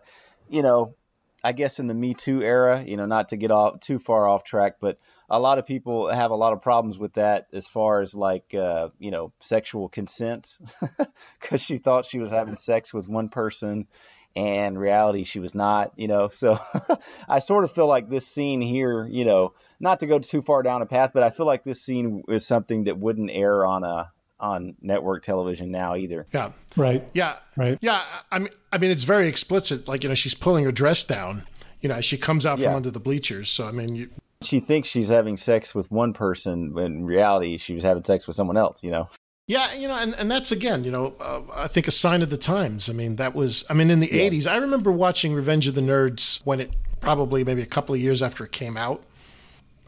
you 0.49 0.63
know 0.63 0.95
I 1.43 1.53
guess 1.53 1.79
in 1.79 1.87
the 1.87 1.93
Me 1.93 2.13
Too 2.13 2.41
era, 2.41 2.83
you 2.85 2.97
know, 2.97 3.05
not 3.05 3.29
to 3.29 3.37
get 3.37 3.51
off 3.51 3.79
too 3.79 3.99
far 3.99 4.27
off 4.27 4.43
track, 4.43 4.77
but 4.81 4.97
a 5.29 5.39
lot 5.39 5.59
of 5.59 5.65
people 5.65 6.09
have 6.09 6.31
a 6.31 6.35
lot 6.35 6.53
of 6.53 6.61
problems 6.61 6.97
with 6.97 7.13
that 7.13 7.47
as 7.53 7.67
far 7.67 8.01
as 8.01 8.13
like 8.13 8.53
uh, 8.53 8.89
you 8.99 9.11
know 9.11 9.31
sexual 9.39 9.87
consent 9.87 10.57
because 11.39 11.61
she 11.61 11.77
thought 11.77 12.05
she 12.05 12.19
was 12.19 12.31
having 12.31 12.55
sex 12.55 12.93
with 12.93 13.07
one 13.07 13.29
person 13.29 13.87
and 14.35 14.79
reality 14.79 15.23
she 15.23 15.39
was 15.39 15.55
not. 15.55 15.93
You 15.97 16.07
know, 16.07 16.29
so 16.29 16.59
I 17.29 17.39
sort 17.39 17.63
of 17.63 17.71
feel 17.71 17.87
like 17.87 18.09
this 18.09 18.27
scene 18.27 18.61
here, 18.61 19.07
you 19.07 19.23
know, 19.23 19.53
not 19.79 20.01
to 20.01 20.07
go 20.07 20.19
too 20.19 20.41
far 20.41 20.63
down 20.63 20.81
a 20.81 20.87
path, 20.87 21.11
but 21.13 21.23
I 21.23 21.29
feel 21.29 21.45
like 21.45 21.63
this 21.63 21.81
scene 21.81 22.23
is 22.27 22.45
something 22.45 22.85
that 22.85 22.97
wouldn't 22.97 23.31
air 23.31 23.65
on 23.65 23.83
a 23.83 24.11
on 24.39 24.75
network 24.81 25.23
television 25.23 25.71
now 25.71 25.95
either. 25.95 26.25
Yeah. 26.33 26.51
Right. 26.77 27.07
Yeah. 27.13 27.37
Right. 27.57 27.77
Yeah. 27.81 28.01
I 28.31 28.39
mean, 28.39 28.49
I 28.71 28.77
mean, 28.77 28.91
it's 28.91 29.03
very 29.03 29.27
explicit. 29.27 29.87
Like 29.87 30.03
you 30.03 30.09
know, 30.09 30.15
she's 30.15 30.33
pulling 30.33 30.65
her 30.65 30.71
dress 30.71 31.03
down. 31.03 31.43
You 31.81 31.89
know, 31.89 31.95
as 31.95 32.05
she 32.05 32.17
comes 32.17 32.45
out 32.45 32.59
Yeah. 32.59 32.67
from 32.67 32.75
under 32.77 32.91
the 32.91 32.99
bleachers. 32.99 33.49
So 33.49 33.67
I 33.67 33.71
mean, 33.71 33.95
you, 33.95 34.09
She 34.41 34.59
thinks 34.59 34.87
she's 34.87 35.09
having 35.09 35.37
sex 35.37 35.73
with 35.73 35.89
one 35.91 36.13
person, 36.13 36.71
but 36.73 36.85
in 36.85 37.05
reality, 37.05 37.57
she 37.57 37.73
was 37.73 37.83
having 37.83 38.03
sex 38.03 38.27
with 38.27 38.35
someone 38.35 38.57
else. 38.57 38.83
You 38.83 38.91
know. 38.91 39.09
Yeah, 39.47 39.73
you 39.73 39.87
know, 39.87 39.95
and, 39.95 40.13
and 40.13 40.29
that's 40.29 40.51
again, 40.51 40.83
you 40.83 40.91
know, 40.91 41.15
uh, 41.19 41.41
I 41.55 41.67
think 41.67 41.87
a 41.87 41.91
sign 41.91 42.21
of 42.21 42.29
the 42.29 42.37
times. 42.37 42.87
I 42.87 42.93
mean, 42.93 43.15
that 43.15 43.33
was, 43.33 43.65
I 43.67 43.73
mean, 43.73 43.89
in 43.89 43.99
the 43.99 44.07
Yeah. 44.11 44.29
80s, 44.29 44.45
I 44.45 44.57
remember 44.57 44.91
watching 44.91 45.33
Revenge 45.33 45.67
of 45.67 45.73
the 45.73 45.81
Nerds 45.81 46.39
when 46.45 46.59
it 46.59 46.75
probably 47.01 47.43
maybe 47.43 47.63
a 47.63 47.65
couple 47.65 47.95
of 47.95 47.99
years 47.99 48.21
after 48.21 48.45
it 48.45 48.51
came 48.51 48.77
out. 48.77 49.03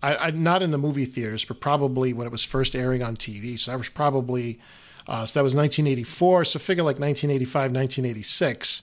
I, 0.03 0.15
I 0.27 0.31
not 0.31 0.61
in 0.61 0.71
the 0.71 0.77
movie 0.77 1.05
theaters, 1.05 1.45
but 1.45 1.59
probably 1.59 2.13
when 2.13 2.25
it 2.27 2.31
was 2.31 2.43
first 2.43 2.75
airing 2.75 3.03
on 3.03 3.15
TV. 3.15 3.57
So 3.59 3.71
that 3.71 3.77
was 3.77 3.89
probably, 3.89 4.59
uh, 5.07 5.25
so 5.25 5.39
that 5.39 5.43
was 5.43 5.53
1984. 5.55 6.45
So 6.45 6.59
figure 6.59 6.83
like 6.83 6.99
1985, 6.99 7.71
1986. 7.71 8.81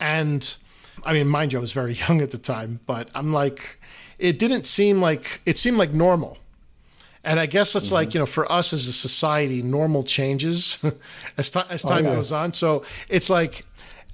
And 0.00 0.56
I 1.04 1.12
mean, 1.12 1.28
mind 1.28 1.52
you, 1.52 1.58
I 1.58 1.60
was 1.60 1.72
very 1.72 1.92
young 2.08 2.20
at 2.20 2.30
the 2.30 2.38
time, 2.38 2.80
but 2.86 3.08
I'm 3.14 3.32
like, 3.32 3.80
it 4.18 4.38
didn't 4.38 4.66
seem 4.66 5.00
like, 5.00 5.40
it 5.46 5.58
seemed 5.58 5.76
like 5.76 5.92
normal. 5.92 6.38
And 7.22 7.40
I 7.40 7.46
guess 7.46 7.74
it's 7.74 7.90
like, 7.90 8.14
you 8.14 8.20
know, 8.20 8.26
for 8.26 8.50
us 8.50 8.72
as 8.72 8.86
a 8.86 8.92
society, 8.92 9.60
normal 9.60 10.04
changes 10.04 10.78
as, 11.36 11.50
ti 11.50 11.60
as 11.68 11.84
Oh, 11.84 11.88
time 11.88 12.04
yeah. 12.04 12.12
goes 12.14 12.30
on. 12.30 12.52
So 12.54 12.84
it's 13.08 13.28
like, 13.28 13.64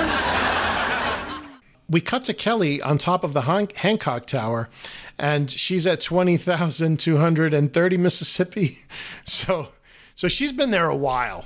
We 1.90 2.02
cut 2.02 2.24
to 2.26 2.34
Kelly 2.34 2.82
on 2.82 2.98
top 2.98 3.24
of 3.24 3.34
the 3.34 3.42
Han- 3.42 3.70
Hancock 3.76 4.26
Tower, 4.26 4.70
and 5.18 5.50
she's 5.50 5.86
at 5.86 6.02
twenty 6.02 6.38
thousand 6.38 7.00
two 7.00 7.18
hundred 7.18 7.54
and 7.54 7.74
thirty 7.74 7.98
Mississippi. 7.98 8.84
So, 9.26 9.70
so 10.16 10.28
she's 10.28 10.52
been 10.54 10.72
there 10.72 10.88
a 10.88 10.96
while. 10.96 11.46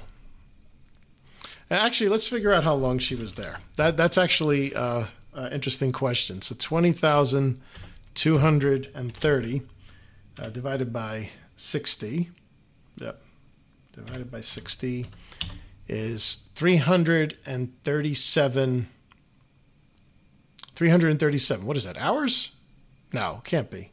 And 1.70 1.80
actually, 1.80 2.10
let's 2.10 2.28
figure 2.28 2.52
out 2.52 2.64
how 2.64 2.74
long 2.74 3.00
she 3.00 3.16
was 3.16 3.36
there. 3.36 3.60
That 3.78 3.96
that's 3.98 4.18
actually 4.18 4.74
uh, 4.76 5.06
an 5.34 5.52
interesting 5.54 5.92
question. 5.92 6.42
So 6.42 6.56
twenty 6.58 6.92
thousand 6.92 7.62
two 8.16 8.40
hundred 8.40 8.90
and 8.96 9.16
thirty 9.16 9.62
uh, 10.42 10.50
divided 10.50 10.92
by 10.92 11.30
sixty. 11.56 12.30
Yep, 12.98 13.22
divided 13.94 14.32
by 14.32 14.42
sixty 14.42 15.08
is 15.88 16.50
three 16.56 16.78
hundred 16.78 17.38
and 17.46 17.74
thirty-seven. 17.84 18.88
337. 20.80 21.66
What 21.66 21.76
is 21.76 21.84
that? 21.84 22.00
Hours? 22.02 22.52
No, 23.12 23.42
can't 23.44 23.70
be. 23.70 23.92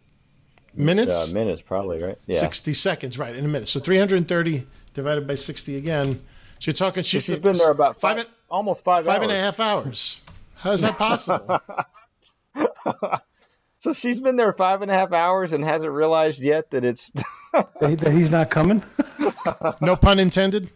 Minutes? 0.72 1.30
Uh, 1.30 1.34
minutes, 1.34 1.60
probably 1.60 2.00
right. 2.00 2.14
Yeah. 2.28 2.38
60 2.38 2.72
seconds, 2.74 3.18
right, 3.18 3.34
in 3.34 3.44
a 3.44 3.48
minute. 3.48 3.66
So 3.66 3.80
330 3.80 4.64
divided 4.94 5.26
by 5.26 5.34
60 5.34 5.76
again. 5.76 6.22
So 6.60 6.68
you're 6.70 6.74
talking, 6.74 7.02
she, 7.02 7.18
She's 7.20 7.40
been 7.40 7.56
there 7.56 7.72
about 7.72 7.98
five, 7.98 8.18
five, 8.18 8.26
almost 8.48 8.84
five, 8.84 9.04
five 9.04 9.16
hours. 9.16 9.22
and 9.24 9.32
a 9.32 9.40
half 9.40 9.58
hours. 9.58 10.20
How 10.54 10.70
is 10.70 10.82
that 10.82 10.96
possible? 10.98 11.60
So 13.78 13.92
she's 13.92 14.20
been 14.20 14.36
there 14.36 14.52
five 14.52 14.80
and 14.82 14.88
a 14.90 14.94
half 14.94 15.10
hours 15.12 15.52
and 15.52 15.64
hasn't 15.64 15.90
realized 15.92 16.40
yet 16.40 16.70
that 16.70 16.84
it's 16.84 17.10
that, 17.52 17.68
he- 17.88 17.94
that 17.96 18.12
he's 18.12 18.30
not 18.30 18.48
coming. 18.48 18.80
no 19.80 19.96
pun 19.96 20.20
intended. 20.20 20.70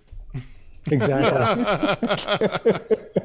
Exactly. 0.90 2.74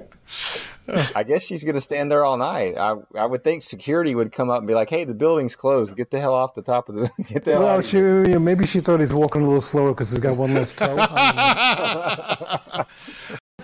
I 0.87 1.23
guess 1.23 1.43
she's 1.43 1.63
going 1.63 1.75
to 1.75 1.81
stand 1.81 2.11
there 2.11 2.23
all 2.23 2.37
night. 2.37 2.77
I 2.77 2.95
I 3.15 3.25
would 3.25 3.43
think 3.43 3.63
security 3.63 4.13
would 4.15 4.31
come 4.31 4.49
up 4.49 4.59
and 4.59 4.67
be 4.67 4.73
like, 4.73 4.89
"Hey, 4.89 5.03
the 5.03 5.13
building's 5.13 5.55
closed. 5.55 5.95
Get 5.95 6.11
the 6.11 6.19
hell 6.19 6.33
off 6.33 6.53
the 6.53 6.61
top 6.61 6.89
of 6.89 6.95
the 6.95 7.09
get 7.23 7.43
the 7.43 7.59
well, 7.59 7.81
she, 7.81 7.97
you 7.97 8.27
know, 8.27 8.39
maybe 8.39 8.65
she 8.65 8.79
thought 8.79 8.99
he's 8.99 9.13
walking 9.13 9.41
a 9.41 9.45
little 9.45 9.61
slower 9.61 9.91
because 9.91 10.11
he's 10.11 10.19
got 10.19 10.37
one 10.37 10.53
less 10.53 10.71
toe. 10.73 10.95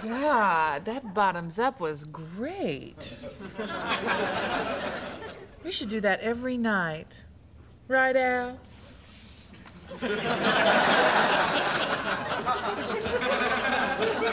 God, 0.04 0.86
that 0.86 1.14
bottoms 1.14 1.60
up 1.60 1.80
was 1.80 2.04
great. 2.06 3.26
we 5.64 5.72
should 5.72 5.90
do 5.90 6.02
that 6.02 6.22
every 6.22 6.58
night. 6.58 7.26
Right, 7.88 8.16
Al? 8.16 8.58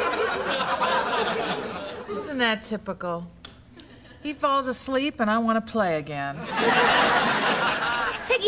Isn't 2.38 2.50
that 2.50 2.62
typical? 2.62 3.26
He 4.22 4.32
falls 4.32 4.68
asleep 4.68 5.18
and 5.18 5.28
I 5.28 5.38
want 5.38 5.66
to 5.66 5.72
play 5.72 5.98
again. 5.98 6.36
Peggy, 6.36 6.48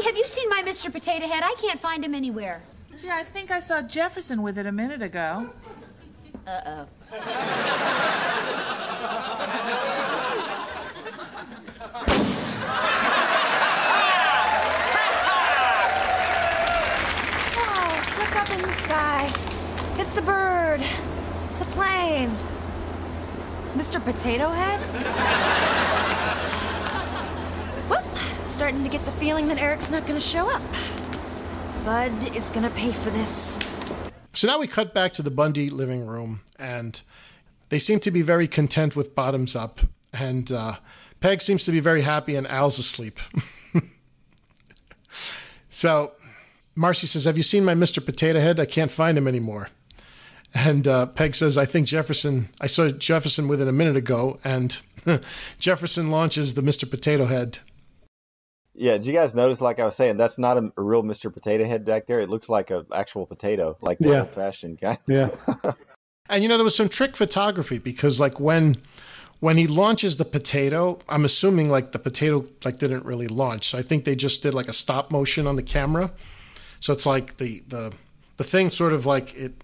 have 0.03 0.17
you 0.17 0.25
seen 0.29 0.49
my 0.49 0.63
Mr. 0.65 0.93
Potato 0.93 1.27
Head? 1.27 1.43
I 1.43 1.57
can't 1.61 1.81
find 1.81 2.05
him 2.05 2.15
anywhere. 2.15 2.63
Gee, 2.97 3.11
I 3.11 3.25
think 3.25 3.51
I 3.51 3.59
saw 3.59 3.83
Jefferson 3.83 4.43
with 4.43 4.59
it 4.59 4.67
a 4.67 4.71
minute 4.71 5.03
ago. 5.03 5.51
Uh 6.47 6.85
Oh, 17.57 18.17
look 18.21 18.37
up 18.37 18.51
in 18.53 18.63
the 18.63 18.73
sky. 18.73 19.29
It's 19.99 20.17
a 20.17 20.23
bird. 20.23 20.81
It's 21.51 21.61
a 21.61 21.65
plane. 21.65 22.31
It's 23.73 23.95
Mr. 23.95 24.05
Potato 24.05 24.49
Head. 24.49 24.81
well, 27.89 28.03
starting 28.43 28.83
to 28.83 28.91
get 28.91 29.05
the 29.05 29.13
feeling 29.13 29.47
that 29.47 29.59
Eric's 29.59 29.93
not 29.93 30.05
to 30.19 30.27
show 30.27 30.51
up. 30.51 30.61
Bud 31.85 32.35
is 32.35 32.51
to 32.69 32.71
pay 32.75 32.91
for 32.91 33.11
this. 33.11 33.61
So 34.33 34.49
now 34.49 34.59
we 34.59 34.67
cut 34.67 34.93
back 34.93 35.13
to 35.13 35.23
the 35.23 35.31
Bundy 35.31 35.71
living 35.71 36.05
room, 36.05 36.41
and 36.59 37.01
they 37.69 37.79
seem 37.79 38.01
to 38.01 38.11
be 38.11 38.23
very 38.23 38.49
content 38.49 38.97
with 38.97 39.15
bottoms 39.15 39.55
up. 39.55 39.83
And 40.13 40.51
uh, 40.51 40.79
Peg 41.21 41.41
seems 41.41 41.65
to 41.67 41.71
be 41.71 41.79
very 41.79 42.03
happy, 42.03 42.35
and 42.35 42.49
Al's 42.49 42.77
asleep. 42.77 43.21
so 45.71 46.15
Marcy 46.75 47.07
says, 47.07 47.23
Have 47.23 47.37
you 47.37 47.45
seen 47.45 47.65
my 47.65 47.77
Mr. 47.77 48.05
Potato 48.05 48.41
Head? 48.41 48.59
I 48.59 48.67
can't 48.67 48.91
find 48.91 49.17
him 49.17 49.29
anymore. 49.29 49.69
And 50.55 50.89
uh, 50.89 51.07
Peg 51.07 51.35
says, 51.35 51.57
I 51.57 51.65
think 51.65 51.87
Jefferson, 51.87 52.49
I 52.61 52.67
saw 52.67 52.89
Jefferson 52.89 53.47
with 53.49 53.61
it 53.61 53.69
a 53.69 53.73
minute 53.73 53.97
ago, 53.97 54.41
and 54.43 54.79
Jefferson 55.59 56.11
launches 56.11 56.55
the 56.55 56.63
Mr. 56.63 56.89
Potato 56.91 57.27
Head. 57.27 57.59
Yeah, 58.75 58.93
did 58.93 59.07
you 59.07 59.13
guys 59.13 59.35
notice? 59.35 59.61
Like 59.61 59.79
I 59.79 59.85
was 59.85 59.95
saying, 59.95 60.17
that's 60.17 60.39
not 60.39 60.57
a, 60.57 60.73
a 60.77 60.83
real 60.83 61.03
Mr. 61.03 61.33
Potato 61.33 61.65
Head 61.67 61.85
back 61.85 62.07
there. 62.07 62.21
It 62.21 62.31
looks 62.31 62.49
like 62.49 62.71
an 62.71 62.87
actual 62.95 63.27
potato, 63.27 63.77
like 63.81 63.99
the 63.99 64.09
Yeah. 64.11 64.21
old-fashioned 64.21 64.81
guy. 64.81 64.99
Yeah. 65.07 65.31
And 66.33 66.45
you 66.45 66.49
know 66.49 66.57
there 66.57 66.65
was 66.65 66.77
some 66.77 66.89
trick 66.89 67.17
photography 67.17 67.79
because 67.79 68.21
like 68.21 68.39
when 68.39 68.77
when 69.41 69.57
he 69.57 69.67
launches 69.67 70.17
the 70.17 70.25
potato, 70.25 71.01
I'm 71.09 71.25
assuming 71.25 71.71
like 71.71 71.91
the 71.91 71.99
potato 71.99 72.45
like 72.65 72.79
didn't 72.79 73.05
really 73.05 73.27
launch. 73.27 73.67
So 73.69 73.79
I 73.79 73.83
think 73.83 74.05
they 74.05 74.15
just 74.15 74.41
did 74.41 74.55
like 74.55 74.69
a 74.69 74.73
stop 74.73 75.11
motion 75.11 75.49
on 75.49 75.57
the 75.57 75.63
camera. 75.65 76.13
So 76.79 76.93
it's 76.93 77.05
like 77.05 77.39
the 77.39 77.65
the 77.67 77.93
the 78.37 78.45
thing 78.45 78.71
sort 78.71 78.93
of 78.93 79.07
like 79.07 79.35
it 79.35 79.55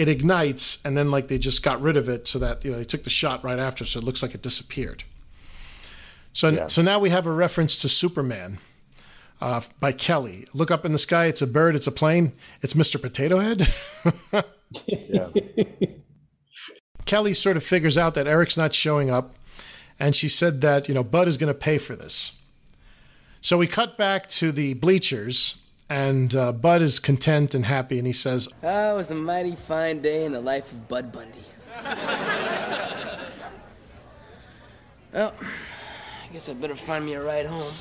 it 0.00 0.08
ignites 0.08 0.78
and 0.84 0.96
then 0.96 1.10
like 1.10 1.28
they 1.28 1.38
just 1.38 1.62
got 1.62 1.80
rid 1.82 1.96
of 1.96 2.08
it 2.08 2.26
so 2.26 2.38
that 2.38 2.64
you 2.64 2.70
know 2.72 2.78
they 2.78 2.84
took 2.84 3.04
the 3.04 3.10
shot 3.10 3.44
right 3.44 3.58
after 3.58 3.84
so 3.84 3.98
it 3.98 4.04
looks 4.04 4.22
like 4.22 4.34
it 4.34 4.42
disappeared. 4.42 5.04
So, 6.32 6.48
Yeah. 6.48 6.66
so 6.68 6.80
now 6.82 6.98
we 6.98 7.10
have 7.10 7.26
a 7.26 7.32
reference 7.32 7.78
to 7.80 7.88
Superman 7.88 8.58
uh, 9.40 9.60
by 9.80 9.92
Kelly. 9.92 10.46
Look 10.54 10.70
up 10.70 10.84
in 10.84 10.92
the 10.92 10.98
sky. 10.98 11.26
It's 11.26 11.42
a 11.42 11.46
bird. 11.46 11.74
It's 11.74 11.86
a 11.88 11.92
plane. 11.92 12.32
It's 12.62 12.74
Mr. 12.74 13.00
Potato 13.02 13.38
Head. 13.38 13.66
Kelly 17.06 17.34
sort 17.34 17.56
of 17.56 17.64
figures 17.64 17.98
out 17.98 18.14
that 18.14 18.26
Eric's 18.28 18.56
not 18.56 18.74
showing 18.74 19.10
up, 19.10 19.34
and 19.98 20.14
she 20.14 20.28
said 20.28 20.60
that 20.60 20.88
you 20.88 20.94
know 20.94 21.02
Bud 21.04 21.26
is 21.28 21.36
going 21.36 21.52
to 21.52 21.58
pay 21.58 21.78
for 21.78 21.96
this. 21.96 22.34
So 23.40 23.56
we 23.58 23.66
cut 23.66 23.96
back 23.98 24.28
to 24.28 24.52
the 24.52 24.74
bleachers, 24.74 25.56
and 25.90 26.34
uh, 26.36 26.52
Bud 26.52 26.80
is 26.82 27.00
content 27.00 27.54
and 27.54 27.66
happy, 27.66 27.98
and 27.98 28.06
he 28.06 28.12
says, 28.12 28.48
Oh, 28.62 28.94
it 28.94 28.96
was 28.96 29.10
a 29.10 29.14
mighty 29.14 29.56
fine 29.56 30.00
day 30.00 30.24
in 30.24 30.30
the 30.32 30.40
life 30.40 30.70
of 30.70 30.88
Bud 30.88 31.10
Bundy. 31.10 31.44
well, 35.12 35.34
I 35.42 36.32
guess 36.32 36.48
I 36.48 36.54
better 36.54 36.76
find 36.76 37.04
me 37.04 37.14
a 37.14 37.22
ride 37.22 37.46
home. 37.46 37.72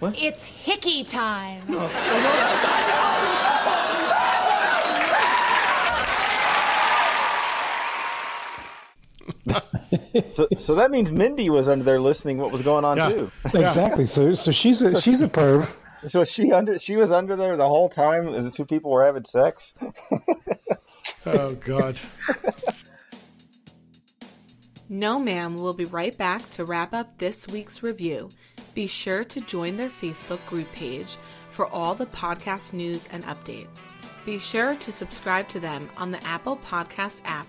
What? 0.00 0.18
It's 0.18 0.44
hickey 0.44 1.04
time. 1.04 1.62
So, 10.30 10.46
so 10.58 10.74
that 10.76 10.90
means 10.90 11.10
Mindy 11.10 11.50
was 11.50 11.68
under 11.68 11.84
there 11.84 12.00
listening 12.00 12.38
what 12.38 12.50
was 12.50 12.62
going 12.62 12.84
on 12.84 12.96
too. 13.10 13.30
Exactly. 13.44 14.06
So 14.06 14.34
so 14.34 14.50
she's 14.50 14.82
a 14.82 15.00
she's 15.00 15.22
a 15.22 15.28
perv. 15.28 15.76
So 16.08 16.24
she 16.24 16.52
under 16.52 16.78
she 16.78 16.96
was 16.96 17.10
under 17.10 17.36
there 17.36 17.56
the 17.56 17.66
whole 17.66 17.88
time, 17.88 18.28
and 18.28 18.46
the 18.46 18.50
two 18.50 18.64
people 18.64 18.90
were 18.90 19.04
having 19.04 19.24
sex. 19.24 19.74
"Oh 21.26 21.54
God." 21.54 22.00
No, 24.90 25.18
ma'am. 25.18 25.56
We'll 25.56 25.74
be 25.74 25.84
right 25.84 26.16
back 26.16 26.48
to 26.52 26.64
wrap 26.64 26.94
up 26.94 27.18
this 27.18 27.46
week's 27.46 27.82
review. 27.82 28.30
Be 28.74 28.86
sure 28.86 29.22
to 29.24 29.40
join 29.42 29.76
their 29.76 29.90
Facebook 29.90 30.46
group 30.48 30.72
page 30.72 31.16
for 31.50 31.66
all 31.66 31.94
the 31.94 32.06
podcast 32.06 32.72
news 32.72 33.06
and 33.12 33.22
updates. 33.24 33.92
Be 34.24 34.38
sure 34.38 34.74
to 34.76 34.92
subscribe 34.92 35.48
to 35.48 35.60
them 35.60 35.90
on 35.98 36.10
the 36.10 36.24
Apple 36.24 36.56
Podcast 36.56 37.20
app 37.24 37.46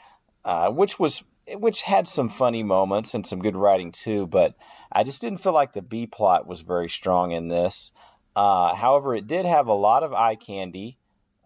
uh, 0.44 0.70
which 0.70 0.98
was 0.98 1.22
which 1.54 1.82
had 1.82 2.06
some 2.06 2.28
funny 2.28 2.62
moments 2.62 3.14
and 3.14 3.26
some 3.26 3.40
good 3.40 3.56
writing 3.56 3.92
too. 3.92 4.26
But 4.26 4.54
I 4.92 5.04
just 5.04 5.20
didn't 5.20 5.42
feel 5.42 5.54
like 5.54 5.72
the 5.72 5.82
B 5.82 6.06
plot 6.06 6.46
was 6.46 6.60
very 6.60 6.88
strong 6.88 7.32
in 7.32 7.48
this. 7.48 7.92
Uh, 8.36 8.74
however, 8.74 9.14
it 9.14 9.26
did 9.26 9.46
have 9.46 9.68
a 9.68 9.74
lot 9.74 10.02
of 10.02 10.12
eye 10.12 10.36
candy. 10.36 10.98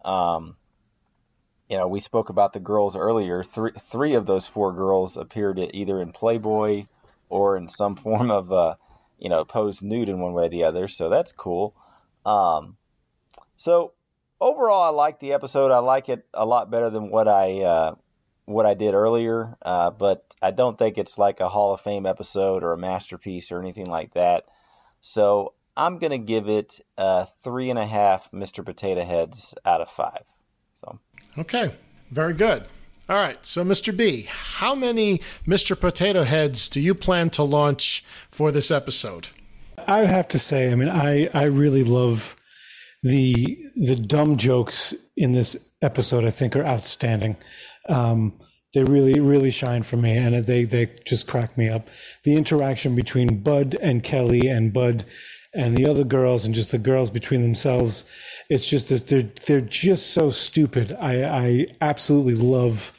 Um, 0.03 0.57
you 1.69 1.77
know, 1.77 1.87
we 1.87 2.01
spoke 2.01 2.29
about 2.29 2.53
the 2.53 2.59
girls 2.59 2.95
earlier. 2.95 3.43
Three 3.43 3.71
three 3.79 4.15
of 4.15 4.25
those 4.25 4.47
four 4.47 4.73
girls 4.73 5.15
appeared 5.15 5.59
either 5.73 6.01
in 6.01 6.11
Playboy 6.11 6.85
or 7.29 7.57
in 7.57 7.69
some 7.69 7.95
form 7.95 8.29
of 8.29 8.51
uh, 8.51 8.75
you 9.19 9.29
know, 9.29 9.45
posed 9.45 9.81
nude 9.83 10.09
in 10.09 10.19
one 10.19 10.33
way 10.33 10.45
or 10.45 10.49
the 10.49 10.65
other. 10.65 10.87
So 10.87 11.09
that's 11.09 11.31
cool. 11.31 11.75
Um, 12.25 12.77
so 13.57 13.93
overall, 14.39 14.83
I 14.83 14.89
like 14.89 15.19
the 15.19 15.33
episode. 15.33 15.71
I 15.71 15.79
like 15.79 16.09
it 16.09 16.25
a 16.33 16.45
lot 16.45 16.69
better 16.69 16.89
than 16.89 17.09
what 17.09 17.27
I 17.27 17.61
uh, 17.61 17.95
what 18.45 18.65
I 18.65 18.73
did 18.73 18.93
earlier. 18.93 19.55
Uh, 19.61 19.91
but 19.91 20.25
I 20.41 20.51
don't 20.51 20.77
think 20.77 20.97
it's 20.97 21.17
like 21.17 21.39
a 21.39 21.49
Hall 21.49 21.73
of 21.73 21.81
Fame 21.81 22.05
episode 22.05 22.63
or 22.63 22.73
a 22.73 22.77
masterpiece 22.77 23.51
or 23.51 23.59
anything 23.59 23.87
like 23.87 24.13
that. 24.13 24.45
So 25.01 25.53
I'm 25.75 25.97
gonna 25.97 26.17
give 26.17 26.49
it 26.49 26.79
uh, 26.97 27.25
three 27.25 27.69
and 27.69 27.79
a 27.79 27.85
half 27.85 28.29
Mr. 28.31 28.65
Potato 28.65 29.03
Heads 29.03 29.53
out 29.65 29.81
of 29.81 29.89
five. 29.89 30.23
So 30.81 30.99
Okay, 31.37 31.73
very 32.11 32.33
good. 32.33 32.67
All 33.09 33.17
right, 33.17 33.45
so 33.45 33.65
Mr. 33.65 33.95
B, 33.95 34.29
how 34.29 34.73
many 34.73 35.19
Mr. 35.45 35.77
Potato 35.77 36.23
Heads 36.23 36.69
do 36.69 36.79
you 36.79 36.95
plan 36.95 37.29
to 37.31 37.43
launch 37.43 38.03
for 38.31 38.49
this 38.49 38.71
episode? 38.71 39.27
I'd 39.87 40.07
have 40.07 40.29
to 40.29 40.39
say, 40.39 40.71
I 40.71 40.75
mean, 40.75 40.87
I, 40.87 41.27
I 41.33 41.43
really 41.43 41.83
love 41.83 42.37
the 43.03 43.57
the 43.75 43.97
dumb 43.97 44.37
jokes 44.37 44.93
in 45.17 45.33
this 45.33 45.57
episode. 45.81 46.23
I 46.23 46.29
think 46.29 46.55
are 46.55 46.65
outstanding. 46.65 47.35
Um, 47.89 48.39
they 48.73 48.85
really 48.85 49.19
really 49.19 49.51
shine 49.51 49.83
for 49.83 49.97
me, 49.97 50.15
and 50.15 50.45
they 50.45 50.63
they 50.63 50.93
just 51.05 51.27
crack 51.27 51.57
me 51.57 51.69
up. 51.69 51.89
The 52.23 52.35
interaction 52.35 52.95
between 52.95 53.43
Bud 53.43 53.75
and 53.81 54.01
Kelly, 54.01 54.47
and 54.47 54.71
Bud 54.71 55.03
and 55.55 55.75
the 55.75 55.87
other 55.87 56.03
girls, 56.03 56.45
and 56.45 56.55
just 56.55 56.71
the 56.71 56.77
girls 56.77 57.09
between 57.09 57.41
themselves. 57.41 58.09
It's 58.49 58.69
just 58.69 58.89
that 58.89 59.07
they're 59.07 59.21
they're 59.21 59.61
just 59.61 60.11
so 60.13 60.29
stupid. 60.29 60.93
I 60.93 61.23
I 61.23 61.67
absolutely 61.81 62.35
love 62.35 62.97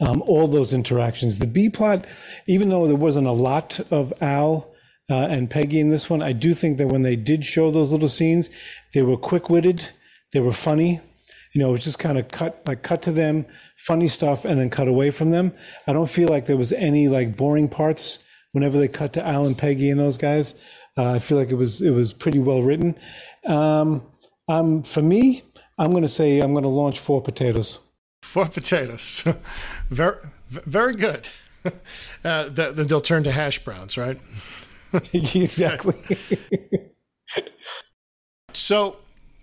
um, 0.00 0.22
all 0.22 0.46
those 0.46 0.72
interactions. 0.72 1.38
The 1.38 1.46
B 1.46 1.70
plot, 1.70 2.06
even 2.48 2.68
though 2.68 2.86
there 2.86 2.96
wasn't 2.96 3.26
a 3.26 3.32
lot 3.32 3.80
of 3.92 4.12
Al 4.20 4.74
uh, 5.10 5.28
and 5.30 5.50
Peggy 5.50 5.80
in 5.80 5.90
this 5.90 6.10
one, 6.10 6.22
I 6.22 6.32
do 6.32 6.54
think 6.54 6.78
that 6.78 6.88
when 6.88 7.02
they 7.02 7.16
did 7.16 7.44
show 7.46 7.70
those 7.70 7.92
little 7.92 8.08
scenes, 8.08 8.50
they 8.94 9.02
were 9.02 9.16
quick 9.16 9.48
witted, 9.48 9.90
they 10.32 10.40
were 10.40 10.52
funny. 10.52 11.00
You 11.54 11.60
know, 11.60 11.68
it 11.68 11.72
was 11.72 11.84
just 11.84 11.98
kind 11.98 12.18
of 12.18 12.30
cut 12.30 12.66
like 12.66 12.82
cut 12.82 13.02
to 13.02 13.12
them, 13.12 13.44
funny 13.86 14.08
stuff, 14.08 14.44
and 14.44 14.58
then 14.58 14.70
cut 14.70 14.88
away 14.88 15.10
from 15.10 15.30
them. 15.30 15.52
I 15.86 15.92
don't 15.92 16.10
feel 16.10 16.28
like 16.28 16.46
there 16.46 16.56
was 16.56 16.72
any 16.72 17.08
like 17.08 17.36
boring 17.36 17.68
parts 17.68 18.26
whenever 18.52 18.78
they 18.78 18.88
cut 18.88 19.12
to 19.14 19.26
Al 19.26 19.46
and 19.46 19.56
Peggy 19.56 19.90
and 19.90 20.00
those 20.00 20.16
guys. 20.16 20.54
Uh, 20.96 21.12
I 21.12 21.18
feel 21.18 21.38
like 21.38 21.50
it 21.50 21.56
was 21.56 21.80
it 21.80 21.90
was 21.90 22.12
pretty 22.12 22.38
well 22.38 22.62
written. 22.62 22.96
Um, 23.46 24.02
um, 24.48 24.82
for 24.82 25.02
me, 25.02 25.42
I'm 25.78 25.90
going 25.90 26.02
to 26.02 26.08
say 26.08 26.40
I'm 26.40 26.52
going 26.52 26.64
to 26.64 26.68
launch 26.68 26.98
four 26.98 27.22
potatoes. 27.22 27.78
Four 28.22 28.48
potatoes. 28.48 29.24
very, 29.90 30.16
very 30.50 30.94
good. 30.94 31.28
Uh, 32.24 32.48
they'll 32.48 33.00
turn 33.00 33.24
to 33.24 33.32
hash 33.32 33.58
browns, 33.64 33.98
right? 33.98 34.16
exactly. 35.12 35.96
so, 38.52 38.98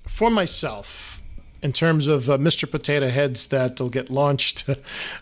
for 0.07 0.29
myself, 0.29 1.21
in 1.61 1.73
terms 1.73 2.07
of 2.07 2.29
uh, 2.29 2.37
Mr. 2.37 2.71
Potato 2.71 3.09
Heads 3.09 3.47
that'll 3.47 3.89
get 3.89 4.09
launched, 4.09 4.63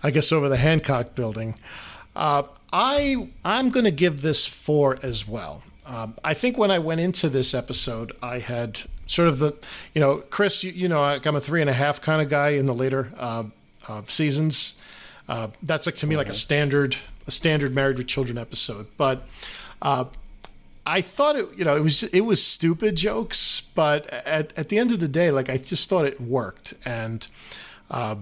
I 0.03 0.11
guess, 0.11 0.31
over 0.31 0.49
the 0.49 0.57
Hancock 0.57 1.15
building, 1.15 1.57
uh, 2.15 2.43
I 2.71 3.29
I'm 3.43 3.69
going 3.69 3.85
to 3.85 3.91
give 3.91 4.21
this 4.21 4.45
four 4.45 4.99
as 5.01 5.27
well. 5.27 5.63
Um, 5.87 6.15
I 6.23 6.33
think 6.33 6.57
when 6.57 6.69
I 6.69 6.79
went 6.79 6.99
into 6.99 7.29
this 7.29 7.53
episode, 7.53 8.11
I 8.21 8.39
had 8.39 8.81
sort 9.05 9.29
of 9.29 9.39
the, 9.39 9.57
you 9.93 10.01
know, 10.01 10.17
Chris, 10.17 10.61
you, 10.63 10.71
you 10.71 10.89
know, 10.89 11.01
I'm 11.01 11.35
a 11.35 11.39
three 11.39 11.61
and 11.61 11.69
a 11.69 11.73
half 11.73 12.01
kind 12.01 12.21
of 12.21 12.29
guy 12.29 12.49
in 12.49 12.65
the 12.65 12.73
later 12.73 13.13
uh, 13.17 13.43
uh, 13.87 14.01
seasons. 14.07 14.75
Uh, 15.29 15.47
that's 15.63 15.85
like 15.85 15.95
to 15.95 16.07
me 16.07 16.17
like 16.17 16.29
a 16.29 16.33
standard 16.33 16.97
a 17.25 17.31
standard 17.31 17.75
Married 17.75 17.97
with 17.97 18.07
Children 18.07 18.37
episode. 18.37 18.87
But 18.97 19.27
uh, 19.81 20.05
I 20.85 21.01
thought 21.01 21.35
it 21.35 21.47
you 21.55 21.65
know 21.65 21.75
it 21.75 21.81
was 21.81 22.03
it 22.03 22.21
was 22.21 22.43
stupid 22.43 22.95
jokes, 22.95 23.61
but 23.75 24.07
at 24.07 24.57
at 24.57 24.69
the 24.69 24.79
end 24.79 24.91
of 24.91 24.99
the 24.99 25.07
day, 25.07 25.31
like 25.31 25.49
I 25.49 25.57
just 25.57 25.89
thought 25.89 26.05
it 26.05 26.19
worked, 26.19 26.73
and 26.85 27.27
uh, 27.91 28.15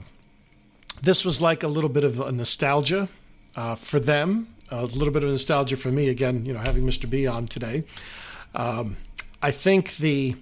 this 1.02 1.24
was 1.24 1.42
like 1.42 1.64
a 1.64 1.68
little 1.68 1.90
bit 1.90 2.04
of 2.04 2.20
a 2.20 2.32
nostalgia 2.32 3.10
uh, 3.56 3.76
for 3.76 4.00
them, 4.00 4.55
a 4.72 4.86
little 4.86 5.14
bit 5.14 5.24
of 5.24 5.30
nostalgia 5.30 5.78
for 5.78 5.92
me. 5.92 6.10
Again, 6.10 6.46
you 6.46 6.54
know, 6.54 6.60
having 6.60 6.84
Mr. 6.84 7.10
B 7.10 7.28
on 7.28 7.48
today. 7.48 7.84
Um, 8.54 8.98
I 9.42 9.52
think 9.52 9.98
the 9.98 10.36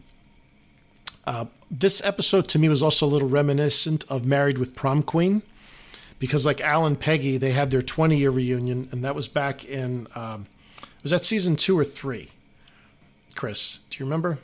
uh, 1.25 1.45
this 1.71 2.03
episode 2.03 2.47
to 2.49 2.59
me 2.59 2.69
was 2.69 2.83
also 2.83 3.05
a 3.05 3.07
little 3.07 3.29
reminiscent 3.29 4.05
of 4.09 4.25
Married 4.25 4.57
with 4.57 4.75
Prom 4.75 5.03
Queen, 5.03 5.41
because 6.19 6.45
like 6.45 6.61
Al 6.61 6.85
and 6.85 6.99
Peggy, 6.99 7.37
they 7.37 7.51
had 7.51 7.69
their 7.69 7.81
20 7.81 8.17
year 8.17 8.31
reunion, 8.31 8.87
and 8.91 9.03
that 9.03 9.15
was 9.15 9.27
back 9.27 9.65
in 9.65 10.07
um, 10.15 10.47
was 11.01 11.11
that 11.11 11.25
season 11.25 11.55
two 11.55 11.77
or 11.77 11.83
three? 11.83 12.29
Chris, 13.35 13.79
do 13.89 13.99
you 13.99 14.05
remember? 14.05 14.39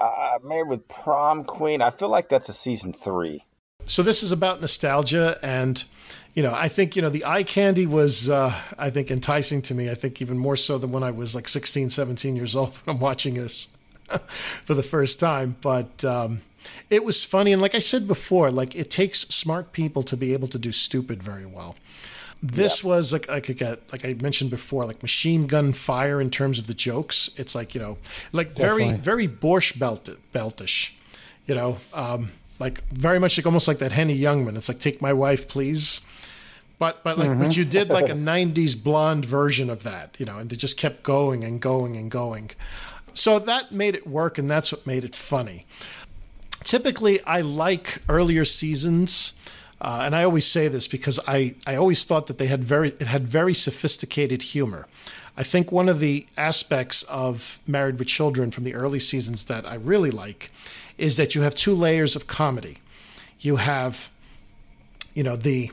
Uh, 0.00 0.38
Married 0.42 0.68
with 0.68 0.88
Prom 0.88 1.44
Queen. 1.44 1.82
I 1.82 1.90
feel 1.90 2.08
like 2.08 2.28
that's 2.28 2.48
a 2.48 2.54
season 2.54 2.92
three. 2.92 3.44
So 3.84 4.02
this 4.02 4.22
is 4.22 4.32
about 4.32 4.60
nostalgia, 4.60 5.38
and 5.42 5.82
you 6.34 6.42
know, 6.42 6.54
I 6.54 6.68
think 6.68 6.96
you 6.96 7.02
know 7.02 7.10
the 7.10 7.24
eye 7.24 7.42
candy 7.42 7.86
was, 7.86 8.30
uh, 8.30 8.54
I 8.78 8.90
think, 8.90 9.10
enticing 9.10 9.60
to 9.62 9.74
me. 9.74 9.90
I 9.90 9.94
think 9.94 10.22
even 10.22 10.38
more 10.38 10.56
so 10.56 10.78
than 10.78 10.90
when 10.90 11.02
I 11.02 11.10
was 11.10 11.34
like 11.34 11.48
16, 11.48 11.90
17 11.90 12.36
years 12.36 12.56
old 12.56 12.74
when 12.84 12.96
I'm 12.96 13.00
watching 13.00 13.34
this 13.34 13.68
for 14.64 14.74
the 14.74 14.82
first 14.82 15.20
time. 15.20 15.56
But 15.60 16.04
um, 16.04 16.42
it 16.88 17.04
was 17.04 17.24
funny, 17.24 17.52
and 17.52 17.60
like 17.60 17.74
I 17.74 17.80
said 17.80 18.08
before, 18.08 18.50
like 18.50 18.74
it 18.74 18.90
takes 18.90 19.20
smart 19.20 19.72
people 19.72 20.02
to 20.04 20.16
be 20.16 20.32
able 20.32 20.48
to 20.48 20.58
do 20.58 20.72
stupid 20.72 21.22
very 21.22 21.46
well. 21.46 21.76
This 22.42 22.82
was 22.82 23.12
like 23.12 23.28
like 23.28 23.60
a, 23.60 23.78
like 23.92 24.04
I 24.04 24.14
mentioned 24.14 24.50
before, 24.50 24.84
like 24.84 25.00
machine 25.02 25.46
gun 25.46 25.72
fire 25.72 26.20
in 26.20 26.30
terms 26.30 26.58
of 26.58 26.66
the 26.66 26.74
jokes. 26.74 27.30
It's 27.36 27.54
like 27.54 27.74
you 27.74 27.80
know, 27.80 27.98
like 28.32 28.56
very 28.56 28.84
Definitely. 28.84 29.02
very 29.02 29.28
Borscht 29.28 29.78
belt 29.78 30.08
beltish, 30.34 30.92
you 31.46 31.54
know, 31.54 31.76
um, 31.94 32.32
like 32.58 32.82
very 32.88 33.20
much 33.20 33.38
like 33.38 33.46
almost 33.46 33.68
like 33.68 33.78
that 33.78 33.92
Henny 33.92 34.18
Youngman. 34.18 34.56
It's 34.56 34.68
like 34.68 34.80
take 34.80 35.00
my 35.00 35.12
wife, 35.12 35.46
please. 35.46 36.00
But 36.82 37.04
but 37.04 37.16
like 37.18 37.28
but 37.38 37.48
Mhm. 37.50 37.56
you 37.56 37.64
did 37.64 37.88
like 37.90 38.08
a 38.08 38.14
'90s 38.32 38.74
blonde 38.74 39.24
version 39.24 39.70
of 39.70 39.80
that, 39.84 40.16
you 40.18 40.26
know, 40.26 40.38
and 40.38 40.52
it 40.52 40.56
just 40.56 40.76
kept 40.76 40.98
going 41.02 41.44
and 41.44 41.60
going 41.60 41.96
and 41.96 42.10
going. 42.10 42.50
So 43.14 43.38
that 43.38 43.70
made 43.70 43.94
it 43.94 44.04
work, 44.06 44.38
and 44.38 44.50
that's 44.50 44.72
what 44.72 44.86
made 44.86 45.04
it 45.04 45.14
funny 45.14 45.66
typically 46.64 47.22
I 47.24 47.40
like 47.40 47.98
earlier 48.08 48.44
seasons. 48.44 49.32
Uh, 49.80 50.02
and 50.04 50.14
I 50.14 50.22
always 50.22 50.46
say 50.46 50.68
this 50.68 50.86
because 50.86 51.18
I, 51.26 51.54
I 51.66 51.74
always 51.74 52.04
thought 52.04 52.28
that 52.28 52.38
they 52.38 52.46
had 52.46 52.62
very 52.62 52.90
it 52.90 53.08
had 53.08 53.26
very 53.26 53.52
sophisticated 53.54 54.42
humor. 54.42 54.86
I 55.36 55.42
think 55.42 55.72
one 55.72 55.88
of 55.88 55.98
the 55.98 56.26
aspects 56.36 57.02
of 57.04 57.58
Married 57.66 57.98
with 57.98 58.06
Children 58.06 58.50
from 58.52 58.64
the 58.64 58.74
early 58.74 59.00
seasons 59.00 59.46
that 59.46 59.66
I 59.66 59.74
really 59.74 60.10
like 60.10 60.52
is 60.98 61.16
that 61.16 61.34
you 61.34 61.42
have 61.42 61.54
two 61.54 61.74
layers 61.74 62.14
of 62.14 62.26
comedy. 62.26 62.78
You 63.40 63.56
have, 63.56 64.08
you 65.14 65.24
know, 65.24 65.34
the 65.36 65.72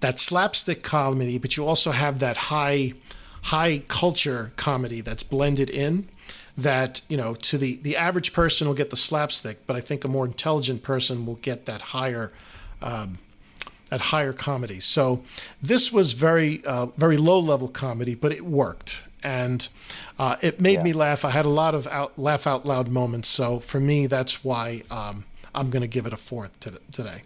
that 0.00 0.18
slapstick 0.18 0.82
comedy, 0.82 1.38
but 1.38 1.56
you 1.56 1.66
also 1.66 1.90
have 1.90 2.18
that 2.18 2.36
high 2.36 2.94
high 3.44 3.82
culture 3.88 4.52
comedy 4.56 5.00
that's 5.00 5.22
blended 5.22 5.70
in 5.70 6.08
that 6.56 7.00
you 7.08 7.16
know 7.16 7.34
to 7.34 7.56
the 7.56 7.76
the 7.82 7.96
average 7.96 8.32
person 8.32 8.66
will 8.66 8.74
get 8.74 8.90
the 8.90 8.96
slapstick 8.96 9.64
but 9.64 9.76
i 9.76 9.80
think 9.80 10.04
a 10.04 10.08
more 10.08 10.26
intelligent 10.26 10.82
person 10.82 11.24
will 11.24 11.36
get 11.36 11.64
that 11.64 11.80
higher 11.80 12.32
um, 12.82 13.18
that 13.90 14.00
higher 14.00 14.32
comedy. 14.32 14.80
So 14.80 15.22
this 15.62 15.92
was 15.92 16.12
very 16.12 16.64
uh, 16.64 16.86
very 16.96 17.16
low 17.16 17.38
level 17.38 17.68
comedy 17.68 18.14
but 18.14 18.32
it 18.32 18.44
worked. 18.44 19.04
And 19.22 19.68
uh, 20.18 20.36
it 20.40 20.60
made 20.60 20.82
me 20.84 20.92
laugh. 20.92 21.24
I 21.24 21.30
had 21.30 21.44
a 21.44 21.48
lot 21.48 21.74
of 21.74 21.88
out, 21.88 22.16
laugh 22.16 22.46
out 22.46 22.64
loud 22.64 22.88
moments. 22.88 23.28
So 23.28 23.58
for 23.58 23.80
me 23.80 24.06
that's 24.06 24.44
why 24.44 24.82
um, 24.90 25.24
i'm 25.54 25.70
going 25.70 25.82
to 25.82 25.88
give 25.88 26.06
it 26.06 26.12
a 26.12 26.16
fourth 26.16 26.58
to, 26.60 26.80
today 26.92 27.22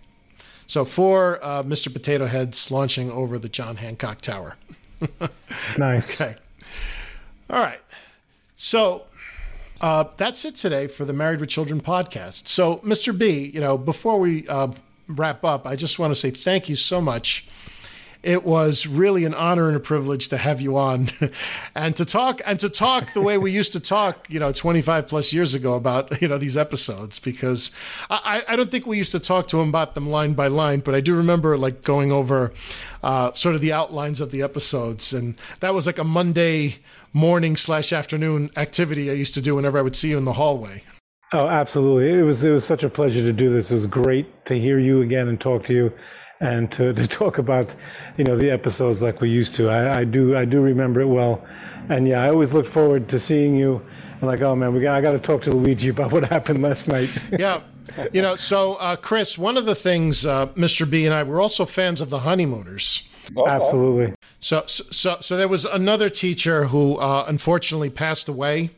so 0.73 0.85
for 0.85 1.39
uh, 1.43 1.63
mr 1.63 1.93
potato 1.93 2.27
heads 2.27 2.71
launching 2.71 3.11
over 3.11 3.39
the 3.39 3.49
john 3.49 3.77
hancock 3.77 4.21
tower 4.21 4.57
Nice. 5.79 6.21
Okay. 6.21 6.37
All 7.51 7.61
right. 7.61 7.81
So 8.57 9.05
uh, 9.81 10.05
that's 10.17 10.45
it 10.45 10.55
today 10.55 10.87
for 10.87 11.05
the 11.05 11.13
Married 11.13 11.41
with 11.41 11.49
Children 11.49 11.81
podcast. 11.81 12.49
So, 12.49 12.77
Mr. 12.79 13.17
B, 13.17 13.51
you 13.53 13.61
know, 13.61 13.77
before 13.77 14.19
we 14.19 14.47
uh, 14.49 14.69
wrap 15.09 15.45
up, 15.45 15.67
I 15.67 15.77
just 15.77 15.99
want 15.99 16.13
to 16.13 16.15
say 16.15 16.31
thank 16.31 16.69
you 16.69 16.77
so 16.77 17.01
much. 17.01 17.47
It 18.23 18.45
was 18.45 18.87
really 18.87 19.25
an 19.25 19.35
honor 19.35 19.69
and 19.69 19.77
a 19.77 19.81
privilege 19.81 20.29
to 20.29 20.37
have 20.37 20.61
you 20.61 20.77
on, 20.77 21.09
and 21.75 21.97
to 21.97 22.05
talk 22.05 22.41
and 22.47 22.61
to 22.61 22.69
talk 22.69 23.13
the 23.15 23.23
way 23.23 23.39
we 23.39 23.51
used 23.51 23.73
to 23.73 23.81
talk, 23.81 24.29
you 24.31 24.39
know, 24.39 24.53
25 24.53 25.09
plus 25.09 25.33
years 25.33 25.55
ago 25.55 25.75
about 25.75 26.21
you 26.23 26.29
know 26.29 26.39
these 26.39 26.57
episodes. 26.57 27.19
Because 27.19 27.71
I, 28.11 28.43
I 28.49 28.57
don't 28.57 28.71
think 28.71 28.87
we 28.87 28.99
used 28.99 29.13
to 29.13 29.21
talk 29.21 29.49
to 29.49 29.61
him 29.61 29.69
about 29.69 29.95
them 29.95 30.09
line 30.09 30.35
by 30.35 30.47
line, 30.49 30.81
but 30.81 30.95
I 30.95 31.01
do 31.01 31.17
remember 31.17 31.57
like 31.57 31.83
going 31.83 32.13
over 32.13 32.53
uh, 33.03 33.33
sort 33.33 33.55
of 33.55 33.61
the 33.61 33.73
outlines 33.73 34.21
of 34.21 34.31
the 34.31 34.43
episodes, 34.43 35.13
and 35.13 35.37
that 35.61 35.75
was 35.75 35.87
like 35.87 35.99
a 35.99 36.05
Monday 36.05 36.77
morning 37.13 37.57
slash 37.57 37.93
afternoon 37.93 38.51
activity 38.57 39.11
I 39.11 39.15
used 39.15 39.35
to 39.35 39.43
do 39.43 39.55
whenever 39.57 39.79
I 39.79 39.83
would 39.83 39.97
see 39.97 40.11
you 40.11 40.19
in 40.19 40.25
the 40.25 40.35
hallway. 40.35 40.83
Oh, 41.35 41.49
absolutely. 41.49 42.19
It 42.19 42.23
was 42.23 42.45
it 42.45 42.51
was 42.51 42.65
such 42.65 42.83
a 42.83 42.91
pleasure 42.91 43.23
to 43.23 43.33
do 43.33 43.51
this. 43.51 43.71
It 43.71 43.75
was 43.75 43.87
great 43.87 44.45
to 44.47 44.59
hear 44.59 44.79
you 44.79 45.01
again 45.01 45.29
and 45.29 45.41
talk 45.41 45.65
to 45.65 45.75
you, 45.75 45.91
and 46.43 46.71
to, 46.73 46.93
to 46.93 47.07
talk 47.07 47.39
about 47.39 47.75
you 48.19 48.25
know 48.25 48.37
the 48.37 48.51
episodes 48.51 49.01
like 49.03 49.21
we 49.21 49.31
used 49.31 49.55
to. 49.55 49.69
I, 49.71 50.01
I 50.01 50.05
do 50.05 50.37
I 50.37 50.45
do 50.45 50.61
remember 50.61 51.01
it 51.01 51.07
well, 51.09 51.43
and 51.89 52.07
yeah, 52.07 52.23
I 52.23 52.29
always 52.29 52.53
look 52.53 52.67
forward 52.67 53.09
to 53.09 53.19
seeing 53.19 53.55
you. 53.55 53.81
I'm 54.21 54.29
like, 54.29 54.41
oh 54.43 54.55
man, 54.55 54.73
we 54.75 54.81
got, 54.81 54.95
I 54.97 55.01
got 55.01 55.13
to 55.13 55.19
talk 55.19 55.43
to 55.43 55.51
Luigi 55.53 55.89
about 55.89 56.13
what 56.13 56.25
happened 56.25 56.63
last 56.63 56.87
night. 56.89 57.11
yeah. 57.39 57.61
You 58.13 58.23
know, 58.23 58.37
so 58.37 58.75
uh, 58.75 58.95
Chris, 58.97 59.37
one 59.37 59.57
of 59.57 59.67
the 59.67 59.75
things 59.75 60.25
uh, 60.25 60.47
Mr. 60.49 60.89
B 60.89 61.05
and 61.05 61.13
I 61.13 61.25
were 61.25 61.41
also 61.41 61.65
fans 61.67 62.01
of 62.01 62.09
the 62.11 62.21
Honeymooners. 62.21 63.09
Absolutely. 63.47 64.15
So, 64.41 64.63
so, 64.67 65.17
so 65.21 65.37
there 65.37 65.49
was 65.49 65.65
another 65.65 66.09
teacher 66.09 66.65
who 66.67 66.97
uh, 66.97 67.25
unfortunately 67.27 67.91
passed 67.91 68.29
away 68.29 68.71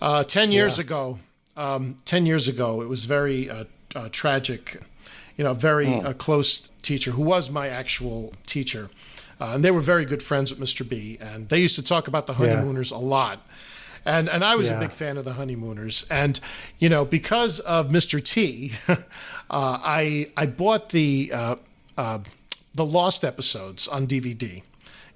uh, 0.00 0.24
ten 0.24 0.50
years 0.52 0.78
Yeah. 0.78 0.84
ago. 0.84 1.18
Um, 1.56 1.98
ten 2.06 2.24
years 2.26 2.48
ago, 2.48 2.80
it 2.80 2.88
was 2.88 3.04
very 3.04 3.50
uh, 3.50 3.64
uh, 3.94 4.08
tragic. 4.10 4.80
You 5.36 5.44
know, 5.44 5.54
very 5.54 5.88
uh, 6.02 6.12
close 6.12 6.68
teacher 6.82 7.12
who 7.12 7.22
was 7.22 7.50
my 7.50 7.68
actual 7.68 8.32
teacher, 8.46 8.90
uh, 9.40 9.52
and 9.54 9.64
they 9.64 9.70
were 9.70 9.80
very 9.80 10.04
good 10.04 10.22
friends 10.22 10.50
with 10.50 10.60
Mr. 10.60 10.86
B. 10.86 11.16
And 11.20 11.48
they 11.48 11.60
used 11.60 11.76
to 11.76 11.82
talk 11.82 12.08
about 12.08 12.26
the 12.26 12.32
Yeah. 12.34 12.38
honeymooners 12.40 12.90
a 12.90 12.98
lot. 12.98 13.46
And 14.04 14.28
and 14.28 14.42
I 14.44 14.56
was 14.56 14.68
a 14.70 14.78
big 14.78 14.92
fan 14.92 15.16
of 15.18 15.24
the 15.24 15.34
honeymooners. 15.34 16.06
And 16.10 16.40
you 16.78 16.88
know, 16.88 17.04
because 17.04 17.60
of 17.60 17.88
Mr. 17.88 18.22
T, 18.22 18.72
uh, 18.88 18.96
I 19.50 20.28
I 20.36 20.46
bought 20.46 20.90
the 20.90 21.30
uh, 21.34 21.56
uh, 21.96 22.18
the 22.74 22.84
Lost 22.84 23.24
episodes 23.24 23.88
on 23.88 24.06
DVD. 24.06 24.62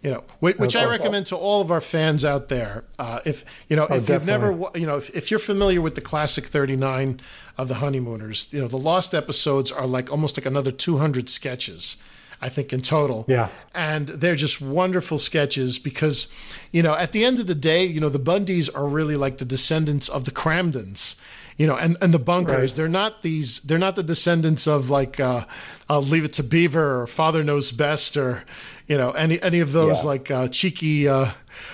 You 0.04 0.10
know, 0.10 0.24
which, 0.40 0.58
which 0.58 0.76
I 0.76 0.84
recommend 0.84 1.24
to 1.26 1.36
all 1.36 1.62
of 1.62 1.70
our 1.70 1.80
fans 1.80 2.26
out 2.26 2.50
there. 2.50 2.84
Uh, 2.98 3.20
if 3.24 3.42
you 3.70 3.76
know, 3.76 3.86
oh, 3.88 3.94
if 3.94 4.06
definitely. 4.06 4.48
you've 4.50 4.60
never, 4.60 4.78
you 4.78 4.86
know, 4.86 4.98
if, 4.98 5.08
if 5.16 5.30
you're 5.30 5.40
familiar 5.40 5.80
with 5.80 5.94
the 5.94 6.02
classic 6.02 6.44
39 6.44 7.22
of 7.56 7.68
the 7.68 7.76
Honeymooners, 7.76 8.52
you 8.52 8.60
know, 8.60 8.68
the 8.68 8.76
Lost 8.76 9.14
episodes 9.14 9.72
are 9.72 9.86
like 9.86 10.12
almost 10.12 10.36
like 10.36 10.44
another 10.44 10.70
200 10.70 11.30
sketches, 11.30 11.96
I 12.42 12.50
think 12.50 12.70
in 12.70 12.82
total. 12.82 13.24
Yeah. 13.28 13.48
And 13.74 14.08
they're 14.08 14.34
just 14.34 14.60
wonderful 14.60 15.16
sketches 15.16 15.78
because, 15.78 16.28
you 16.70 16.82
know, 16.82 16.94
at 16.94 17.12
the 17.12 17.24
end 17.24 17.38
of 17.38 17.46
the 17.46 17.54
day, 17.54 17.86
you 17.86 17.98
know, 17.98 18.10
the 18.10 18.20
Bundys 18.20 18.68
are 18.74 18.86
really 18.86 19.16
like 19.16 19.38
the 19.38 19.46
descendants 19.46 20.10
of 20.10 20.26
the 20.26 20.32
Kramdens. 20.32 21.16
You 21.56 21.68
know, 21.68 21.76
and, 21.76 21.96
and 22.00 22.12
the 22.12 22.18
Bunkers, 22.18 22.72
Right. 22.72 22.76
they're 22.76 22.88
not 22.88 23.22
these, 23.22 23.60
they're 23.60 23.78
not 23.78 23.94
the 23.94 24.02
descendants 24.02 24.66
of 24.66 24.90
like, 24.90 25.20
uh, 25.20 25.44
uh, 25.88 26.00
Leave 26.00 26.24
It 26.24 26.32
to 26.34 26.42
Beaver 26.42 27.02
or 27.02 27.06
Father 27.06 27.44
Knows 27.44 27.70
Best 27.70 28.16
or, 28.16 28.42
you 28.88 28.98
know, 28.98 29.12
any, 29.12 29.40
any 29.40 29.60
of 29.60 29.70
those 29.72 30.02
Yeah. 30.02 30.08
like 30.08 30.30
uh, 30.32 30.48
cheeky 30.48 31.08
uh, 31.08 31.26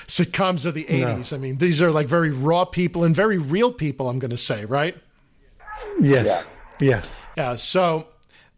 sitcoms 0.06 0.66
of 0.66 0.74
the 0.74 0.84
80s. 0.84 1.32
I 1.32 1.38
mean, 1.38 1.56
these 1.56 1.80
are 1.80 1.90
like 1.90 2.08
very 2.08 2.30
raw 2.30 2.66
people 2.66 3.04
and 3.04 3.16
very 3.16 3.38
real 3.38 3.72
people, 3.72 4.10
I'm 4.10 4.18
going 4.18 4.30
to 4.32 4.36
say, 4.36 4.66
right? 4.66 4.96
Yes. 6.00 6.44
Yeah. 6.80 7.02
Yeah. 7.36 7.56
So, 7.56 8.06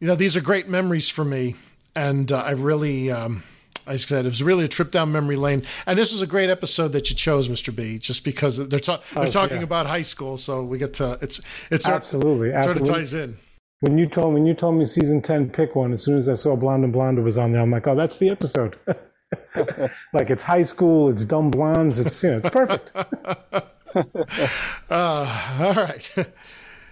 you 0.01 0.09
know, 0.09 0.17
these 0.17 0.37
are 0.37 0.41
great 0.41 0.69
memories 0.69 1.09
for 1.09 1.25
me. 1.25 1.55
And 1.95 2.33
uh, 2.33 2.39
I 2.39 2.53
really, 2.53 3.11
um, 3.13 3.43
like 3.43 3.52
I 3.87 3.97
said, 3.97 4.25
it 4.25 4.29
was 4.29 4.43
really 4.43 4.65
a 4.65 4.69
trip 4.69 4.91
down 4.91 5.13
memory 5.13 5.37
lane. 5.37 5.65
And 5.87 5.99
this 5.99 6.13
was 6.13 6.23
a 6.23 6.27
great 6.27 6.51
episode 6.51 6.89
that 6.89 7.11
you 7.11 7.17
chose, 7.17 7.49
Mr. 7.49 7.75
B, 7.75 7.99
just 7.99 8.25
because 8.25 8.57
they're, 8.69 8.79
ta- 8.79 9.01
they're 9.15 9.25
Oh, 9.25 9.31
talking 9.31 9.59
yeah. 9.59 9.63
about 9.65 9.87
high 9.87 10.03
school. 10.03 10.39
So 10.39 10.63
we 10.65 10.79
get 10.79 10.95
to, 10.95 11.19
it's, 11.21 11.41
it's 11.71 11.85
sort- 11.85 11.97
Absolutely. 11.97 12.51
sort 12.63 12.77
of 12.77 12.85
ties 12.85 13.15
in. 13.15 13.39
When 13.81 13.99
you 13.99 14.07
told 14.07 14.33
when 14.35 14.47
you 14.47 14.55
told 14.55 14.77
me 14.77 14.85
season 14.85 15.21
ten 15.21 15.51
pick 15.51 15.75
one, 15.75 15.93
as 15.93 16.03
soon 16.05 16.17
as 16.17 16.29
I 16.29 16.35
saw 16.35 16.55
Blonde 16.55 16.85
and 16.85 16.93
Blonde 16.93 17.23
was 17.25 17.37
on 17.37 17.51
there, 17.51 17.61
I'm 17.61 17.73
like, 17.73 17.89
oh, 17.89 17.97
that's 17.97 18.17
the 18.21 18.31
episode. 18.31 18.77
like 20.13 20.31
it's 20.31 20.43
high 20.45 20.63
school, 20.63 21.09
it's 21.11 21.25
dumb 21.25 21.51
blondes, 21.51 21.99
it's 21.99 22.23
you 22.23 22.31
know, 22.31 22.37
it's 22.37 22.51
perfect. 22.51 22.93
Uh, 24.89 25.59
all 25.61 25.75
right. 25.75 26.09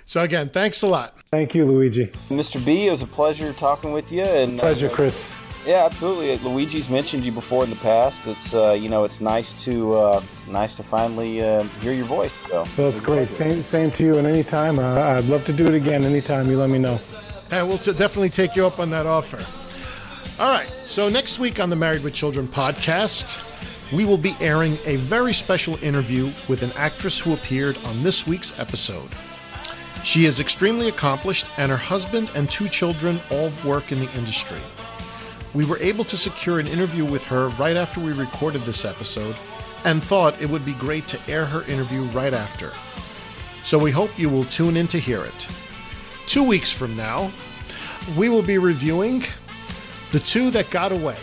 So 0.05 0.23
again, 0.23 0.49
thanks 0.49 0.83
a 0.83 0.87
lot. 0.87 1.17
Thank 1.31 1.55
you, 1.55 1.65
Luigi. 1.65 2.07
Mr. 2.29 2.63
B, 2.65 2.89
it 2.89 2.91
was 2.91 3.03
a 3.03 3.07
pleasure 3.07 3.53
talking 3.53 3.93
with 3.93 4.11
you. 4.11 4.23
And 4.25 4.59
Pleasure, 4.59 4.89
uh, 4.89 4.95
Chris. 4.95 5.33
Yeah, 5.67 5.85
absolutely. 5.85 6.37
Luigi's 6.39 6.89
mentioned 6.89 7.23
you 7.25 7.33
before 7.33 7.65
in 7.65 7.71
the 7.71 7.77
past. 7.77 8.27
It's 8.27 8.55
uh, 8.55 8.73
you 8.73 8.89
know 8.89 9.05
it's 9.05 9.21
nice 9.21 9.53
to 9.65 9.95
uh, 9.95 10.23
nice 10.49 10.77
to 10.77 10.83
finally 10.83 11.43
uh, 11.43 11.65
hear 11.81 11.93
your 11.93 12.07
voice. 12.07 12.33
So 12.33 12.65
So 12.65 12.89
it's 12.89 13.01
great. 13.01 13.31
Same, 13.31 13.63
same 13.63 13.91
to 13.93 14.03
you. 14.05 14.19
And 14.19 14.27
anytime, 14.27 14.79
uh, 14.79 14.95
I'd 14.95 15.27
love 15.27 15.45
to 15.47 15.53
do 15.53 15.67
it 15.67 15.75
again. 15.75 16.05
Anytime 16.05 16.51
you 16.51 16.59
let 16.59 16.71
me 16.71 16.79
know. 16.79 16.99
And 17.51 17.69
we'll 17.69 17.79
t- 17.79 17.93
definitely 17.93 18.31
take 18.31 18.57
you 18.57 18.67
up 18.67 18.79
on 18.79 18.91
that 18.91 19.07
offer. 19.07 19.45
All 20.43 20.51
right. 20.51 20.71
So 20.85 21.09
next 21.09 21.39
week 21.39 21.61
on 21.61 21.69
the 21.69 21.77
Married 21.77 22.03
with 22.03 22.15
Children 22.15 22.49
podcast, 22.49 23.45
we 23.93 24.05
will 24.07 24.19
be 24.19 24.35
airing 24.41 24.79
a 24.87 24.97
very 24.97 25.35
special 25.35 25.77
interview 25.85 26.31
with 26.49 26.63
an 26.63 26.73
actress 26.77 27.19
who 27.19 27.35
appeared 27.35 27.77
on 27.85 28.03
this 28.03 28.27
week's 28.27 28.59
episode. 28.59 29.11
She 30.05 30.25
is 30.25 30.41
extremely 30.41 30.89
accomplished, 30.89 31.47
and 31.59 31.71
her 31.71 31.77
husband 31.77 32.31
and 32.35 32.49
two 32.49 32.69
children 32.69 33.21
all 33.31 33.51
work 33.65 33.93
in 33.93 33.99
the 33.99 34.11
industry. 34.17 34.61
We 35.55 35.65
were 35.65 35.79
able 35.79 36.05
to 36.05 36.17
secure 36.17 36.61
an 36.61 36.67
interview 36.67 37.05
with 37.05 37.25
her 37.25 37.49
right 37.51 37.77
after 37.77 38.01
we 38.01 38.13
recorded 38.13 38.63
this 38.63 38.85
episode 38.85 39.35
and 39.85 40.03
thought 40.03 40.41
it 40.41 40.49
would 40.49 40.65
be 40.65 40.75
great 40.75 41.09
to 41.09 41.19
air 41.29 41.45
her 41.45 41.63
interview 41.71 42.03
right 42.05 42.33
after. 42.33 42.71
So 43.63 43.79
we 43.79 43.91
hope 43.91 44.19
you 44.19 44.29
will 44.29 44.45
tune 44.45 44.77
in 44.77 44.87
to 44.89 44.99
hear 44.99 45.25
it. 45.25 45.49
Two 46.27 46.45
weeks 46.45 46.71
from 46.71 46.97
now, 46.97 47.31
we 48.17 48.29
will 48.29 48.43
be 48.43 48.59
reviewing 48.59 49.25
The 50.13 50.21
Two 50.21 50.51
That 50.53 50.71
Got 50.71 50.93
Away. 50.93 51.17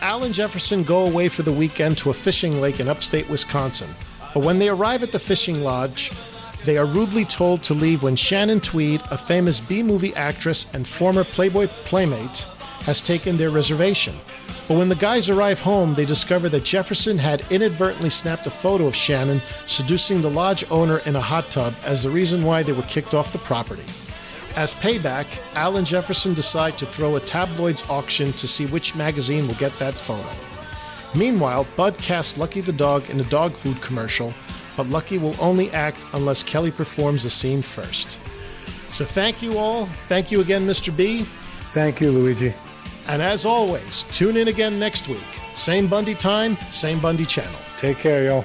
Al 0.00 0.24
and 0.24 0.34
Jefferson 0.34 0.82
go 0.82 1.06
away 1.06 1.28
for 1.28 1.42
the 1.42 1.52
weekend 1.52 1.98
to 1.98 2.10
a 2.10 2.14
fishing 2.14 2.60
lake 2.60 2.80
in 2.80 2.88
upstate 2.88 3.28
Wisconsin. 3.28 3.90
But 4.34 4.42
when 4.42 4.58
they 4.58 4.68
arrive 4.68 5.02
at 5.02 5.12
the 5.12 5.18
fishing 5.18 5.62
lodge, 5.62 6.10
they 6.64 6.78
are 6.78 6.86
rudely 6.86 7.24
told 7.24 7.62
to 7.64 7.74
leave 7.74 8.02
when 8.02 8.16
Shannon 8.16 8.60
Tweed, 8.60 9.02
a 9.10 9.18
famous 9.18 9.60
B 9.60 9.82
movie 9.82 10.14
actress 10.14 10.66
and 10.72 10.88
former 10.88 11.24
Playboy 11.24 11.66
playmate, 11.84 12.46
has 12.84 13.00
taken 13.00 13.36
their 13.36 13.50
reservation. 13.50 14.14
But 14.68 14.78
when 14.78 14.88
the 14.88 14.94
guys 14.94 15.28
arrive 15.28 15.60
home, 15.60 15.94
they 15.94 16.04
discover 16.04 16.48
that 16.48 16.64
Jefferson 16.64 17.18
had 17.18 17.44
inadvertently 17.50 18.10
snapped 18.10 18.46
a 18.46 18.50
photo 18.50 18.86
of 18.86 18.94
Shannon 18.94 19.42
seducing 19.66 20.20
the 20.20 20.30
lodge 20.30 20.64
owner 20.70 20.98
in 21.00 21.16
a 21.16 21.20
hot 21.20 21.50
tub 21.50 21.74
as 21.84 22.02
the 22.02 22.10
reason 22.10 22.44
why 22.44 22.62
they 22.62 22.72
were 22.72 22.82
kicked 22.82 23.14
off 23.14 23.32
the 23.32 23.38
property. 23.38 23.84
As 24.54 24.74
payback, 24.74 25.26
Al 25.54 25.76
and 25.76 25.86
Jefferson 25.86 26.34
decide 26.34 26.76
to 26.78 26.86
throw 26.86 27.16
a 27.16 27.20
tabloid's 27.20 27.88
auction 27.88 28.32
to 28.32 28.46
see 28.46 28.66
which 28.66 28.94
magazine 28.94 29.48
will 29.48 29.54
get 29.54 29.76
that 29.78 29.94
photo. 29.94 30.28
Meanwhile, 31.14 31.66
Bud 31.76 31.96
casts 31.98 32.38
Lucky 32.38 32.60
the 32.60 32.72
dog 32.72 33.08
in 33.10 33.20
a 33.20 33.24
dog 33.24 33.52
food 33.52 33.80
commercial, 33.80 34.32
but 34.76 34.88
Lucky 34.88 35.18
will 35.18 35.36
only 35.40 35.70
act 35.70 35.98
unless 36.14 36.42
Kelly 36.42 36.70
performs 36.70 37.22
the 37.22 37.30
scene 37.30 37.62
first. 37.62 38.18
So 38.90 39.04
thank 39.04 39.42
you 39.42 39.58
all. 39.58 39.86
Thank 40.08 40.30
you 40.30 40.40
again, 40.40 40.66
Mr. 40.66 40.94
B. 40.94 41.22
Thank 41.72 42.00
you, 42.00 42.10
Luigi. 42.10 42.54
And 43.08 43.20
as 43.20 43.44
always, 43.44 44.04
tune 44.04 44.36
in 44.36 44.48
again 44.48 44.78
next 44.78 45.08
week. 45.08 45.18
Same 45.54 45.86
Bundy 45.86 46.14
time, 46.14 46.56
same 46.70 46.98
Bundy 47.00 47.26
channel. 47.26 47.58
Take 47.78 47.98
care, 47.98 48.24
y'all. 48.24 48.44